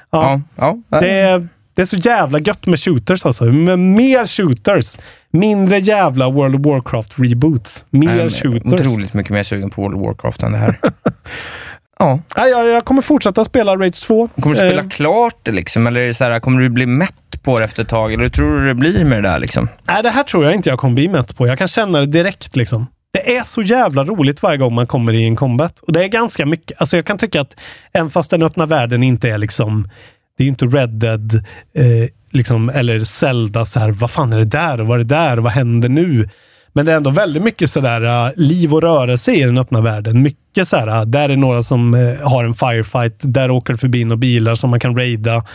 Ja, 0.10 0.42
ja, 0.56 0.78
Det, 0.90 1.12
är, 1.12 1.48
det 1.76 1.82
är 1.82 1.86
så 1.86 1.96
jävla 1.96 2.40
gött 2.40 2.66
med 2.66 2.80
shooters 2.80 3.26
alltså. 3.26 3.44
Med 3.46 3.80
mer 3.80 4.28
shooters. 4.28 4.98
Mindre 5.32 5.80
jävla 5.80 6.30
World 6.30 6.56
of 6.56 6.66
Warcraft 6.66 7.20
reboots. 7.20 7.86
Mer 7.90 8.20
är 8.20 8.30
shooters. 8.30 8.74
Otroligt 8.82 9.14
mycket 9.14 9.32
mer 9.32 9.44
sugen 9.44 9.70
på 9.70 9.82
World 9.82 9.96
of 9.96 10.02
Warcraft 10.02 10.44
än 10.44 10.52
det 10.52 10.58
här. 10.58 10.80
ja. 12.00 12.20
Ja, 12.36 12.48
jag, 12.48 12.68
jag 12.68 12.86
kommer 12.86 13.02
fortsätta 13.02 13.46
spela 13.46 13.76
Rage 13.76 14.04
2. 14.04 14.30
Kommer 14.42 14.56
du 14.56 14.60
spela 14.62 14.82
Eh, 14.82 14.90
klart 14.90 15.36
det 15.44 15.52
liksom? 15.52 15.88
Eller 15.88 16.02
är 16.02 16.08
det 16.08 16.14
så 16.14 16.24
här, 16.26 16.40
kommer 16.40 16.62
du 16.62 16.70
bli 16.70 16.86
mätt 16.86 17.44
på 17.44 17.58
det 17.58 17.64
efter 17.66 17.84
ett 17.84 17.90
tag? 17.90 18.14
Eller 18.14 18.24
hur 18.24 18.30
tror 18.30 18.60
du 18.60 18.68
det 18.68 18.74
blir 18.76 19.06
med 19.06 19.24
det 19.24 19.30
där 19.30 19.40
liksom? 19.40 19.68
Nej, 19.84 20.04
det 20.04 20.10
här 20.10 20.24
tror 20.24 20.46
jag 20.46 20.54
inte 20.54 20.70
jag 20.70 20.80
kommer 20.80 20.94
bli 20.96 21.08
mätt 21.08 21.38
på. 21.38 21.48
Jag 21.48 21.58
kan 21.58 21.68
känna 21.68 22.00
det 22.00 22.06
direkt 22.06 22.56
liksom. 22.56 22.88
Det 23.14 23.38
är 23.38 23.44
så 23.44 23.62
jävla 23.62 24.04
roligt 24.04 24.44
varje 24.44 24.58
gång 24.58 24.74
man 24.76 24.88
kommer 24.88 25.14
i 25.14 25.24
en 25.24 25.36
combat. 25.36 25.80
Och 25.80 25.94
det 25.94 26.04
är 26.04 26.08
ganska 26.08 26.46
mycket. 26.46 26.82
Alltså 26.82 26.96
jag 26.98 27.06
kan 27.06 27.18
tycka 27.18 27.42
att 27.42 27.56
även 27.94 28.10
fast 28.10 28.32
den 28.32 28.42
öppna 28.42 28.66
världen 28.66 29.04
inte 29.04 29.30
är 29.30 29.38
liksom 29.38 29.90
det 30.38 30.44
är 30.44 30.46
ju 30.46 30.50
inte 30.50 30.66
Red 30.66 30.90
Dead 30.90 31.36
eh, 31.74 32.10
liksom, 32.32 32.70
eller 32.70 33.00
Zelda 33.00 33.66
så 33.66 33.80
här, 33.80 33.92
vad 33.92 34.12
fan 34.12 34.34
är 34.34 34.38
det 34.38 34.46
där 34.46 34.82
och 34.82 34.88
vad 34.88 35.00
är 35.00 35.04
det 35.04 35.16
där 35.16 35.38
och 35.38 35.44
vad 35.44 35.54
händer 35.54 35.90
nu? 35.90 36.30
Men 36.74 36.86
det 36.86 36.92
är 36.92 36.96
ändå 36.96 37.10
väldigt 37.10 37.44
mycket 37.44 37.70
sådär 37.70 38.04
uh, 38.04 38.32
liv 38.36 38.74
och 38.74 38.82
rörelse 38.82 39.34
i 39.34 39.44
den 39.44 39.58
öppna 39.58 39.82
världen. 39.82 40.22
Mycket 40.22 40.68
så 40.68 40.78
här, 40.78 40.88
uh, 40.88 41.06
där 41.06 41.30
är 41.30 41.36
några 41.36 41.64
som 41.64 41.94
uh, 41.94 42.28
har 42.28 42.44
en 42.44 42.54
firefight. 42.54 43.16
Där 43.20 43.52
åker 43.52 43.74
det 43.74 43.78
förbi 43.80 44.04
några 44.04 44.18
bilar 44.18 44.56
som 44.56 44.70
man 44.70 44.80
kan 44.80 44.98
raida. 44.98 45.46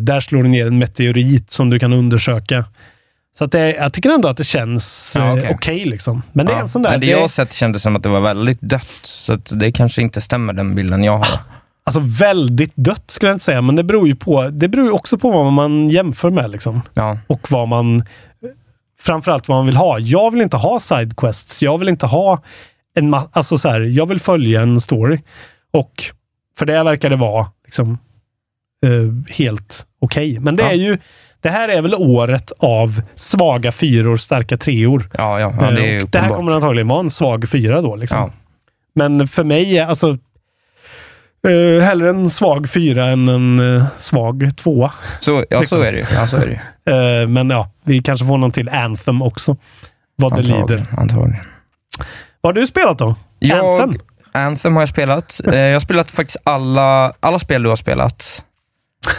Där 0.00 0.20
slår 0.20 0.42
du 0.42 0.48
ner 0.48 0.66
en 0.66 0.78
meteorit 0.78 1.50
som 1.50 1.70
du 1.70 1.78
kan 1.78 1.92
undersöka. 1.92 2.64
Så 3.38 3.44
att 3.44 3.52
det, 3.52 3.74
jag 3.74 3.92
tycker 3.92 4.10
ändå 4.10 4.28
att 4.28 4.36
det 4.36 4.44
känns 4.44 5.12
Ja, 5.16 5.32
okej. 5.32 5.50
okej. 5.54 5.84
liksom. 5.84 6.22
Men 6.32 6.46
det 6.46 6.52
är 6.52 6.56
Ja. 6.56 6.62
en 6.62 6.68
sån 6.68 6.82
där... 6.82 6.90
Men 6.90 7.00
det 7.00 7.06
jag 7.06 7.20
har 7.20 7.28
sett 7.28 7.52
kändes 7.52 7.82
som 7.82 7.96
att 7.96 8.02
det 8.02 8.08
var 8.08 8.20
väldigt 8.20 8.60
dött, 8.60 8.98
så 9.02 9.34
det 9.34 9.72
kanske 9.72 10.02
inte 10.02 10.20
stämmer 10.20 10.52
den 10.52 10.74
bilden 10.74 11.04
jag 11.04 11.18
har. 11.18 11.38
Alltså 11.88 12.24
väldigt 12.24 12.72
dött 12.76 13.04
skulle 13.10 13.30
jag 13.30 13.34
inte 13.34 13.44
säga, 13.44 13.62
men 13.62 13.76
det 13.76 13.82
beror 13.84 14.08
ju 14.08 14.14
på. 14.16 14.48
Det 14.48 14.68
beror 14.68 14.86
ju 14.86 14.92
också 14.92 15.18
på 15.18 15.30
vad 15.30 15.52
man 15.52 15.88
jämför 15.88 16.30
med 16.30 16.50
liksom. 16.50 16.80
Ja. 16.94 17.18
Och 17.26 17.50
vad 17.50 17.68
man 17.68 18.04
framförallt 19.00 19.48
vad 19.48 19.58
man 19.58 19.66
vill 19.66 19.76
ha. 19.76 19.98
Jag 19.98 20.30
vill 20.30 20.40
inte 20.40 20.56
ha 20.56 20.80
sidequests. 20.80 21.62
Jag 21.62 21.78
vill 21.78 21.88
inte 21.88 22.06
ha 22.06 22.42
en 22.94 23.14
alltså 23.14 23.58
så 23.58 23.68
här, 23.68 23.80
jag 23.80 24.06
vill 24.06 24.20
följa 24.20 24.60
en 24.62 24.80
story. 24.80 25.20
Och 25.72 26.04
för 26.58 26.66
det 26.66 26.82
verkar 26.82 27.10
det 27.10 27.16
vara 27.16 27.46
liksom 27.64 27.98
eh, 28.86 29.34
helt 29.36 29.86
okej. 30.00 30.38
Men 30.40 30.56
det 30.56 30.62
Ja. 30.62 30.70
är 30.70 30.74
ju 30.74 30.98
det 31.40 31.50
här 31.50 31.68
är 31.68 31.82
väl 31.82 31.94
året 31.94 32.52
av 32.58 33.02
svaga 33.14 33.72
fyror, 33.72 34.16
starka 34.16 34.56
treor. 34.56 35.08
Ja, 35.12 35.40
ja, 35.40 35.54
ja 35.60 35.70
det 35.70 35.96
Eh, 35.96 36.04
det 36.10 36.18
här 36.18 36.30
kommer 36.30 36.52
antagligen 36.54 36.88
vara 36.88 37.00
en 37.00 37.10
svag 37.10 37.48
fyra 37.48 37.80
då. 37.82 37.96
Liksom. 37.96 38.32
Men 38.94 39.28
för 39.28 39.44
mig, 39.44 39.78
alltså 39.80 40.18
Uh, 41.46 41.80
hellre 41.80 42.10
en 42.10 42.30
svag 42.30 42.70
fyra 42.70 43.10
än 43.10 43.28
en 43.28 43.60
uh, 43.60 43.84
svag 43.96 44.56
tvåa. 44.56 44.92
Så, 45.20 45.44
ja, 45.50 45.62
så 45.62 45.80
är 45.80 45.92
det 45.92 45.98
ju. 45.98 46.04
Ja, 46.14 46.26
så 46.26 46.36
är 46.36 46.46
det 46.46 46.50
ju. 46.50 46.58
Eh, 46.88 47.28
men 47.28 47.50
ja, 47.50 47.70
vi 47.84 48.02
kanske 48.02 48.26
får 48.26 48.38
någon 48.38 48.52
till 48.52 48.68
Anthem 48.68 49.22
också. 49.22 49.56
Vad 50.16 50.36
det 50.36 50.42
lider. 50.42 50.86
Antagligen. 50.96 51.44
Vad 52.40 52.56
har 52.56 52.60
du 52.60 52.66
spelat 52.66 52.98
då? 52.98 53.14
Jag, 53.38 53.80
Anthem? 53.80 54.00
Anthem 54.32 54.74
har 54.76 54.82
jag 54.82 54.88
spelat. 54.88 55.40
Jag 55.44 55.72
har 55.72 55.80
spelat 55.80 56.10
faktiskt 56.10 56.36
alla, 56.44 57.12
alla 57.20 57.38
spel 57.38 57.62
du 57.62 57.68
har 57.68 57.76
spelat. 57.76 58.44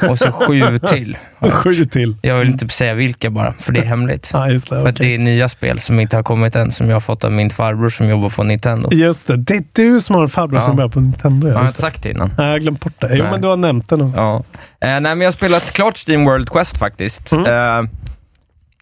Och 0.09 0.17
så 0.17 0.31
sju 0.31 0.79
till. 0.79 1.17
har 1.37 1.47
jag. 1.47 1.57
Sju 1.63 1.85
till. 1.85 2.15
Jag 2.21 2.39
vill 2.39 2.47
inte 2.47 2.69
säga 2.69 2.93
vilka 2.93 3.29
bara, 3.29 3.53
för 3.53 3.71
det 3.71 3.79
är 3.79 3.85
hemligt. 3.85 4.29
Ja, 4.33 4.45
det. 4.47 4.59
För 4.59 4.81
okej. 4.81 4.93
det 4.97 5.15
är 5.15 5.17
nya 5.19 5.49
spel 5.49 5.79
som 5.79 5.99
inte 5.99 6.15
har 6.15 6.23
kommit 6.23 6.55
än, 6.55 6.71
som 6.71 6.87
jag 6.87 6.95
har 6.95 6.99
fått 7.01 7.23
av 7.23 7.31
min 7.31 7.49
farbror 7.49 7.89
som 7.89 8.09
jobbar 8.09 8.29
på 8.29 8.43
Nintendo. 8.43 8.89
Just 8.93 9.27
det, 9.27 9.37
det 9.37 9.53
är 9.55 9.63
du 9.73 10.01
som 10.01 10.15
har 10.15 10.23
en 10.23 10.29
farbror 10.29 10.59
Ja. 10.59 10.65
som 10.65 10.75
börjar 10.75 10.89
på 10.89 10.99
Nintendo. 10.99 11.47
Har 11.47 11.53
Ja, 11.53 11.59
jag 11.59 11.63
just 11.65 11.73
inte 11.73 11.81
sagt 11.81 12.03
det 12.03 12.09
innan? 12.11 12.31
Nej, 12.37 12.47
jag 12.47 12.53
har 12.53 12.59
glömt 12.59 12.79
bort 12.79 12.93
det. 13.01 13.07
Jo, 13.15 13.23
Nej. 13.23 13.31
men 13.31 13.41
du 13.41 13.47
har 13.47 13.57
nämnt 13.57 13.89
det 13.89 13.97
nog. 13.97 14.13
Ja. 14.15 14.35
Eh, 14.35 14.43
nej, 14.81 15.01
men 15.01 15.21
jag 15.21 15.27
har 15.27 15.31
spelat 15.31 15.71
klart 15.71 15.97
Steam 16.07 16.25
World 16.25 16.49
Quest 16.49 16.77
faktiskt. 16.77 17.31
Mm. 17.31 17.45
Eh, 17.45 17.89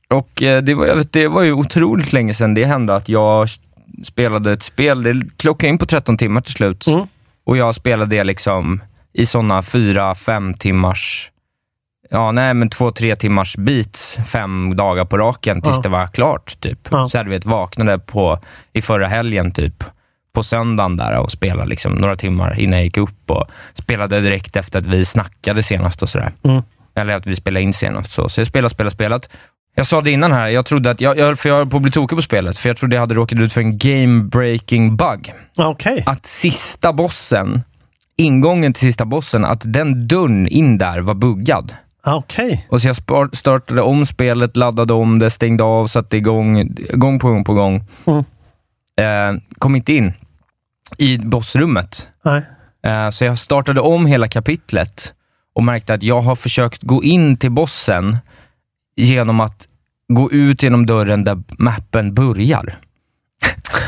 och 0.09 0.43
eh, 0.43 0.61
det, 0.63 0.73
var, 0.73 1.03
det 1.11 1.27
var 1.27 1.41
ju 1.41 1.53
otroligt 1.53 2.13
länge 2.13 2.33
sedan 2.33 2.53
det 2.53 2.65
hände 2.65 2.95
att 2.95 3.09
jag 3.09 3.49
spelade 4.03 4.53
ett 4.53 4.63
spel. 4.63 5.03
Det 5.03 5.21
klockade 5.37 5.69
in 5.69 5.77
på 5.77 5.85
13 5.85 6.17
timmar 6.17 6.41
till 6.41 6.53
slut. 6.53 6.87
Mm. 6.87 7.07
Och 7.45 7.57
jag 7.57 7.75
spelade 7.75 8.15
det 8.15 8.23
liksom 8.23 8.81
i 9.17 9.25
sådana 9.25 9.61
4-5 9.61 10.53
timmars, 10.57 11.31
ja 12.09 12.31
nej 12.31 12.53
men 12.53 12.69
2-3 12.69 13.15
timmars 13.15 13.55
beats 13.57 14.19
fem 14.27 14.75
dagar 14.75 15.05
på 15.05 15.17
raken 15.17 15.61
tills 15.61 15.75
Ja. 15.75 15.81
det 15.81 15.89
var 15.89 16.07
klart. 16.07 16.59
Typ. 16.59 16.87
Ja. 16.91 17.09
Så 17.09 17.17
hade 17.17 17.29
vi 17.29 17.35
ett 17.35 17.45
vaknade 17.45 17.99
på, 17.99 18.39
i 18.73 18.81
förra 18.81 19.07
helgen 19.07 19.51
typ 19.51 19.83
på 20.33 20.43
söndagen 20.43 20.97
där 20.97 21.17
och 21.17 21.31
spelade 21.31 21.69
liksom 21.69 21.93
några 21.93 22.15
timmar 22.15 22.59
innan 22.59 22.79
jag 22.79 22.83
gick 22.85 22.97
upp 22.97 23.31
och 23.31 23.45
spelade 23.73 24.21
direkt 24.21 24.55
efter 24.55 24.79
att 24.79 24.85
vi 24.85 25.05
snackade 25.05 25.63
senast 25.63 26.01
och 26.01 26.09
sådär. 26.09 26.31
Mm. 26.43 26.63
Eller 26.95 27.15
att 27.15 27.27
vi 27.27 27.35
spelade 27.35 27.63
in 27.63 27.73
senast. 27.73 28.11
Så, 28.11 28.29
så 28.29 28.39
jag 28.41 28.47
spelade, 28.47 28.69
spelade, 28.69 28.91
spelat. 28.95 29.29
Jag 29.75 29.87
sa 29.87 30.01
det 30.01 30.11
innan 30.11 30.31
här, 30.31 30.47
jag 30.47 30.65
trodde 30.65 30.91
att, 30.91 31.01
jag, 31.01 31.17
jag, 31.17 31.39
för 31.39 31.49
jag 31.49 31.55
höll 31.55 31.67
på 31.69 31.77
att 31.77 31.83
bli 31.83 31.91
tokig 31.91 32.17
på 32.17 32.21
spelet, 32.21 32.57
för 32.57 32.69
jag 32.69 32.77
trodde 32.77 32.95
jag 32.95 33.01
hade 33.01 33.15
råkat 33.15 33.39
ut 33.39 33.53
för 33.53 33.61
en 33.61 33.77
game-breaking 33.77 34.95
bug. 34.95 35.33
Okej. 35.55 36.03
Att 36.05 36.25
sista 36.25 36.93
bossen, 36.93 37.63
ingången 38.17 38.73
till 38.73 38.87
sista 38.87 39.05
bossen, 39.05 39.45
att 39.45 39.61
den 39.65 40.07
dörren 40.07 40.47
in 40.47 40.77
där 40.77 40.99
var 40.99 41.13
buggad. 41.13 41.73
Okej. 42.05 42.67
Och 42.69 42.81
så 42.81 42.87
jag 42.87 42.95
startade 43.35 43.81
om 43.81 44.05
spelet, 44.05 44.57
laddade 44.57 44.93
om 44.93 45.19
det, 45.19 45.29
stängde 45.29 45.63
av, 45.63 45.87
satte 45.87 46.17
igång, 46.17 46.75
gång 46.93 47.19
på 47.19 47.27
gång 47.27 47.43
på 47.43 47.53
gång. 47.53 47.83
Mm. 48.05 48.23
Eh, 48.99 49.41
kom 49.57 49.75
inte 49.75 49.93
in 49.93 50.13
i 50.97 51.17
bossrummet. 51.17 52.07
Nej. 52.23 52.41
Eh, 52.83 53.09
så 53.09 53.25
jag 53.25 53.37
startade 53.37 53.81
om 53.81 54.05
hela 54.05 54.27
kapitlet 54.27 55.13
och 55.55 55.63
märkte 55.63 55.93
att 55.93 56.03
jag 56.03 56.21
har 56.21 56.35
försökt 56.35 56.83
gå 56.83 57.03
in 57.03 57.37
till 57.37 57.51
bossen 57.51 58.17
genom 58.95 59.39
att 59.39 59.67
gå 60.13 60.31
ut 60.31 60.63
genom 60.63 60.85
dörren 60.85 61.23
där 61.23 61.43
mappen 61.57 62.13
börjar. 62.13 62.77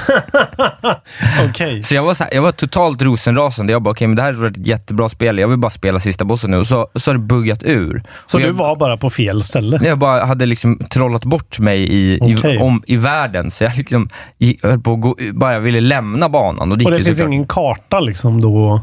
Okej. 1.49 1.83
Så 1.83 1.95
jag 1.95 2.03
var, 2.03 2.13
så 2.13 2.23
här, 2.23 2.33
jag 2.33 2.41
var 2.41 2.51
totalt 2.51 3.01
rosenrasande. 3.01 3.73
Jag 3.73 3.81
bara, 3.81 3.91
okej, 3.91 4.07
men 4.07 4.15
det 4.15 4.21
här 4.21 4.43
är 4.43 4.47
ett 4.47 4.67
jättebra 4.67 5.09
spel. 5.09 5.39
Jag 5.39 5.47
vill 5.47 5.57
bara 5.57 5.69
spela 5.69 5.99
sista 5.99 6.25
bossen 6.25 6.51
nu. 6.51 6.57
Och 6.57 6.67
så, 6.67 6.87
så 6.95 7.09
har 7.11 7.13
det 7.13 7.19
buggat 7.19 7.63
ur. 7.63 8.03
Så 8.25 8.37
och 8.37 8.41
du 8.41 8.47
jag, 8.47 8.53
var 8.53 8.75
bara 8.75 8.97
på 8.97 9.09
fel 9.09 9.43
ställe? 9.43 9.79
Jag 9.83 9.97
bara 9.99 10.25
hade 10.25 10.45
liksom 10.45 10.79
trollat 10.89 11.25
bort 11.25 11.59
mig 11.59 11.93
i, 11.93 12.19
Okej. 12.21 12.55
i, 12.55 12.57
om, 12.57 12.83
i 12.87 12.95
världen, 12.95 13.51
så 13.51 13.63
jag 13.63 13.77
liksom 13.77 14.09
höll 14.63 14.79
på 14.79 14.93
att 14.93 15.01
gå, 15.01 15.15
bara 15.33 15.59
ville 15.59 15.81
lämna 15.81 16.29
banan. 16.29 16.71
Och 16.71 16.77
det, 16.77 16.85
Och 16.85 16.91
det 16.91 16.97
finns 17.03 17.07
såklart. 17.17 17.33
ingen 17.33 17.47
karta 17.47 17.99
liksom 17.99 18.41
då? 18.41 18.81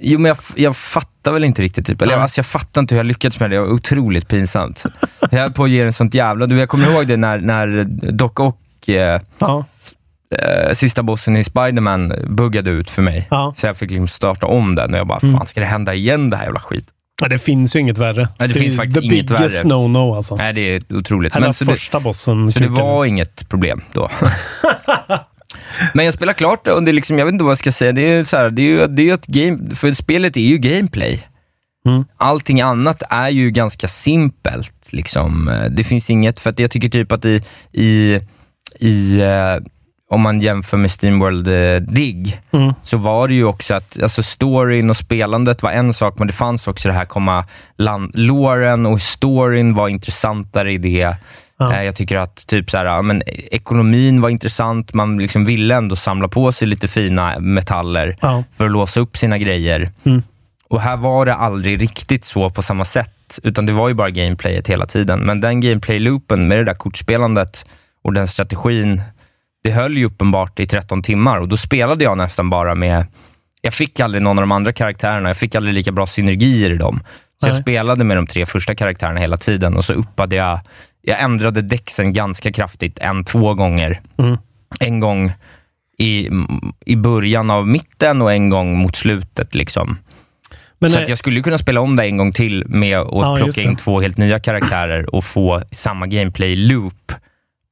Jo, 0.00 0.18
men 0.18 0.28
jag, 0.28 0.36
jag 0.56 0.76
fattar 0.76 1.32
väl 1.32 1.44
inte 1.44 1.62
riktigt. 1.62 1.86
Typ. 1.86 2.02
Eller, 2.02 2.12
Nej. 2.14 2.22
alltså, 2.22 2.38
jag 2.38 2.46
fattar 2.46 2.80
inte 2.80 2.94
hur 2.94 2.98
jag 2.98 3.06
lyckats 3.06 3.40
med 3.40 3.50
det. 3.50 3.56
Det 3.56 3.60
var 3.60 3.68
otroligt 3.72 4.28
pinsamt. 4.28 4.84
jag 5.30 5.38
höll 5.40 5.52
på 5.52 5.64
att 5.64 5.70
ge 5.70 5.82
den 5.84 5.92
sånt 5.92 6.14
jävla... 6.14 6.46
Du, 6.46 6.58
jag 6.58 6.68
kommer 6.68 6.90
ihåg 6.90 7.06
det 7.06 7.16
när, 7.16 7.38
när 7.38 7.84
Doc 8.12 8.32
och 8.34 8.88
eh, 8.88 9.20
Ja. 9.38 9.64
Eh, 10.36 10.74
sista 10.74 11.02
bossen 11.02 11.36
i 11.36 11.44
Spiderman 11.44 12.12
buggade 12.28 12.70
ut 12.70 12.90
för 12.90 13.02
mig. 13.02 13.26
Ja. 13.30 13.54
Så 13.56 13.66
jag 13.66 13.76
fick 13.76 13.90
liksom 13.90 14.08
starta 14.08 14.46
om 14.46 14.74
den 14.74 14.92
och 14.94 14.98
jag 15.00 15.06
bara, 15.06 15.18
Mm. 15.22 15.36
fan 15.38 15.46
ska 15.46 15.60
det 15.60 15.66
hända 15.66 15.94
igen 15.94 16.30
det 16.30 16.36
här 16.36 16.44
jävla 16.44 16.60
skit? 16.60 16.84
Nej, 17.20 17.30
det 17.30 17.38
finns 17.38 17.76
ju 17.76 17.80
inget 17.80 17.98
värre. 17.98 18.28
Nej, 18.38 18.48
det 18.48 18.54
finns 18.54 18.72
är 18.72 18.76
faktiskt 18.76 19.00
the 19.00 19.06
inget 19.06 19.26
biggest 19.26 19.56
värre. 19.56 19.64
no-no 19.68 20.16
alltså. 20.16 20.36
Nej, 20.36 20.52
det 20.52 20.60
är 20.76 20.82
otroligt. 20.96 21.34
Hela 21.36 21.52
så 21.52 21.64
det, 21.64 21.70
första 21.70 22.00
bossen. 22.00 22.52
så 22.52 22.58
det 22.58 22.68
var 22.68 23.04
inget 23.04 23.48
problem 23.48 23.82
då. 23.92 24.10
Men 25.94 26.04
jag 26.04 26.14
spelar 26.14 26.32
klart 26.32 26.64
det 26.64 26.72
och 26.72 26.82
det 26.82 26.90
är 26.90 26.92
liksom, 26.92 27.18
jag 27.18 27.26
vet 27.26 27.32
inte 27.32 27.44
vad 27.44 27.50
jag 27.50 27.58
ska 27.58 27.72
säga. 27.72 27.92
Det 27.92 28.00
är 28.02 28.16
ju 28.16 28.24
så 28.24 28.36
här, 28.36 28.50
det 28.50 28.62
är 28.62 28.66
ju, 28.66 28.86
det 28.86 29.10
är 29.10 29.14
ett 29.14 29.26
game, 29.26 29.74
för 29.74 29.92
spelet 29.92 30.36
är 30.36 30.40
ju 30.40 30.58
gameplay. 30.58 31.26
Mm. 31.86 32.04
Allting 32.16 32.60
annat 32.60 33.02
är 33.10 33.28
ju 33.28 33.50
ganska 33.50 33.88
simpelt. 33.88 34.92
Liksom. 34.92 35.48
Eh, 35.48 35.64
Det 35.70 35.84
finns 35.84 36.10
inget, 36.10 36.40
för 36.40 36.50
att 36.50 36.58
jag 36.58 36.70
tycker 36.70 36.88
typ 36.88 37.12
att 37.12 37.24
i, 37.24 37.42
i, 37.72 38.20
i 38.80 39.20
eh, 39.20 39.56
om 40.10 40.20
man 40.20 40.40
jämför 40.40 40.76
med 40.76 40.90
Steamworld 40.90 41.48
eh, 41.48 41.76
Dig, 41.80 42.40
Mm. 42.50 42.74
så 42.82 42.96
var 42.96 43.28
det 43.28 43.34
ju 43.34 43.44
också 43.44 43.74
att 43.74 44.02
alltså 44.02 44.22
storyn 44.22 44.90
och 44.90 44.96
spelandet 44.96 45.62
var 45.62 45.70
en 45.70 45.92
sak, 45.92 46.18
men 46.18 46.26
det 46.26 46.32
fanns 46.32 46.68
också 46.68 46.88
det 46.88 46.94
här 46.94 47.04
komma 47.04 47.44
land, 47.76 48.10
loren 48.14 48.86
och 48.86 49.00
storyn 49.02 49.74
var 49.74 49.88
intressantare 49.88 50.72
i 50.72 50.78
det. 50.78 51.16
Ja. 51.58 51.74
Eh, 51.74 51.82
Jag 51.84 51.96
tycker 51.96 52.16
att 52.16 52.46
typ 52.46 52.70
så 52.70 52.76
här, 52.76 53.02
men 53.02 53.22
ekonomin 53.50 54.20
var 54.20 54.28
intressant. 54.28 54.94
Man 54.94 55.18
liksom 55.18 55.44
ville 55.44 55.74
ändå 55.74 55.96
samla 55.96 56.28
på 56.28 56.52
sig 56.52 56.68
lite 56.68 56.88
fina 56.88 57.38
metaller 57.40 58.16
Ja. 58.20 58.44
för 58.56 58.64
att 58.64 58.70
låsa 58.70 59.00
upp 59.00 59.16
sina 59.16 59.38
grejer. 59.38 59.90
Mm. 60.04 60.22
Och 60.70 60.80
här 60.80 60.96
var 60.96 61.26
det 61.26 61.34
aldrig 61.34 61.82
riktigt 61.82 62.24
så 62.24 62.50
på 62.50 62.62
samma 62.62 62.84
sätt, 62.84 63.38
utan 63.42 63.66
det 63.66 63.72
var 63.72 63.88
ju 63.88 63.94
bara 63.94 64.10
gameplayet 64.10 64.68
hela 64.68 64.86
tiden. 64.86 65.20
Men 65.20 65.40
den 65.40 65.60
gameplay-loopen 65.62 66.36
med 66.48 66.58
det 66.58 66.64
där 66.64 66.74
kortspelandet 66.74 67.64
och 68.04 68.12
den 68.12 68.28
strategin, 68.28 69.02
det 69.62 69.70
höll 69.70 69.96
ju 69.96 70.04
uppenbart 70.04 70.60
i 70.60 70.66
13 70.66 71.02
timmar 71.02 71.38
och 71.38 71.48
då 71.48 71.56
spelade 71.56 72.04
jag 72.04 72.18
nästan 72.18 72.50
bara 72.50 72.74
med 72.74 73.06
jag 73.62 73.74
fick 73.74 74.00
aldrig 74.00 74.22
någon 74.22 74.38
av 74.38 74.42
de 74.42 74.52
andra 74.52 74.72
karaktärerna, 74.72 75.28
jag 75.28 75.36
fick 75.36 75.54
aldrig 75.54 75.74
lika 75.74 75.92
bra 75.92 76.06
synergier 76.06 76.70
i 76.70 76.76
dem. 76.76 77.00
Så 77.40 77.46
jag 77.46 77.52
Nej. 77.52 77.62
spelade 77.62 78.04
med 78.04 78.16
de 78.16 78.26
tre 78.26 78.46
första 78.46 78.74
karaktärerna 78.74 79.20
hela 79.20 79.36
tiden 79.36 79.76
och 79.76 79.84
så 79.84 79.92
uppade 79.92 80.36
jag, 80.36 80.60
jag 81.02 81.20
ändrade 81.20 81.62
däcksen 81.62 82.12
ganska 82.12 82.52
kraftigt, 82.52 82.98
en, 82.98 83.24
två 83.24 83.54
gånger. 83.54 84.00
Mm. 84.18 84.36
En 84.80 85.00
gång 85.00 85.32
i, 85.98 86.28
i 86.86 86.96
början 86.96 87.50
av 87.50 87.68
mitten 87.68 88.22
och 88.22 88.32
en 88.32 88.50
gång 88.50 88.78
mot 88.78 88.96
slutet. 88.96 89.54
Liksom. 89.54 89.98
Men, 90.78 90.90
så 90.90 90.98
eh, 90.98 91.02
att 91.02 91.08
jag 91.08 91.18
skulle 91.18 91.42
kunna 91.42 91.58
spela 91.58 91.80
om 91.80 91.96
det 91.96 92.04
en 92.04 92.16
gång 92.16 92.32
till 92.32 92.64
med 92.68 92.98
att 92.98 93.08
Ja, 93.12 93.36
plocka 93.36 93.62
in 93.62 93.76
två 93.76 94.00
helt 94.00 94.16
nya 94.16 94.40
karaktärer 94.40 95.14
och 95.14 95.24
få 95.24 95.62
samma 95.70 96.06
gameplay-loop 96.06 97.12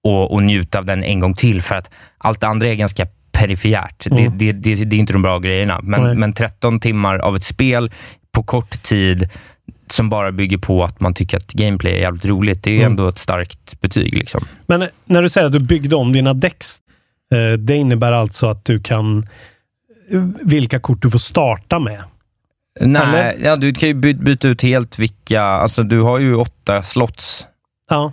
och, 0.07 0.33
och 0.33 0.43
njuta 0.43 0.79
av 0.79 0.85
den 0.85 1.05
en 1.05 1.21
gång 1.21 1.35
till, 1.35 1.63
för 1.63 1.75
att 1.75 1.91
allt 2.19 2.41
det 2.41 2.47
andra 2.47 2.69
är 2.69 2.75
ganska 2.75 3.07
perifert. 3.33 4.07
Mm. 4.07 4.17
Det, 4.39 4.53
det, 4.53 4.75
det, 4.75 4.85
det 4.85 4.97
är 4.97 5.01
inte 5.01 5.13
de 5.13 5.23
bra 5.23 5.39
grejerna, 5.39 5.81
Nej. 5.83 6.01
men, 6.01 6.21
men 6.21 6.33
13 6.33 6.81
timmar 6.81 7.19
av 7.19 7.37
ett 7.37 7.45
spel 7.45 7.91
på 8.33 8.43
kort 8.43 8.83
tid 8.83 9.29
som 9.91 10.11
bara 10.11 10.33
bygger 10.33 10.59
på 10.59 10.85
att 10.85 11.01
man 11.01 11.15
tycker 11.15 11.37
att 11.37 11.53
gameplay 11.53 11.93
är 11.93 11.99
jävligt 12.01 12.25
roligt, 12.25 12.63
det 12.63 12.71
är 12.71 12.77
Mm. 12.77 12.91
ändå 12.91 13.09
ett 13.09 13.19
starkt 13.19 13.81
betyg. 13.81 14.15
Liksom. 14.15 14.45
Men 14.67 14.83
eh, 14.83 14.89
när 15.05 15.23
du 15.23 15.29
säger 15.29 15.47
att 15.47 15.53
du 15.53 15.59
byggde 15.59 15.97
om 15.97 16.13
dina 16.13 16.35
däcks, 16.35 16.79
eh, 17.35 17.59
det 17.59 17.77
innebär 17.77 18.13
alltså 18.13 18.47
att 18.49 18.65
du 18.65 18.81
kan 18.81 19.29
eh, 20.13 20.23
vilka 20.43 20.81
kort 20.81 21.03
du 21.03 21.11
får 21.11 21.19
starta 21.19 21.79
med? 21.79 22.03
Nej, 22.81 23.03
Eller? 23.03 23.37
ja, 23.47 23.57
du 23.57 23.73
kan 23.75 23.89
ju 23.89 23.95
by, 23.95 24.15
byta 24.15 24.49
ut 24.49 24.63
helt 24.63 24.99
vilka, 24.99 25.43
alltså 25.43 25.83
du 25.83 26.01
har 26.01 26.19
ju 26.19 26.35
åtta 26.35 26.83
slots 26.83 27.47
Ja. 27.91 28.13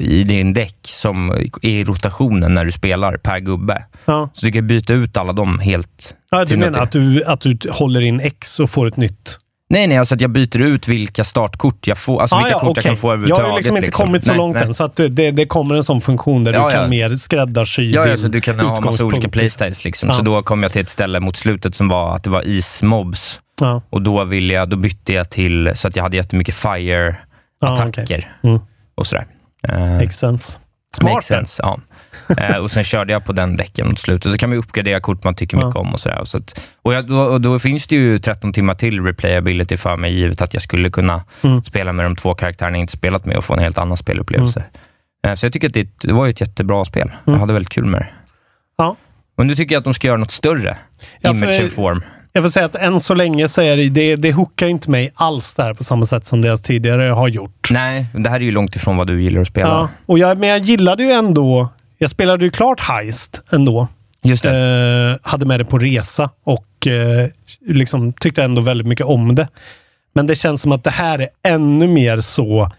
I 0.00 0.24
din 0.24 0.54
däck 0.54 0.76
som 0.82 1.30
är 1.30 1.68
i 1.68 1.84
rotationen 1.84 2.54
när 2.54 2.64
du 2.64 2.72
spelar 2.72 3.16
per 3.16 3.38
gubbe. 3.38 3.84
Ja. 4.04 4.30
Så 4.34 4.46
du 4.46 4.52
kan 4.52 4.66
byta 4.66 4.92
ut 4.94 5.16
alla 5.16 5.32
dem 5.32 5.58
helt. 5.58 6.14
Ja, 6.30 6.44
du 6.44 6.56
menar 6.56 6.70
något- 6.72 6.80
att 6.80 6.92
du, 6.92 7.24
att 7.24 7.40
du 7.40 7.58
håller 7.70 8.00
in 8.00 8.20
X 8.20 8.60
och 8.60 8.70
får 8.70 8.86
ett 8.86 8.96
nytt? 8.96 9.38
Nej, 9.70 9.86
nej, 9.86 9.98
alltså 9.98 10.14
att 10.14 10.20
jag 10.20 10.30
byter 10.30 10.62
ut 10.62 10.88
vilka 10.88 11.24
startkort 11.24 11.86
jag 11.86 11.98
får, 11.98 12.20
alltså 12.20 12.36
Ah, 12.36 12.38
vilka 12.38 12.50
ja, 12.50 12.58
kort 12.60 12.66
jag 12.66 12.70
okej. 12.72 12.82
kan 12.82 12.96
få 12.96 13.08
Jag 13.08 13.12
överhuvudtaget. 13.12 13.44
har 13.50 13.52
ju 13.52 13.56
liksom 13.58 13.76
inte 13.76 13.90
kommit 13.90 14.24
så 14.24 14.30
Nej, 14.30 14.36
långt 14.38 14.54
nej. 14.54 14.64
än, 14.64 14.74
så 14.74 14.84
att 14.84 14.96
det, 14.96 15.08
det 15.30 15.46
kommer 15.46 15.74
en 15.74 15.84
sån 15.84 16.00
funktion 16.00 16.44
där 16.44 16.52
Ja, 16.52 16.58
du 16.68 16.74
ja. 16.74 16.80
kan 16.80 16.90
mer 16.90 17.16
skräddarsy 17.16 17.90
Ja, 17.92 18.06
ja, 18.06 18.16
så 18.16 18.28
du 18.28 18.40
kan 18.40 18.60
ha 18.60 18.80
massa 18.80 19.04
olika 19.04 19.28
playstyles. 19.28 19.84
Liksom. 19.84 20.08
Ja. 20.08 20.14
Så 20.14 20.22
då 20.22 20.42
kom 20.42 20.62
jag 20.62 20.72
till 20.72 20.80
ett 20.82 20.88
ställe 20.88 21.20
mot 21.20 21.36
slutet 21.36 21.74
som 21.74 21.88
var 21.88 22.16
att 22.16 22.24
det 22.24 22.30
var 22.30 22.48
ismobs. 22.48 23.40
Ja. 23.60 23.82
Och 23.90 24.02
då, 24.02 24.24
ville 24.24 24.54
jag, 24.54 24.68
då 24.68 24.76
bytte 24.76 25.12
jag 25.12 25.30
till 25.30 25.70
så 25.74 25.88
att 25.88 25.96
jag 25.96 26.02
hade 26.02 26.16
jättemycket 26.16 26.54
fire-attacker 26.54 28.00
Ja, 28.00 28.02
okej. 28.04 28.28
Mm. 28.42 28.60
och 28.94 29.06
sådär. 29.06 29.26
Uh, 29.68 29.96
Makes 29.98 30.18
sense. 30.18 30.58
Smart. 30.96 31.12
Makes 31.12 31.26
sense, 31.26 31.62
ja. 31.62 31.78
Eh, 32.38 32.56
och 32.56 32.70
sen 32.70 32.84
körde 32.84 33.12
jag 33.12 33.24
på 33.24 33.32
den 33.32 33.56
däcken 33.56 33.88
mot 33.88 33.98
slutet. 34.00 34.32
Så 34.32 34.38
kan 34.38 34.48
man 34.50 34.58
uppgradera 34.58 35.00
kort 35.00 35.24
man 35.24 35.34
tycker 35.34 35.56
mycket 35.56 35.74
Ja. 35.74 35.80
om 35.80 35.94
och 35.94 36.00
sådär. 36.00 36.24
Så 36.24 36.38
att, 36.38 36.60
och, 36.82 36.94
jag, 36.94 37.08
då, 37.08 37.20
och 37.20 37.40
då 37.40 37.58
finns 37.58 37.86
det 37.86 37.96
ju 37.96 38.18
13 38.18 38.52
timmar 38.52 38.74
till 38.74 39.04
replayability 39.04 39.76
för 39.76 39.96
mig, 39.96 40.12
givet 40.14 40.42
att 40.42 40.54
jag 40.54 40.62
skulle 40.62 40.90
kunna 40.90 41.24
Mm. 41.42 41.62
spela 41.62 41.92
med 41.92 42.06
de 42.06 42.16
två 42.16 42.34
karaktärerna 42.34 42.76
jag 42.76 42.82
inte 42.82 42.92
spelat 42.96 43.24
med 43.24 43.36
och 43.36 43.44
få 43.44 43.52
en 43.54 43.58
helt 43.58 43.78
annan 43.78 43.96
spelupplevelse. 43.96 44.64
Eh, 45.26 45.34
så 45.34 45.46
jag 45.46 45.52
tycker 45.52 45.68
att 45.68 45.74
det, 45.74 45.88
det 46.00 46.12
var 46.12 46.28
ett 46.28 46.40
jättebra 46.40 46.84
spel. 46.84 47.10
Jag 47.24 47.28
Mm. 47.28 47.40
hade 47.40 47.52
väldigt 47.52 47.72
kul 47.72 47.84
med 47.84 48.00
det. 48.00 48.08
Ja. 48.76 48.96
Men 49.36 49.46
nu 49.46 49.54
tycker 49.54 49.74
jag 49.74 49.80
att 49.80 49.84
de 49.84 49.94
ska 49.94 50.06
göra 50.08 50.18
något 50.18 50.30
större. 50.30 50.78
Ja, 51.20 51.30
Image 51.30 51.54
för- 51.56 51.62
and 51.62 51.72
form. 51.72 52.02
Jag 52.32 52.44
får 52.44 52.50
säga 52.50 52.66
att 52.66 52.74
än 52.74 53.00
så 53.00 53.14
länge 53.14 53.48
så 53.48 53.62
är 53.62 53.76
det, 53.76 53.88
det, 53.88 54.16
det 54.16 54.32
hookar 54.32 54.66
inte 54.66 54.90
mig 54.90 55.12
alls 55.14 55.54
där 55.54 55.74
på 55.74 55.84
samma 55.84 56.06
sätt 56.06 56.26
som 56.26 56.40
deras 56.40 56.62
tidigare 56.62 57.02
har 57.02 57.28
gjort. 57.28 57.68
Nej, 57.70 58.06
det 58.14 58.30
här 58.30 58.36
är 58.36 58.44
ju 58.44 58.50
långt 58.50 58.76
ifrån 58.76 58.96
vad 58.96 59.06
du 59.06 59.22
gillar 59.22 59.40
att 59.40 59.48
spela. 59.48 59.68
Ja, 59.68 59.88
och 60.06 60.18
jag, 60.18 60.38
men 60.38 60.48
jag 60.48 60.58
gillade 60.58 61.02
ju 61.02 61.10
ändå, 61.12 61.68
jag 61.98 62.10
spelade 62.10 62.44
ju 62.44 62.50
klart 62.50 62.80
Heist 62.80 63.40
ändå. 63.50 63.88
Just 64.22 64.42
det. 64.42 65.18
Eh, 65.22 65.30
hade 65.30 65.46
med 65.46 65.60
det 65.60 65.64
på 65.64 65.78
resa 65.78 66.30
och 66.44 66.86
eh, 66.86 67.28
liksom 67.60 68.12
tyckte 68.12 68.42
ändå 68.42 68.62
väldigt 68.62 68.86
mycket 68.86 69.06
om 69.06 69.34
det. 69.34 69.48
Men 70.14 70.26
det 70.26 70.34
känns 70.34 70.62
som 70.62 70.72
att 70.72 70.84
det 70.84 70.90
här 70.90 71.18
är 71.18 71.28
ännu 71.42 71.86
mer 71.86 72.20
så 72.20 72.70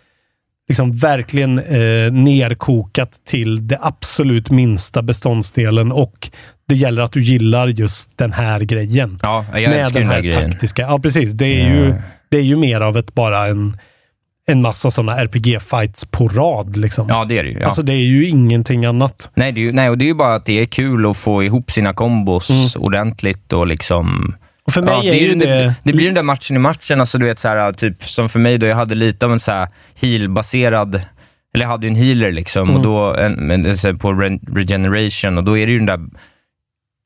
liksom 0.68 0.92
verkligen 0.92 1.60
eh, 1.60 2.12
nerkokat 2.12 3.12
till 3.26 3.68
det 3.68 3.78
absolut 3.82 4.50
minsta 4.50 5.02
beståndsdelen 5.02 5.92
och 5.92 6.30
det 6.68 6.76
gäller 6.76 7.02
att 7.02 7.12
du 7.12 7.22
gillar 7.22 7.68
just 7.68 8.18
den 8.18 8.34
här 8.34 8.60
grejen. 8.60 9.20
Ja, 9.24 9.46
jag 9.54 9.64
älskar 9.64 10.00
den 10.00 10.10
här 10.10 10.22
grejen. 10.22 10.52
taktiska. 10.52 10.82
Ja, 10.82 11.00
precis. 11.00 11.32
Det 11.32 11.46
är, 11.62 11.70
ju, 11.76 11.88
Ja. 11.90 11.96
det 12.30 12.38
är 12.38 12.42
ju 12.42 12.56
mer 12.56 12.82
av 12.82 12.98
ett 12.98 13.14
bara 13.14 13.48
en, 13.48 13.78
en 14.48 14.62
massa 14.62 14.92
sådana 14.92 15.18
RPG-fights 15.24 16.08
på 16.12 16.28
rad. 16.28 16.78
Liksom. 16.78 17.10
Ja, 17.10 17.26
det 17.26 17.38
är 17.38 17.44
det 17.44 17.50
ju. 17.50 17.60
Ja. 17.60 17.66
Alltså 17.66 17.82
det 17.84 17.94
är 17.94 17.98
ju 17.98 18.28
ingenting 18.28 18.86
annat. 18.86 19.30
Nej, 19.36 19.52
det 19.52 19.62
är 19.62 19.64
ju, 19.64 19.72
nej, 19.72 19.90
och 19.90 19.98
det 19.98 20.06
är 20.06 20.08
ju 20.08 20.14
bara 20.14 20.34
att 20.36 20.46
det 20.46 20.60
är 20.62 20.66
kul 20.66 21.06
att 21.10 21.18
få 21.18 21.44
ihop 21.44 21.72
sina 21.72 21.94
kombos 21.94 22.76
ordentligt 22.76 23.54
och 23.54 23.68
liksom... 23.68 24.36
Och 24.66 24.74
för 24.74 24.82
mig 24.82 24.94
ja, 25.08 25.14
är 25.14 25.20
ju 25.20 25.30
den- 25.30 25.40
det- 25.40 25.46
det... 25.46 25.76
Det 25.84 25.94
blir 25.94 26.06
den 26.06 26.14
där 26.14 26.24
matchen 26.24 26.56
i 26.56 26.60
matchen, 26.60 27.00
alltså 27.00 27.18
du 27.18 27.26
vet 27.26 27.40
så 27.40 27.48
här, 27.48 27.72
typ 27.74 28.04
som 28.10 28.30
för 28.30 28.40
mig 28.40 28.58
då, 28.58 28.66
jag 28.66 28.76
hade 28.76 28.96
lite 28.96 29.26
av 29.26 29.32
en 29.32 29.40
så 29.40 29.52
här 29.52 29.68
heal-baserad, 30.02 30.96
eller 31.54 31.66
jag 31.66 31.70
hade 31.70 31.88
ju 31.88 31.90
en 31.90 31.96
healer 31.96 32.32
liksom, 32.32 32.64
Mm. 32.70 32.76
och 32.76 32.82
då, 32.84 33.14
en, 33.16 33.50
här, 33.52 33.94
på 33.94 34.12
re- 34.12 34.56
regeneration, 34.56 35.38
och 35.38 35.44
då 35.44 35.58
är 35.58 35.66
det 35.66 35.72
ju 35.72 35.78
den 35.78 35.86
där 35.86 36.00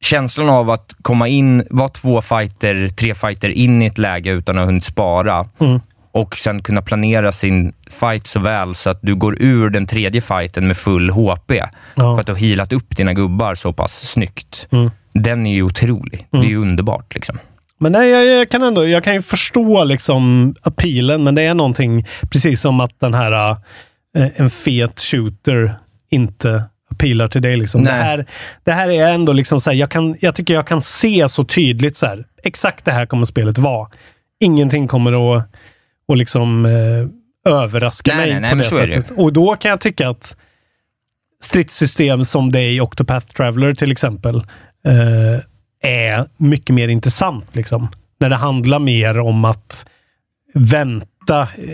känslan 0.01 0.49
av 0.49 0.69
att 0.69 0.93
komma 1.01 1.27
in, 1.27 1.63
vara 1.69 1.89
två 1.89 2.21
fighter, 2.21 2.87
tre 2.87 3.15
fighter 3.15 3.49
in 3.49 3.81
i 3.81 3.85
ett 3.85 3.97
läge 3.97 4.29
utan 4.31 4.57
att 4.57 4.61
ha 4.61 4.65
hunnit 4.65 4.83
spara, 4.85 5.45
Mm. 5.59 5.79
och 6.11 6.37
sen 6.37 6.61
kunna 6.61 6.81
planera 6.81 7.31
sin 7.31 7.73
fight 7.99 8.27
så 8.27 8.39
väl 8.39 8.75
så 8.75 8.89
att 8.89 8.99
du 9.01 9.15
går 9.15 9.41
ur 9.41 9.69
den 9.69 9.87
tredje 9.87 10.21
fighten 10.21 10.67
med 10.67 10.77
full 10.77 11.09
HP. 11.09 11.51
Ja. 11.51 11.63
För 11.95 12.19
att 12.19 12.25
du 12.27 12.31
har 12.33 12.39
healat 12.39 12.73
upp 12.73 12.97
dina 12.97 13.13
gubbar 13.13 13.55
så 13.55 13.73
pass 13.73 14.09
snyggt. 14.09 14.67
Mm. 14.71 14.91
Den 15.13 15.45
är 15.47 15.53
ju 15.53 15.63
otrolig. 15.63 16.27
Det 16.31 16.37
är 16.37 16.43
ju 16.43 16.57
underbart. 16.57 17.15
Liksom. 17.15 17.37
Men 17.79 17.91
nej, 17.91 18.09
jag, 18.09 18.25
jag 18.25 18.49
kan 18.49 18.63
ändå, 18.63 18.87
jag 18.87 19.03
kan 19.03 19.13
ju 19.13 19.21
förstå 19.21 19.83
liksom 19.83 20.55
appealen, 20.61 21.23
men 21.23 21.35
det 21.35 21.41
är 21.41 21.53
någonting, 21.53 22.07
precis 22.29 22.61
som 22.61 22.79
att 22.79 22.99
den 22.99 23.13
här, 23.13 23.51
eh, 24.17 24.27
en 24.35 24.49
fet 24.49 24.99
shooter 24.99 25.75
inte 26.09 26.63
appealar 26.97 27.27
till 27.27 27.41
dig. 27.41 27.57
Liksom. 27.57 27.83
Det, 27.83 27.91
här, 27.91 28.25
det 28.63 28.71
här 28.71 28.89
är 28.89 29.07
ändå 29.07 29.33
liksom 29.33 29.61
så 29.61 29.69
här, 29.69 29.77
jag, 29.77 29.91
kan, 29.91 30.15
jag 30.21 30.35
tycker 30.35 30.53
jag 30.53 30.67
kan 30.67 30.81
se 30.81 31.29
så 31.29 31.43
tydligt 31.43 31.97
så 31.97 32.05
här, 32.05 32.25
exakt 32.43 32.85
det 32.85 32.91
här 32.91 33.05
kommer 33.05 33.25
spelet 33.25 33.57
vara. 33.57 33.89
Ingenting 34.39 34.87
kommer 34.87 35.37
att, 35.37 35.43
att 36.07 36.17
liksom, 36.17 36.65
eh, 36.65 37.51
överraska 37.53 38.15
Nej, 38.15 38.31
mig 38.31 38.41
nej, 38.41 38.55
nej, 38.55 38.69
på 38.69 38.75
det 38.75 38.81
är 38.81 38.87
det 38.87 38.93
sättet. 38.93 39.17
Och 39.17 39.33
då 39.33 39.55
kan 39.55 39.69
jag 39.69 39.81
tycka 39.81 40.09
att 40.09 40.35
stridssystem 41.43 42.25
som 42.25 42.51
det 42.51 42.59
är 42.59 42.71
i 42.71 42.81
Octopath 42.81 43.27
Traveler 43.27 43.73
till 43.73 43.91
exempel 43.91 44.35
eh, 44.85 45.39
är 45.91 46.25
mycket 46.37 46.75
mer 46.75 46.87
intressant. 46.87 47.55
Liksom. 47.55 47.87
När 48.19 48.29
det 48.29 48.35
handlar 48.35 48.79
mer 48.79 49.19
om 49.19 49.45
att 49.45 49.85
vänta 50.53 51.07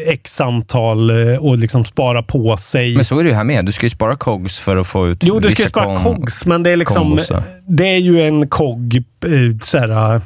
x 0.05 0.41
antal 0.41 1.09
eh, 1.09 1.38
och 1.38 1.57
liksom 1.57 1.85
spara 1.85 2.23
på 2.23 2.57
sig. 2.57 2.95
Men 2.95 3.05
så 3.05 3.19
är 3.19 3.23
det 3.23 3.30
ju 3.30 3.35
här 3.35 3.43
med. 3.43 3.65
Du 3.65 3.71
ska 3.71 3.85
ju 3.85 3.89
spara 3.89 4.15
cogs 4.15 4.59
för 4.59 4.77
att 4.77 4.88
få 4.88 5.07
ut 5.07 5.23
Jo, 5.23 5.39
du 5.39 5.51
ska 5.51 5.63
ju 5.63 5.69
spara 5.69 5.99
cogs, 6.03 6.45
men 6.45 6.63
det 6.63 6.69
är 6.69 6.77
liksom 6.77 7.19
det 7.67 7.88
är 7.88 7.97
ju 7.97 8.21
en 8.21 8.47
cog 8.47 8.95
eh, 8.95 9.31
såhär, 9.63 10.21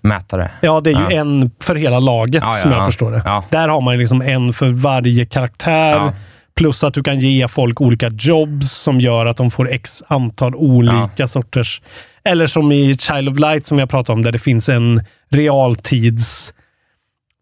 Mätare. 0.00 0.50
Ja, 0.60 0.80
det 0.80 0.90
är 0.90 0.94
ju 0.94 1.14
Ja. 1.14 1.20
en 1.20 1.50
för 1.62 1.76
hela 1.76 1.98
laget 1.98 2.42
Ja, 2.42 2.50
ja, 2.56 2.62
som 2.62 2.70
jag 2.70 2.80
ja. 2.80 2.86
förstår 2.86 3.10
det. 3.10 3.42
Där 3.50 3.68
har 3.68 3.80
man 3.80 3.98
liksom 3.98 4.22
en 4.22 4.52
för 4.52 4.68
varje 4.68 5.26
karaktär. 5.26 6.12
Plus 6.54 6.84
att 6.84 6.94
du 6.94 7.02
kan 7.02 7.18
ge 7.18 7.48
folk 7.48 7.80
olika 7.80 8.10
jobs 8.18 8.72
som 8.72 9.00
gör 9.00 9.26
att 9.26 9.36
de 9.36 9.50
får 9.50 9.70
x 9.70 10.02
antal 10.08 10.54
olika 10.54 11.26
sorters... 11.26 11.82
Eller 12.24 12.46
som 12.46 12.72
i 12.72 12.96
Child 12.98 13.28
of 13.28 13.38
Light 13.38 13.66
som 13.66 13.76
vi 13.76 13.80
har 13.80 13.86
pratat 13.86 14.10
om, 14.10 14.22
där 14.22 14.32
det 14.32 14.38
finns 14.38 14.68
en 14.68 15.04
realtids 15.30 16.52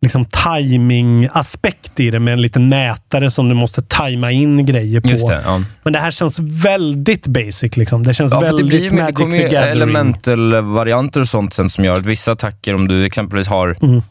liksom 0.06 0.24
timing-aspekt 0.24 2.00
i 2.00 2.10
det 2.10 2.18
med 2.20 2.32
en 2.32 2.42
liten 2.42 2.68
mätare 2.68 3.30
som 3.30 3.48
du 3.48 3.54
måste 3.54 3.82
tajma 3.82 4.30
in 4.32 4.66
grejer 4.66 5.00
på. 5.00 5.08
Just 5.08 5.26
det, 5.28 5.42
ja. 5.44 5.62
Men 5.82 5.92
det 5.92 5.98
här 5.98 6.10
känns 6.10 6.38
väldigt 6.38 7.26
basic. 7.26 7.76
Liksom. 7.76 8.02
Det 8.02 8.14
känns 8.14 8.32
Ja, 8.32 8.40
för 8.40 8.46
det, 8.46 8.50
väldigt 8.52 8.66
blir, 8.66 8.82
ju- 8.82 8.90
det 8.90 8.96
Magic 9.02 9.16
kommer 9.16 9.38
the 9.38 9.42
Gathering. 9.48 9.72
elemental-varianter 9.72 11.20
och 11.20 11.28
sånt 11.28 11.54
sen 11.54 11.70
som 11.70 11.84
gör 11.84 11.98
att 11.98 12.06
vissa 12.06 12.32
attacker, 12.32 12.74
om 12.74 12.88
du 12.88 13.04
exempelvis 13.06 13.48
har 13.48 13.76
Mm. 13.82 14.02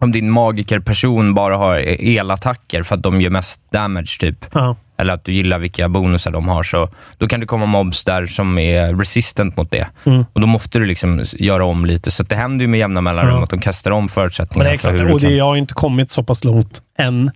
om 0.00 0.12
din 0.12 0.30
magikerperson 0.30 1.34
bara 1.34 1.56
har 1.56 1.76
elattacker 2.04 2.82
för 2.82 2.94
att 2.94 3.02
de 3.02 3.20
gör 3.20 3.30
mest 3.30 3.60
damage, 3.72 4.16
typ. 4.20 4.46
Ja. 4.52 4.76
Eller 4.98 5.14
att 5.14 5.24
du 5.24 5.32
gillar 5.32 5.58
vilka 5.58 5.88
bonusar 5.88 6.30
de 6.30 6.48
har, 6.48 6.62
så 6.62 6.88
då 7.18 7.28
kan 7.28 7.40
det 7.40 7.46
komma 7.46 7.66
mobs 7.66 8.04
där 8.04 8.26
som 8.26 8.58
är 8.58 8.94
resistant 8.94 9.56
mot 9.56 9.70
det. 9.70 9.86
Mm. 10.06 10.24
Och 10.32 10.40
då 10.40 10.46
måste 10.46 10.78
du 10.78 10.86
liksom 10.86 11.24
göra 11.32 11.64
om 11.64 11.86
lite. 11.86 12.10
Så 12.10 12.22
det 12.22 12.36
händer 12.36 12.62
ju 12.62 12.68
med 12.68 12.80
jämna 12.80 13.00
mellanrum 13.00 13.36
Ja. 13.36 13.42
att 13.42 13.50
de 13.50 13.60
kastar 13.60 13.90
om 13.90 14.02
Men 14.02 14.08
förutsättningarna 14.08 14.70
det 14.70 14.74
är 14.74 14.78
för 14.78 14.90
klart, 14.90 15.00
hur 15.08 15.12
och 15.12 15.20
det, 15.20 15.26
kan... 15.26 15.36
jag 15.36 15.44
har 15.44 15.56
inte 15.56 15.74
kommit 15.74 16.10
så 16.10 16.22
pass 16.22 16.44
långt 16.44 16.82
än. 16.98 17.30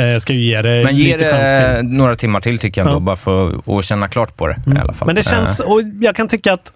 Eh, 0.00 0.06
Jag 0.06 0.22
ska 0.22 0.32
ju 0.32 0.40
ge 0.40 0.62
det 0.62 0.84
Men 0.84 0.96
ge 0.96 1.16
det 1.16 1.82
några 1.82 2.16
timmar 2.16 2.40
till 2.40 2.58
tycker 2.58 2.80
jag 2.80 2.86
ändå, 2.88 2.96
Ja. 2.96 3.00
bara 3.00 3.16
för 3.16 3.78
att 3.78 3.84
känna 3.84 4.08
klart 4.08 4.36
på 4.36 4.46
det 4.46 4.56
i 4.76 4.78
alla 4.78 4.92
fall. 4.92 5.06
Men 5.06 5.14
det 5.14 5.22
känns, 5.22 5.60
Eh, 5.60 5.66
och 5.66 5.80
jag 6.00 6.16
kan 6.16 6.28
tycka 6.28 6.52
att 6.52 6.72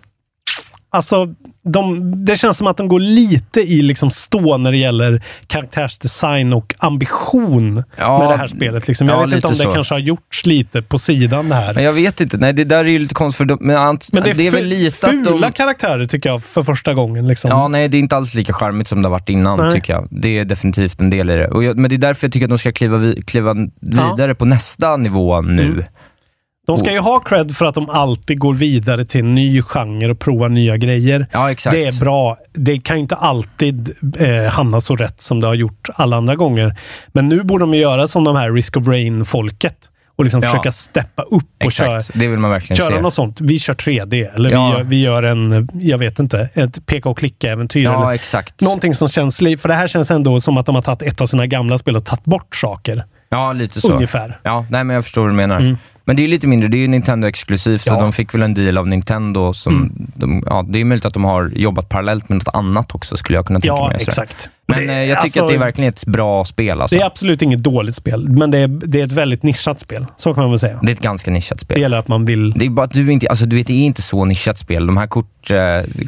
Alltså, 0.94 1.34
de, 1.64 2.12
det 2.24 2.36
känns 2.36 2.56
som 2.56 2.66
att 2.66 2.76
de 2.76 2.88
går 2.88 3.00
lite 3.00 3.60
i 3.60 3.82
liksom 3.82 4.10
stå 4.10 4.56
när 4.56 4.72
det 4.72 4.78
gäller 4.78 5.22
karaktärsdesign 5.46 6.52
och 6.52 6.74
ambition 6.78 7.84
Ja, 7.96 8.18
med 8.18 8.28
det 8.28 8.36
här 8.36 8.46
spelet. 8.46 8.88
Liksom. 8.88 9.08
Jag 9.08 9.22
ja, 9.22 9.26
vet 9.26 9.34
inte 9.34 9.46
om 9.46 9.52
det 9.52 9.58
så. 9.58 9.72
kanske 9.72 9.94
har 9.94 9.98
gjorts 9.98 10.46
lite 10.46 10.82
på 10.82 10.98
sidan 10.98 11.48
det 11.48 11.54
här. 11.54 11.74
Men 11.74 11.84
jag 11.84 11.92
vet 11.92 12.20
inte. 12.20 12.36
Nej, 12.36 12.52
det 12.52 12.64
där 12.64 12.78
är 12.78 12.88
ju 12.88 12.98
lite 12.98 13.14
konstigt. 13.14 13.38
För 13.38 13.44
de, 13.44 13.58
men 13.60 13.98
Men 14.12 14.22
det 14.22 14.30
är, 14.30 14.34
det 14.34 14.46
är 14.46 14.50
väl 14.50 14.64
lite 14.64 15.08
fula 15.10 15.46
de... 15.46 15.52
karaktärer 15.52 16.06
tycker 16.06 16.28
jag 16.28 16.42
för 16.42 16.62
första 16.62 16.94
gången. 16.94 17.28
Liksom. 17.28 17.50
Ja, 17.50 17.68
nej, 17.68 17.88
det 17.88 17.96
är 17.96 17.98
inte 17.98 18.16
alls 18.16 18.34
lika 18.34 18.52
charmigt 18.52 18.88
som 18.88 19.02
det 19.02 19.08
har 19.08 19.12
varit 19.12 19.28
innan, 19.28 19.58
Nej. 19.58 19.72
tycker 19.72 19.92
jag. 19.92 20.08
Det 20.10 20.38
är 20.38 20.44
definitivt 20.44 21.00
en 21.00 21.10
del 21.10 21.30
i 21.30 21.36
det. 21.36 21.48
Och 21.48 21.64
jag, 21.64 21.78
men 21.78 21.88
det 21.88 21.96
är 21.96 21.98
därför 21.98 22.26
jag 22.26 22.32
tycker 22.32 22.46
att 22.46 22.50
de 22.50 22.58
ska 22.58 22.72
kliva, 22.72 22.96
vi, 22.96 23.22
kliva 23.22 23.54
vidare 23.80 24.34
på 24.34 24.44
nästa 24.44 24.96
nivå 24.96 25.40
nu. 25.40 25.62
Mm. 25.62 25.84
De 26.66 26.78
ska 26.78 26.92
ju 26.92 26.98
ha 26.98 27.20
cred 27.20 27.56
för 27.56 27.64
att 27.66 27.74
de 27.74 27.90
alltid 27.90 28.38
går 28.38 28.54
vidare 28.54 29.04
till 29.04 29.20
en 29.20 29.34
ny 29.34 29.62
genre 29.62 30.10
och 30.10 30.18
provar 30.18 30.48
nya 30.48 30.76
grejer. 30.76 31.26
Ja, 31.32 31.50
exakt. 31.50 31.76
Det 31.76 31.84
är 31.84 32.00
bra. 32.00 32.36
Det 32.52 32.78
kan 32.78 32.96
ju 32.96 33.00
inte 33.02 33.16
alltid 33.16 33.94
eh, 34.18 34.44
hamna 34.44 34.80
så 34.80 34.96
rätt 34.96 35.22
som 35.22 35.40
det 35.40 35.46
har 35.46 35.54
gjort 35.54 35.88
alla 35.94 36.16
andra 36.16 36.36
gånger. 36.36 36.76
Men 37.08 37.28
nu 37.28 37.42
borde 37.42 37.62
de 37.62 37.74
ju 37.74 37.80
göra 37.80 38.08
som 38.08 38.24
de 38.24 38.36
här 38.36 38.52
Risk 38.52 38.76
of 38.76 38.86
Rain-folket 38.86 39.76
och 40.16 40.24
liksom 40.24 40.40
Ja. 40.42 40.48
försöka 40.50 40.72
steppa 40.72 41.22
upp 41.22 41.64
och 41.64 41.72
köra, 41.72 41.96
Exakt, 41.96 42.18
det 42.18 42.28
vill 42.28 42.38
man 42.38 42.50
verkligen 42.50 42.76
köra 42.76 42.96
se. 42.96 43.02
något 43.02 43.14
sånt. 43.14 43.40
Vi 43.40 43.58
kör 43.58 43.74
3D 43.74 44.34
eller 44.34 44.50
Ja. 44.50 44.66
vi, 44.70 44.76
gör, 44.76 44.84
vi 44.84 45.00
gör 45.02 45.22
en, 45.22 45.68
jag 45.74 45.98
vet 45.98 46.18
inte, 46.18 46.48
ett 46.54 46.86
peka 46.86 47.08
och 47.08 47.18
klicka-äventyr. 47.18 47.84
Ja, 47.84 48.02
eller 48.02 48.12
exakt. 48.14 48.60
Någonting 48.60 48.94
som 48.94 49.08
känns, 49.08 49.36
för 49.38 49.68
det 49.68 49.74
här 49.74 49.86
känns 49.86 50.10
ändå 50.10 50.40
som 50.40 50.56
att 50.56 50.66
de 50.66 50.74
har 50.74 50.82
tagit 50.82 51.02
ett 51.02 51.20
av 51.20 51.26
sina 51.26 51.46
gamla 51.46 51.78
spel 51.78 51.96
och 51.96 52.04
tagit 52.04 52.24
bort 52.24 52.56
saker. 52.56 53.04
Ja, 53.28 53.52
lite 53.52 53.80
så. 53.80 53.92
Ungefär. 53.92 54.38
Ja, 54.42 54.66
nej, 54.70 54.84
men 54.84 54.94
jag 54.94 55.04
förstår 55.04 55.22
vad 55.22 55.30
du 55.30 55.34
menar. 55.36 55.60
Mm. 55.60 55.76
Men 56.04 56.16
det 56.16 56.20
är 56.22 56.24
ju 56.24 56.28
lite 56.30 56.46
mindre, 56.46 56.68
det 56.68 56.76
är 56.76 56.80
ju 56.80 56.86
Nintendo-exklusivt, 56.88 57.82
så 57.82 57.90
Ja. 57.94 58.00
de 58.00 58.12
fick 58.12 58.34
väl 58.34 58.42
en 58.42 58.54
deal 58.54 58.78
av 58.78 58.88
Nintendo 58.88 59.52
som, 59.52 59.76
Mm. 59.76 59.92
de, 60.14 60.42
ja, 60.46 60.64
det 60.68 60.80
är 60.80 60.84
möjligt 60.84 61.04
att 61.04 61.14
de 61.14 61.24
har 61.24 61.52
jobbat 61.56 61.88
parallellt 61.88 62.28
med 62.28 62.38
något 62.38 62.54
annat 62.54 62.94
också, 62.94 63.16
skulle 63.16 63.38
jag 63.38 63.46
kunna 63.46 63.60
tänka 63.60 63.74
Ja, 63.76 63.88
mig. 63.88 63.98
så. 64.00 64.10
exakt. 64.10 64.48
Men 64.66 64.86
Det- 64.86 64.92
eh, 64.92 64.98
jag 64.98 65.08
tycker 65.22 65.24
alltså- 65.24 65.42
att 65.42 65.48
det 65.48 65.54
är 65.54 65.58
verkligen 65.58 65.88
ett 65.88 66.06
bra 66.06 66.44
spel. 66.44 66.80
Alltså. 66.80 66.96
Det 66.96 67.02
är 67.02 67.06
absolut 67.06 67.42
inget 67.42 67.62
dåligt 67.62 67.96
spel, 67.96 68.28
men 68.28 68.50
det 68.50 68.58
är, 68.58 68.68
det 68.68 69.00
är 69.00 69.04
ett 69.04 69.12
väldigt 69.12 69.42
nischat 69.42 69.80
spel. 69.80 70.06
Så 70.16 70.34
kan 70.34 70.42
man 70.42 70.50
väl 70.50 70.58
säga. 70.58 70.78
Det 70.82 70.92
är 70.92 70.94
ett 70.94 71.02
ganska 71.02 71.30
nischat 71.30 71.60
spel. 71.60 71.74
Det 71.74 71.80
gäller 71.80 71.96
att 71.96 72.08
man 72.08 72.24
vill... 72.24 72.50
Det 72.56 72.66
är 72.66 72.70
bara 72.70 72.84
att 72.86 72.92
du 72.92 73.12
inte, 73.12 73.28
alltså 73.28 73.46
du 73.46 73.56
vet, 73.56 73.66
det 73.66 73.72
är 73.72 73.84
inte 73.86 74.02
så 74.02 74.24
nischat 74.24 74.58
spel. 74.58 74.86
De 74.86 74.96
här 74.96 75.06
kort, 75.06 75.50
eh, 75.50 75.56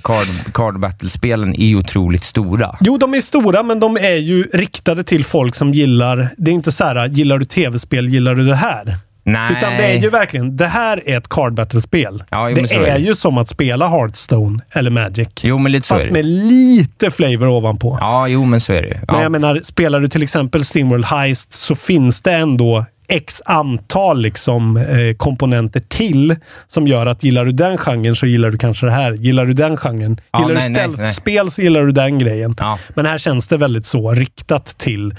card, 0.03 0.27
card 0.53 0.79
battle-spelen 0.81 1.55
är 1.55 1.67
ju 1.67 1.77
otroligt 1.77 2.25
stora. 2.25 2.77
Jo, 2.81 2.99
de 2.99 3.15
är 3.15 3.21
stora, 3.21 3.63
men 3.63 3.81
de 3.81 3.97
är 3.97 4.17
ju 4.17 4.43
riktade 4.53 5.05
till 5.05 5.25
folk 5.25 5.55
som 5.57 5.75
gillar... 5.75 6.35
Det 6.37 6.51
är 6.51 6.55
inte 6.55 6.73
så 6.73 6.85
här, 6.85 7.09
gillar 7.09 7.39
du 7.39 7.45
tv-spel, 7.45 8.09
gillar 8.09 8.35
du 8.35 8.47
det 8.47 8.57
här? 8.57 8.99
Nej. 9.27 9.53
Utan 9.59 9.73
det 9.73 9.85
är 9.85 9.97
ju 9.99 10.11
verkligen, 10.11 10.57
det 10.57 10.67
här 10.67 11.03
är 11.09 11.17
ett 11.19 11.29
card 11.29 11.55
battle-spel. 11.55 12.25
Ja, 12.31 12.49
det 12.49 12.55
men 12.55 12.65
är, 12.65 12.81
är 12.81 12.95
det. 12.95 12.99
ju 13.01 13.15
som 13.15 13.39
att 13.39 13.49
spela 13.49 13.89
Hearthstone 13.89 14.59
eller 14.73 14.91
Magic. 14.91 15.29
Jo, 15.43 15.59
men 15.59 15.73
lite 15.73 15.87
så 15.87 15.95
Fast 15.95 16.03
är 16.05 16.09
det. 16.09 16.13
med 16.13 16.25
lite 16.25 17.11
flavor 17.11 17.49
ovanpå. 17.49 17.99
Ja, 18.01 18.29
jo, 18.29 18.45
men 18.45 18.61
så 18.61 18.73
är 18.73 18.83
det 18.83 18.89
ju. 18.89 18.95
Men 18.95 19.05
Ja. 19.17 19.23
jag 19.23 19.33
menar, 19.33 19.61
spelar 19.65 20.01
du 20.01 20.09
till 20.09 20.23
exempel 20.23 20.65
Steamworld 20.65 21.05
Heist 21.05 21.55
så 21.55 21.75
finns 21.75 22.21
det 22.23 22.33
ändå 22.33 22.85
x 23.09 23.43
antal 23.45 24.21
liksom, 24.21 24.77
eh, 24.77 25.17
komponenter 25.17 25.81
till 25.81 26.37
som 26.69 26.87
gör 26.87 27.07
att 27.07 27.23
gillar 27.25 27.45
du 27.45 27.53
den 27.53 27.79
genren 27.79 28.17
så 28.17 28.27
gillar 28.27 28.51
du 28.51 28.59
kanske 28.59 28.87
det 28.87 28.93
här. 28.93 29.13
Gillar 29.13 29.45
du 29.47 29.53
den 29.53 29.77
genren, 29.77 30.21
Ja, 30.33 30.41
gillar 30.41 30.55
nej, 30.55 30.69
du 30.69 30.75
stealth-spel 30.75 31.51
så 31.51 31.63
gillar 31.63 31.83
du 31.83 31.93
den 31.93 32.19
grejen. 32.19 32.55
Ja. 32.59 32.79
Men 32.95 33.07
här 33.07 33.19
känns 33.19 33.47
det 33.47 33.57
väldigt 33.57 33.87
så 33.87 34.13
riktat 34.15 34.79
till 34.79 35.15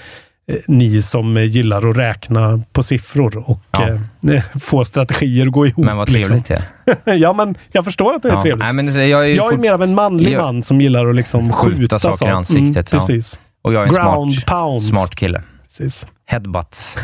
ni 0.67 1.01
som 1.01 1.37
eh, 1.37 1.43
gillar 1.43 1.89
att 1.89 1.97
räkna 1.97 2.61
på 2.73 2.83
siffror 2.83 3.49
och 3.49 3.59
Ja. 3.71 3.89
eh, 4.33 4.43
få 4.61 4.85
strategier 4.85 5.45
att 5.45 5.51
gå 5.51 5.65
ihop. 5.67 5.85
Men 5.85 5.97
vad 5.97 6.07
trevligt 6.07 6.45
det 6.47 6.63
liksom. 6.87 7.13
Ja, 7.19 7.33
men 7.33 7.57
jag 7.71 7.85
förstår 7.85 8.13
att 8.13 8.23
det 8.23 8.29
är 8.29 8.33
Ja. 8.33 8.41
trevligt. 8.41 8.59
Nej, 8.65 8.73
men 8.73 9.09
jag 9.09 9.29
är, 9.29 9.35
jag 9.35 9.53
är 9.53 9.57
mer 9.57 9.73
av 9.73 9.83
en 9.83 9.95
manlig 9.95 10.31
jag- 10.31 10.41
man 10.41 10.63
som 10.63 10.81
gillar 10.81 11.07
att 11.09 11.15
liksom 11.15 11.53
skjuta, 11.53 11.77
skjuta 11.77 11.99
saker 11.99 12.25
i 12.27 12.29
ansiktet. 12.29 12.91
Mm, 12.91 13.01
ja. 13.01 13.07
precis. 13.07 13.39
Och 13.61 13.73
jag 13.73 13.83
är 13.83 13.87
en 13.87 13.93
Ground 13.93 14.33
smart, 14.33 14.45
pounds. 14.45 14.87
smart 14.87 15.15
kille. 15.15 15.41
Precis. 15.77 16.05
Headbutts. 16.25 16.97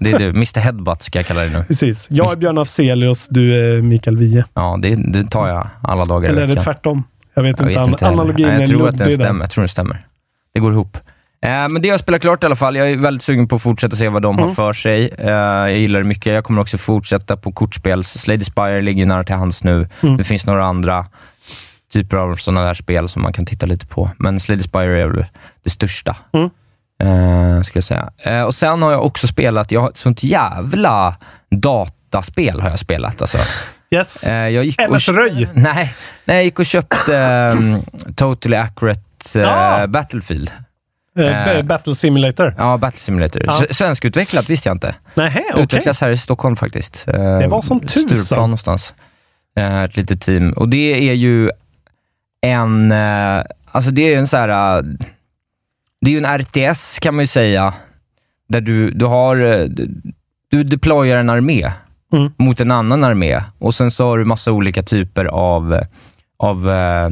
Det 0.00 0.10
är 0.12 0.18
du. 0.18 0.28
Mr 0.28 0.58
Headbutt 0.60 1.02
ska 1.02 1.18
jag 1.18 1.26
kalla 1.26 1.40
dig 1.40 1.50
nu. 1.50 1.64
Precis. 1.68 2.06
Jag 2.10 2.32
är 2.32 2.36
Björn 2.36 2.58
Afzelius, 2.58 3.26
du 3.30 3.54
är 3.76 3.82
Mikael 3.82 4.16
Wiehe. 4.16 4.44
Ja, 4.54 4.78
det, 4.82 5.12
det 5.12 5.24
tar 5.24 5.48
jag 5.48 5.66
alla 5.82 6.04
dagar 6.04 6.28
Eller 6.30 6.40
i 6.40 6.44
är 6.44 6.46
det 6.46 6.52
veckan. 6.52 6.64
tvärtom? 6.64 7.04
Jag 7.34 7.42
vet 7.42 7.60
Jag 7.60 7.70
inte. 7.70 7.80
vet 7.80 7.88
inte. 7.88 8.08
Analogin 8.08 8.46
Nej, 8.46 8.56
är 8.56 8.60
jag 8.60 8.68
tror 8.70 8.88
att 8.88 8.98
den 8.98 9.08
där. 9.08 9.14
stämmer. 9.14 9.40
Jag 9.44 9.50
tror 9.50 9.62
den 9.62 9.68
stämmer. 9.68 10.06
Det 10.54 10.60
går 10.60 10.72
ihop. 10.72 10.96
Eh, 11.40 11.50
men 11.50 11.82
det 11.82 11.88
har 11.88 11.92
jag 11.92 12.00
spelat 12.00 12.20
klart 12.20 12.42
i 12.42 12.46
alla 12.46 12.56
fall. 12.56 12.76
Jag 12.76 12.90
är 12.90 12.96
väldigt 12.96 13.22
sugen 13.22 13.48
på 13.48 13.56
att 13.56 13.62
fortsätta 13.62 13.96
se 13.96 14.08
vad 14.08 14.22
de 14.22 14.36
har 14.38 14.44
Mm. 14.44 14.56
för 14.56 14.72
sig. 14.72 15.08
Eh, 15.18 15.30
jag 15.30 15.78
gillar 15.78 16.00
det 16.00 16.06
mycket. 16.06 16.32
Jag 16.34 16.44
kommer 16.44 16.60
också 16.62 16.78
fortsätta 16.78 17.36
på 17.36 17.52
kortspels. 17.52 18.08
Slade 18.18 18.44
Spire 18.44 18.80
ligger 18.80 19.06
nära 19.06 19.24
till 19.24 19.34
hands 19.34 19.64
nu. 19.64 19.88
Mm. 20.02 20.16
Det 20.16 20.24
finns 20.24 20.46
några 20.46 20.64
andra 20.64 21.06
typer 21.92 22.16
av 22.16 22.36
sådana 22.36 22.66
där 22.66 22.74
spel 22.74 23.08
som 23.08 23.22
man 23.22 23.32
kan 23.32 23.46
titta 23.46 23.66
lite 23.66 23.86
på. 23.86 24.10
Men 24.18 24.40
Slade 24.40 24.62
Spire 24.62 25.02
är 25.02 25.06
väl 25.06 25.26
det 25.64 25.70
största. 25.70 26.16
Mm. 26.32 26.50
Eh, 27.02 27.62
jag 27.74 27.84
säga. 27.84 28.10
Eh, 28.18 28.42
och 28.42 28.54
Sen 28.54 28.82
har 28.82 28.92
jag 28.92 29.06
också 29.06 29.26
spelat, 29.26 29.72
jag 29.72 29.80
har 29.80 29.88
ett 29.88 29.96
sånt 29.96 30.22
jävla 30.22 31.16
dataspel 31.50 32.60
har 32.60 32.70
jag 32.70 32.78
spelat. 32.78 33.20
Alltså. 33.20 33.38
Yes. 33.90 34.22
Eh, 34.24 34.48
jag 34.48 34.64
gick 34.64 34.80
MS 34.80 35.08
Röj. 35.08 35.48
nej, 35.54 35.94
nej, 36.24 36.36
jag 36.36 36.44
gick 36.44 36.58
och 36.58 36.66
köpte 36.66 37.16
um, 37.56 37.82
Totally 38.16 38.56
Accurate 38.56 39.00
Ah. 39.46 39.86
Battlefield. 39.86 40.50
Eh, 41.18 41.48
Eh, 41.48 41.62
Battle 41.62 41.94
Simulator. 41.94 42.54
Ja, 42.58 42.76
Battle 42.78 43.00
Simulator. 43.00 43.42
Ja. 43.46 43.60
Svenskutvecklat 43.70 44.50
visste 44.50 44.68
jag 44.68 44.74
inte. 44.74 44.94
Nähä, 45.14 45.42
okej. 45.50 45.62
Utvecklas 45.62 46.00
här 46.00 46.10
i 46.10 46.16
Stockholm 46.16 46.56
faktiskt. 46.56 47.06
Det 47.06 47.46
var 47.46 47.62
som 47.62 47.80
tusan. 47.80 48.16
Stureplan 48.18 48.48
någonstans. 48.50 48.94
Eh, 49.56 49.82
ett 49.84 49.96
litet 49.96 50.20
team. 50.20 50.52
Och 50.52 50.68
det 50.68 51.08
är 51.08 51.14
ju 51.14 51.50
en, 52.40 52.92
eh, 52.92 53.42
alltså 53.72 53.90
det 53.90 54.14
är 54.14 54.18
en 54.18 54.26
så 54.26 54.36
här, 54.36 54.48
eh, 54.78 54.82
det 56.00 56.10
är 56.10 56.12
ju 56.12 56.18
en 56.18 56.38
RTS 56.40 56.98
kan 56.98 57.14
man 57.14 57.22
ju 57.22 57.26
säga, 57.26 57.74
där 58.48 58.60
du, 58.60 58.90
du 58.90 59.04
har, 59.04 59.36
eh, 59.36 59.66
du, 60.50 60.64
deployar 60.64 61.16
en 61.16 61.30
armé 61.30 61.70
Mm. 62.12 62.32
mot 62.36 62.60
en 62.60 62.70
annan 62.70 63.04
armé 63.04 63.42
och 63.58 63.74
sen 63.74 63.90
så 63.90 64.06
har 64.08 64.18
du 64.18 64.24
massa 64.24 64.52
olika 64.52 64.82
typer 64.82 65.24
av, 65.24 65.80
av, 66.38 66.70
eh, 66.70 67.08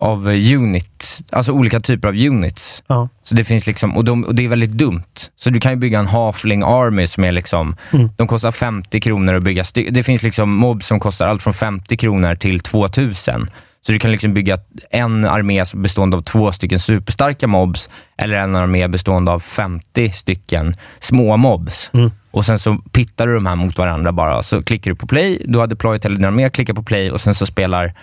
av 0.00 0.28
unit, 0.28 1.20
alltså 1.32 1.52
olika 1.52 1.80
typer 1.80 2.08
av 2.08 2.14
units. 2.14 2.82
Ja. 2.86 3.08
Så 3.22 3.34
det 3.34 3.44
finns 3.44 3.66
liksom, 3.66 3.96
och, 3.96 4.04
de, 4.04 4.24
och 4.24 4.34
det 4.34 4.44
är 4.44 4.48
väldigt 4.48 4.70
dumt. 4.72 5.02
Så 5.36 5.50
du 5.50 5.60
kan 5.60 5.72
ju 5.72 5.76
bygga 5.76 5.98
en 5.98 6.06
halfling 6.06 6.62
army 6.62 7.06
som 7.06 7.24
är 7.24 7.32
liksom, 7.32 7.76
Mm. 7.92 8.08
de 8.16 8.26
kostar 8.26 8.50
50 8.50 9.00
kronor 9.00 9.34
att 9.34 9.42
bygga. 9.42 9.64
Det 9.90 10.02
finns 10.02 10.22
liksom 10.22 10.54
mobs 10.54 10.86
som 10.86 11.00
kostar 11.00 11.28
allt 11.28 11.42
från 11.42 11.54
50 11.54 11.96
kronor 11.96 12.34
till 12.34 12.60
2000. 12.60 13.50
Så 13.86 13.92
du 13.92 13.98
kan 13.98 14.10
liksom 14.12 14.34
bygga 14.34 14.58
en 14.90 15.24
armé 15.24 15.66
som 15.66 15.82
bestående 15.82 16.16
av 16.16 16.22
två 16.22 16.52
stycken 16.52 16.78
superstarka 16.80 17.46
mobs, 17.46 17.88
eller 18.16 18.36
en 18.36 18.56
armé 18.56 18.88
bestående 18.88 19.30
av 19.30 19.40
50 19.40 20.10
stycken 20.10 20.74
små 21.00 21.36
mobs. 21.36 21.90
Mm. 21.94 22.10
Och 22.30 22.46
sen 22.46 22.58
så 22.58 22.78
pittar 22.92 23.26
du 23.26 23.34
de 23.34 23.46
här 23.46 23.56
mot 23.56 23.78
varandra 23.78 24.12
bara. 24.12 24.42
Så 24.42 24.62
klickar 24.62 24.90
du 24.90 24.94
på 24.96 25.06
play, 25.06 25.42
du 25.48 25.58
har 25.58 25.66
deployat 25.66 26.04
hela 26.04 26.14
din 26.16 26.24
armé, 26.24 26.50
klickar 26.50 26.74
på 26.74 26.82
play 26.82 27.10
och 27.10 27.20
sen 27.20 27.34
så 27.34 27.46
spelar 27.46 27.94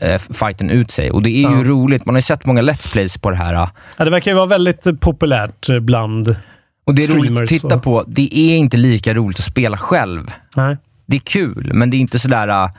eh, 0.00 0.18
fighten 0.18 0.70
ut 0.70 0.90
sig. 0.90 1.10
Och 1.10 1.22
det 1.22 1.30
är 1.30 1.50
ju 1.50 1.56
Ja. 1.56 1.62
roligt. 1.64 2.06
Man 2.06 2.14
har 2.14 2.18
ju 2.18 2.22
sett 2.22 2.46
många 2.46 2.62
Let's 2.62 2.92
Plays 2.92 3.18
på 3.18 3.30
det 3.30 3.36
här. 3.36 3.52
Ja, 3.96 4.04
det 4.04 4.10
verkar 4.10 4.30
ju 4.30 4.34
vara 4.34 4.46
väldigt 4.46 4.86
eh, 4.86 4.92
populärt 4.94 5.68
eh, 5.68 5.78
bland 5.80 6.36
Och 6.86 6.94
det 6.94 7.04
är 7.04 7.08
roligt 7.08 7.40
att 7.40 7.46
titta 7.48 7.76
och- 7.76 7.82
på. 7.82 8.04
Det 8.06 8.38
är 8.38 8.56
inte 8.56 8.76
lika 8.76 9.14
roligt 9.14 9.38
att 9.38 9.44
spela 9.44 9.76
själv. 9.76 10.30
Nej. 10.56 10.76
Det 11.06 11.16
är 11.16 11.20
kul, 11.20 11.70
men 11.74 11.90
det 11.90 11.96
är 11.96 11.98
inte 11.98 12.18
sådär... 12.18 12.70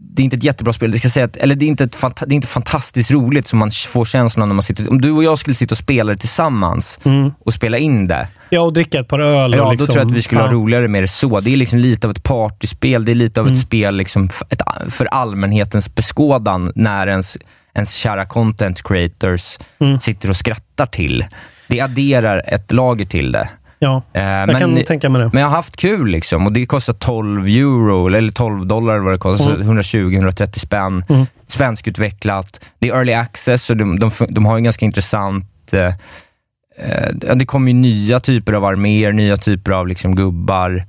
Det 0.00 0.22
är 0.22 0.24
inte 0.24 0.36
ett 0.36 0.44
jättebra 0.44 0.72
spel. 0.72 0.90
Det 0.90 0.98
ska 0.98 1.08
säga 1.08 1.24
att, 1.26 1.36
eller 1.36 1.54
det 1.54 1.64
är, 1.64 1.68
inte 1.68 1.86
fanta- 1.86 2.26
det 2.26 2.32
är 2.32 2.36
inte 2.36 2.46
fantastiskt 2.48 3.10
roligt 3.10 3.46
som 3.48 3.58
man 3.58 3.70
får 3.70 4.04
känslan 4.04 4.48
när 4.48 4.54
man 4.54 4.62
sitter... 4.62 4.90
Om 4.90 5.00
du 5.00 5.10
och 5.10 5.24
jag 5.24 5.38
skulle 5.38 5.54
sitta 5.54 5.72
och 5.74 5.78
spela 5.78 6.12
det 6.12 6.18
tillsammans 6.18 6.98
Mm. 7.04 7.32
och 7.40 7.54
spela 7.54 7.78
in 7.78 8.08
det. 8.08 8.28
Ja, 8.50 8.60
och 8.60 8.72
dricka 8.72 9.00
ett 9.00 9.08
par 9.08 9.18
öl. 9.20 9.54
Ja, 9.54 9.58
och 9.62 9.64
då 9.66 9.70
liksom, 9.70 9.86
tror 9.86 9.98
jag 9.98 10.06
att 10.06 10.12
vi 10.12 10.22
skulle 10.22 10.40
ja. 10.40 10.46
ha 10.46 10.52
roligare 10.52 10.88
med 10.88 11.02
det 11.02 11.08
så. 11.08 11.40
Det 11.40 11.52
är 11.52 11.56
liksom 11.56 11.78
lite 11.78 12.06
av 12.06 12.10
ett 12.10 12.22
partyspel. 12.22 13.04
Det 13.04 13.12
är 13.12 13.14
lite 13.14 13.40
av 13.40 13.46
Mm. 13.46 13.58
ett 13.58 13.66
spel 13.66 13.96
liksom 13.96 14.28
f- 14.30 14.42
ett, 14.50 14.62
för 14.90 15.06
allmänhetens 15.06 15.94
beskådan 15.94 16.72
när 16.74 17.06
ens, 17.06 17.36
ens 17.74 17.92
kära 17.94 18.26
content 18.26 18.82
creators 18.82 19.58
Mm. 19.80 19.98
sitter 19.98 20.30
och 20.30 20.36
skrattar 20.36 20.86
till. 20.86 21.24
Det 21.68 21.80
adderar 21.80 22.42
ett 22.46 22.72
lager 22.72 23.04
till 23.06 23.32
det. 23.32 23.48
Ja, 23.78 24.02
Eh, 24.12 24.22
jag 24.22 24.58
kan 24.58 24.84
tänka 24.84 25.08
mig 25.08 25.22
det. 25.22 25.30
men 25.32 25.42
jag 25.42 25.48
har 25.48 25.56
haft 25.56 25.76
kul 25.76 26.08
liksom 26.08 26.46
och 26.46 26.52
det 26.52 26.66
kostar 26.66 26.92
12 26.92 27.46
euro, 27.46 28.06
eller 28.14 28.30
12 28.32 28.66
dollar 28.66 28.94
eller 28.94 29.04
vad 29.04 29.14
det 29.14 29.18
kostar, 29.18 29.54
Mm. 29.54 29.78
120-130 29.78 30.58
spänn. 30.58 31.04
Mm. 31.08 31.26
Svenskutvecklat. 31.46 32.60
Det 32.78 32.88
är 32.88 32.94
early 32.94 33.12
access 33.12 33.70
och 33.70 33.76
de, 33.76 33.98
de, 33.98 34.10
de 34.28 34.46
har 34.46 34.56
en 34.56 34.64
ganska 34.64 34.84
intressant... 34.86 35.72
Eh, 35.72 35.86
eh, 35.86 37.34
det 37.36 37.46
kommer 37.46 37.68
ju 37.72 37.78
nya 37.78 38.20
typer 38.20 38.52
av 38.52 38.64
arméer, 38.64 39.12
nya 39.12 39.36
typer 39.36 39.72
av 39.72 39.88
liksom 39.88 40.14
gubbar. 40.14 40.84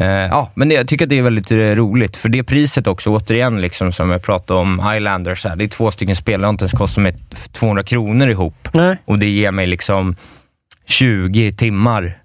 Eh, 0.00 0.06
ja, 0.06 0.50
men 0.54 0.68
det, 0.68 0.74
jag 0.74 0.88
tycker 0.88 1.04
att 1.04 1.08
det 1.08 1.18
är 1.18 1.22
väldigt 1.22 1.50
eh, 1.50 1.56
roligt, 1.56 2.16
för 2.16 2.28
det 2.28 2.42
priset 2.44 2.86
också, 2.86 3.10
återigen, 3.10 3.60
liksom, 3.60 3.92
som 3.92 4.10
jag 4.10 4.22
pratade 4.22 4.60
om, 4.60 4.80
Highlanders, 4.80 5.44
här, 5.44 5.56
det 5.56 5.64
är 5.64 5.68
två 5.68 5.90
stycken 5.90 6.16
spel, 6.16 6.40
det 6.40 6.46
har 6.46 6.50
inte 6.52 6.62
ens 6.62 6.72
kostat 6.72 7.02
mig 7.02 7.14
200 7.52 7.82
kronor 7.82 8.28
ihop. 8.28 8.68
Nej. 8.72 8.96
Och 9.04 9.18
det 9.18 9.26
ger 9.28 9.50
mig 9.50 9.66
liksom 9.66 10.16
20 10.88 11.52
timmar 11.52 12.18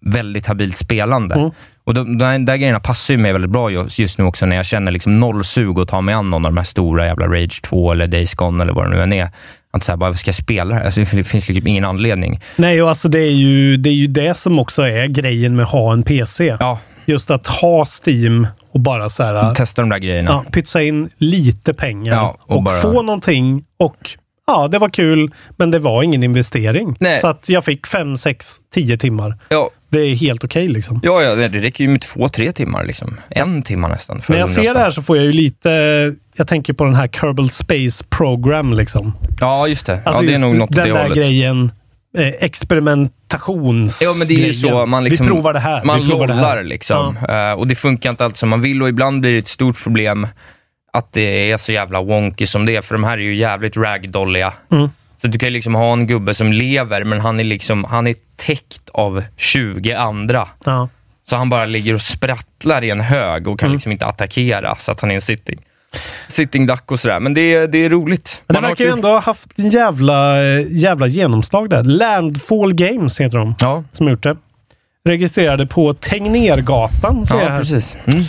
väldigt 0.00 0.46
habilt 0.46 0.76
spelande. 0.76 1.34
Mm. 1.34 1.50
Och 1.84 1.94
de, 1.94 2.18
de 2.18 2.44
där 2.44 2.56
grejerna 2.56 2.80
passar 2.80 3.14
ju 3.14 3.18
mig 3.18 3.32
väldigt 3.32 3.50
bra 3.50 3.70
just, 3.70 3.98
just 3.98 4.18
nu 4.18 4.24
också, 4.24 4.46
när 4.46 4.56
jag 4.56 4.66
känner 4.66 4.92
liksom 4.92 5.20
noll 5.20 5.44
sug 5.44 5.78
att 5.78 5.88
ta 5.88 6.00
mig 6.00 6.14
an 6.14 6.30
någon 6.30 6.44
av 6.44 6.50
de 6.52 6.56
här 6.56 6.64
stora 6.64 7.06
jävla 7.06 7.26
Rage 7.26 7.62
2 7.62 7.92
eller 7.92 8.06
Days 8.06 8.34
Gone 8.34 8.62
eller 8.62 8.72
vad 8.72 8.84
det 8.84 8.90
nu 8.96 9.02
än 9.02 9.12
är. 9.12 9.30
Att 9.70 9.84
säga 9.84 9.96
bara, 9.96 10.14
ska 10.14 10.28
jag 10.28 10.34
spela 10.34 10.64
det 10.74 10.74
här? 10.74 10.84
Alltså, 10.84 11.00
det 11.00 11.24
finns 11.24 11.48
liksom 11.48 11.66
ingen 11.66 11.84
anledning. 11.84 12.40
Nej, 12.56 12.82
och 12.82 12.88
alltså 12.88 13.08
det 13.08 13.18
är, 13.18 13.30
ju, 13.32 13.76
det 13.76 13.90
är 13.90 13.94
ju 13.94 14.06
det 14.06 14.38
som 14.38 14.58
också 14.58 14.82
är 14.82 15.06
grejen 15.06 15.56
med 15.56 15.62
att 15.64 15.70
ha 15.70 15.92
en 15.92 16.02
PC. 16.02 16.56
Ja. 16.60 16.78
Just 17.06 17.30
att 17.30 17.46
ha 17.46 17.86
Steam 18.06 18.46
och 18.72 18.80
bara 18.80 19.08
så 19.08 19.22
här, 19.22 19.54
Testa 19.54 19.82
de 19.82 19.88
där 19.88 19.98
grejerna. 19.98 20.30
ja, 20.30 20.50
pytsa 20.52 20.82
in 20.82 21.10
lite 21.18 21.74
pengar 21.74 22.12
Ja, 22.12 22.36
och 22.40 22.56
och, 22.56 22.62
bara- 22.62 22.80
få 22.80 23.02
någonting. 23.02 23.64
Och 23.76 24.10
ja, 24.46 24.68
det 24.68 24.78
var 24.78 24.88
kul, 24.88 25.34
men 25.56 25.70
det 25.70 25.78
var 25.78 26.02
ingen 26.02 26.22
investering. 26.22 26.96
Nej. 27.00 27.20
Så 27.20 27.26
att 27.26 27.48
jag 27.48 27.64
fick 27.64 27.86
fem, 27.86 28.16
sex, 28.16 28.46
tio 28.74 28.98
timmar. 28.98 29.38
Ja. 29.48 29.70
Det 29.88 30.00
är 30.00 30.14
helt 30.14 30.44
okej 30.44 30.68
liksom. 30.68 31.00
Ja, 31.02 31.22
ja, 31.22 31.34
det 31.34 31.48
räcker 31.48 31.84
ju 31.84 31.90
med 31.90 32.00
två, 32.00 32.28
tre 32.28 32.52
timmar. 32.52 32.84
Liksom. 32.84 33.20
En 33.28 33.62
timme 33.62 33.88
nästan. 33.88 34.22
När 34.28 34.38
jag 34.38 34.48
100 34.48 34.62
ser 34.62 34.74
det 34.74 34.80
här 34.80 34.90
så 34.90 35.02
får 35.02 35.16
jag 35.16 35.26
ju 35.26 35.32
lite... 35.32 35.70
Jag 36.36 36.48
tänker 36.48 36.72
på 36.72 36.84
den 36.84 36.94
här 36.94 37.08
Kerbal 37.08 37.50
Space 37.50 38.04
Program 38.08 38.72
liksom. 38.72 39.12
Ja, 39.40 39.68
just 39.68 39.86
det. 39.86 39.92
Alltså 40.04 40.10
ja, 40.22 40.26
det 40.26 40.26
är 40.26 40.30
just 40.30 40.40
nog 40.40 40.56
något 40.56 40.70
den 40.70 40.88
det 40.88 40.94
där 40.94 41.02
hållet. 41.02 41.18
grejen. 41.18 41.70
Eh, 42.16 42.26
experimentations... 42.26 44.02
Ja, 44.02 44.14
men 44.18 44.28
det 44.28 44.34
är 44.34 44.46
ju 44.46 44.54
så. 44.54 44.86
Man, 44.86 45.04
liksom, 45.04 45.26
vi 45.26 45.32
provar 45.32 45.52
det 45.52 45.60
här. 45.60 45.84
man 45.84 46.08
lollar 46.08 46.62
liksom. 46.62 47.16
Eh, 47.28 47.52
och 47.52 47.66
det 47.66 47.74
funkar 47.74 48.10
inte 48.10 48.24
alltid 48.24 48.38
som 48.38 48.48
man 48.48 48.60
vill 48.60 48.82
och 48.82 48.88
ibland 48.88 49.20
blir 49.20 49.32
det 49.32 49.38
ett 49.38 49.48
stort 49.48 49.82
problem 49.82 50.26
att 50.96 51.12
det 51.12 51.50
är 51.50 51.56
så 51.56 51.72
jävla 51.72 52.02
wonky 52.02 52.46
som 52.46 52.66
det 52.66 52.76
är, 52.76 52.80
för 52.82 52.94
de 52.94 53.04
här 53.04 53.12
är 53.18 53.22
ju 53.22 53.34
jävligt 53.34 53.76
ragdolliga. 53.76 54.52
Mm. 54.72 54.88
Så 55.22 55.26
du 55.26 55.38
kan 55.38 55.46
ju 55.48 55.52
liksom 55.52 55.74
ha 55.74 55.92
en 55.92 56.06
gubbe 56.06 56.34
som 56.34 56.52
lever, 56.52 57.04
men 57.04 57.20
han 57.20 57.40
är 57.40 57.44
liksom, 57.44 57.84
han 57.84 58.06
är 58.06 58.14
täckt 58.36 58.88
av 58.92 59.22
20 59.36 59.92
andra. 59.94 60.48
Ja. 60.64 60.88
Så 61.30 61.36
han 61.36 61.50
bara 61.50 61.64
ligger 61.66 61.94
och 61.94 62.00
sprattlar 62.02 62.84
i 62.84 62.90
en 62.90 63.00
hög 63.00 63.48
och 63.48 63.58
kan 63.60 63.66
Mm. 63.66 63.74
liksom 63.74 63.92
inte 63.92 64.06
attackera, 64.06 64.76
så 64.78 64.92
att 64.92 65.00
han 65.00 65.10
är 65.10 65.14
en 65.14 65.20
sitting, 65.20 65.58
sitting 66.28 66.66
duck 66.66 66.90
och 66.92 67.00
sådär. 67.00 67.20
Men 67.20 67.34
det, 67.34 67.40
är- 67.54 67.66
det 67.68 67.78
är 67.78 67.88
roligt. 67.88 68.42
Men 68.46 68.54
det 68.54 68.68
verkar 68.68 68.84
ju 68.84 68.90
ändå 68.90 69.08
ha 69.08 69.20
haft 69.20 69.48
en 69.56 69.70
jävla, 69.70 70.42
eh, 70.44 70.66
jävla 70.70 71.06
genomslag 71.06 71.70
där. 71.70 71.82
Landfall 71.82 72.74
Games 72.74 73.20
heter 73.20 73.38
de, 73.38 73.54
Ja, 73.60 73.84
som 73.92 74.08
gjort 74.08 74.22
det. 74.22 74.36
Registrerade 75.04 75.66
på 75.66 75.94
Tegnérgatan, 75.94 77.26
ser 77.26 77.34
jag 77.34 77.44
ja 77.44 77.48
här. 77.48 77.58
precis. 77.58 77.96
Mm. 78.06 78.20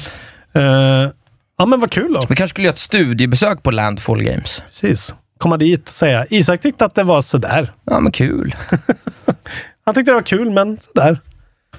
Eh, 0.53 1.10
ja, 1.57 1.65
men 1.65 1.79
vad 1.79 1.91
kul 1.91 2.13
då. 2.13 2.19
Vi 2.29 2.35
kanske 2.35 2.47
skulle 2.53 2.65
göra 2.65 2.73
ett 2.73 2.79
studiebesök 2.79 3.63
på 3.63 3.71
Landfall 3.71 4.23
Games. 4.23 4.61
Precis. 4.67 5.15
Komma 5.38 5.57
dit 5.57 5.88
och 5.88 5.93
säga. 5.93 6.25
Isak 6.29 6.61
tyckte 6.61 6.85
att 6.85 6.95
det 6.95 7.03
var 7.03 7.21
sådär. 7.21 7.73
Ja, 7.85 7.99
men 7.99 8.11
kul. 8.11 8.55
Han 9.85 9.95
tyckte 9.95 10.11
det 10.11 10.15
var 10.15 10.21
kul, 10.21 10.51
men 10.51 10.77
sådär. 10.81 11.19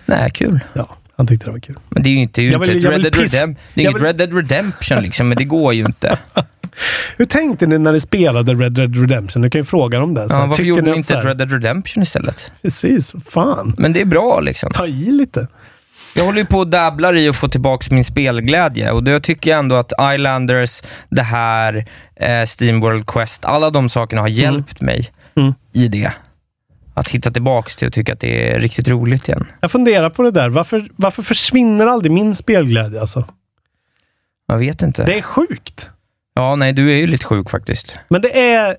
Nej, 0.07 0.31
kul. 0.31 0.61
Ja, 0.73 0.97
han 1.17 1.27
tyckte 1.27 1.47
det 1.47 1.53
var 1.53 1.59
kul. 1.59 1.79
Men 1.89 2.03
det 2.03 2.09
är 2.09 2.13
ju 2.13 2.19
inte, 2.21 2.43
ju 2.43 2.51
Jag 2.51 2.59
vill- 2.59 2.89
Red 2.91 3.03
Dead, 3.03 3.15
piss- 3.15 3.35
Redem- 3.35 3.57
det 3.75 3.81
är 3.81 3.85
jag 3.85 3.91
inget 3.91 3.95
vill- 3.95 4.07
Red 4.07 4.17
Dead 4.17 4.35
Redemption 4.35 5.03
liksom, 5.03 5.29
men 5.29 5.39
det 5.39 5.45
går 5.45 5.75
ju 5.75 5.85
inte. 5.85 6.19
Hur 7.17 7.25
tänkte 7.25 7.67
ni 7.67 7.79
när 7.79 7.93
ni 7.93 8.01
spelade 8.01 8.55
Red 8.55 8.73
Dead 8.73 8.97
Redemption? 8.97 9.43
Du 9.43 9.51
kan 9.51 9.61
ju 9.61 9.65
fråga 9.65 9.99
dem 9.99 10.15
det. 10.15 10.21
Ja, 10.31 10.39
varför 10.41 10.55
tyckte 10.55 10.69
gjorde 10.69 10.91
ni 10.91 10.97
inte 10.97 11.15
Red 11.21 11.37
Dead 11.39 11.53
Redemption 11.53 12.03
istället? 12.03 12.53
Precis, 12.63 13.13
fan. 13.31 13.75
Men 13.79 13.93
det 13.93 14.01
är 14.01 14.05
bra 14.05 14.41
liksom. 14.41 14.71
Ta 14.73 14.87
i 14.87 15.11
lite. 15.11 15.49
Jag 16.15 16.25
håller 16.25 16.39
ju 16.39 16.47
på 16.47 16.59
och 16.59 16.67
dabblar 16.69 17.17
i 17.17 17.29
att 17.29 17.37
få 17.37 17.49
tillbaka 17.49 17.95
min 17.95 18.05
spelglädje 18.05 18.91
och 18.93 19.05
då 19.05 19.21
tycker 19.21 19.51
jag 19.51 19.59
ändå 19.59 19.77
att 19.77 19.93
Islanders, 20.15 20.83
det 21.09 21.23
här, 21.23 21.87
eh, 22.17 22.47
Steam 22.61 22.81
World 22.81 23.07
Quest, 23.07 23.45
alla 23.45 23.71
de 23.71 23.89
sakerna 23.89 24.21
har 24.23 24.29
hjälpt 24.29 24.81
mig 24.81 25.11
Mm. 25.37 25.55
i 25.73 25.89
det. 25.89 26.13
Att 26.95 27.09
hitta 27.09 27.31
tillbaks 27.31 27.77
till 27.77 27.89
att 27.89 27.95
tycka 27.95 28.13
att 28.13 28.21
det 28.21 28.51
är 28.53 28.61
riktigt 28.61 28.89
roligt 28.89 29.29
igen. 29.29 29.47
Jag 29.61 29.71
funderar 29.71 30.11
på 30.11 30.23
det 30.23 30.31
där. 30.31 30.49
Varför, 30.49 30.89
varför 30.97 31.23
försvinner 31.23 31.87
aldrig 31.87 32.13
min 32.13 32.35
spelglädje? 32.35 33.01
Alltså? 33.01 33.25
Jag 34.47 34.59
vet 34.59 34.83
inte. 34.83 35.05
Det 35.05 35.19
är 35.19 35.23
sjukt. 35.23 35.91
Ja, 36.35 36.57
nej, 36.57 36.73
du 36.73 36.91
är 36.93 36.97
ju 36.97 37.07
lite 37.07 37.25
sjuk 37.25 37.51
faktiskt. 37.51 37.97
Men 38.09 38.23
det 38.23 38.41
är... 38.53 38.77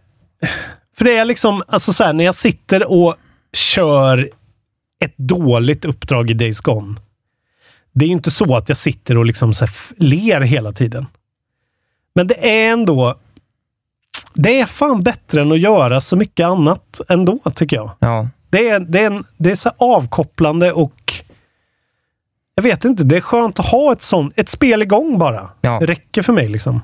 För 0.98 1.06
det 1.06 1.18
är 1.18 1.26
liksom, 1.26 1.64
alltså 1.68 1.94
så 1.94 2.04
här, 2.04 2.14
när 2.14 2.24
jag 2.26 2.36
sitter 2.36 2.92
och 2.92 3.16
kör 3.54 4.30
ett 5.06 5.18
dåligt 5.18 5.86
uppdrag 5.86 6.30
i 6.30 6.34
Days 6.34 6.60
Gone. 6.60 6.96
Det 7.92 8.06
är 8.06 8.10
inte 8.10 8.32
så 8.32 8.56
att 8.56 8.70
jag 8.70 8.78
sitter 8.78 9.18
och 9.18 9.26
liksom 9.26 9.54
så 9.54 9.68
ler 9.98 10.42
hela 10.42 10.74
tiden. 10.74 11.06
Men 12.16 12.28
det 12.28 12.50
är 12.50 12.74
ändå... 12.74 13.16
Det 14.34 14.60
är 14.60 14.66
fan 14.66 15.04
bättre 15.04 15.42
än 15.42 15.52
att 15.52 15.60
göra 15.60 16.02
så 16.02 16.16
mycket 16.16 16.46
annat 16.46 17.02
ändå, 17.10 17.40
tycker 17.56 17.76
jag. 17.76 17.92
Ja. 18.00 18.28
Det 18.50 18.70
är, 18.70 18.80
det 18.80 19.00
är, 19.00 19.06
en, 19.06 19.24
det 19.38 19.52
är 19.52 19.56
så 19.56 19.72
avkopplande 19.78 20.74
och... 20.74 21.14
Jag 22.56 22.64
vet 22.64 22.86
inte, 22.86 23.04
det 23.04 23.18
är 23.18 23.22
skönt 23.22 23.60
att 23.60 23.66
ha 23.66 23.92
ett 23.92 24.02
sånt, 24.02 24.34
ett 24.36 24.50
spel 24.50 24.82
igång 24.82 25.20
bara. 25.20 25.50
Ja. 25.62 25.80
Det 25.80 25.86
räcker 25.86 26.22
för 26.22 26.34
mig 26.34 26.50
liksom. 26.50 26.82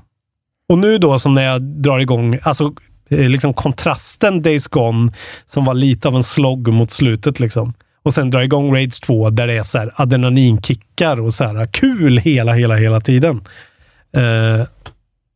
Och 0.69 0.77
nu 0.77 0.97
då 0.97 1.19
som 1.19 1.33
när 1.33 1.43
jag 1.43 1.61
drar 1.61 1.99
igång, 1.99 2.39
alltså 2.43 2.73
eh, 3.09 3.29
liksom 3.29 3.53
kontrasten 3.53 4.41
Days 4.41 4.67
Gone 4.67 5.13
som 5.47 5.65
var 5.65 5.73
lite 5.73 6.07
av 6.07 6.15
en 6.15 6.23
slog 6.23 6.67
mot 6.67 6.91
slutet 6.91 7.39
liksom. 7.39 7.73
Och 8.05 8.13
sen 8.13 8.29
drar 8.29 8.41
igång 8.41 8.75
Rage 8.75 9.01
2 9.01 9.29
där 9.29 9.47
det 9.47 9.53
är 9.53 9.63
så 9.63 9.77
här 9.77 9.91
adrenalinkickar 9.95 11.19
och 11.19 11.33
så 11.33 11.43
här 11.43 11.65
kul 11.67 12.17
hela, 12.17 12.53
hela, 12.53 12.75
hela 12.75 13.01
tiden. 13.01 13.41
Eh, 14.13 14.67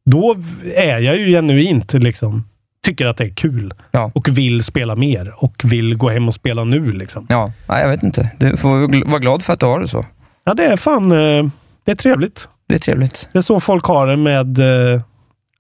då 0.06 0.36
är 0.76 1.00
jag 1.00 1.18
ju 1.18 1.30
genuint 1.32 1.94
liksom 1.94 2.46
tycker 2.86 3.06
att 3.06 3.18
det 3.18 3.24
är 3.24 3.30
kul 3.30 3.74
Ja. 3.92 4.12
och 4.16 4.28
vill 4.30 4.64
spela 4.64 4.96
mer 4.96 5.34
och 5.44 5.62
vill 5.64 5.96
gå 5.98 6.10
hem 6.10 6.28
och 6.28 6.34
spela 6.34 6.64
nu 6.64 6.92
liksom. 6.92 7.26
Ja, 7.30 7.52
nej, 7.70 7.82
jag 7.82 7.90
vet 7.90 8.04
inte. 8.04 8.30
Du 8.38 8.58
får 8.58 9.06
vara 9.10 9.20
glad 9.20 9.44
för 9.44 9.54
att 9.54 9.60
du 9.60 9.66
har 9.66 9.80
det 9.80 9.88
så. 9.88 10.06
Ja, 10.44 10.54
det 10.54 10.66
är 10.66 10.78
fan, 10.78 11.12
eh, 11.12 11.46
det 11.86 11.92
är 11.92 11.96
trevligt. 11.96 12.48
Det 12.68 12.76
är 12.76 12.80
trevligt. 12.80 13.30
Det 13.34 13.38
är 13.38 13.42
så 13.42 13.60
folk 13.60 13.86
har 13.86 14.08
det 14.08 14.16
med 14.18 14.60
eh, 14.94 15.02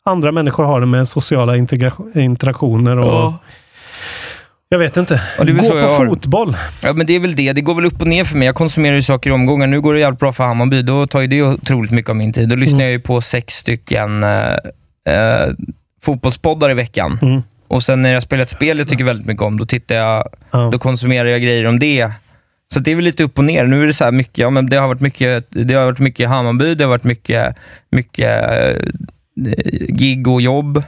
andra 0.06 0.32
människor 0.32 0.64
har 0.64 0.80
det 0.80 0.86
med 0.86 1.08
sociala 1.08 1.58
integra- 1.58 2.20
interaktioner 2.20 3.00
och 3.00 3.08
Ja. 3.14 3.38
Jag 4.70 4.80
vet 4.80 4.98
inte. 4.98 5.22
Ja, 5.38 5.44
Gå 5.44 5.60
på 5.70 5.78
jag 5.78 5.98
fotboll. 5.98 6.58
Ja, 6.82 6.94
men 6.94 7.06
det 7.08 7.16
är 7.16 7.20
väl 7.20 7.36
det. 7.36 7.54
Det 7.54 7.62
går 7.62 7.76
väl 7.76 7.86
upp 7.86 8.02
och 8.02 8.08
ner 8.08 8.24
för 8.24 8.38
mig. 8.38 8.46
Jag 8.46 8.56
konsumerar 8.56 8.96
ju 8.96 9.02
saker 9.02 9.30
i 9.30 9.34
omgångar. 9.34 9.68
Nu 9.68 9.82
går 9.82 9.94
det 9.94 10.00
jävligt 10.00 10.20
bra 10.20 10.34
för 10.34 10.44
Hammarby. 10.44 10.82
Då 10.82 11.08
tar 11.08 11.22
ju 11.22 11.28
det 11.28 11.42
otroligt 11.44 11.92
mycket 11.92 12.10
av 12.10 12.16
min 12.16 12.34
tid. 12.34 12.50
Då 12.50 12.56
lyssnar 12.56 12.76
Mm. 12.80 12.86
jag 12.86 12.92
ju 12.92 13.00
på 13.00 13.22
sex 13.22 13.54
stycken 13.54 14.24
eh, 14.24 14.54
eh, 15.14 15.50
fotbollspoddar 16.02 16.72
i 16.72 16.74
veckan. 16.74 17.20
Mm. 17.22 17.42
Och 17.68 17.84
sen 17.84 18.02
när 18.02 18.14
jag 18.14 18.24
spelar 18.24 18.44
ett 18.44 18.50
spel 18.50 18.78
jag 18.80 18.88
tycker 18.90 19.04
väldigt 19.04 19.28
mycket 19.28 19.44
om, 19.44 19.58
då 19.58 19.66
tittar 19.66 19.96
jag, 19.96 20.30
Ja. 20.52 20.70
då 20.72 20.80
konsumerar 20.80 21.30
jag 21.30 21.42
grejer 21.42 21.66
om 21.66 21.80
det. 21.80 22.12
Så 22.74 22.80
det 22.80 22.92
är 22.92 22.96
väl 22.96 23.06
lite 23.06 23.24
upp 23.24 23.38
och 23.38 23.46
ner. 23.46 23.66
Nu 23.66 23.84
är 23.84 23.88
det 23.88 23.94
så 23.94 24.04
här 24.04 24.12
mycket, 24.12 24.38
ja 24.38 24.50
men 24.50 24.70
det 24.70 24.78
har 24.78 24.88
varit 24.88 25.02
mycket, 25.02 25.46
det 25.50 25.74
har 25.74 25.86
varit 25.86 26.00
mycket 26.00 26.30
Hammarby, 26.30 26.76
det 26.76 26.84
har 26.84 26.90
varit 26.90 27.04
mycket, 27.04 27.56
mycket 27.92 28.44
eh, 28.52 28.78
gig 29.90 30.28
och 30.28 30.42
jobb. 30.42 30.84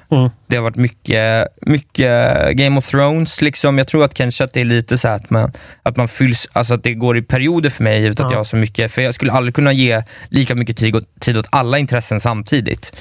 Det 0.47 0.55
har 0.55 0.63
varit 0.63 0.75
mycket, 0.75 1.47
mycket 1.61 2.51
Game 2.57 2.77
of 2.77 2.89
Thrones. 2.89 3.41
Liksom. 3.41 3.77
Jag 3.77 3.87
tror 3.87 4.03
att 4.03 4.13
kanske 4.13 4.43
att 4.43 4.53
det 4.53 4.61
är 4.61 4.65
lite 4.65 4.97
så 4.97 5.07
att 5.07 5.29
man, 5.29 5.51
att 5.83 5.97
man 5.97 6.07
fylls, 6.07 6.47
alltså 6.53 6.73
att 6.73 6.83
det 6.83 6.93
går 6.93 7.17
i 7.17 7.21
perioder 7.21 7.69
för 7.69 7.83
mig, 7.83 8.01
givet 8.01 8.19
att 8.19 8.23
Ja. 8.25 8.31
jag 8.31 8.39
har 8.39 8.43
så 8.43 8.55
mycket. 8.57 8.91
För 8.91 9.01
jag 9.01 9.13
skulle 9.15 9.31
aldrig 9.31 9.55
kunna 9.55 9.73
ge 9.73 10.03
lika 10.29 10.55
mycket 10.55 10.77
tid 10.77 10.95
åt, 10.95 11.19
tid 11.19 11.37
åt 11.37 11.47
alla 11.49 11.77
intressen 11.77 12.19
samtidigt. 12.19 12.91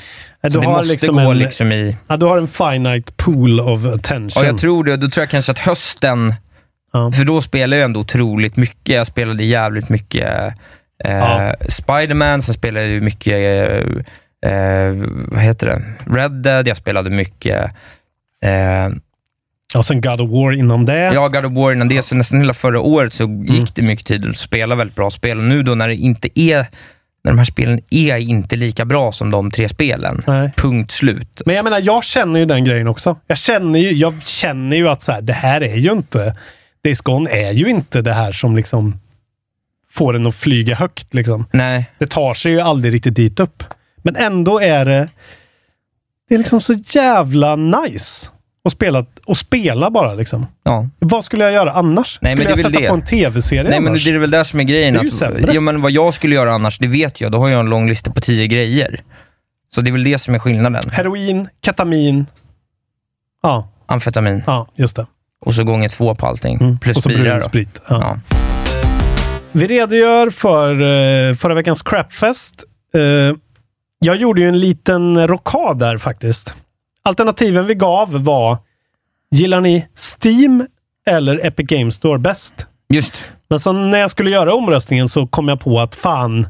Nej, 0.43 0.53
Så 0.53 0.59
du 0.59 0.63
det 0.63 0.67
har 0.71 0.77
måste 0.79 0.93
liksom 0.93 1.15
gå 1.17 1.31
en- 1.31 1.39
liksom 1.39 1.73
i... 1.73 1.97
Ja, 2.09 2.17
du 2.17 2.27
har 2.27 2.39
en 2.39 2.49
finite 2.49 3.13
pool 3.17 3.61
of 3.61 3.85
attention. 3.87 4.43
Ja, 4.43 4.45
jag 4.45 4.59
tror 4.59 4.85
det. 4.85 4.97
Då 4.97 5.09
tror 5.09 5.23
jag 5.23 5.31
kanske 5.31 5.53
att 5.53 5.59
hösten, 5.59 6.35
för 6.93 7.25
då 7.25 7.43
spelar 7.43 7.77
jag 7.77 7.85
ändå 7.85 8.01
otroligt 8.01 8.57
mycket. 8.57 8.97
Jag 8.97 9.07
spelade 9.07 9.45
jävligt 9.45 9.89
mycket 9.89 10.55
eh. 11.05 11.51
Spiderman, 11.69 12.43
sen 12.43 12.55
spelade 12.55 12.87
jag 12.87 12.95
ju 12.95 13.01
mycket, 13.01 13.33
eh, 13.35 14.03
eh, 14.47 14.95
vad 15.29 15.41
heter 15.41 15.67
det, 15.67 15.83
Red 16.17 16.33
Dead, 16.33 16.69
jag 16.69 16.77
spelade 16.77 17.11
mycket 17.11 17.71
eh, 18.45 18.89
Och 19.75 19.87
sen 19.87 20.01
God 20.01 20.21
of 20.21 20.31
War 20.31 20.53
inom 20.53 20.87
det. 20.87 21.15
Ja, 21.15 21.29
God 21.29 21.45
of 21.45 21.53
War 21.53 21.73
innan 21.73 21.89
det, 21.89 22.03
så 22.03 22.15
nästan 22.15 22.41
hela 22.41 22.55
förra 22.55 22.81
året 22.81 23.13
så 23.13 23.45
gick 23.49 23.75
det 23.75 23.83
mycket 23.83 24.07
tid 24.07 24.29
att 24.29 24.37
spela 24.37 24.75
väldigt 24.75 24.97
bra 24.97 25.11
spel. 25.11 25.39
Och 25.39 25.45
nu 25.45 25.63
då 25.63 25.75
när 25.75 25.89
det 25.89 25.95
inte 25.97 26.41
är, 26.41 26.67
när 27.25 27.33
de 27.33 27.39
här 27.39 27.45
spelen 27.45 27.81
är 27.91 28.17
inte 28.17 28.57
lika 28.57 28.85
bra 28.85 29.13
som 29.13 29.31
de 29.31 29.51
tre 29.51 29.69
spelen. 29.69 30.23
Nej. 30.27 30.51
Punkt 30.57 30.91
slut. 30.91 31.43
Men 31.47 31.55
jag 31.57 31.65
menar, 31.65 31.81
jag 31.81 32.05
känner 32.05 32.41
ju 32.41 32.47
den 32.47 32.65
grejen 32.65 32.87
också. 32.89 33.17
Jag 33.27 33.39
känner 33.39 33.79
ju, 33.79 33.91
jag 33.91 34.23
känner 34.27 34.77
ju 34.77 34.89
att 34.89 35.03
så 35.03 35.13
här, 35.13 35.21
det 35.23 35.33
här 35.33 35.61
är 35.61 35.77
ju 35.77 35.93
inte... 35.93 36.37
Days 36.85 37.01
Gone 37.01 37.31
är 37.31 37.51
ju 37.51 37.69
inte 37.69 38.01
det 38.01 38.15
här 38.15 38.33
som 38.33 38.57
liksom 38.57 39.01
får 39.93 40.17
en 40.17 40.27
att 40.27 40.35
flyga 40.35 40.75
högt. 40.75 41.15
Liksom. 41.15 41.47
Nej. 41.53 41.91
Det 41.99 42.07
tar 42.07 42.35
sig 42.35 42.53
ju 42.53 42.61
aldrig 42.61 42.95
riktigt 42.95 43.15
dit 43.15 43.41
upp. 43.41 43.65
Men 44.03 44.17
ändå 44.17 44.61
är 44.61 44.85
det... 44.85 45.09
Det 46.29 46.35
är 46.35 46.39
liksom 46.39 46.61
så 46.61 46.73
jävla 46.73 47.57
nice 47.57 48.29
att 48.65 48.73
spela, 48.73 49.07
att 49.27 49.39
spela 49.39 49.91
bara. 49.91 50.15
Liksom. 50.15 50.47
Ja. 50.63 50.89
Vad 50.99 51.25
skulle 51.25 51.45
jag 51.45 51.53
göra 51.53 51.73
annars? 51.73 52.19
Nej, 52.23 52.37
men 52.37 52.45
skulle 52.47 52.55
det 52.57 52.61
är 52.61 52.65
jag 52.65 52.71
sätta 52.73 52.83
det. 52.83 52.89
på 52.89 52.95
en 52.95 53.05
tv-serie 53.05 53.71
Nej, 53.71 53.81
men 53.81 53.89
annars? 53.89 54.05
det 54.05 54.11
är 54.11 54.19
väl 54.19 54.31
det 54.31 54.45
som 54.45 54.61
är 54.61 54.65
grejen. 54.65 54.95
Det 54.95 55.01
är 55.01 55.05
ju 55.05 55.09
att, 55.11 55.15
sämre. 55.17 55.53
ja, 55.55 55.61
men 55.61 55.81
vad 55.83 55.91
jag 55.91 56.15
skulle 56.15 56.35
göra 56.35 56.53
annars, 56.55 56.79
det 56.79 56.89
vet 56.89 57.21
jag. 57.21 57.33
Då 57.33 57.39
har 57.39 57.49
jag 57.49 57.61
en 57.61 57.67
lång 57.67 57.89
lista 57.89 58.11
på 58.11 58.21
tio 58.21 58.47
grejer. 58.47 59.01
Så 59.75 59.81
det 59.81 59.91
är 59.91 59.93
väl 59.93 60.05
det 60.05 60.19
som 60.19 60.35
är 60.35 60.39
skillnaden. 60.39 60.91
Heroin, 60.91 61.49
ketamin. 61.65 62.27
Ja. 63.43 63.69
Amfetamin. 63.87 64.43
Ja, 64.47 64.67
just 64.75 64.97
det. 64.97 65.07
Och 65.41 65.55
så 65.55 65.65
gånger 65.65 65.89
två 65.89 66.15
på 66.15 66.27
allting. 66.27 66.79
Plus 66.81 66.97
Mm. 66.97 66.97
och 66.97 67.03
så 67.03 67.09
bira 67.09 67.41
sprit. 67.41 67.81
Ja. 67.89 68.19
Vi 69.53 69.67
redogör 69.67 70.31
för 70.31 70.71
eh, 70.73 71.35
förra 71.35 71.55
veckans 71.55 71.83
crapfest. 71.83 72.65
Eh, 72.95 73.37
jag 74.01 74.17
gjorde 74.17 74.41
ju 74.41 74.49
en 74.49 74.59
liten 74.59 75.27
rockad 75.29 75.79
där 75.79 75.99
faktiskt. 75.99 76.55
Alternativen 77.03 77.67
vi 77.67 77.75
gav 77.75 78.25
var, 78.25 78.59
gillar 79.31 79.61
ni 79.61 79.87
Steam 80.23 80.67
eller 81.07 81.47
Epic 81.47 81.67
Games 81.69 81.95
Store 81.95 82.19
bäst? 82.19 82.67
Just. 82.89 83.29
Men 83.49 83.61
så 83.61 83.73
när 83.73 83.99
jag 83.99 84.11
skulle 84.11 84.31
göra 84.31 84.55
omröstningen 84.55 85.09
så 85.09 85.27
kom 85.27 85.49
jag 85.49 85.61
på 85.61 85.81
att 85.81 85.95
fan, 85.95 86.47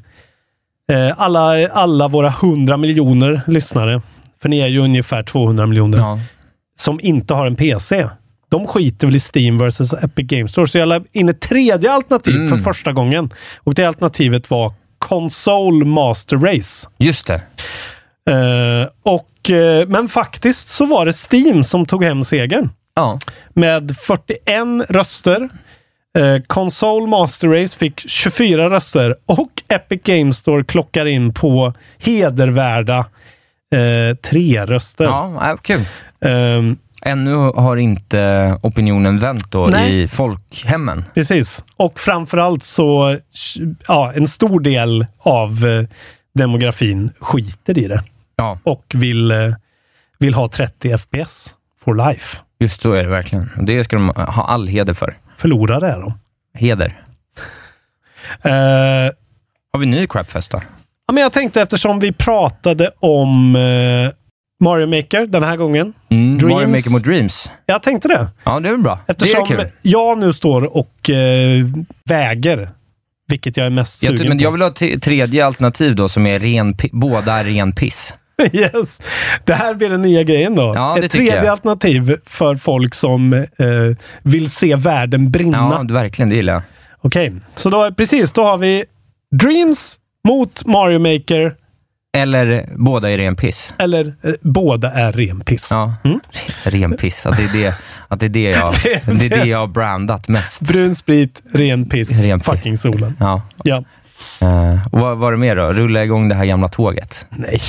eh, 0.93 1.13
alla, 1.21 1.69
alla 1.69 2.09
våra 2.09 2.29
100 2.29 2.77
miljoner 2.77 3.43
lyssnare, 3.47 4.03
för 4.43 4.49
ni 4.49 4.59
är 4.59 4.67
ju 4.67 4.79
ungefär 4.79 5.23
200 5.23 5.67
miljoner, 5.67 5.99
som 6.79 7.01
inte 7.03 7.35
har 7.35 7.47
en 7.47 7.57
PC. 7.57 8.09
De 8.49 8.67
skiter 8.67 9.07
väl 9.07 9.17
i 9.17 9.21
Steam 9.35 9.59
versus 9.59 9.93
Epic 9.93 10.27
Games 10.27 10.53
Store. 10.53 10.67
Så 10.67 10.79
jag 10.79 10.89
la 10.89 11.01
in 11.13 11.29
ett 11.29 11.41
tredje 11.41 11.93
alternativ 11.93 12.35
Mm. 12.35 12.49
för 12.49 12.57
första 12.57 12.93
gången. 12.93 13.33
Och 13.59 13.75
det 13.75 13.85
alternativet 13.85 14.51
var 14.51 14.73
Console 15.01 15.85
Master 15.85 16.37
Race. 16.37 16.89
Just 16.99 17.27
det. 17.27 17.43
Eh, 18.31 18.89
och, 19.03 19.51
eh, 19.51 19.89
men 19.89 20.09
faktiskt 20.09 20.69
så 20.69 20.87
var 20.87 21.07
det 21.07 21.13
Steam 21.33 21.65
som 21.65 21.87
tog 21.87 22.05
hem 22.05 22.25
segern. 22.25 22.71
Ja. 22.95 23.19
Med 23.55 23.97
41 23.97 24.87
röster. 24.89 25.49
Eh, 26.19 26.43
Console 26.47 27.07
Master 27.07 27.49
Race 27.49 27.79
fick 27.79 28.11
24 28.11 28.71
röster 28.71 29.17
och 29.27 29.63
Epic 29.69 30.01
Games 30.05 30.37
Store 30.37 30.65
klockar 30.65 31.07
in 31.07 31.35
på 31.35 31.75
hedervärda 31.99 33.07
tre 34.23 34.67
röster. 34.67 35.05
Ja, 35.05 35.33
ja, 35.41 35.57
kul. 35.57 35.85
Ännu 37.03 37.35
har 37.35 37.77
inte 37.77 38.57
opinionen 38.63 39.19
vänt 39.19 39.51
då 39.51 39.67
Nej. 39.67 40.03
i 40.03 40.09
folkhemmen. 40.09 41.05
Precis. 41.15 41.65
Och 41.77 42.01
framförallt 42.01 42.65
så, 42.65 43.17
ja, 43.89 44.13
en 44.15 44.29
stor 44.29 44.61
del 44.61 45.07
av 45.19 45.67
eh, 45.67 45.85
demografin 46.35 47.11
skiter 47.21 47.79
i 47.79 47.89
det. 47.89 48.03
Ja. 48.37 48.59
Och 48.63 48.85
vill, 48.95 49.31
eh, 49.31 49.55
vill 50.19 50.35
ha 50.35 50.49
30 50.49 50.99
FPS 50.99 51.55
for 51.85 51.95
life. 52.09 52.39
Just 52.59 52.81
så 52.83 52.93
är 52.93 53.03
det 53.03 53.09
verkligen. 53.09 53.51
Och 53.59 53.65
det 53.65 53.85
ska 53.85 53.97
de 53.97 54.09
ha 54.09 54.45
all 54.45 54.67
heder 54.67 54.95
för. 54.95 55.15
Förlorare 55.37 55.93
är 55.93 56.01
de. 56.01 56.13
Heder. 56.55 57.01
Eh, 58.43 58.51
Har 59.73 59.79
vi 59.79 59.87
ny 59.87 60.07
crapfest 60.07 60.51
då? 60.51 60.61
ja, 61.07 61.13
men 61.13 61.23
jag 61.23 61.33
tänkte 61.33 61.63
eftersom 61.63 62.01
vi 62.01 62.13
pratade 62.13 62.91
om 63.01 63.57
eh, 63.57 64.13
Mario 64.65 64.87
Maker 64.87 65.27
den 65.27 65.43
här 65.43 65.57
gången. 65.57 65.93
Mm, 66.09 66.40
Dreams. 66.51 66.63
Mario 66.63 66.77
Maker 66.77 66.91
mot 66.91 67.05
Dreams. 67.05 67.51
Jag 67.67 67.83
tänkte 67.83 68.09
det. 68.09 68.29
Ja, 68.45 68.61
det 68.61 68.69
är 68.69 68.73
väl 68.73 68.81
bra. 68.83 68.99
Eftersom 69.07 69.45
det 69.49 69.55
är 69.55 69.59
kul. 69.59 69.69
jag 69.83 70.19
nu 70.19 70.33
står 70.33 70.77
och 70.77 71.11
eh, 71.11 71.67
väger 72.05 72.71
vilket 73.29 73.57
jag 73.57 73.67
är 73.67 73.71
mest 73.71 74.03
Jag, 74.03 74.11
sugen 74.19 74.29
men 74.29 74.39
på. 74.39 74.45
jag 74.45 74.53
vill 74.53 74.63
ha 74.63 74.69
ett 74.69 75.03
tredje 75.03 75.47
alternativ 75.47 75.95
då 75.97 76.09
som 76.09 76.27
är 76.27 76.39
ren, 76.41 76.75
båda 76.93 77.33
är 77.35 77.45
ren 77.45 77.73
piss. 77.73 78.15
yes. 78.53 79.01
Det 79.45 79.55
här 79.55 79.75
blir 79.75 79.89
den 79.89 80.03
nya 80.03 80.23
grejen 80.23 80.55
då. 80.55 80.73
Ja, 80.77 80.99
Ett 80.99 81.13
tredje 81.13 81.37
jag. 81.37 81.47
alternativ 81.47 82.17
för 82.27 82.55
folk 82.55 82.95
som 82.95 83.33
eh, 83.33 83.47
vill 84.23 84.51
se 84.51 84.77
världen 84.77 85.31
brinna. 85.31 85.87
Ja, 85.89 85.95
verkligen. 85.95 86.29
Det 86.29 86.35
gillar 86.37 86.53
jag. 86.53 86.63
Okej, 87.03 87.33
så 87.55 87.71
då, 87.71 87.95
precis, 87.95 88.33
då 88.33 88.45
har 88.45 88.57
vi 88.59 88.85
Dreams 89.41 89.99
mot 90.29 90.67
Mario 90.67 90.99
Maker. 90.99 91.55
Eller 92.19 92.69
båda 92.77 93.11
är 93.11 93.19
ren 93.19 93.37
piss. 93.37 93.75
Eller 93.79 94.15
eh, 94.23 94.33
båda 94.41 94.93
är 94.93 95.13
ren 95.13 95.41
piss. 95.41 95.69
Ja, 95.71 95.95
ren 96.63 96.97
piss. 96.97 97.27
Att 97.27 97.37
det 97.37 97.43
är 97.43 97.53
det, 97.53 97.75
att 98.09 98.21
det, 98.21 98.27
är 98.27 98.31
det, 98.31 98.41
jag, 98.51 98.75
Det- 98.83 99.03
det, 99.19 99.25
är 99.27 99.29
det 99.41 99.45
jag 99.49 99.59
har 99.59 99.67
brandat 99.67 100.29
mest. 100.29 100.61
Brun 100.61 100.95
sprit, 100.95 101.43
ren 101.53 101.89
piss, 101.89 102.27
Ren 102.27 102.41
piss. 102.41 102.47
fucking 102.47 102.79
solen. 102.79 103.17
Ja. 103.21 103.43
Ja. 103.65 103.85
Eh, 104.41 104.87
och 104.93 105.01
vad 105.01 105.19
var 105.19 105.33
det 105.33 105.39
mer 105.39 105.57
då? 105.57 105.73
Rulla 105.73 106.05
igång 106.05 106.29
det 106.29 106.35
här 106.35 106.45
gamla 106.45 106.69
tåget. 106.69 107.27
Nej. 107.31 107.61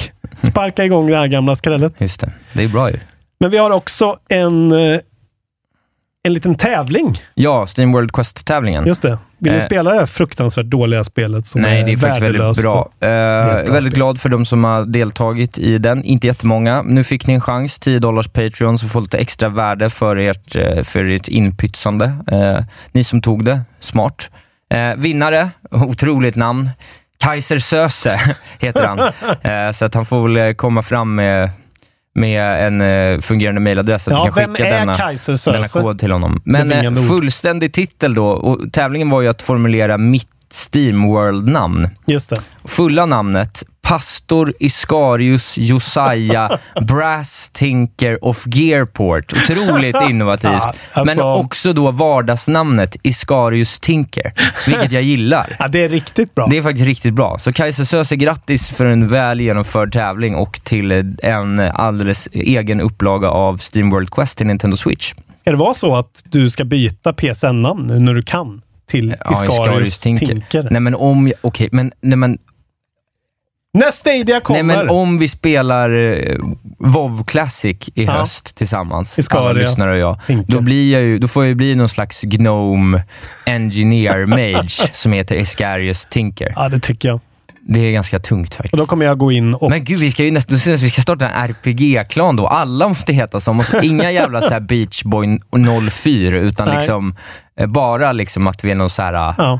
Sparka 0.41 0.85
igång 0.85 1.07
det 1.07 1.17
här 1.17 1.27
gamla 1.27 1.55
skrället. 1.55 1.93
Just 1.97 2.21
det. 2.21 2.31
Det 2.53 2.63
är 2.63 2.67
bra 2.67 2.91
ju. 2.91 2.97
Men 3.39 3.49
vi 3.51 3.57
har 3.57 3.71
också 3.71 4.17
en, 4.29 4.71
eh, 4.71 4.99
en 6.23 6.33
liten 6.33 6.55
tävling. 6.55 7.17
Ja, 7.33 7.67
Steam 7.77 7.91
World 7.91 8.11
Quest-tävlingen. 8.11 8.85
Just 8.87 9.01
det. 9.01 9.17
Vill 9.37 9.51
ni 9.51 9.57
Eh, 9.59 9.65
spela 9.65 9.91
det 9.91 9.99
här 9.99 10.05
fruktansvärt 10.05 10.65
dåliga 10.65 11.03
spelet 11.03 11.47
som 11.47 11.61
Nej, 11.61 11.81
är 11.81 11.85
det 11.85 11.91
är 11.91 11.97
faktiskt 11.97 12.21
väldigt 12.21 12.61
bra. 12.63 12.89
Eh, 12.99 13.07
bra 13.09 13.53
väldigt 13.53 13.81
spel. 13.81 13.93
glad 13.93 14.21
för 14.21 14.29
de 14.29 14.45
som 14.45 14.63
har 14.63 14.85
deltagit 14.85 15.57
i 15.57 15.77
den. 15.77 16.03
Inte 16.03 16.27
jättemånga. 16.27 16.81
Nu 16.81 17.03
fick 17.03 17.27
ni 17.27 17.33
en 17.33 17.41
chans, 17.41 17.79
10 17.79 17.99
dollars 17.99 18.27
Patreon, 18.27 18.79
så 18.79 18.87
får 18.87 19.01
lite 19.01 19.17
extra 19.17 19.49
värde 19.49 19.89
för 19.89 20.15
ert, 20.15 20.55
eh, 20.55 20.83
för 20.83 21.09
ert 21.09 21.27
inpytsande. 21.27 22.05
Eh, 22.27 22.59
ni 22.91 23.03
som 23.03 23.21
tog 23.21 23.45
det, 23.45 23.61
smart. 23.79 24.29
Vinnare, 24.97 25.49
otroligt 25.71 26.35
namn. 26.35 26.69
Kaiser 27.19 27.57
Söse 27.57 28.19
heter 28.59 28.87
han. 28.87 29.73
så 29.73 29.85
att 29.85 29.93
han 29.93 30.05
får 30.05 30.27
väl 30.29 30.55
komma 30.55 30.81
fram 30.81 31.15
med, 31.15 31.49
med 32.13 32.67
en 32.67 32.81
eh, 32.81 33.21
fungerande 33.21 33.61
mailadress 33.61 34.03
så 34.03 34.11
att 34.11 34.17
Ja, 34.17 34.23
vi 34.35 34.41
kan 34.41 34.55
skicka 34.55 34.69
denna, 34.69 34.97
denna 35.45 35.67
kod 35.67 35.99
till 35.99 36.11
honom. 36.11 36.41
Men 36.45 36.71
eh, 36.71 37.07
fullständig 37.07 37.73
titel 37.73 38.13
då, 38.13 38.25
och 38.27 38.73
tävlingen 38.73 39.09
var 39.09 39.21
ju 39.21 39.27
att 39.27 39.41
formulera 39.41 39.97
mitt 39.97 40.27
Steam 40.73 41.07
World-namn. 41.07 41.89
Just 42.05 42.29
det. 42.29 42.37
Fulla 42.63 43.05
namnet, 43.05 43.63
Pastor 43.91 44.53
Iskarius 44.59 45.57
Josiah 45.57 46.57
Brass 46.87 47.49
Tinker 47.53 48.25
of 48.25 48.43
Gearport. 48.47 49.33
Otroligt 49.33 49.95
innovativt. 50.09 50.51
Ja, 50.51 50.73
alltså- 50.93 51.15
Men 51.15 51.21
också 51.39 51.73
då 51.73 51.91
vardagsnamnet 51.91 52.95
Iskarius 53.03 53.79
Tinker, 53.79 54.33
vilket 54.67 54.91
jag 54.91 55.03
gillar. 55.03 55.55
Ja, 55.59 55.67
det 55.67 55.83
är 55.83 55.89
riktigt 55.89 56.35
bra. 56.35 56.47
Det 56.49 56.57
är 56.57 56.61
faktiskt 56.61 56.85
riktigt 56.85 57.13
bra. 57.13 57.37
Så 57.39 57.53
Kajsa 57.53 57.85
Söze, 57.85 58.15
grattis 58.15 58.69
för 58.69 58.85
en 58.85 59.07
väl 59.07 59.41
genomförd 59.41 59.93
tävling 59.93 60.35
och 60.35 60.59
till 60.63 60.91
en 61.23 61.59
alldeles 61.59 62.27
egen 62.31 62.81
upplaga 62.81 63.29
av 63.29 63.59
Steam 63.75 63.89
World 63.89 64.09
Quest 64.09 64.37
till 64.37 64.47
Nintendo 64.47 64.77
Switch. 64.77 65.13
Ska 65.41 65.51
det 65.51 65.57
vara 65.57 65.73
så 65.73 65.95
att 65.95 66.23
du 66.23 66.49
ska 66.49 66.63
byta 66.63 67.13
PSN-namn 67.13 67.87
nu 67.87 67.99
när 67.99 68.13
du 68.13 68.23
kan 68.23 68.61
till 68.87 69.15
Iskarius 69.31 69.99
Tinker? 69.99 70.67
Nej 70.71 70.81
men 70.81 70.95
om, 70.95 71.27
jag- 71.27 71.35
okej, 71.41 71.69
men, 71.71 71.91
nej 72.01 72.17
men 72.17 72.37
När 73.73 73.91
Stadia 73.91 74.39
kommer! 74.39 74.63
Nej, 74.63 74.77
men 74.77 74.89
om 74.89 75.17
vi 75.17 75.27
spelar 75.27 75.89
eh, 75.89 76.35
WoW 76.79 77.23
Classic 77.23 77.89
i 77.95 78.03
Ja. 78.05 78.11
höst 78.11 78.55
tillsammans, 78.55 79.19
Iskarius 79.19 79.41
alla 79.49 79.53
lyssnare 79.69 79.91
och 79.91 79.97
jag, 79.97 80.43
då, 80.47 80.61
blir 80.61 80.93
jag 80.93 81.01
ju, 81.01 81.19
då 81.19 81.27
får 81.27 81.43
jag 81.43 81.47
ju 81.49 81.55
bli 81.55 81.75
någon 81.75 81.89
slags 81.89 82.21
Gnome 82.21 83.03
Engineer 83.45 84.25
Mage 84.25 84.69
som 84.93 85.13
heter 85.13 85.35
Iskarius 85.35 86.05
Tinker. 86.05 86.53
Ja, 86.55 86.69
det 86.69 86.79
tycker 86.79 87.07
jag. 87.09 87.19
Det 87.63 87.79
är 87.79 87.91
ganska 87.91 88.19
tungt 88.19 88.53
faktiskt. 88.53 88.73
Och 88.73 88.77
då 88.77 88.85
kommer 88.85 89.05
jag 89.05 89.17
gå 89.17 89.31
in 89.31 89.53
och... 89.53 89.69
Men 89.69 89.83
gud, 89.83 89.99
vi 89.99 90.11
ska 90.11 90.23
ju 90.23 90.31
nästan, 90.31 90.57
vi 90.77 90.89
ska 90.89 91.01
starta 91.01 91.29
en 91.29 91.49
RPG-klan 91.49 92.35
då. 92.35 92.47
Alla 92.47 92.87
måste 92.87 93.13
heta 93.13 93.39
så. 93.39 93.53
Måste, 93.53 93.79
inga 93.83 94.11
jävla 94.11 94.41
så 94.41 94.53
här 94.53 94.59
Beach 94.59 95.03
Boy 95.03 95.39
04, 95.91 96.37
utan 96.39 96.67
Nej. 96.67 96.77
liksom 96.77 97.15
eh, 97.59 97.67
bara 97.67 98.11
liksom 98.11 98.47
att 98.47 98.63
vi 98.63 98.71
är 98.71 98.75
någon 98.75 98.89
så 98.89 99.01
här 99.01 99.13
Ja. 99.13 99.59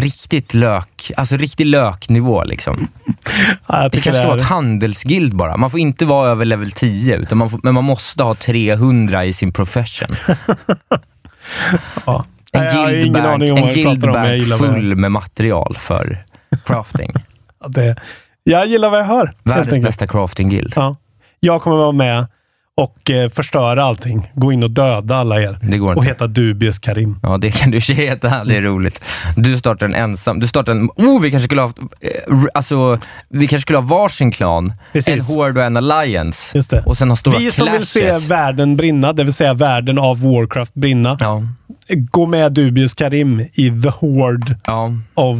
Riktigt 0.00 0.54
lök, 0.54 1.10
alltså 1.16 1.36
riktig 1.36 1.66
löknivå 1.66 2.44
liksom. 2.44 2.88
Ja, 3.66 3.88
Det 3.88 4.00
kanske 4.00 4.12
ska 4.12 4.26
vara 4.26 4.36
ett 4.36 4.44
handelsguild 4.44 5.36
bara. 5.36 5.56
Man 5.56 5.70
får 5.70 5.80
inte 5.80 6.04
vara 6.04 6.30
över 6.30 6.44
level 6.44 6.72
10, 6.72 7.16
utan 7.16 7.38
man 7.38 7.50
får, 7.50 7.60
men 7.62 7.74
man 7.74 7.84
måste 7.84 8.22
ha 8.22 8.34
300 8.34 9.24
i 9.24 9.32
sin 9.32 9.52
profession. 9.52 10.16
Ja. 12.06 12.24
En 12.52 12.68
guildbank, 12.72 13.42
en 13.42 13.68
guildbank 13.68 14.58
full 14.58 14.96
med 14.96 15.12
material 15.12 15.76
för 15.78 16.24
crafting. 16.64 17.12
Ja, 17.60 17.68
det, 17.68 17.96
jag 18.42 18.66
gillar 18.66 18.90
vad 18.90 19.00
jag 19.00 19.04
hör. 19.04 19.34
Världens 19.42 19.84
bästa 19.84 20.06
crafting-guild. 20.06 20.72
Ja. 20.76 20.96
Jag 21.40 21.62
kommer 21.62 21.76
vara 21.76 21.92
med 21.92 22.26
och 22.76 23.10
eh, 23.10 23.28
förstöra 23.28 23.84
allting. 23.84 24.30
Gå 24.34 24.52
in 24.52 24.62
och 24.62 24.70
döda 24.70 25.16
alla 25.16 25.42
er. 25.42 25.58
Det 25.62 25.78
går 25.78 25.90
och 25.90 25.96
inte. 25.96 26.08
heta 26.08 26.26
Dubious 26.26 26.78
Karim. 26.78 27.18
Ja, 27.22 27.38
det 27.38 27.50
kan 27.50 27.70
du 27.70 27.78
heta. 27.94 28.44
Det 28.44 28.56
är 28.56 28.60
roligt. 28.62 29.04
Du 29.36 29.58
startar 29.58 29.86
en 29.86 29.94
ensam. 29.94 30.40
Du 30.40 30.46
startar 30.48 30.72
en... 30.72 30.90
Oh, 30.96 31.20
vi 31.22 31.30
kanske 31.30 31.44
skulle 31.48 31.60
ha... 31.62 31.72
eh, 32.00 32.44
Alltså, 32.54 32.98
vi 33.28 33.48
kanske 33.48 33.62
skulle 33.62 33.78
ha 33.78 33.86
varsin 33.86 34.30
klan. 34.32 34.72
Precis. 34.92 35.30
En 35.30 35.36
Horde 35.36 35.60
och 35.60 35.66
en 35.66 35.76
Alliance. 35.76 36.58
Just 36.58 36.70
det. 36.70 36.82
Och 36.86 36.98
sen 36.98 37.08
ha 37.08 37.16
stora 37.16 37.38
Vi 37.38 37.50
som 37.50 37.72
vill 37.72 37.86
se 37.86 38.18
världen 38.28 38.76
brinna, 38.76 39.12
det 39.12 39.24
vill 39.24 39.32
säga 39.34 39.54
världen 39.54 39.98
av 39.98 40.20
Warcraft 40.22 40.74
brinna. 40.74 41.16
Ja. 41.20 41.42
Gå 41.88 42.26
med 42.26 42.52
Dubious 42.52 42.94
Karim 42.94 43.40
i 43.40 43.82
The 43.82 43.88
Horde 43.88 44.56
Ja. 44.64 44.90
of... 45.14 45.38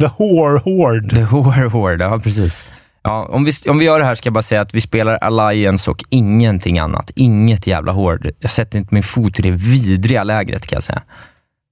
The 0.00 0.10
Whore 0.18 0.58
Horde. 0.58 1.08
The 1.16 1.22
Horde 1.22 1.68
Horde, 1.68 2.04
ja 2.04 2.18
precis. 2.18 2.64
Ja, 3.04 3.28
om, 3.30 3.44
vi, 3.44 3.52
om 3.68 3.78
vi 3.78 3.84
gör 3.84 3.98
det 3.98 4.04
här 4.04 4.14
ska 4.14 4.26
jag 4.26 4.34
bara 4.34 4.42
säga 4.42 4.60
att 4.60 4.74
vi 4.74 4.80
spelar 4.80 5.14
Alliance 5.16 5.90
och 5.90 6.04
ingenting 6.10 6.78
annat. 6.78 7.10
Inget 7.14 7.66
jävla 7.66 7.92
Horde. 7.92 8.32
Jag 8.38 8.50
sätter 8.50 8.78
inte 8.78 8.94
min 8.94 9.02
fot 9.02 9.38
i 9.38 9.42
det 9.42 9.50
vidriga 9.50 10.24
lägret 10.24 10.66
kan 10.66 10.76
jag 10.76 10.82
säga. 10.82 11.02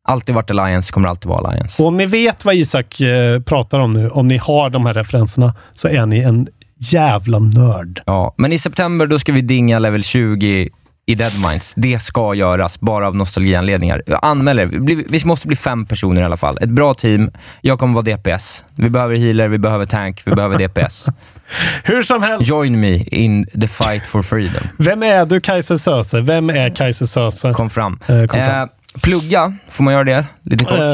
Alltid 0.09 0.35
varit 0.35 0.51
Alliance, 0.51 0.93
kommer 0.93 1.09
alltid 1.09 1.29
vara 1.29 1.49
Alliance. 1.49 1.83
Och 1.83 1.89
om 1.89 1.97
ni 1.97 2.07
vet 2.07 2.45
vad 2.45 2.55
Isak 2.55 3.01
eh, 3.01 3.41
pratar 3.41 3.79
om 3.79 3.93
nu, 3.93 4.11
om 4.11 4.29
ni 4.29 4.37
har 4.37 4.71
de 4.71 4.87
här 4.87 4.95
referenserna, 4.95 5.55
så 5.75 5.89
är 5.89 6.07
ni 6.07 6.19
en 6.19 6.49
jävla 6.79 7.39
nörd. 7.39 8.03
Ja, 8.07 8.35
men 8.37 8.53
i 8.53 8.59
september 8.59 9.07
då 9.07 9.19
ska 9.19 9.33
vi 9.33 9.41
dinga 9.41 9.79
level 9.79 10.05
20 10.05 10.69
i 11.07 11.15
Deadminds. 11.15 11.73
Det 11.77 11.99
ska 11.99 12.35
göras, 12.35 12.81
bara 12.81 13.07
av 13.07 13.17
nostalgianledningar. 13.17 14.03
Anmäl 14.23 14.59
er. 14.59 14.67
Vi 15.09 15.25
måste 15.25 15.47
bli 15.47 15.57
fem 15.57 15.87
personer 15.87 16.23
i 16.23 16.25
alla 16.25 16.37
fall. 16.37 16.59
Ett 16.61 16.71
bra 16.71 16.95
team. 16.95 17.31
Jag 17.61 17.79
kommer 17.79 17.95
vara 17.95 18.17
DPS. 18.17 18.65
Vi 18.77 18.91
behöver 18.91 19.17
healer, 19.17 19.49
vi 19.49 19.59
behöver 19.59 19.87
tank, 19.87 20.23
vi 20.25 20.31
behöver 20.35 20.59
DPS. 20.59 21.07
Hur 21.85 22.03
som 22.03 22.23
helst. 22.23 22.49
Join 22.49 22.81
me 22.81 22.97
in 22.97 23.47
the 23.47 23.69
fight 23.69 24.07
for 24.07 24.23
freedom. 24.23 24.63
Vem 24.79 25.03
är 25.03 25.27
du 25.27 25.41
Kaiser 25.41 25.77
Söze? 25.77 26.21
Vem 26.21 26.51
är 26.51 26.75
Kaiser 26.75 27.07
Söze? 27.07 27.53
Kom 27.53 27.71
fram. 27.71 27.99
Eh, 28.07 28.27
kom 28.27 28.41
fram. 28.41 28.63
Eh, 28.63 28.69
plugga, 29.01 29.55
får 29.69 29.85
man 29.85 29.93
göra 29.95 30.05
det? 30.05 30.27
Lite 30.43 30.65
kort? 30.65 30.79
Eh, 30.79 30.87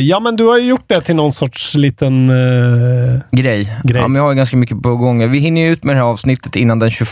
ja, 0.00 0.20
men 0.20 0.36
du 0.36 0.44
har 0.44 0.58
ju 0.58 0.64
gjort 0.66 0.84
det 0.86 1.00
till 1.00 1.14
någon 1.16 1.32
sorts 1.32 1.74
liten... 1.74 2.30
eh, 2.30 3.20
Grej. 3.30 3.78
Grej. 3.84 4.00
Ja, 4.02 4.08
men 4.08 4.14
jag 4.14 4.22
har 4.22 4.30
ju 4.30 4.36
ganska 4.36 4.56
mycket 4.56 4.82
på 4.82 4.96
gång. 4.96 5.30
Vi 5.30 5.38
hinner 5.38 5.60
ju 5.60 5.68
ut 5.72 5.84
med 5.84 5.96
det 5.96 6.00
här 6.00 6.06
avsnittet 6.06 6.56
innan 6.56 6.78
den 6.78 6.90
21 6.90 7.06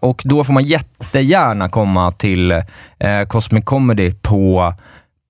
och 0.00 0.22
då 0.24 0.44
får 0.44 0.52
man 0.52 0.62
jättegärna 0.64 1.68
komma 1.68 2.12
till 2.12 2.50
eh, 2.50 2.62
Cosmic 3.28 3.64
Comedy 3.64 4.12
på, 4.22 4.74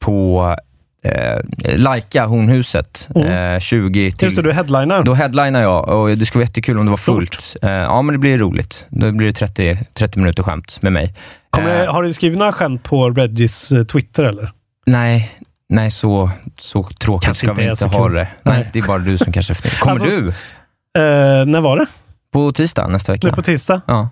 på 0.05 0.57
eh, 1.05 1.77
Laika, 1.77 2.27
Hornhuset, 2.27 3.09
Mm. 3.15 3.55
eh, 3.55 3.61
20 3.61 4.11
till... 4.13 4.27
Just 4.27 4.37
det, 4.37 4.43
du 4.43 4.53
headlinar. 4.53 5.03
Då 5.03 5.15
headlinar 5.15 5.63
jag 5.63 5.89
och 5.89 6.19
det 6.19 6.27
skulle 6.27 6.41
vara 6.41 6.49
jättekul 6.49 6.79
om 6.79 6.85
det 6.85 6.91
var 6.91 6.97
fullt. 6.97 7.57
Eh, 7.63 7.71
ja, 7.71 8.03
men 8.03 8.13
det 8.13 8.19
blir 8.19 8.39
roligt. 8.39 8.87
Då 8.89 9.13
blir 9.13 9.27
det 9.27 9.33
30, 9.33 9.79
30 9.95 10.19
minuter 10.19 10.43
skämt 10.43 10.79
med 10.83 10.93
mig. 10.93 11.15
Kommer, 11.57 11.85
Eh, 11.85 11.93
har 11.93 12.03
du 12.03 12.13
skrivit 12.13 12.39
några 12.39 12.53
skämt 12.53 12.83
på 12.83 13.11
Regis 13.11 13.73
eh, 13.73 13.85
Twitter 13.85 14.25
eller? 14.25 14.53
nej, 14.87 15.31
nej 15.69 15.91
så, 15.91 16.31
så 16.59 16.83
tråkigt 16.83 17.25
Kanske 17.27 17.47
ska 17.47 17.51
inte 17.51 17.63
vi 17.63 17.71
inte 17.71 17.87
ha 17.87 18.09
det. 18.09 18.15
Nej, 18.15 18.29
Nej. 18.43 18.71
det 18.73 18.79
är 18.79 18.83
bara 18.83 18.99
du 18.99 19.19
som 19.19 19.33
kanske... 19.33 19.55
Kommer 19.81 20.01
Alltså, 20.01 20.17
du? 20.21 20.29
Eh, 20.29 21.47
när 21.47 21.61
var 21.61 21.77
det? 21.77 21.87
På 22.33 22.53
tisdag 22.53 22.89
nästa 22.89 23.13
Det 23.13 23.17
är 23.17 23.23
vecka? 23.27 23.37
på 23.37 23.43
tisdag? 23.43 23.81
Ja. 23.87 24.09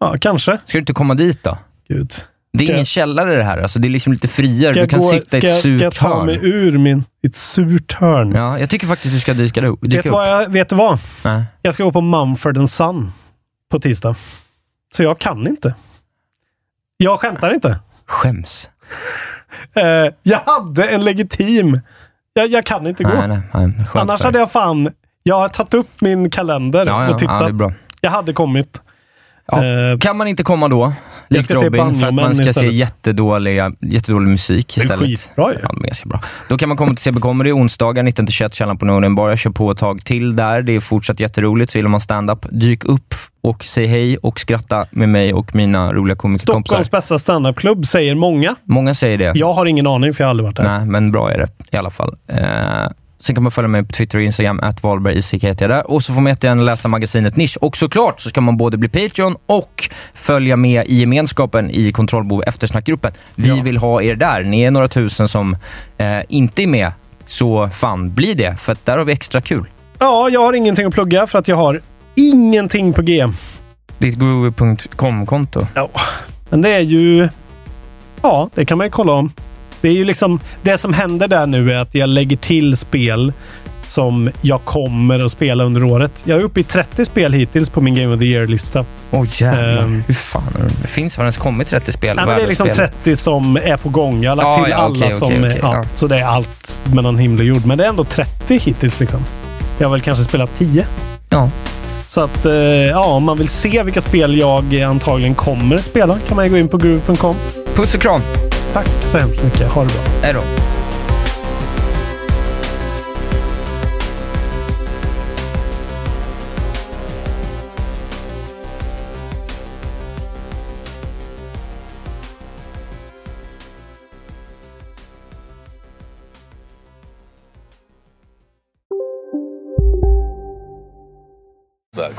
Ja, 0.00 0.16
kanske. 0.20 0.52
Ska 0.66 0.78
du 0.78 0.78
inte 0.78 0.92
komma 0.92 1.14
dit 1.14 1.42
då? 1.42 1.58
Gud. 1.88 2.12
Det 2.52 2.64
är 2.64 2.66
Ska 2.66 2.72
ingen 2.72 2.76
jag- 2.78 2.86
källare 2.86 3.36
det 3.36 3.44
här. 3.44 3.58
Alltså, 3.58 3.78
det 3.78 3.88
är 3.88 3.90
liksom 3.90 4.12
lite 4.12 4.28
friare. 4.28 4.72
Du 4.74 4.88
kan 4.88 5.00
gå, 5.00 5.08
sitta 5.08 5.36
i 5.36 5.38
ett 5.38 5.44
jag- 5.44 5.58
ska 5.58 5.68
jag 5.68 5.92
surt 5.92 6.00
ta 6.00 6.24
mig 6.24 6.34
hörn. 6.38 6.44
ur 6.46 6.78
min, 6.78 7.04
ett 7.26 7.36
surt 7.36 7.92
hörn? 7.92 8.32
Ja, 8.34 8.58
jag 8.58 8.70
tycker 8.70 8.86
faktiskt 8.86 9.14
du 9.14 9.20
ska 9.20 9.34
dyka, 9.34 9.60
dyka 9.60 9.96
vet, 9.96 10.06
upp. 10.06 10.12
vad 10.12 10.28
jag, 10.28 10.48
vet 10.52 10.68
du 10.68 10.76
vad? 10.76 10.98
Nej. 11.24 11.44
Jag 11.62 11.74
ska 11.74 11.84
gå 11.84 11.92
på 11.92 12.00
Mumford 12.00 12.68
Son 12.70 13.12
på 13.70 13.78
tisdag. 13.80 14.16
Så 14.96 15.02
jag 15.02 15.18
kan 15.18 15.46
inte. 15.46 15.74
Jag 17.02 17.20
skämtar 17.20 17.54
inte. 17.54 17.78
Skäms. 18.06 18.70
Eh, 19.74 19.84
jag 20.22 20.38
hade 20.38 20.84
en 20.88 21.04
legitim... 21.04 21.80
Jag, 22.32 22.48
jag 22.48 22.64
kan 22.66 22.86
inte 22.86 23.04
gå. 23.04 23.10
Nej, 23.26 23.40
nej, 23.54 23.74
Annars 23.94 24.22
hade 24.22 24.38
jag 24.38 24.52
fan... 24.52 24.90
Jag 25.22 25.38
har 25.38 25.48
tagit 25.48 25.74
upp 25.74 26.00
min 26.00 26.30
kalender 26.30 26.86
Ja, 26.86 27.04
ja, 27.04 27.10
och 27.10 27.18
tittat. 27.18 27.36
ja, 27.40 27.42
det 27.46 27.50
är 27.50 27.52
bra. 27.52 27.72
Jag 28.00 28.10
hade 28.10 28.32
kommit. 28.32 28.80
Ja. 29.46 29.64
Eh, 29.92 29.98
Kan 29.98 30.16
man 30.16 30.28
inte 30.28 30.42
komma 30.42 30.68
då, 30.68 30.92
likt 31.28 31.46
se 31.46 31.54
Robin, 31.54 32.00
för 32.00 32.06
att 32.06 32.14
man 32.14 32.34
ska 32.34 32.44
se 32.44 32.50
istället. 32.50 32.74
jättedåliga, 32.74 33.72
jättedålig 33.80 34.28
musik 34.28 34.72
Det 34.74 34.80
är 34.80 34.84
istället. 34.84 35.06
skitbra 35.06 35.52
ju. 35.52 35.58
Ja, 35.62 35.68
de 35.68 35.82
är 35.82 35.86
ganska 35.86 36.08
bra. 36.08 36.20
Då 36.48 36.58
kan 36.58 36.68
man 36.68 36.78
komma 36.78 36.94
till 36.94 37.02
CB 37.02 37.20
Comedy 37.20 37.52
onsdagar 37.52 38.02
19-21, 38.02 38.52
Källaren 38.54 38.78
på 38.78 38.84
Norden 38.86 39.14
Bar. 39.14 39.28
Jag 39.28 39.38
kör 39.38 39.50
på 39.50 39.70
ett 39.70 39.78
tag 39.78 40.04
till 40.04 40.36
där. 40.36 40.62
Det 40.62 40.72
är 40.72 40.80
fortsatt 40.80 41.20
jätteroligt. 41.20 41.72
Så 41.72 41.78
gillar 41.78 41.90
man 41.90 42.00
stand-up, 42.00 42.46
dyk 42.50 42.84
upp 42.84 43.14
och 43.42 43.64
säg 43.64 43.86
hej 43.86 44.16
och 44.16 44.40
skratta 44.40 44.86
med 44.90 45.08
mig 45.08 45.34
och 45.34 45.54
mina 45.54 45.92
roliga 45.92 46.16
komikerkompisar. 46.16 46.74
Stockholms 46.74 46.90
bästa 46.90 47.18
standupklubb 47.18 47.86
säger 47.86 48.14
många. 48.14 48.54
Många 48.64 48.94
säger 48.94 49.18
det. 49.18 49.32
Jag 49.34 49.52
har 49.52 49.66
ingen 49.66 49.86
aning 49.86 50.14
för 50.14 50.24
jag 50.24 50.26
har 50.26 50.30
aldrig 50.30 50.44
varit 50.44 50.56
där. 50.56 50.64
Nej, 50.78 50.86
men 50.86 51.12
bra 51.12 51.30
är 51.32 51.38
det 51.38 51.48
i 51.70 51.76
alla 51.76 51.90
fall. 51.90 52.16
Eh, 52.28 52.38
sen 53.22 53.34
kan 53.36 53.42
man 53.42 53.52
följa 53.52 53.68
mig 53.68 53.84
på 53.84 53.92
Twitter 53.92 54.18
och 54.18 54.24
Instagram, 54.24 54.60
att 54.62 54.82
Wahlberg 54.82 55.18
ICK 55.18 55.44
heter 55.44 55.68
jag 55.68 55.70
där. 55.70 55.90
Och 55.90 56.02
så 56.04 56.14
får 56.14 56.20
man 56.20 56.30
jättegärna 56.30 56.62
läsa 56.62 56.88
magasinet 56.88 57.36
Nisch. 57.36 57.56
Och 57.60 57.76
såklart 57.76 58.20
så 58.20 58.28
ska 58.28 58.40
man 58.40 58.56
både 58.56 58.76
bli 58.76 58.88
Patreon 58.88 59.36
och 59.46 59.90
följa 60.14 60.56
med 60.56 60.86
i 60.86 60.94
gemenskapen 60.94 61.70
i 61.70 61.92
Kontrollbehov 61.92 62.42
eftersnackgruppen. 62.46 63.12
Vi 63.34 63.48
Ja. 63.48 63.62
vill 63.62 63.76
ha 63.76 64.02
er 64.02 64.14
där. 64.16 64.42
Ni 64.42 64.62
är 64.62 64.70
några 64.70 64.88
tusen 64.88 65.28
som 65.28 65.56
eh, 65.98 66.18
inte 66.28 66.62
är 66.62 66.66
med, 66.66 66.92
så 67.26 67.68
fan 67.68 68.14
bli 68.14 68.34
det, 68.34 68.56
för 68.60 68.76
där 68.84 68.98
har 68.98 69.04
vi 69.04 69.12
extra 69.12 69.40
kul. 69.40 69.64
Ja, 69.98 70.28
jag 70.28 70.40
har 70.40 70.52
ingenting 70.52 70.86
att 70.86 70.94
plugga 70.94 71.26
för 71.26 71.38
att 71.38 71.48
jag 71.48 71.56
har 71.56 71.80
ingenting 72.14 72.92
på 72.92 73.02
G. 73.02 73.28
Ditt 73.98 74.14
groovy.com-konto. 74.18 75.66
Ja, 75.74 75.88
men 76.50 76.60
det 76.62 76.68
är 76.70 76.80
ju... 76.80 77.28
Ja, 78.22 78.50
det 78.54 78.64
kan 78.64 78.78
man 78.78 78.86
ju 78.86 78.90
kolla 78.90 79.12
om. 79.12 79.32
Det 79.82 79.88
är 79.88 79.92
ju 79.92 80.04
liksom... 80.04 80.40
Det 80.62 80.78
som 80.78 80.92
händer 80.94 81.28
där 81.28 81.46
nu 81.46 81.72
är 81.72 81.76
att 81.76 81.94
jag 81.94 82.08
lägger 82.08 82.36
till 82.36 82.76
spel 82.76 83.32
som 83.88 84.30
jag 84.40 84.64
kommer 84.64 85.26
att 85.26 85.32
spela 85.32 85.64
under 85.64 85.84
året. 85.84 86.12
Jag 86.24 86.38
är 86.40 86.44
uppe 86.44 86.60
i 86.60 86.64
30 86.64 87.04
spel 87.04 87.32
hittills 87.32 87.70
på 87.70 87.80
min 87.80 87.94
Game 87.94 88.14
of 88.14 88.20
the 88.20 88.26
Year-lista. 88.26 88.84
Åh 89.10 89.26
jävlar. 89.42 89.82
Ehm. 89.82 90.02
Hur 90.06 90.14
fan 90.14 90.42
det 90.82 90.88
finns? 90.88 91.16
Har 91.16 91.24
det 91.24 91.26
ens 91.26 91.36
kommit 91.36 91.68
30 91.68 91.92
spel? 91.92 92.16
Nej, 92.16 92.26
men 92.26 92.36
det 92.36 92.42
är 92.42 92.46
liksom 92.48 92.66
Världsspel? 92.66 92.88
30 93.04 93.16
som 93.16 93.56
är 93.56 93.76
på 93.76 93.88
gång. 93.88 94.22
Jag 94.22 94.30
har 94.30 94.36
lagt 94.36 94.46
Ja, 94.46 94.62
till 94.64 94.70
ja, 94.70 94.76
alla 94.76 95.06
okej, 95.06 95.18
som... 95.18 95.28
okej, 95.28 95.38
okej, 95.40 95.58
ja, 95.62 95.74
ja. 95.74 95.84
Så 95.94 96.06
det 96.06 96.18
är 96.18 96.24
allt 96.26 96.74
mellan 96.94 97.18
himmel 97.18 97.40
och 97.40 97.46
jord. 97.46 97.66
Men 97.66 97.78
det 97.78 97.84
är 97.84 97.88
ändå 97.88 98.04
30 98.04 98.58
hittills 98.58 99.00
liksom. 99.00 99.20
Jag 99.78 99.86
har 99.88 99.92
väl 99.92 100.00
kanske 100.00 100.24
spelat 100.24 100.50
10. 100.58 100.86
Ja. 101.28 101.50
Så 102.08 102.20
att, 102.20 102.46
eh, 102.46 102.52
ja, 102.54 103.04
om 103.04 103.24
man 103.24 103.38
vill 103.38 103.48
se 103.48 103.82
vilka 103.82 104.00
spel 104.00 104.38
jag 104.38 104.74
antagligen 104.74 105.34
kommer 105.34 105.78
spela 105.78 106.18
kan 106.28 106.36
man 106.36 106.50
gå 106.50 106.58
in 106.58 106.68
på 106.68 106.76
groove.com. 106.76 107.36
Puss 107.74 107.94
och 107.94 108.00
kram! 108.00 108.20
Tack 108.72 108.86
så 109.10 109.18
hemskt 109.18 109.44
mycket. 109.44 109.68
Ha 109.68 109.84
det 109.84 109.92
bra. 109.92 110.02
Hej 110.22 110.32
då! 110.32 110.71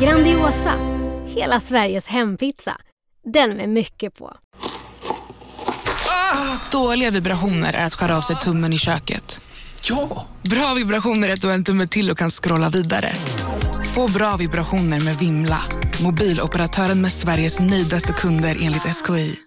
Grandiosa, 0.00 0.74
hela 1.26 1.60
Sveriges 1.60 2.06
hempizza. 2.06 2.76
Den 3.32 3.50
med 3.50 3.68
mycket 3.68 4.18
på. 4.18 4.36
Dåliga 6.72 7.10
vibrationer 7.10 7.72
är 7.72 7.86
att 7.86 7.94
skära 7.94 8.16
av 8.16 8.20
sig 8.20 8.36
tummen 8.36 8.72
i 8.72 8.78
köket. 8.78 9.40
Ja! 9.82 10.26
Bra 10.42 10.74
vibrationer 10.74 11.28
är 11.28 11.32
att 11.32 11.40
du 11.40 11.46
har 11.46 11.54
en 11.54 11.64
tumme 11.64 11.86
till 11.86 12.10
och 12.10 12.18
kan 12.18 12.30
scrolla 12.30 12.68
vidare. 12.70 13.12
Få 13.94 14.08
bra 14.08 14.36
vibrationer 14.36 15.00
med 15.00 15.18
Vimla. 15.18 15.62
Mobiloperatören 16.02 17.00
med 17.00 17.12
Sveriges 17.12 17.60
nöjdaste 17.60 18.12
kunder 18.12 18.58
enligt 18.60 18.82
SKI. 18.82 19.40